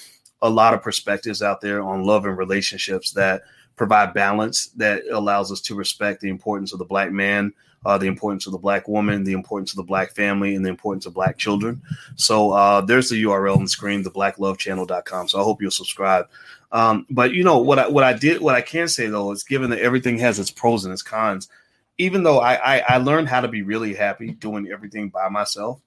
a 0.42 0.50
lot 0.50 0.74
of 0.74 0.82
perspectives 0.82 1.42
out 1.42 1.60
there 1.60 1.82
on 1.82 2.06
love 2.06 2.26
and 2.26 2.38
relationships 2.38 3.12
that 3.12 3.42
provide 3.76 4.14
balance 4.14 4.68
that 4.78 5.04
allows 5.12 5.52
us 5.52 5.60
to 5.60 5.76
respect 5.76 6.22
the 6.22 6.30
importance 6.30 6.72
of 6.72 6.80
the 6.80 6.86
black 6.86 7.12
man, 7.12 7.52
uh, 7.86 7.98
the 7.98 8.08
importance 8.08 8.46
of 8.46 8.52
the 8.52 8.58
black 8.58 8.88
woman, 8.88 9.24
the 9.24 9.34
importance 9.34 9.72
of 9.72 9.78
the 9.78 9.84
black 9.84 10.12
family, 10.12 10.56
and 10.56 10.64
the 10.66 10.70
importance 10.70 11.06
of 11.06 11.14
black 11.14 11.38
children. 11.38 11.82
So 12.16 12.52
uh, 12.52 12.82
there's 12.82 13.10
the 13.10 13.24
URL 13.24 13.58
on 13.58 13.64
the 13.64 13.70
screen, 13.70 14.04
the 14.04 14.12
blacklovechannel.com. 14.12 15.28
So 15.28 15.40
I 15.40 15.44
hope 15.44 15.62
you'll 15.62 15.72
subscribe. 15.72 16.28
Um, 16.72 17.06
but 17.10 17.34
you 17.34 17.44
know 17.44 17.58
what 17.58 17.80
I 17.80 17.88
what 17.88 18.04
I 18.04 18.14
did 18.14 18.42
what 18.42 18.56
I 18.56 18.62
can 18.62 18.88
say 18.88 19.08
though 19.08 19.32
is 19.32 19.44
given 19.44 19.70
that 19.72 19.80
everything 19.80 20.18
has 20.20 20.40
its 20.40 20.52
pros 20.52 20.86
and 20.86 20.94
its 20.94 21.02
cons, 21.02 21.50
even 21.98 22.24
though 22.24 22.40
I 22.40 22.78
I, 22.78 22.84
I 22.88 22.98
learned 22.98 23.28
how 23.28 23.42
to 23.42 23.48
be 23.48 23.62
really 23.62 23.94
happy 23.94 24.32
doing 24.32 24.70
everything 24.72 25.10
by 25.10 25.28
myself, 25.28 25.82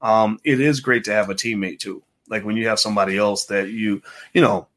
um, 0.00 0.38
it 0.44 0.60
is 0.60 0.80
great 0.80 1.04
to 1.04 1.12
have 1.12 1.30
a 1.30 1.34
teammate 1.34 1.80
too. 1.80 2.02
Like 2.28 2.44
when 2.44 2.56
you 2.56 2.68
have 2.68 2.78
somebody 2.78 3.16
else 3.16 3.46
that 3.46 3.70
you 3.70 4.00
you 4.32 4.40
know, 4.40 4.68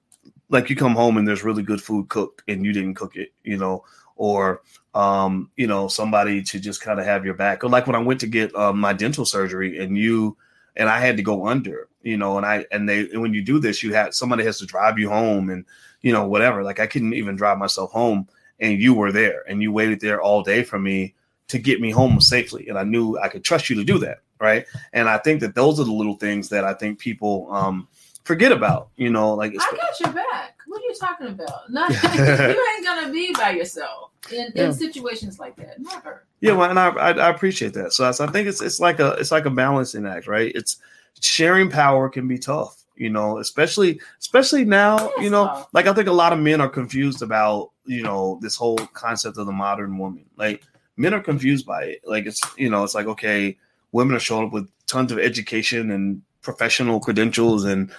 like 0.50 0.70
you 0.70 0.76
come 0.76 0.96
home 0.96 1.18
and 1.18 1.28
there's 1.28 1.44
really 1.44 1.64
good 1.64 1.82
food 1.82 2.10
cooked 2.10 2.42
and 2.48 2.66
you 2.66 2.74
didn't 2.74 2.96
cook 2.96 3.16
it, 3.16 3.32
you 3.44 3.58
know, 3.58 3.84
or 4.22 4.62
um, 4.94 5.50
you 5.58 5.66
know, 5.66 5.88
somebody 5.88 6.44
to 6.44 6.60
just 6.60 6.80
kind 6.80 7.00
of 7.00 7.06
have 7.08 7.26
your 7.26 7.34
back. 7.34 7.64
Or 7.64 7.70
like 7.70 7.88
when 7.88 7.96
I 7.96 8.04
went 8.04 8.20
to 8.20 8.28
get 8.28 8.54
um, 8.56 8.80
my 8.80 8.94
dental 8.94 9.26
surgery 9.26 9.84
and 9.84 9.98
you 9.98 10.38
and 10.76 10.88
I 10.88 11.00
had 11.00 11.18
to 11.18 11.24
go 11.24 11.48
under, 11.48 11.90
you 12.04 12.18
know, 12.18 12.38
and 12.38 12.46
I 12.46 12.68
and 12.72 12.88
they 12.88 13.10
and 13.10 13.20
when 13.20 13.34
you 13.34 13.42
do 13.42 13.58
this, 13.58 13.82
you 13.82 13.96
have 13.96 14.14
somebody 14.14 14.44
has 14.44 14.60
to 14.60 14.68
drive 14.68 15.00
you 15.00 15.10
home 15.10 15.50
and 15.50 15.66
you 16.02 16.14
know 16.14 16.28
whatever. 16.28 16.64
Like 16.64 16.80
I 16.80 16.86
couldn't 16.86 17.16
even 17.16 17.36
drive 17.36 17.58
myself 17.58 17.92
home, 17.92 18.28
and 18.60 18.80
you 18.80 18.94
were 18.94 19.12
there 19.12 19.44
and 19.50 19.60
you 19.60 19.72
waited 19.72 20.00
there 20.00 20.22
all 20.22 20.44
day 20.44 20.62
for 20.62 20.78
me 20.78 21.16
to 21.48 21.58
get 21.58 21.82
me 21.82 21.90
home 21.90 22.22
safely, 22.22 22.70
and 22.70 22.78
I 22.78 22.84
knew 22.84 23.18
I 23.18 23.28
could 23.28 23.44
trust 23.44 23.72
you 23.72 23.76
to 23.78 23.84
do 23.84 23.98
that, 24.00 24.20
right? 24.40 24.68
And 24.94 25.10
I 25.10 25.18
think 25.18 25.42
that 25.42 25.56
those 25.56 25.80
are 25.80 25.84
the 25.84 25.92
little 25.92 26.18
things 26.18 26.48
that 26.50 26.64
I 26.64 26.76
think 26.76 27.00
people 27.00 27.48
um, 27.50 27.88
forget 28.24 28.52
about, 28.52 28.90
you 28.98 29.10
know, 29.10 29.34
like 29.34 29.54
I 29.60 29.76
got 29.76 30.00
your 30.00 30.14
back. 30.14 30.58
What 30.72 30.82
are 30.82 30.86
you 30.86 30.96
talking 31.00 31.28
about? 31.28 31.70
Not, 31.70 31.90
you 32.16 32.74
ain't 32.76 32.86
gonna 32.86 33.12
be 33.12 33.34
by 33.34 33.52
yourself 33.52 34.12
in, 34.32 34.52
Yeah. 34.56 34.66
in 34.68 34.74
situations 34.74 35.38
like 35.38 35.58
that. 35.58 35.80
Never. 35.80 36.24
Yeah, 36.40 36.54
well, 36.54 36.70
and 36.70 36.80
I, 36.80 36.88
I 36.90 37.10
I 37.12 37.30
appreciate 37.30 37.74
that. 37.74 37.92
So, 37.94 38.08
I- 38.08 38.12
so 38.12 38.26
I 38.26 38.32
think 38.32 38.48
it's 38.48 38.62
it's 38.62 38.80
like 38.80 39.00
a 39.00 39.12
it's 39.14 39.32
like 39.32 39.46
a 39.46 39.50
balancing 39.50 40.06
act, 40.06 40.28
right? 40.28 40.52
It's 40.56 40.78
sharing 41.20 41.70
power 41.70 42.08
can 42.10 42.28
be 42.28 42.38
tough, 42.40 42.84
you 42.96 43.10
know, 43.10 43.40
especially 43.40 44.00
especially 44.20 44.64
now, 44.66 45.12
you 45.20 45.30
know, 45.30 45.46
tough. 45.48 45.68
like 45.74 45.88
I 45.88 45.94
think 45.94 46.08
a 46.08 46.14
lot 46.14 46.32
of 46.34 46.40
men 46.40 46.62
are 46.62 46.70
confused 46.70 47.22
about 47.22 47.72
you 47.86 48.02
know 48.02 48.40
this 48.42 48.56
whole 48.56 48.78
concept 48.78 49.38
of 49.38 49.46
the 49.46 49.52
modern 49.52 49.98
woman. 49.98 50.26
Like 50.38 50.64
men 50.96 51.14
are 51.14 51.20
confused 51.22 51.66
by 51.66 51.84
it. 51.84 52.02
Like 52.06 52.26
it's 52.26 52.40
you 52.58 52.70
know 52.70 52.84
it's 52.86 52.96
like 52.96 53.08
okay, 53.08 53.58
women 53.92 54.16
are 54.16 54.20
showing 54.20 54.48
up 54.48 54.54
with 54.54 54.70
tons 54.88 55.12
of 55.12 55.20
education 55.20 55.92
and 55.92 56.22
professional 56.42 57.00
credentials 57.00 57.66
and 57.66 57.92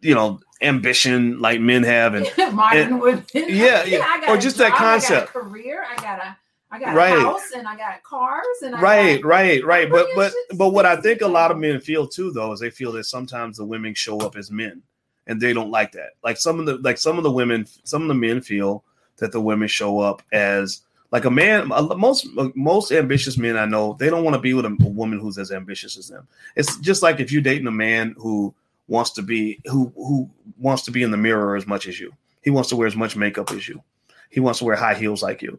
you 0.00 0.14
know 0.14 0.40
ambition 0.62 1.40
like 1.40 1.60
men 1.60 1.82
have 1.82 2.14
and 2.14 2.26
Modern 2.54 2.78
and- 2.94 3.00
women. 3.00 3.24
yeah, 3.34 3.84
yeah. 3.84 4.30
Or 4.30 4.36
just 4.36 4.56
that 4.58 4.72
concept. 4.72 5.30
I 5.30 5.32
got 5.32 5.40
a 5.46 5.48
career. 5.48 5.84
I 5.88 5.96
got 5.96 6.18
a. 6.20 6.36
I 6.68 6.80
got 6.80 6.94
Right. 6.96 7.16
a 7.16 7.20
house 7.20 7.52
and 7.56 7.66
I 7.68 7.76
got 7.76 8.02
cars 8.02 8.44
and 8.62 8.74
I 8.74 8.80
right 8.80 9.22
got, 9.22 9.28
right 9.28 9.64
right 9.64 9.88
but 9.88 10.08
but 10.16 10.32
but 10.56 10.70
what 10.70 10.84
i 10.84 10.96
think 11.00 11.20
a 11.20 11.26
lot 11.28 11.52
of 11.52 11.58
men 11.58 11.80
feel 11.80 12.08
too 12.08 12.32
though 12.32 12.52
is 12.52 12.58
they 12.58 12.70
feel 12.70 12.90
that 12.92 13.04
sometimes 13.04 13.56
the 13.56 13.64
women 13.64 13.94
show 13.94 14.18
up 14.18 14.34
as 14.34 14.50
men 14.50 14.82
and 15.28 15.40
they 15.40 15.52
don't 15.52 15.70
like 15.70 15.92
that. 15.92 16.10
Like 16.24 16.36
some 16.36 16.58
of 16.58 16.66
the 16.66 16.76
like 16.78 16.98
some 16.98 17.18
of 17.18 17.22
the 17.24 17.30
women, 17.30 17.66
some 17.84 18.02
of 18.02 18.08
the 18.08 18.14
men 18.14 18.40
feel 18.40 18.82
that 19.18 19.30
the 19.30 19.40
women 19.40 19.68
show 19.68 20.00
up 20.00 20.22
as 20.32 20.82
like 21.12 21.24
a 21.24 21.30
man. 21.30 21.68
Most 21.68 22.26
most 22.56 22.90
ambitious 22.92 23.38
men 23.38 23.56
I 23.56 23.64
know 23.64 23.96
they 24.00 24.10
don't 24.10 24.24
want 24.24 24.34
to 24.34 24.40
be 24.42 24.52
with 24.52 24.66
a, 24.66 24.76
a 24.80 24.88
woman 24.88 25.20
who's 25.20 25.38
as 25.38 25.52
ambitious 25.52 25.96
as 25.96 26.08
them. 26.08 26.26
It's 26.56 26.76
just 26.78 27.00
like 27.02 27.20
if 27.20 27.30
you're 27.30 27.42
dating 27.42 27.68
a 27.68 27.72
man 27.72 28.14
who 28.18 28.52
wants 28.88 29.10
to 29.12 29.22
be 29.22 29.60
who 29.66 29.92
who 29.96 30.30
wants 30.58 30.82
to 30.84 30.90
be 30.90 31.02
in 31.02 31.10
the 31.10 31.16
mirror 31.16 31.56
as 31.56 31.66
much 31.66 31.86
as 31.86 31.98
you. 31.98 32.12
He 32.42 32.50
wants 32.50 32.68
to 32.70 32.76
wear 32.76 32.86
as 32.86 32.96
much 32.96 33.16
makeup 33.16 33.50
as 33.50 33.68
you. 33.68 33.82
He 34.30 34.40
wants 34.40 34.60
to 34.60 34.64
wear 34.64 34.76
high 34.76 34.94
heels 34.94 35.22
like 35.22 35.42
you. 35.42 35.58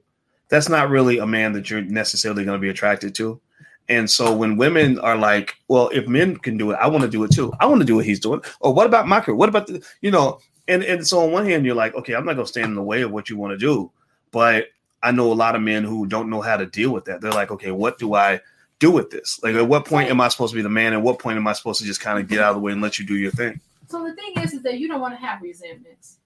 That's 0.49 0.69
not 0.69 0.89
really 0.89 1.17
a 1.17 1.27
man 1.27 1.51
that 1.53 1.69
you're 1.69 1.81
necessarily 1.81 2.45
going 2.45 2.57
to 2.57 2.61
be 2.61 2.69
attracted 2.69 3.13
to. 3.15 3.39
And 3.89 4.09
so 4.09 4.35
when 4.35 4.57
women 4.57 4.99
are 4.99 5.17
like, 5.17 5.55
well, 5.67 5.89
if 5.89 6.07
men 6.07 6.37
can 6.37 6.57
do 6.57 6.71
it, 6.71 6.75
I 6.75 6.87
want 6.87 7.03
to 7.03 7.09
do 7.09 7.23
it 7.23 7.31
too. 7.31 7.53
I 7.59 7.65
want 7.65 7.81
to 7.81 7.85
do 7.85 7.95
what 7.95 8.05
he's 8.05 8.19
doing. 8.19 8.41
Or 8.59 8.73
what 8.73 8.85
about 8.85 9.07
my 9.07 9.21
career? 9.21 9.35
What 9.35 9.49
about 9.49 9.67
the, 9.67 9.85
you 10.01 10.11
know, 10.11 10.39
and, 10.67 10.83
and 10.83 11.07
so 11.07 11.19
on 11.19 11.31
one 11.31 11.45
hand, 11.45 11.65
you're 11.65 11.75
like, 11.75 11.95
okay, 11.95 12.13
I'm 12.13 12.25
not 12.25 12.33
going 12.33 12.45
to 12.45 12.51
stand 12.51 12.67
in 12.67 12.75
the 12.75 12.83
way 12.83 13.01
of 13.01 13.11
what 13.11 13.29
you 13.29 13.37
want 13.37 13.51
to 13.51 13.57
do. 13.57 13.91
But 14.31 14.67
I 15.01 15.11
know 15.11 15.31
a 15.31 15.33
lot 15.33 15.55
of 15.55 15.61
men 15.61 15.85
who 15.85 16.05
don't 16.05 16.29
know 16.29 16.41
how 16.41 16.57
to 16.57 16.65
deal 16.65 16.91
with 16.91 17.05
that. 17.05 17.21
They're 17.21 17.31
like, 17.31 17.51
okay, 17.51 17.71
what 17.71 17.97
do 17.97 18.13
I 18.13 18.41
do 18.79 18.91
with 18.91 19.09
this? 19.09 19.39
Like, 19.43 19.55
at 19.55 19.67
what 19.67 19.85
point 19.85 20.09
am 20.09 20.21
I 20.21 20.27
supposed 20.27 20.51
to 20.53 20.55
be 20.55 20.61
the 20.61 20.69
man? 20.69 20.93
At 20.93 21.01
what 21.01 21.19
point 21.19 21.37
am 21.37 21.47
I 21.47 21.53
supposed 21.53 21.79
to 21.79 21.85
just 21.85 22.01
kind 22.01 22.19
of 22.19 22.27
get 22.27 22.39
out 22.39 22.49
of 22.49 22.55
the 22.55 22.61
way 22.61 22.71
and 22.71 22.81
let 22.81 22.99
you 22.99 23.05
do 23.05 23.15
your 23.15 23.31
thing? 23.31 23.59
So 23.87 24.03
the 24.03 24.13
thing 24.13 24.33
is, 24.43 24.53
is 24.53 24.63
that 24.63 24.79
you 24.79 24.87
don't 24.87 25.01
want 25.01 25.19
to 25.19 25.25
have 25.25 25.41
resentments 25.41 26.17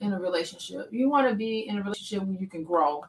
in 0.00 0.12
a 0.12 0.18
relationship. 0.18 0.88
You 0.90 1.08
want 1.08 1.28
to 1.28 1.34
be 1.34 1.68
in 1.68 1.78
a 1.78 1.82
relationship 1.82 2.22
where 2.22 2.36
you 2.36 2.46
can 2.46 2.64
grow 2.64 3.04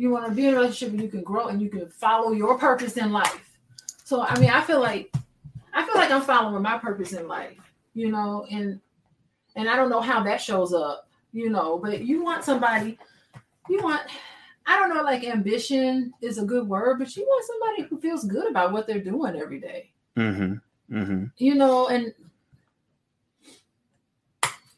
you 0.00 0.08
want 0.08 0.24
to 0.24 0.32
be 0.32 0.46
in 0.46 0.54
a 0.54 0.56
relationship 0.56 0.94
where 0.94 1.02
you 1.02 1.10
can 1.10 1.22
grow 1.22 1.48
and 1.48 1.60
you 1.60 1.68
can 1.68 1.86
follow 1.90 2.32
your 2.32 2.56
purpose 2.56 2.96
in 2.96 3.12
life. 3.12 3.58
So 4.02 4.22
I 4.22 4.38
mean, 4.38 4.48
I 4.48 4.62
feel 4.62 4.80
like 4.80 5.12
I 5.74 5.84
feel 5.84 5.94
like 5.94 6.10
I'm 6.10 6.22
following 6.22 6.62
my 6.62 6.78
purpose 6.78 7.12
in 7.12 7.28
life, 7.28 7.58
you 7.92 8.10
know, 8.10 8.46
and 8.50 8.80
and 9.56 9.68
I 9.68 9.76
don't 9.76 9.90
know 9.90 10.00
how 10.00 10.22
that 10.22 10.40
shows 10.40 10.72
up, 10.72 11.06
you 11.34 11.50
know, 11.50 11.76
but 11.76 12.00
you 12.00 12.24
want 12.24 12.44
somebody, 12.44 12.98
you 13.68 13.82
want 13.82 14.00
I 14.66 14.78
don't 14.78 14.94
know, 14.94 15.02
like 15.02 15.24
ambition 15.24 16.12
is 16.20 16.38
a 16.38 16.44
good 16.44 16.68
word, 16.68 16.98
but 16.98 17.16
you 17.16 17.24
want 17.24 17.46
somebody 17.46 17.88
who 17.88 18.00
feels 18.00 18.24
good 18.24 18.48
about 18.48 18.72
what 18.72 18.86
they're 18.86 19.02
doing 19.02 19.36
every 19.36 19.60
day. 19.60 19.90
Mm-hmm. 20.16 20.96
Mm-hmm. 20.96 21.24
You 21.38 21.54
know, 21.54 21.88
and 21.88 22.12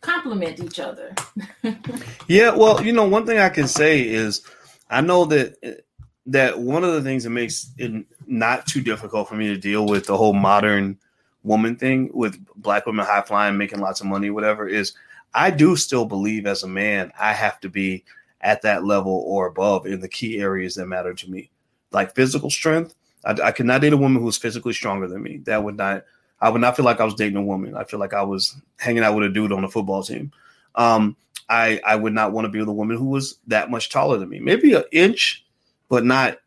compliment 0.00 0.60
each 0.60 0.78
other. 0.78 1.14
yeah, 2.28 2.50
well, 2.50 2.84
you 2.84 2.92
know, 2.92 3.08
one 3.08 3.26
thing 3.26 3.38
I 3.38 3.48
can 3.48 3.66
say 3.66 4.06
is 4.06 4.42
I 4.90 5.00
know 5.00 5.24
that 5.26 5.82
that 6.26 6.58
one 6.58 6.84
of 6.84 6.92
the 6.92 7.02
things 7.02 7.24
that 7.24 7.30
makes 7.30 7.70
it 7.78 8.04
not 8.26 8.66
too 8.66 8.80
difficult 8.80 9.28
for 9.28 9.34
me 9.34 9.48
to 9.48 9.56
deal 9.56 9.86
with 9.86 10.06
the 10.06 10.16
whole 10.16 10.32
modern 10.32 10.98
woman 11.42 11.76
thing 11.76 12.10
with 12.12 12.38
black 12.54 12.86
women 12.86 13.04
high 13.04 13.22
flying, 13.22 13.58
making 13.58 13.80
lots 13.80 14.00
of 14.00 14.06
money, 14.06 14.30
whatever, 14.30 14.68
is 14.68 14.92
I 15.34 15.50
do 15.50 15.76
still 15.76 16.04
believe 16.04 16.46
as 16.46 16.62
a 16.62 16.68
man 16.68 17.12
I 17.18 17.32
have 17.32 17.58
to 17.60 17.68
be 17.68 18.04
at 18.42 18.62
that 18.62 18.84
level 18.84 19.24
or 19.26 19.46
above 19.46 19.86
in 19.86 20.00
the 20.00 20.08
key 20.08 20.38
areas 20.40 20.74
that 20.74 20.86
matter 20.86 21.14
to 21.14 21.30
me, 21.30 21.50
like 21.92 22.14
physical 22.14 22.50
strength. 22.50 22.94
I, 23.24 23.36
I 23.44 23.52
could 23.52 23.66
not 23.66 23.80
date 23.80 23.92
a 23.92 23.96
woman 23.96 24.20
who 24.20 24.26
was 24.26 24.38
physically 24.38 24.72
stronger 24.72 25.06
than 25.06 25.22
me. 25.22 25.38
That 25.38 25.62
would 25.62 25.76
not. 25.76 26.04
I 26.40 26.48
would 26.50 26.60
not 26.60 26.74
feel 26.74 26.84
like 26.84 27.00
I 27.00 27.04
was 27.04 27.14
dating 27.14 27.36
a 27.36 27.42
woman. 27.42 27.76
I 27.76 27.84
feel 27.84 28.00
like 28.00 28.14
I 28.14 28.22
was 28.22 28.56
hanging 28.78 29.04
out 29.04 29.14
with 29.14 29.26
a 29.26 29.32
dude 29.32 29.52
on 29.52 29.62
a 29.62 29.70
football 29.70 30.02
team. 30.02 30.32
Um, 30.74 31.16
I 31.48 31.80
I 31.86 31.96
would 31.96 32.12
not 32.12 32.32
want 32.32 32.46
to 32.46 32.48
be 32.48 32.58
with 32.58 32.68
a 32.68 32.72
woman 32.72 32.96
who 32.96 33.06
was 33.06 33.38
that 33.46 33.70
much 33.70 33.90
taller 33.90 34.18
than 34.18 34.28
me. 34.28 34.40
Maybe 34.40 34.74
an 34.74 34.84
inch, 34.90 35.44
but 35.88 36.04
not 36.04 36.38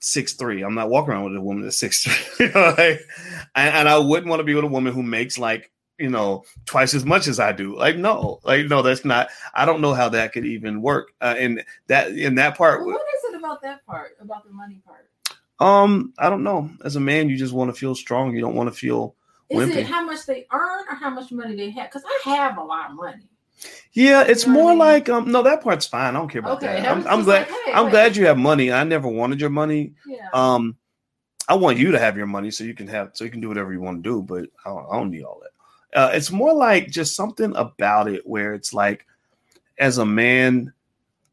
six 0.00 0.32
three. 0.32 0.62
I'm 0.62 0.74
not 0.74 0.88
walking 0.88 1.12
around 1.12 1.24
with 1.24 1.36
a 1.36 1.40
woman 1.40 1.62
that's 1.62 1.76
six 1.76 2.04
three. 2.04 2.46
and, 2.54 2.98
and 3.54 3.88
I 3.88 3.98
wouldn't 3.98 4.28
want 4.28 4.40
to 4.40 4.44
be 4.44 4.54
with 4.54 4.64
a 4.64 4.68
woman 4.68 4.94
who 4.94 5.02
makes 5.02 5.38
like 5.38 5.70
you 5.98 6.10
know 6.10 6.44
twice 6.66 6.94
as 6.94 7.04
much 7.04 7.26
as 7.26 7.38
I 7.40 7.52
do. 7.52 7.76
Like 7.76 7.96
no, 7.96 8.40
like 8.44 8.66
no, 8.66 8.82
that's 8.82 9.04
not. 9.04 9.28
I 9.54 9.64
don't 9.64 9.80
know 9.80 9.94
how 9.94 10.08
that 10.10 10.32
could 10.32 10.46
even 10.46 10.82
work. 10.82 11.12
Uh, 11.20 11.34
and 11.38 11.64
that 11.86 12.12
in 12.12 12.34
that 12.36 12.56
part. 12.56 12.80
Well, 12.80 12.94
what 12.94 13.02
is 13.16 13.24
it 13.32 13.38
about 13.38 13.62
that 13.62 13.84
part? 13.86 14.16
About 14.20 14.44
the 14.44 14.52
money 14.52 14.80
part? 14.84 15.08
Um, 15.60 16.12
I 16.18 16.28
don't 16.28 16.42
know. 16.42 16.70
As 16.84 16.96
a 16.96 17.00
man, 17.00 17.28
you 17.28 17.36
just 17.36 17.52
want 17.52 17.72
to 17.72 17.78
feel 17.78 17.94
strong. 17.94 18.34
You 18.34 18.40
don't 18.40 18.54
want 18.54 18.72
to 18.72 18.76
feel. 18.76 19.14
Is 19.50 19.58
wimpy. 19.58 19.76
it 19.76 19.86
how 19.86 20.04
much 20.04 20.24
they 20.26 20.46
earn 20.52 20.84
or 20.90 20.94
how 20.94 21.10
much 21.10 21.30
money 21.30 21.54
they 21.54 21.70
have? 21.70 21.90
Because 21.90 22.02
I 22.06 22.30
have 22.30 22.56
a 22.56 22.62
lot 22.62 22.90
of 22.90 22.96
money. 22.96 23.28
Yeah, 23.92 24.24
it's 24.26 24.46
more 24.46 24.74
like 24.74 25.08
um 25.08 25.30
no 25.30 25.42
that 25.42 25.62
part's 25.62 25.86
fine. 25.86 26.14
I 26.14 26.18
don't 26.18 26.28
care 26.28 26.40
about 26.40 26.56
okay, 26.56 26.80
that. 26.80 26.86
I'm, 26.86 27.06
I'm 27.06 27.22
glad 27.22 27.48
like, 27.48 27.64
hey, 27.64 27.72
I'm 27.72 27.84
wait. 27.84 27.90
glad 27.92 28.16
you 28.16 28.26
have 28.26 28.38
money. 28.38 28.72
I 28.72 28.82
never 28.84 29.08
wanted 29.08 29.40
your 29.40 29.50
money. 29.50 29.94
Yeah. 30.06 30.28
Um 30.32 30.76
I 31.48 31.54
want 31.54 31.78
you 31.78 31.92
to 31.92 31.98
have 31.98 32.16
your 32.16 32.26
money 32.26 32.50
so 32.50 32.64
you 32.64 32.74
can 32.74 32.88
have 32.88 33.10
so 33.14 33.24
you 33.24 33.30
can 33.30 33.40
do 33.40 33.48
whatever 33.48 33.72
you 33.72 33.80
want 33.80 34.02
to 34.02 34.10
do, 34.10 34.22
but 34.22 34.46
I 34.64 34.70
don't, 34.70 34.86
I 34.90 34.96
don't 34.96 35.10
need 35.10 35.22
all 35.22 35.40
that. 35.42 35.50
Uh, 35.94 36.10
it's 36.12 36.30
more 36.30 36.52
like 36.52 36.90
just 36.90 37.14
something 37.14 37.54
about 37.56 38.08
it 38.08 38.26
where 38.26 38.54
it's 38.54 38.74
like 38.74 39.06
as 39.78 39.98
a 39.98 40.06
man, 40.06 40.72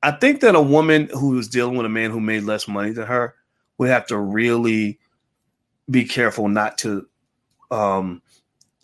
I 0.03 0.11
think 0.11 0.41
that 0.41 0.55
a 0.55 0.61
woman 0.61 1.09
who 1.11 1.37
is 1.39 1.47
dealing 1.47 1.77
with 1.77 1.85
a 1.85 1.89
man 1.89 2.11
who 2.11 2.19
made 2.19 2.43
less 2.43 2.67
money 2.67 2.91
than 2.91 3.07
her 3.07 3.35
would 3.77 3.89
have 3.89 4.07
to 4.07 4.17
really 4.17 4.99
be 5.89 6.05
careful 6.05 6.47
not 6.47 6.77
to 6.79 7.07
um 7.71 8.21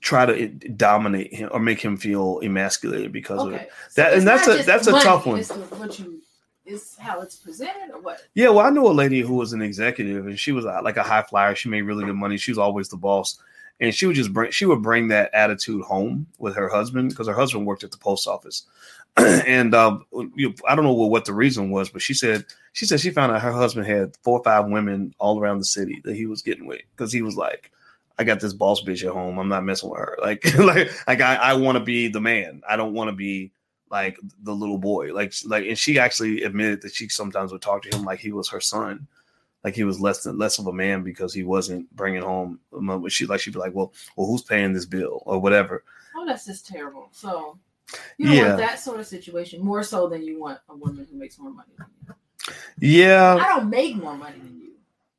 try 0.02 0.26
to 0.26 0.48
dominate 0.48 1.34
him 1.34 1.50
or 1.52 1.60
make 1.60 1.82
him 1.82 1.98
feel 1.98 2.40
emasculated 2.44 3.12
because 3.12 3.40
okay. 3.42 3.56
of 3.56 3.62
it. 3.62 3.72
That 3.96 4.12
so 4.12 4.18
and 4.18 4.28
that's 4.28 4.48
a 4.48 4.64
that's 4.64 4.88
a 4.88 4.92
tough 4.92 5.26
one. 5.26 5.42
what 5.44 6.00
you 6.00 6.22
is 6.68 6.98
how 7.00 7.22
it's 7.22 7.36
presented 7.36 7.94
or 7.94 8.02
what? 8.02 8.22
Yeah, 8.34 8.50
well, 8.50 8.66
I 8.66 8.70
knew 8.70 8.86
a 8.86 8.90
lady 8.90 9.22
who 9.22 9.36
was 9.36 9.54
an 9.54 9.62
executive 9.62 10.28
and 10.28 10.38
she 10.38 10.52
was 10.52 10.66
like 10.66 10.98
a 10.98 11.04
high 11.04 11.24
flyer. 11.24 11.56
She 11.56 11.70
made 11.70 11.84
really 11.84 12.06
good 12.06 12.16
money. 12.16 12.38
She 12.38 12.52
was 12.52 12.58
always 12.58 12.90
the 12.90 12.98
boss, 12.98 13.40
and 13.80 13.94
she 13.94 14.06
would 14.06 14.16
just 14.16 14.34
bring 14.34 14.52
she 14.52 14.66
would 14.66 14.82
bring 14.82 15.08
that 15.10 15.34
attitude 15.34 15.84
home 15.84 16.28
with 16.40 16.56
her 16.56 16.70
husband 16.70 17.10
because 17.10 17.28
her 17.28 17.34
husband 17.34 17.66
worked 17.66 17.84
at 17.84 17.92
the 17.92 17.98
post 17.98 18.28
office. 18.28 18.66
and 19.18 19.74
um, 19.74 20.06
you, 20.36 20.54
I 20.68 20.76
don't 20.76 20.86
know 20.86 20.94
what, 20.94 21.26
the 21.26 21.34
reason 21.34 21.72
was, 21.72 21.90
but 21.90 22.02
she 22.02 22.14
said 22.14 22.46
she 22.74 22.86
said 22.86 23.00
she 23.00 23.10
found 23.10 23.32
out 23.32 23.42
her 23.42 23.52
husband 23.52 23.88
had 23.88 24.16
four 24.18 24.40
or 24.40 24.44
five 24.44 24.68
women 24.68 25.14
all 25.20 25.40
around 25.40 25.58
the 25.60 25.66
city 25.66 26.02
that 26.04 26.16
he 26.16 26.28
was 26.28 26.42
getting 26.42 26.68
with 26.68 26.82
because 26.96 27.12
he 27.12 27.22
was 27.22 27.36
like 27.36 27.72
I 28.20 28.24
got 28.24 28.40
this 28.40 28.54
boss 28.54 28.82
bitch 28.82 29.06
at 29.06 29.14
home. 29.14 29.38
I'm 29.38 29.50
not 29.50 29.64
messing 29.64 29.90
with 29.90 30.00
her. 30.00 30.18
Like, 30.22 30.58
like, 30.58 31.08
like 31.08 31.22
I, 31.22 31.36
I 31.36 31.54
want 31.54 31.78
to 31.78 31.84
be 31.84 32.08
the 32.08 32.22
man. 32.22 32.62
I 32.68 32.76
don't 32.76 32.94
want 32.94 33.10
to 33.10 33.16
be 33.16 33.52
like 33.90 34.18
the 34.44 34.54
little 34.54 34.78
boy. 34.78 35.14
Like, 35.14 35.34
like, 35.46 35.66
and 35.66 35.78
she 35.78 36.00
actually 36.00 36.44
admitted 36.44 36.82
that 36.82 36.94
she 36.94 37.08
sometimes 37.10 37.52
would 37.52 37.62
talk 37.62 37.84
to 37.84 37.96
him 37.96 38.04
like 38.04 38.20
he 38.20 38.32
was 38.32 38.50
her 38.50 38.60
son, 38.60 39.08
like 39.64 39.76
he 39.76 39.84
was 39.84 40.00
less 40.00 40.24
than 40.24 40.38
less 40.38 40.60
of 40.60 40.68
a 40.68 40.74
man 40.74 41.04
because 41.04 41.34
he 41.34 41.44
wasn't 41.44 41.94
bringing 41.96 42.22
home. 42.22 42.60
She 43.10 43.26
like 43.26 43.40
she'd 43.40 43.54
be 43.54 43.60
like, 43.60 43.74
well, 43.74 43.94
well, 44.16 44.28
who's 44.28 44.44
paying 44.44 44.74
this 44.74 44.86
bill 44.86 45.24
or 45.26 45.40
whatever. 45.40 45.84
Oh, 46.16 46.26
that's 46.26 46.46
just 46.46 46.68
terrible. 46.68 47.10
So 47.12 47.58
you 48.18 48.32
yeah. 48.32 48.48
want 48.48 48.58
that 48.58 48.80
sort 48.80 49.00
of 49.00 49.08
situation 49.08 49.64
more 49.64 49.84
so 49.84 50.08
than 50.08 50.24
you 50.24 50.40
want 50.40 50.60
a 50.70 50.76
woman 50.76 51.08
who 51.10 51.18
makes 51.18 51.40
more 51.40 51.52
money 51.52 51.72
than 51.78 51.88
you. 52.08 52.14
Yeah, 52.80 53.36
I 53.36 53.48
don't 53.50 53.70
make 53.70 53.96
more 53.96 54.16
money 54.16 54.40
than 54.40 54.60
you. 54.60 54.72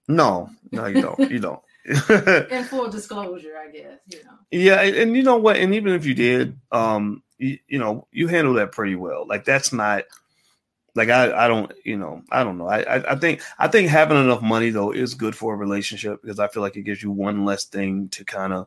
No, 0.09 0.51
no, 0.73 0.87
you 0.87 1.03
don't. 1.03 1.31
You 1.31 1.39
don't. 1.39 1.61
in 2.51 2.65
full 2.65 2.91
disclosure, 2.91 3.55
I 3.57 3.71
guess, 3.71 3.99
you 4.09 4.23
know. 4.25 4.33
Yeah, 4.51 4.83
and 4.83 5.17
you 5.17 5.23
know 5.23 5.37
what? 5.37 5.57
And 5.57 5.75
even 5.75 5.95
if 5.95 6.05
you 6.05 6.15
did, 6.15 6.59
um, 6.71 7.23
you, 7.39 7.59
you 7.67 7.79
know, 7.79 8.07
you 8.13 8.27
handle 8.27 8.55
that 8.55 8.73
pretty 8.73 8.95
well. 8.95 9.27
Like 9.27 9.45
that's 9.45 9.73
not 9.73 10.05
like 10.99 11.09
I, 11.11 11.45
I 11.45 11.49
don't, 11.49 11.73
you 11.85 11.97
know, 11.97 12.23
I 12.31 12.43
don't 12.43 12.59
know. 12.59 12.67
I, 12.67 13.13
I 13.13 13.15
think 13.15 13.41
I 13.59 13.69
think 13.69 13.89
having 13.89 14.19
enough 14.19 14.43
money 14.43 14.71
though 14.71 14.91
is 14.91 15.15
good 15.15 15.37
for 15.37 15.55
a 15.55 15.57
relationship 15.57 16.21
because 16.21 16.41
I 16.41 16.49
feel 16.49 16.63
like 16.63 16.77
it 16.77 16.83
gives 16.83 17.03
you 17.03 17.13
one 17.13 17.45
less 17.45 17.65
thing 17.65 18.09
to 18.11 18.25
kind 18.25 18.53
of 18.53 18.67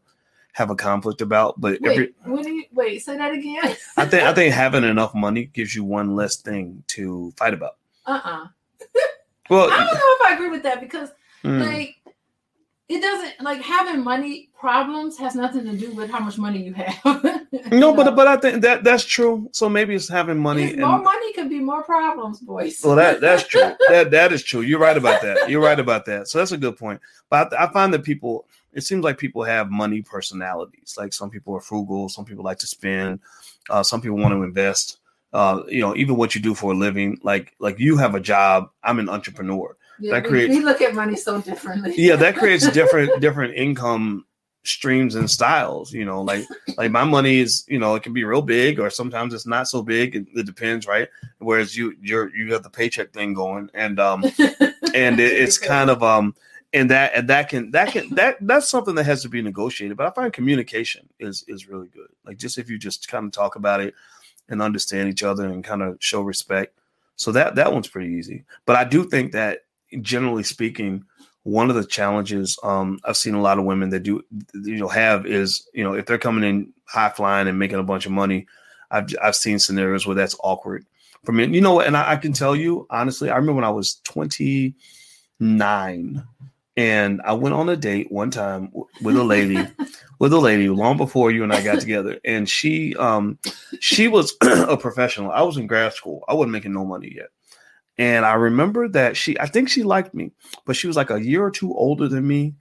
have 0.53 0.69
a 0.69 0.75
conflict 0.75 1.21
about. 1.21 1.59
But 1.59 1.81
wait, 1.81 1.91
every, 1.91 2.13
when 2.23 2.47
you, 2.47 2.63
wait, 2.71 3.03
say 3.03 3.17
that 3.17 3.33
again. 3.33 3.75
I 3.97 4.05
think 4.05 4.23
I 4.23 4.33
think 4.33 4.53
having 4.53 4.85
enough 4.85 5.13
money 5.13 5.45
gives 5.45 5.75
you 5.75 5.83
one 5.83 6.15
less 6.15 6.37
thing 6.37 6.83
to 6.87 7.33
fight 7.35 7.53
about. 7.53 7.75
Uh 8.05 8.21
uh-uh. 8.23 8.43
uh 8.43 8.47
well, 9.49 9.69
I 9.69 9.77
don't 9.83 9.93
know 9.93 9.99
if 10.01 10.21
I 10.27 10.33
agree 10.35 10.49
with 10.49 10.63
that 10.63 10.79
because 10.79 11.09
mm. 11.43 11.59
like 11.59 11.97
it 12.91 13.01
doesn't 13.01 13.41
like 13.41 13.61
having 13.61 14.03
money 14.03 14.49
problems 14.59 15.17
has 15.17 15.33
nothing 15.33 15.63
to 15.63 15.77
do 15.77 15.91
with 15.91 16.11
how 16.11 16.19
much 16.19 16.37
money 16.37 16.61
you 16.61 16.73
have. 16.73 17.01
no, 17.71 17.93
but 17.93 18.13
but 18.17 18.27
I 18.27 18.35
think 18.35 18.61
that 18.63 18.83
that's 18.83 19.05
true. 19.05 19.49
So 19.53 19.69
maybe 19.69 19.95
it's 19.95 20.09
having 20.09 20.37
money. 20.37 20.63
It's 20.63 20.73
and, 20.73 20.81
more 20.81 21.01
money 21.01 21.31
could 21.31 21.49
be 21.49 21.59
more 21.59 21.83
problems, 21.83 22.39
Boyce. 22.39 22.83
Well, 22.83 22.97
that 22.97 23.21
that's 23.21 23.47
true. 23.47 23.61
that 23.89 24.11
that 24.11 24.33
is 24.33 24.43
true. 24.43 24.59
You're 24.59 24.79
right 24.79 24.97
about 24.97 25.21
that. 25.21 25.49
You're 25.49 25.61
right 25.61 25.79
about 25.79 26.05
that. 26.07 26.27
So 26.27 26.39
that's 26.39 26.51
a 26.51 26.57
good 26.57 26.77
point. 26.77 26.99
But 27.29 27.53
I, 27.53 27.63
I 27.63 27.71
find 27.71 27.93
that 27.93 28.03
people, 28.03 28.45
it 28.73 28.81
seems 28.81 29.05
like 29.05 29.17
people 29.17 29.43
have 29.43 29.71
money 29.71 30.01
personalities. 30.01 30.95
Like 30.97 31.13
some 31.13 31.29
people 31.29 31.55
are 31.55 31.61
frugal, 31.61 32.09
some 32.09 32.25
people 32.25 32.43
like 32.43 32.59
to 32.59 32.67
spend, 32.67 33.21
uh, 33.69 33.83
some 33.83 34.01
people 34.01 34.17
want 34.17 34.33
to 34.33 34.43
invest. 34.43 34.97
Uh, 35.31 35.63
you 35.69 35.79
know, 35.79 35.95
even 35.95 36.17
what 36.17 36.35
you 36.35 36.41
do 36.41 36.53
for 36.53 36.73
a 36.73 36.75
living. 36.75 37.17
Like 37.23 37.55
like 37.59 37.79
you 37.79 37.95
have 37.95 38.15
a 38.15 38.19
job. 38.19 38.69
I'm 38.83 38.99
an 38.99 39.07
entrepreneur. 39.07 39.77
Yeah, 40.01 40.19
that 40.19 40.25
creates. 40.25 40.49
We, 40.49 40.59
we 40.59 40.65
look 40.65 40.81
at 40.81 40.93
money 40.93 41.15
so 41.15 41.41
differently. 41.41 41.93
yeah, 41.97 42.15
that 42.15 42.35
creates 42.35 42.69
different 42.71 43.21
different 43.21 43.55
income 43.55 44.25
streams 44.63 45.15
and 45.15 45.27
styles 45.27 45.91
you 45.91 46.05
know 46.05 46.21
like 46.21 46.45
like 46.77 46.91
my 46.91 47.03
money 47.03 47.39
is 47.39 47.65
you 47.67 47.79
know 47.79 47.95
it 47.95 48.03
can 48.03 48.13
be 48.13 48.23
real 48.23 48.43
big 48.43 48.79
or 48.79 48.91
sometimes 48.91 49.33
it's 49.33 49.47
not 49.47 49.67
so 49.67 49.81
big 49.81 50.15
it, 50.15 50.27
it 50.35 50.45
depends 50.45 50.85
right 50.85 51.09
whereas 51.39 51.75
you 51.75 51.95
you're 51.99 52.29
you 52.35 52.53
have 52.53 52.61
the 52.61 52.69
paycheck 52.69 53.11
thing 53.11 53.33
going 53.33 53.67
and 53.73 53.99
um 53.99 54.23
and 54.93 55.19
it, 55.19 55.33
it's 55.33 55.57
kind 55.57 55.89
of 55.89 56.03
um 56.03 56.35
and 56.73 56.89
that 56.89 57.11
and 57.13 57.27
that 57.29 57.49
can 57.49 57.71
that 57.71 57.91
can 57.91 58.09
that 58.15 58.37
that's 58.41 58.69
something 58.69 58.95
that 58.95 59.05
has 59.05 59.21
to 59.21 59.29
be 59.29 59.41
negotiated. 59.41 59.97
But 59.97 60.07
I 60.07 60.11
find 60.11 60.33
communication 60.33 61.09
is 61.19 61.43
is 61.47 61.67
really 61.67 61.87
good. 61.87 62.07
Like 62.25 62.37
just 62.37 62.57
if 62.57 62.69
you 62.69 62.77
just 62.77 63.07
kind 63.07 63.25
of 63.25 63.31
talk 63.31 63.55
about 63.55 63.81
it 63.81 63.93
and 64.49 64.61
understand 64.61 65.09
each 65.09 65.23
other 65.23 65.45
and 65.45 65.63
kind 65.63 65.81
of 65.81 65.97
show 65.99 66.21
respect. 66.21 66.77
So 67.15 67.31
that 67.33 67.55
that 67.55 67.73
one's 67.73 67.87
pretty 67.87 68.13
easy. 68.13 68.45
But 68.65 68.77
I 68.77 68.83
do 68.85 69.03
think 69.03 69.33
that 69.33 69.59
generally 70.01 70.43
speaking, 70.43 71.03
one 71.43 71.69
of 71.69 71.75
the 71.75 71.85
challenges 71.85 72.57
um, 72.63 72.99
I've 73.03 73.17
seen 73.17 73.33
a 73.33 73.41
lot 73.41 73.57
of 73.57 73.65
women 73.65 73.89
that 73.89 74.03
do 74.03 74.23
you 74.53 74.77
know 74.77 74.87
have 74.87 75.25
is 75.25 75.67
you 75.73 75.83
know 75.83 75.93
if 75.93 76.05
they're 76.05 76.17
coming 76.17 76.47
in 76.47 76.73
high 76.85 77.09
flying 77.09 77.47
and 77.47 77.57
making 77.57 77.79
a 77.79 77.83
bunch 77.83 78.05
of 78.05 78.11
money, 78.11 78.47
I've 78.91 79.13
I've 79.21 79.35
seen 79.35 79.59
scenarios 79.59 80.05
where 80.05 80.15
that's 80.15 80.35
awkward 80.43 80.85
for 81.23 81.31
me. 81.31 81.47
You 81.47 81.61
know, 81.61 81.75
what? 81.75 81.87
and 81.87 81.97
I, 81.97 82.13
I 82.13 82.15
can 82.17 82.33
tell 82.33 82.55
you 82.55 82.85
honestly, 82.89 83.29
I 83.29 83.35
remember 83.35 83.53
when 83.53 83.63
I 83.63 83.71
was 83.71 84.01
29 84.03 86.23
and 86.77 87.21
I 87.23 87.33
went 87.33 87.55
on 87.55 87.69
a 87.69 87.75
date 87.75 88.11
one 88.11 88.31
time 88.31 88.71
with 89.01 89.17
a 89.17 89.23
lady, 89.23 89.57
with 90.19 90.33
a 90.33 90.39
lady 90.39 90.69
long 90.69 90.97
before 90.97 91.31
you 91.31 91.43
and 91.43 91.53
I 91.53 91.63
got 91.63 91.79
together, 91.79 92.19
and 92.23 92.47
she 92.47 92.95
um 92.95 93.39
she 93.79 94.07
was 94.07 94.35
a 94.41 94.77
professional. 94.77 95.31
I 95.31 95.41
was 95.41 95.57
in 95.57 95.67
grad 95.67 95.93
school. 95.93 96.23
I 96.27 96.33
wasn't 96.33 96.53
making 96.53 96.73
no 96.73 96.85
money 96.85 97.13
yet. 97.15 97.29
And 98.01 98.25
I 98.25 98.33
remember 98.33 98.87
that 98.87 99.15
she, 99.15 99.39
I 99.39 99.45
think 99.45 99.69
she 99.69 99.83
liked 99.83 100.15
me, 100.15 100.31
but 100.65 100.75
she 100.75 100.87
was 100.87 100.95
like 100.95 101.11
a 101.11 101.23
year 101.23 101.43
or 101.43 101.51
two 101.51 101.71
older 101.75 102.07
than 102.07 102.27
me. 102.27 102.55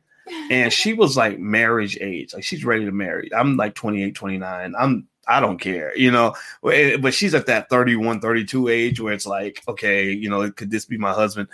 And 0.50 0.70
she 0.70 0.92
was 0.92 1.16
like 1.16 1.38
marriage 1.38 1.96
age. 1.98 2.34
Like 2.34 2.44
she's 2.44 2.62
ready 2.62 2.84
to 2.84 2.92
marry. 2.92 3.30
I'm 3.34 3.56
like 3.56 3.74
28, 3.74 4.14
29. 4.14 4.74
I'm, 4.78 5.08
I 5.26 5.40
don't 5.40 5.56
care, 5.56 5.96
you 5.96 6.10
know, 6.10 6.34
eh, 6.70 6.98
but 6.98 7.14
she's 7.14 7.34
at 7.34 7.46
that 7.46 7.70
31, 7.70 8.20
32 8.20 8.68
age 8.68 9.00
where 9.00 9.14
it's 9.14 9.24
like, 9.24 9.62
okay, 9.66 10.10
you 10.10 10.28
know, 10.28 10.50
could 10.50 10.70
this 10.70 10.84
be 10.84 10.98
my 10.98 11.14
husband? 11.14 11.48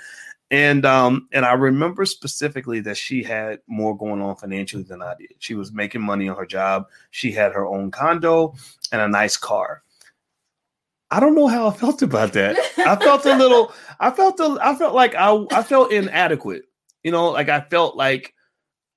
And 0.51 0.85
um, 0.85 1.29
and 1.33 1.45
I 1.45 1.53
remember 1.53 2.05
specifically 2.07 2.81
that 2.81 2.97
she 2.97 3.23
had 3.23 3.61
more 3.69 3.97
going 3.97 4.21
on 4.21 4.35
financially 4.35 4.83
than 4.83 5.01
I 5.01 5.15
did. 5.17 5.35
She 5.39 5.55
was 5.55 5.73
making 5.73 6.03
money 6.03 6.29
on 6.29 6.37
her 6.37 6.47
job. 6.47 6.87
She 7.13 7.31
had 7.31 7.53
her 7.53 7.67
own 7.67 7.93
condo 7.93 8.55
and 8.91 9.01
a 9.01 9.09
nice 9.09 9.37
car. 9.37 9.83
I 11.11 11.20
don't 11.20 11.35
know 11.35 11.47
how 11.47 11.69
I 11.69 11.73
felt 11.73 12.03
about 12.03 12.33
that. 12.33 12.57
I 12.78 12.97
felt 12.97 13.24
a 13.27 13.37
little. 13.37 13.73
I 14.01 14.11
felt. 14.11 14.41
A, 14.41 14.59
I 14.61 14.74
felt 14.74 14.95
like 14.95 15.15
I. 15.15 15.45
I 15.53 15.62
felt 15.62 15.93
inadequate. 15.93 16.65
You 17.03 17.12
know, 17.12 17.31
like 17.31 17.49
I 17.49 17.61
felt 17.61 17.97
like 17.97 18.35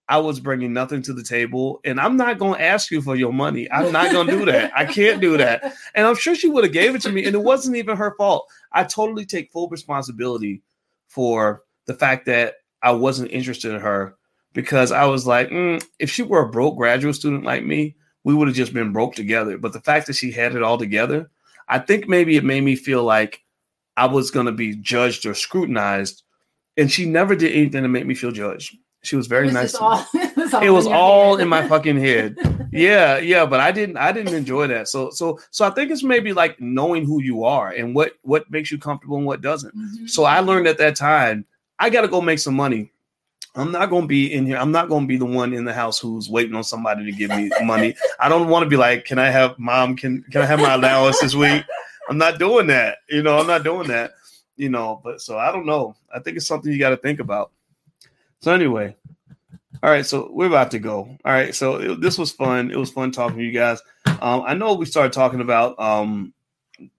I 0.07 0.17
was 0.17 0.39
bringing 0.39 0.73
nothing 0.73 1.03
to 1.03 1.13
the 1.13 1.23
table, 1.23 1.79
and 1.85 1.99
I'm 1.99 2.17
not 2.17 2.39
going 2.39 2.55
to 2.55 2.65
ask 2.65 2.89
you 2.89 3.01
for 3.01 3.15
your 3.15 3.31
money. 3.31 3.71
I'm 3.71 3.91
not 3.91 4.11
going 4.11 4.25
to 4.25 4.39
do 4.39 4.45
that. 4.45 4.71
I 4.75 4.85
can't 4.85 5.21
do 5.21 5.37
that. 5.37 5.75
And 5.93 6.07
I'm 6.07 6.15
sure 6.15 6.33
she 6.33 6.49
would 6.49 6.63
have 6.63 6.73
gave 6.73 6.95
it 6.95 7.01
to 7.03 7.11
me, 7.11 7.25
and 7.25 7.35
it 7.35 7.43
wasn't 7.43 7.77
even 7.77 7.95
her 7.95 8.15
fault. 8.17 8.49
I 8.71 8.85
totally 8.85 9.25
take 9.25 9.51
full 9.51 9.69
responsibility 9.69 10.63
for 11.07 11.61
the 11.85 11.93
fact 11.93 12.25
that 12.25 12.55
I 12.81 12.91
wasn't 12.91 13.31
interested 13.31 13.71
in 13.71 13.81
her 13.81 14.15
because 14.53 14.91
I 14.91 15.05
was 15.05 15.27
like, 15.27 15.49
mm, 15.49 15.83
if 15.99 16.09
she 16.09 16.23
were 16.23 16.41
a 16.41 16.49
broke 16.49 16.77
graduate 16.77 17.15
student 17.15 17.43
like 17.43 17.63
me, 17.63 17.95
we 18.23 18.33
would 18.33 18.47
have 18.47 18.57
just 18.57 18.73
been 18.73 18.91
broke 18.91 19.13
together. 19.13 19.59
But 19.59 19.73
the 19.73 19.81
fact 19.81 20.07
that 20.07 20.15
she 20.15 20.31
had 20.31 20.55
it 20.55 20.63
all 20.63 20.79
together 20.79 21.29
I 21.69 21.79
think 21.79 22.07
maybe 22.07 22.35
it 22.35 22.43
made 22.43 22.61
me 22.61 22.75
feel 22.75 23.03
like 23.03 23.41
I 23.95 24.07
was 24.07 24.31
going 24.31 24.47
to 24.47 24.51
be 24.51 24.75
judged 24.75 25.25
or 25.25 25.33
scrutinized. 25.33 26.23
And 26.77 26.91
she 26.91 27.05
never 27.05 27.35
did 27.35 27.53
anything 27.53 27.83
to 27.83 27.89
make 27.89 28.05
me 28.05 28.15
feel 28.15 28.31
judged. 28.31 28.75
She 29.01 29.15
was 29.15 29.27
very 29.27 29.45
was 29.45 29.53
nice. 29.53 29.75
All, 29.75 30.05
it 30.13 30.35
was 30.35 30.53
all, 30.53 30.63
it 30.63 30.69
was 30.69 30.85
in, 30.85 30.93
all 30.93 31.37
in 31.37 31.47
my 31.47 31.67
fucking 31.67 31.99
head. 31.99 32.35
yeah, 32.71 33.17
yeah, 33.17 33.45
but 33.45 33.59
I 33.59 33.71
didn't 33.71 33.97
I 33.97 34.11
didn't 34.11 34.33
enjoy 34.33 34.67
that. 34.67 34.89
So 34.89 35.09
so 35.09 35.39
so 35.51 35.65
I 35.65 35.69
think 35.69 35.89
it's 35.89 36.03
maybe 36.03 36.33
like 36.33 36.59
knowing 36.59 37.05
who 37.05 37.21
you 37.21 37.45
are 37.45 37.69
and 37.69 37.95
what 37.95 38.13
what 38.23 38.49
makes 38.51 38.71
you 38.71 38.77
comfortable 38.77 39.17
and 39.17 39.25
what 39.25 39.41
doesn't. 39.41 39.73
Mm-hmm. 39.75 40.07
So 40.07 40.25
I 40.25 40.39
learned 40.39 40.67
at 40.67 40.77
that 40.79 40.97
time, 40.97 41.45
I 41.79 41.89
got 41.89 42.01
to 42.01 42.09
go 42.09 42.19
make 42.19 42.39
some 42.39 42.55
money 42.55 42.91
I'm 43.55 43.71
not 43.71 43.87
to 43.89 44.07
be 44.07 44.31
in 44.31 44.45
here. 44.45 44.57
I'm 44.57 44.71
not 44.71 44.89
to 44.89 45.07
be 45.07 45.17
the 45.17 45.25
one 45.25 45.53
in 45.53 45.65
the 45.65 45.73
house 45.73 45.99
who's 45.99 46.29
waiting 46.29 46.55
on 46.55 46.63
somebody 46.63 47.05
to 47.05 47.11
give 47.11 47.31
me 47.31 47.49
money. 47.63 47.95
I 48.19 48.29
don't 48.29 48.47
want 48.47 48.63
to 48.63 48.69
be 48.69 48.77
like, 48.77 49.05
can 49.05 49.19
I 49.19 49.29
have 49.29 49.57
mom? 49.57 49.95
Can 49.95 50.23
can 50.31 50.41
I 50.41 50.45
have 50.45 50.59
my 50.59 50.75
allowance 50.75 51.19
this 51.19 51.35
week? 51.35 51.63
I'm 52.09 52.17
not 52.17 52.39
doing 52.39 52.67
that. 52.67 52.99
You 53.09 53.23
know, 53.23 53.37
I'm 53.39 53.47
not 53.47 53.63
doing 53.63 53.87
that. 53.87 54.11
You 54.55 54.69
know, 54.69 55.01
but 55.03 55.21
so 55.21 55.37
I 55.37 55.51
don't 55.51 55.65
know. 55.65 55.95
I 56.13 56.19
think 56.19 56.37
it's 56.37 56.47
something 56.47 56.71
you 56.71 56.79
got 56.79 56.89
to 56.89 56.97
think 56.97 57.19
about. 57.19 57.51
So 58.41 58.53
anyway, 58.53 58.95
all 59.81 59.89
right. 59.89 60.05
So 60.05 60.29
we're 60.31 60.47
about 60.47 60.71
to 60.71 60.79
go. 60.79 61.17
All 61.25 61.31
right. 61.31 61.55
So 61.55 61.75
it, 61.75 62.01
this 62.01 62.17
was 62.17 62.31
fun. 62.31 62.71
It 62.71 62.77
was 62.77 62.91
fun 62.91 63.11
talking 63.11 63.37
to 63.37 63.43
you 63.43 63.51
guys. 63.51 63.81
Um, 64.21 64.43
I 64.45 64.53
know 64.53 64.73
we 64.73 64.85
started 64.85 65.13
talking 65.13 65.41
about 65.41 65.79
um, 65.79 66.33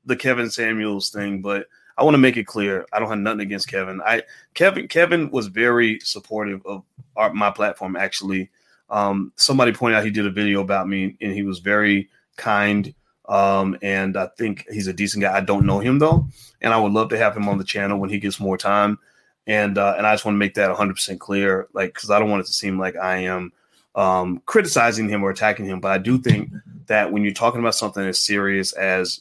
the 0.05 0.17
Kevin 0.17 0.51
Samuels 0.51 1.11
thing, 1.11 1.43
but 1.43 1.67
I 2.01 2.03
want 2.03 2.15
to 2.15 2.19
make 2.19 2.39
it 2.39 2.47
clear 2.47 2.87
I 2.95 2.99
don't 2.99 3.11
have 3.11 3.19
nothing 3.19 3.41
against 3.41 3.69
Kevin. 3.69 4.01
I 4.01 4.23
Kevin 4.55 4.89
Kevin 4.89 5.31
was 5.31 5.49
very 5.49 6.01
supportive 6.01 6.65
of 6.65 6.83
our, 7.15 7.31
my 7.35 7.51
platform. 7.51 7.95
Actually, 7.95 8.49
um, 8.89 9.33
somebody 9.37 9.73
pointed 9.73 9.99
out 9.99 10.05
he 10.05 10.11
did 10.11 10.25
a 10.25 10.31
video 10.31 10.63
about 10.63 10.89
me, 10.89 11.17
and 11.21 11.33
he 11.33 11.43
was 11.43 11.59
very 11.59 12.09
kind. 12.37 12.95
Um, 13.29 13.77
and 13.83 14.17
I 14.17 14.29
think 14.39 14.65
he's 14.73 14.87
a 14.87 14.95
decent 14.95 15.23
guy. 15.23 15.37
I 15.37 15.43
don't 15.43 15.67
know 15.67 15.79
him 15.79 15.99
though, 15.99 16.27
and 16.63 16.73
I 16.73 16.81
would 16.81 16.93
love 16.93 17.11
to 17.11 17.19
have 17.19 17.37
him 17.37 17.49
on 17.49 17.59
the 17.59 17.65
channel 17.65 17.99
when 17.99 18.09
he 18.09 18.19
gets 18.19 18.41
more 18.41 18.57
time. 18.57 18.99
And 19.47 19.77
uh, 19.77 19.95
and 19.99 20.07
I 20.07 20.15
just 20.15 20.25
want 20.25 20.37
to 20.37 20.41
make 20.41 20.55
that 20.55 20.69
100 20.69 20.95
percent 20.95 21.21
clear, 21.21 21.69
like 21.75 21.93
because 21.93 22.11
I 22.11 22.19
don't 22.19 22.31
want 22.31 22.41
it 22.41 22.47
to 22.47 22.53
seem 22.55 22.79
like 22.79 22.97
I 22.97 23.19
am 23.19 23.53
um, 23.95 24.43
criticizing 24.47 25.11
him 25.11 25.23
or 25.23 25.31
attacking 25.31 25.67
him. 25.67 25.81
But 25.81 25.93
I 25.93 25.99
do 25.99 26.17
think 26.17 26.51
that 26.87 27.13
when 27.13 27.25
you're 27.25 27.35
talking 27.35 27.61
about 27.61 27.75
something 27.75 28.07
as 28.07 28.23
serious 28.23 28.73
as 28.73 29.21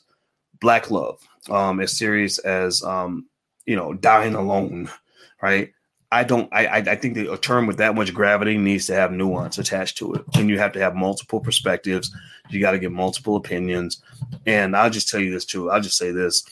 black 0.61 0.91
love, 0.91 1.19
um, 1.49 1.80
as 1.80 1.98
serious 1.98 2.38
as 2.40 2.84
um, 2.84 3.26
you 3.65 3.76
know 3.76 3.94
dying 3.94 4.36
alone, 4.36 4.90
right? 5.41 5.72
I 6.11 6.23
don't. 6.23 6.49
I 6.52 6.77
I 6.77 6.95
think 6.95 7.15
that 7.15 7.31
a 7.31 7.38
term 7.38 7.68
with 7.68 7.77
that 7.77 7.95
much 7.95 8.14
gravity 8.14 8.57
needs 8.57 8.88
to 8.88 8.95
have 8.95 9.11
nuance 9.11 9.57
attached 9.57 9.98
to 9.99 10.14
it, 10.14 10.23
and 10.36 10.49
you 10.49 10.57
have 10.57 10.72
to 10.73 10.80
have 10.80 10.95
multiple 10.95 11.40
perspectives. 11.40 12.15
You 12.49 12.60
got 12.60 12.72
to 12.72 12.80
get 12.80 12.91
multiple 12.91 13.36
opinions, 13.36 14.02
and 14.45 14.76
I'll 14.76 14.90
just 14.90 15.10
tell 15.10 15.19
you 15.19 15.31
this 15.31 15.45
too. 15.45 15.69
I'll 15.69 15.81
just 15.81 15.98
say 15.98 16.11
this: 16.11 16.44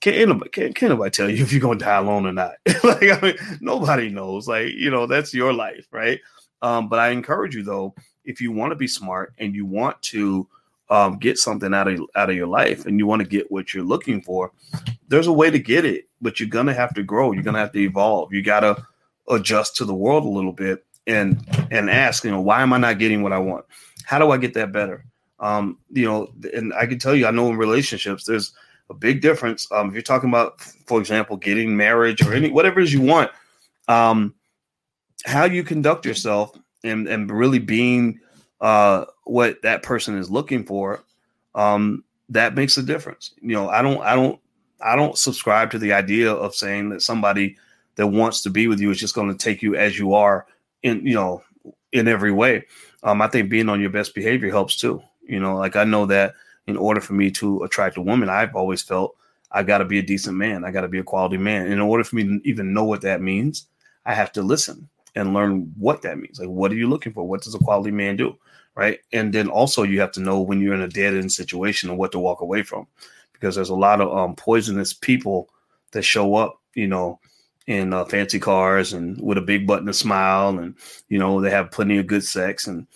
can't 0.00 0.16
anybody, 0.16 0.50
can't, 0.50 0.74
can't 0.74 1.12
tell 1.14 1.30
you 1.30 1.42
if 1.42 1.52
you're 1.52 1.62
gonna 1.62 1.78
die 1.78 1.96
alone 1.96 2.26
or 2.26 2.32
not? 2.32 2.56
like 2.84 3.04
I 3.04 3.20
mean, 3.22 3.36
nobody 3.60 4.10
knows. 4.10 4.48
Like 4.48 4.72
you 4.74 4.90
know, 4.90 5.06
that's 5.06 5.32
your 5.32 5.52
life, 5.52 5.86
right? 5.92 6.20
Um, 6.60 6.88
but 6.88 6.98
I 6.98 7.08
encourage 7.08 7.54
you 7.54 7.62
though, 7.62 7.94
if 8.24 8.40
you 8.40 8.52
want 8.52 8.72
to 8.72 8.76
be 8.76 8.88
smart 8.88 9.32
and 9.38 9.54
you 9.54 9.64
want 9.64 10.00
to 10.02 10.48
um, 10.90 11.18
get 11.18 11.38
something 11.38 11.72
out 11.72 11.88
of 11.88 12.00
out 12.14 12.30
of 12.30 12.36
your 12.36 12.46
life 12.46 12.86
and 12.86 12.98
you 12.98 13.06
want 13.06 13.22
to 13.22 13.28
get 13.28 13.50
what 13.50 13.72
you're 13.72 13.84
looking 13.84 14.20
for, 14.20 14.52
there's 15.08 15.26
a 15.26 15.32
way 15.32 15.50
to 15.50 15.58
get 15.58 15.84
it, 15.84 16.08
but 16.20 16.38
you're 16.38 16.48
gonna 16.48 16.74
have 16.74 16.94
to 16.94 17.02
grow. 17.02 17.32
You're 17.32 17.42
gonna 17.42 17.58
have 17.58 17.72
to 17.72 17.80
evolve. 17.80 18.32
You 18.32 18.42
gotta 18.42 18.84
adjust 19.28 19.76
to 19.76 19.84
the 19.84 19.94
world 19.94 20.24
a 20.24 20.28
little 20.28 20.52
bit 20.52 20.84
and 21.06 21.46
and 21.70 21.90
ask, 21.90 22.24
you 22.24 22.30
know, 22.30 22.40
why 22.40 22.62
am 22.62 22.72
I 22.72 22.78
not 22.78 22.98
getting 22.98 23.22
what 23.22 23.32
I 23.32 23.38
want? 23.38 23.64
How 24.04 24.18
do 24.18 24.30
I 24.30 24.36
get 24.36 24.54
that 24.54 24.72
better? 24.72 25.04
Um, 25.40 25.78
you 25.90 26.06
know, 26.06 26.32
and 26.54 26.72
I 26.74 26.86
can 26.86 26.98
tell 26.98 27.14
you, 27.14 27.26
I 27.26 27.30
know 27.30 27.48
in 27.48 27.56
relationships, 27.56 28.24
there's 28.24 28.52
a 28.90 28.94
big 28.94 29.20
difference. 29.20 29.70
Um, 29.72 29.88
if 29.88 29.94
you're 29.94 30.02
talking 30.02 30.28
about, 30.28 30.60
for 30.60 31.00
example, 31.00 31.36
getting 31.36 31.76
marriage 31.76 32.22
or 32.22 32.34
any 32.34 32.50
whatever 32.50 32.80
it 32.80 32.84
is 32.84 32.92
you 32.92 33.02
want, 33.02 33.30
um, 33.88 34.34
how 35.24 35.44
you 35.44 35.64
conduct 35.64 36.06
yourself 36.06 36.56
and 36.82 37.08
and 37.08 37.30
really 37.30 37.58
being 37.58 38.20
uh, 38.60 39.06
what 39.24 39.62
that 39.62 39.82
person 39.82 40.16
is 40.18 40.30
looking 40.30 40.64
for, 40.64 41.02
um, 41.54 42.04
that 42.28 42.54
makes 42.54 42.76
a 42.76 42.82
difference. 42.82 43.32
You 43.40 43.54
know, 43.54 43.68
I 43.68 43.82
don't, 43.82 44.00
I 44.02 44.14
don't, 44.14 44.40
I 44.80 44.96
don't 44.96 45.16
subscribe 45.16 45.70
to 45.70 45.78
the 45.78 45.92
idea 45.92 46.32
of 46.32 46.54
saying 46.54 46.90
that 46.90 47.02
somebody 47.02 47.56
that 47.96 48.08
wants 48.08 48.42
to 48.42 48.50
be 48.50 48.66
with 48.66 48.80
you 48.80 48.90
is 48.90 48.98
just 48.98 49.14
going 49.14 49.30
to 49.30 49.36
take 49.36 49.62
you 49.62 49.76
as 49.76 49.98
you 49.98 50.14
are 50.14 50.46
in, 50.82 51.06
you 51.06 51.14
know, 51.14 51.42
in 51.92 52.08
every 52.08 52.32
way. 52.32 52.64
Um, 53.02 53.22
I 53.22 53.28
think 53.28 53.50
being 53.50 53.68
on 53.68 53.80
your 53.80 53.90
best 53.90 54.14
behavior 54.14 54.50
helps 54.50 54.76
too. 54.76 55.02
You 55.22 55.40
know, 55.40 55.56
like 55.56 55.76
I 55.76 55.84
know 55.84 56.06
that 56.06 56.34
in 56.66 56.76
order 56.76 57.00
for 57.00 57.12
me 57.12 57.30
to 57.32 57.62
attract 57.62 57.96
a 57.96 58.02
woman, 58.02 58.28
I've 58.28 58.54
always 58.54 58.82
felt 58.82 59.16
I 59.52 59.62
got 59.62 59.78
to 59.78 59.84
be 59.84 59.98
a 59.98 60.02
decent 60.02 60.36
man. 60.36 60.64
I 60.64 60.70
got 60.70 60.80
to 60.80 60.88
be 60.88 60.98
a 60.98 61.04
quality 61.04 61.36
man. 61.36 61.68
In 61.70 61.80
order 61.80 62.04
for 62.04 62.16
me 62.16 62.24
to 62.24 62.40
even 62.44 62.74
know 62.74 62.84
what 62.84 63.02
that 63.02 63.22
means, 63.22 63.66
I 64.04 64.14
have 64.14 64.32
to 64.32 64.42
listen 64.42 64.88
and 65.14 65.32
learn 65.32 65.72
what 65.78 66.02
that 66.02 66.18
means. 66.18 66.40
Like, 66.40 66.48
what 66.48 66.72
are 66.72 66.76
you 66.76 66.88
looking 66.88 67.12
for? 67.12 67.26
What 67.26 67.42
does 67.42 67.54
a 67.54 67.58
quality 67.58 67.92
man 67.92 68.16
do? 68.16 68.36
Right. 68.76 68.98
And 69.12 69.32
then 69.32 69.48
also 69.48 69.84
you 69.84 70.00
have 70.00 70.10
to 70.12 70.20
know 70.20 70.40
when 70.40 70.60
you're 70.60 70.74
in 70.74 70.80
a 70.80 70.88
dead 70.88 71.14
end 71.14 71.30
situation 71.30 71.90
and 71.90 71.98
what 71.98 72.10
to 72.12 72.18
walk 72.18 72.40
away 72.40 72.64
from 72.64 72.88
because 73.32 73.54
there's 73.54 73.70
a 73.70 73.74
lot 73.74 74.00
of 74.00 74.16
um, 74.16 74.34
poisonous 74.34 74.92
people 74.92 75.48
that 75.92 76.02
show 76.02 76.34
up, 76.34 76.60
you 76.74 76.88
know, 76.88 77.20
in 77.68 77.92
uh, 77.92 78.04
fancy 78.04 78.40
cars 78.40 78.92
and 78.92 79.20
with 79.22 79.38
a 79.38 79.42
big 79.42 79.66
button 79.66 79.86
to 79.86 79.94
smile 79.94 80.58
and, 80.58 80.74
you 81.08 81.18
know, 81.18 81.40
they 81.40 81.50
have 81.50 81.70
plenty 81.70 81.98
of 81.98 82.08
good 82.08 82.24
sex 82.24 82.66
and 82.66 82.86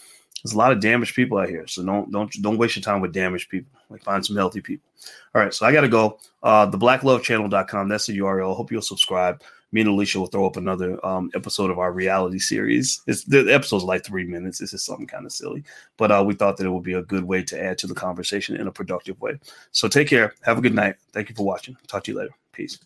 there's 0.43 0.53
a 0.53 0.59
lot 0.59 0.73
of 0.73 0.81
damaged 0.81 1.15
people 1.15 1.39
out 1.39 1.49
here. 1.49 1.67
So 1.69 1.85
don't, 1.85 2.11
don't, 2.11 2.33
don't 2.43 2.59
waste 2.59 2.75
your 2.75 2.83
time 2.83 3.01
with 3.01 3.13
damaged 3.13 3.49
people. 3.49 3.73
Like 3.89 4.03
find 4.03 4.25
some 4.25 4.37
healthy 4.37 4.61
people. 4.61 4.89
All 5.35 5.43
right. 5.43 5.55
So 5.55 5.65
I 5.65 5.73
got 5.73 5.83
to 5.83 5.89
go. 5.89 6.19
Uh, 6.43 6.67
the 6.67 6.79
blacklovechannel.com. 6.79 7.89
That's 7.89 8.07
the 8.07 8.19
URL. 8.19 8.57
Hope 8.57 8.71
you'll 8.73 8.83
subscribe 8.83 9.43
me 9.73 9.83
and 9.83 9.91
Alicia 9.91 10.19
will 10.19 10.27
throw 10.27 10.47
up 10.47 10.57
another 10.57 11.05
um, 11.05 11.31
episode 11.35 11.71
of 11.71 11.79
our 11.79 11.93
reality 11.93 12.39
series. 12.39 13.03
It's 13.07 13.25
the 13.25 13.53
episode's 13.53 13.85
like 13.85 14.05
three 14.05 14.25
minutes. 14.25 14.59
This 14.59 14.73
is 14.73 14.85
something 14.85 15.07
kind 15.07 15.27
of 15.27 15.33
silly, 15.33 15.65
but 15.97 16.11
uh, 16.11 16.25
we 16.27 16.35
thought 16.35 16.57
that 16.57 16.67
it 16.67 16.71
would 16.71 16.83
be 16.83 16.95
a 16.95 17.03
good 17.03 17.25
way 17.25 17.43
to 17.45 17.63
add 17.63 17.79
to 17.79 17.87
the 17.87 17.95
conversation 17.95 18.57
in 18.57 18.67
a 18.67 18.73
productive 18.73 19.21
way. 19.21 19.39
So 19.73 19.89
take 19.89 20.09
care. 20.09 20.35
Have 20.43 20.59
a 20.59 20.63
good 20.63 20.75
night. 20.75 20.97
Thank 21.13 21.29
you 21.29 21.35
for 21.35 21.45
watching. 21.47 21.77
Talk 21.87 22.05
to 22.05 22.13
you 22.13 22.19
later. 22.19 22.33
Peace. 22.53 22.79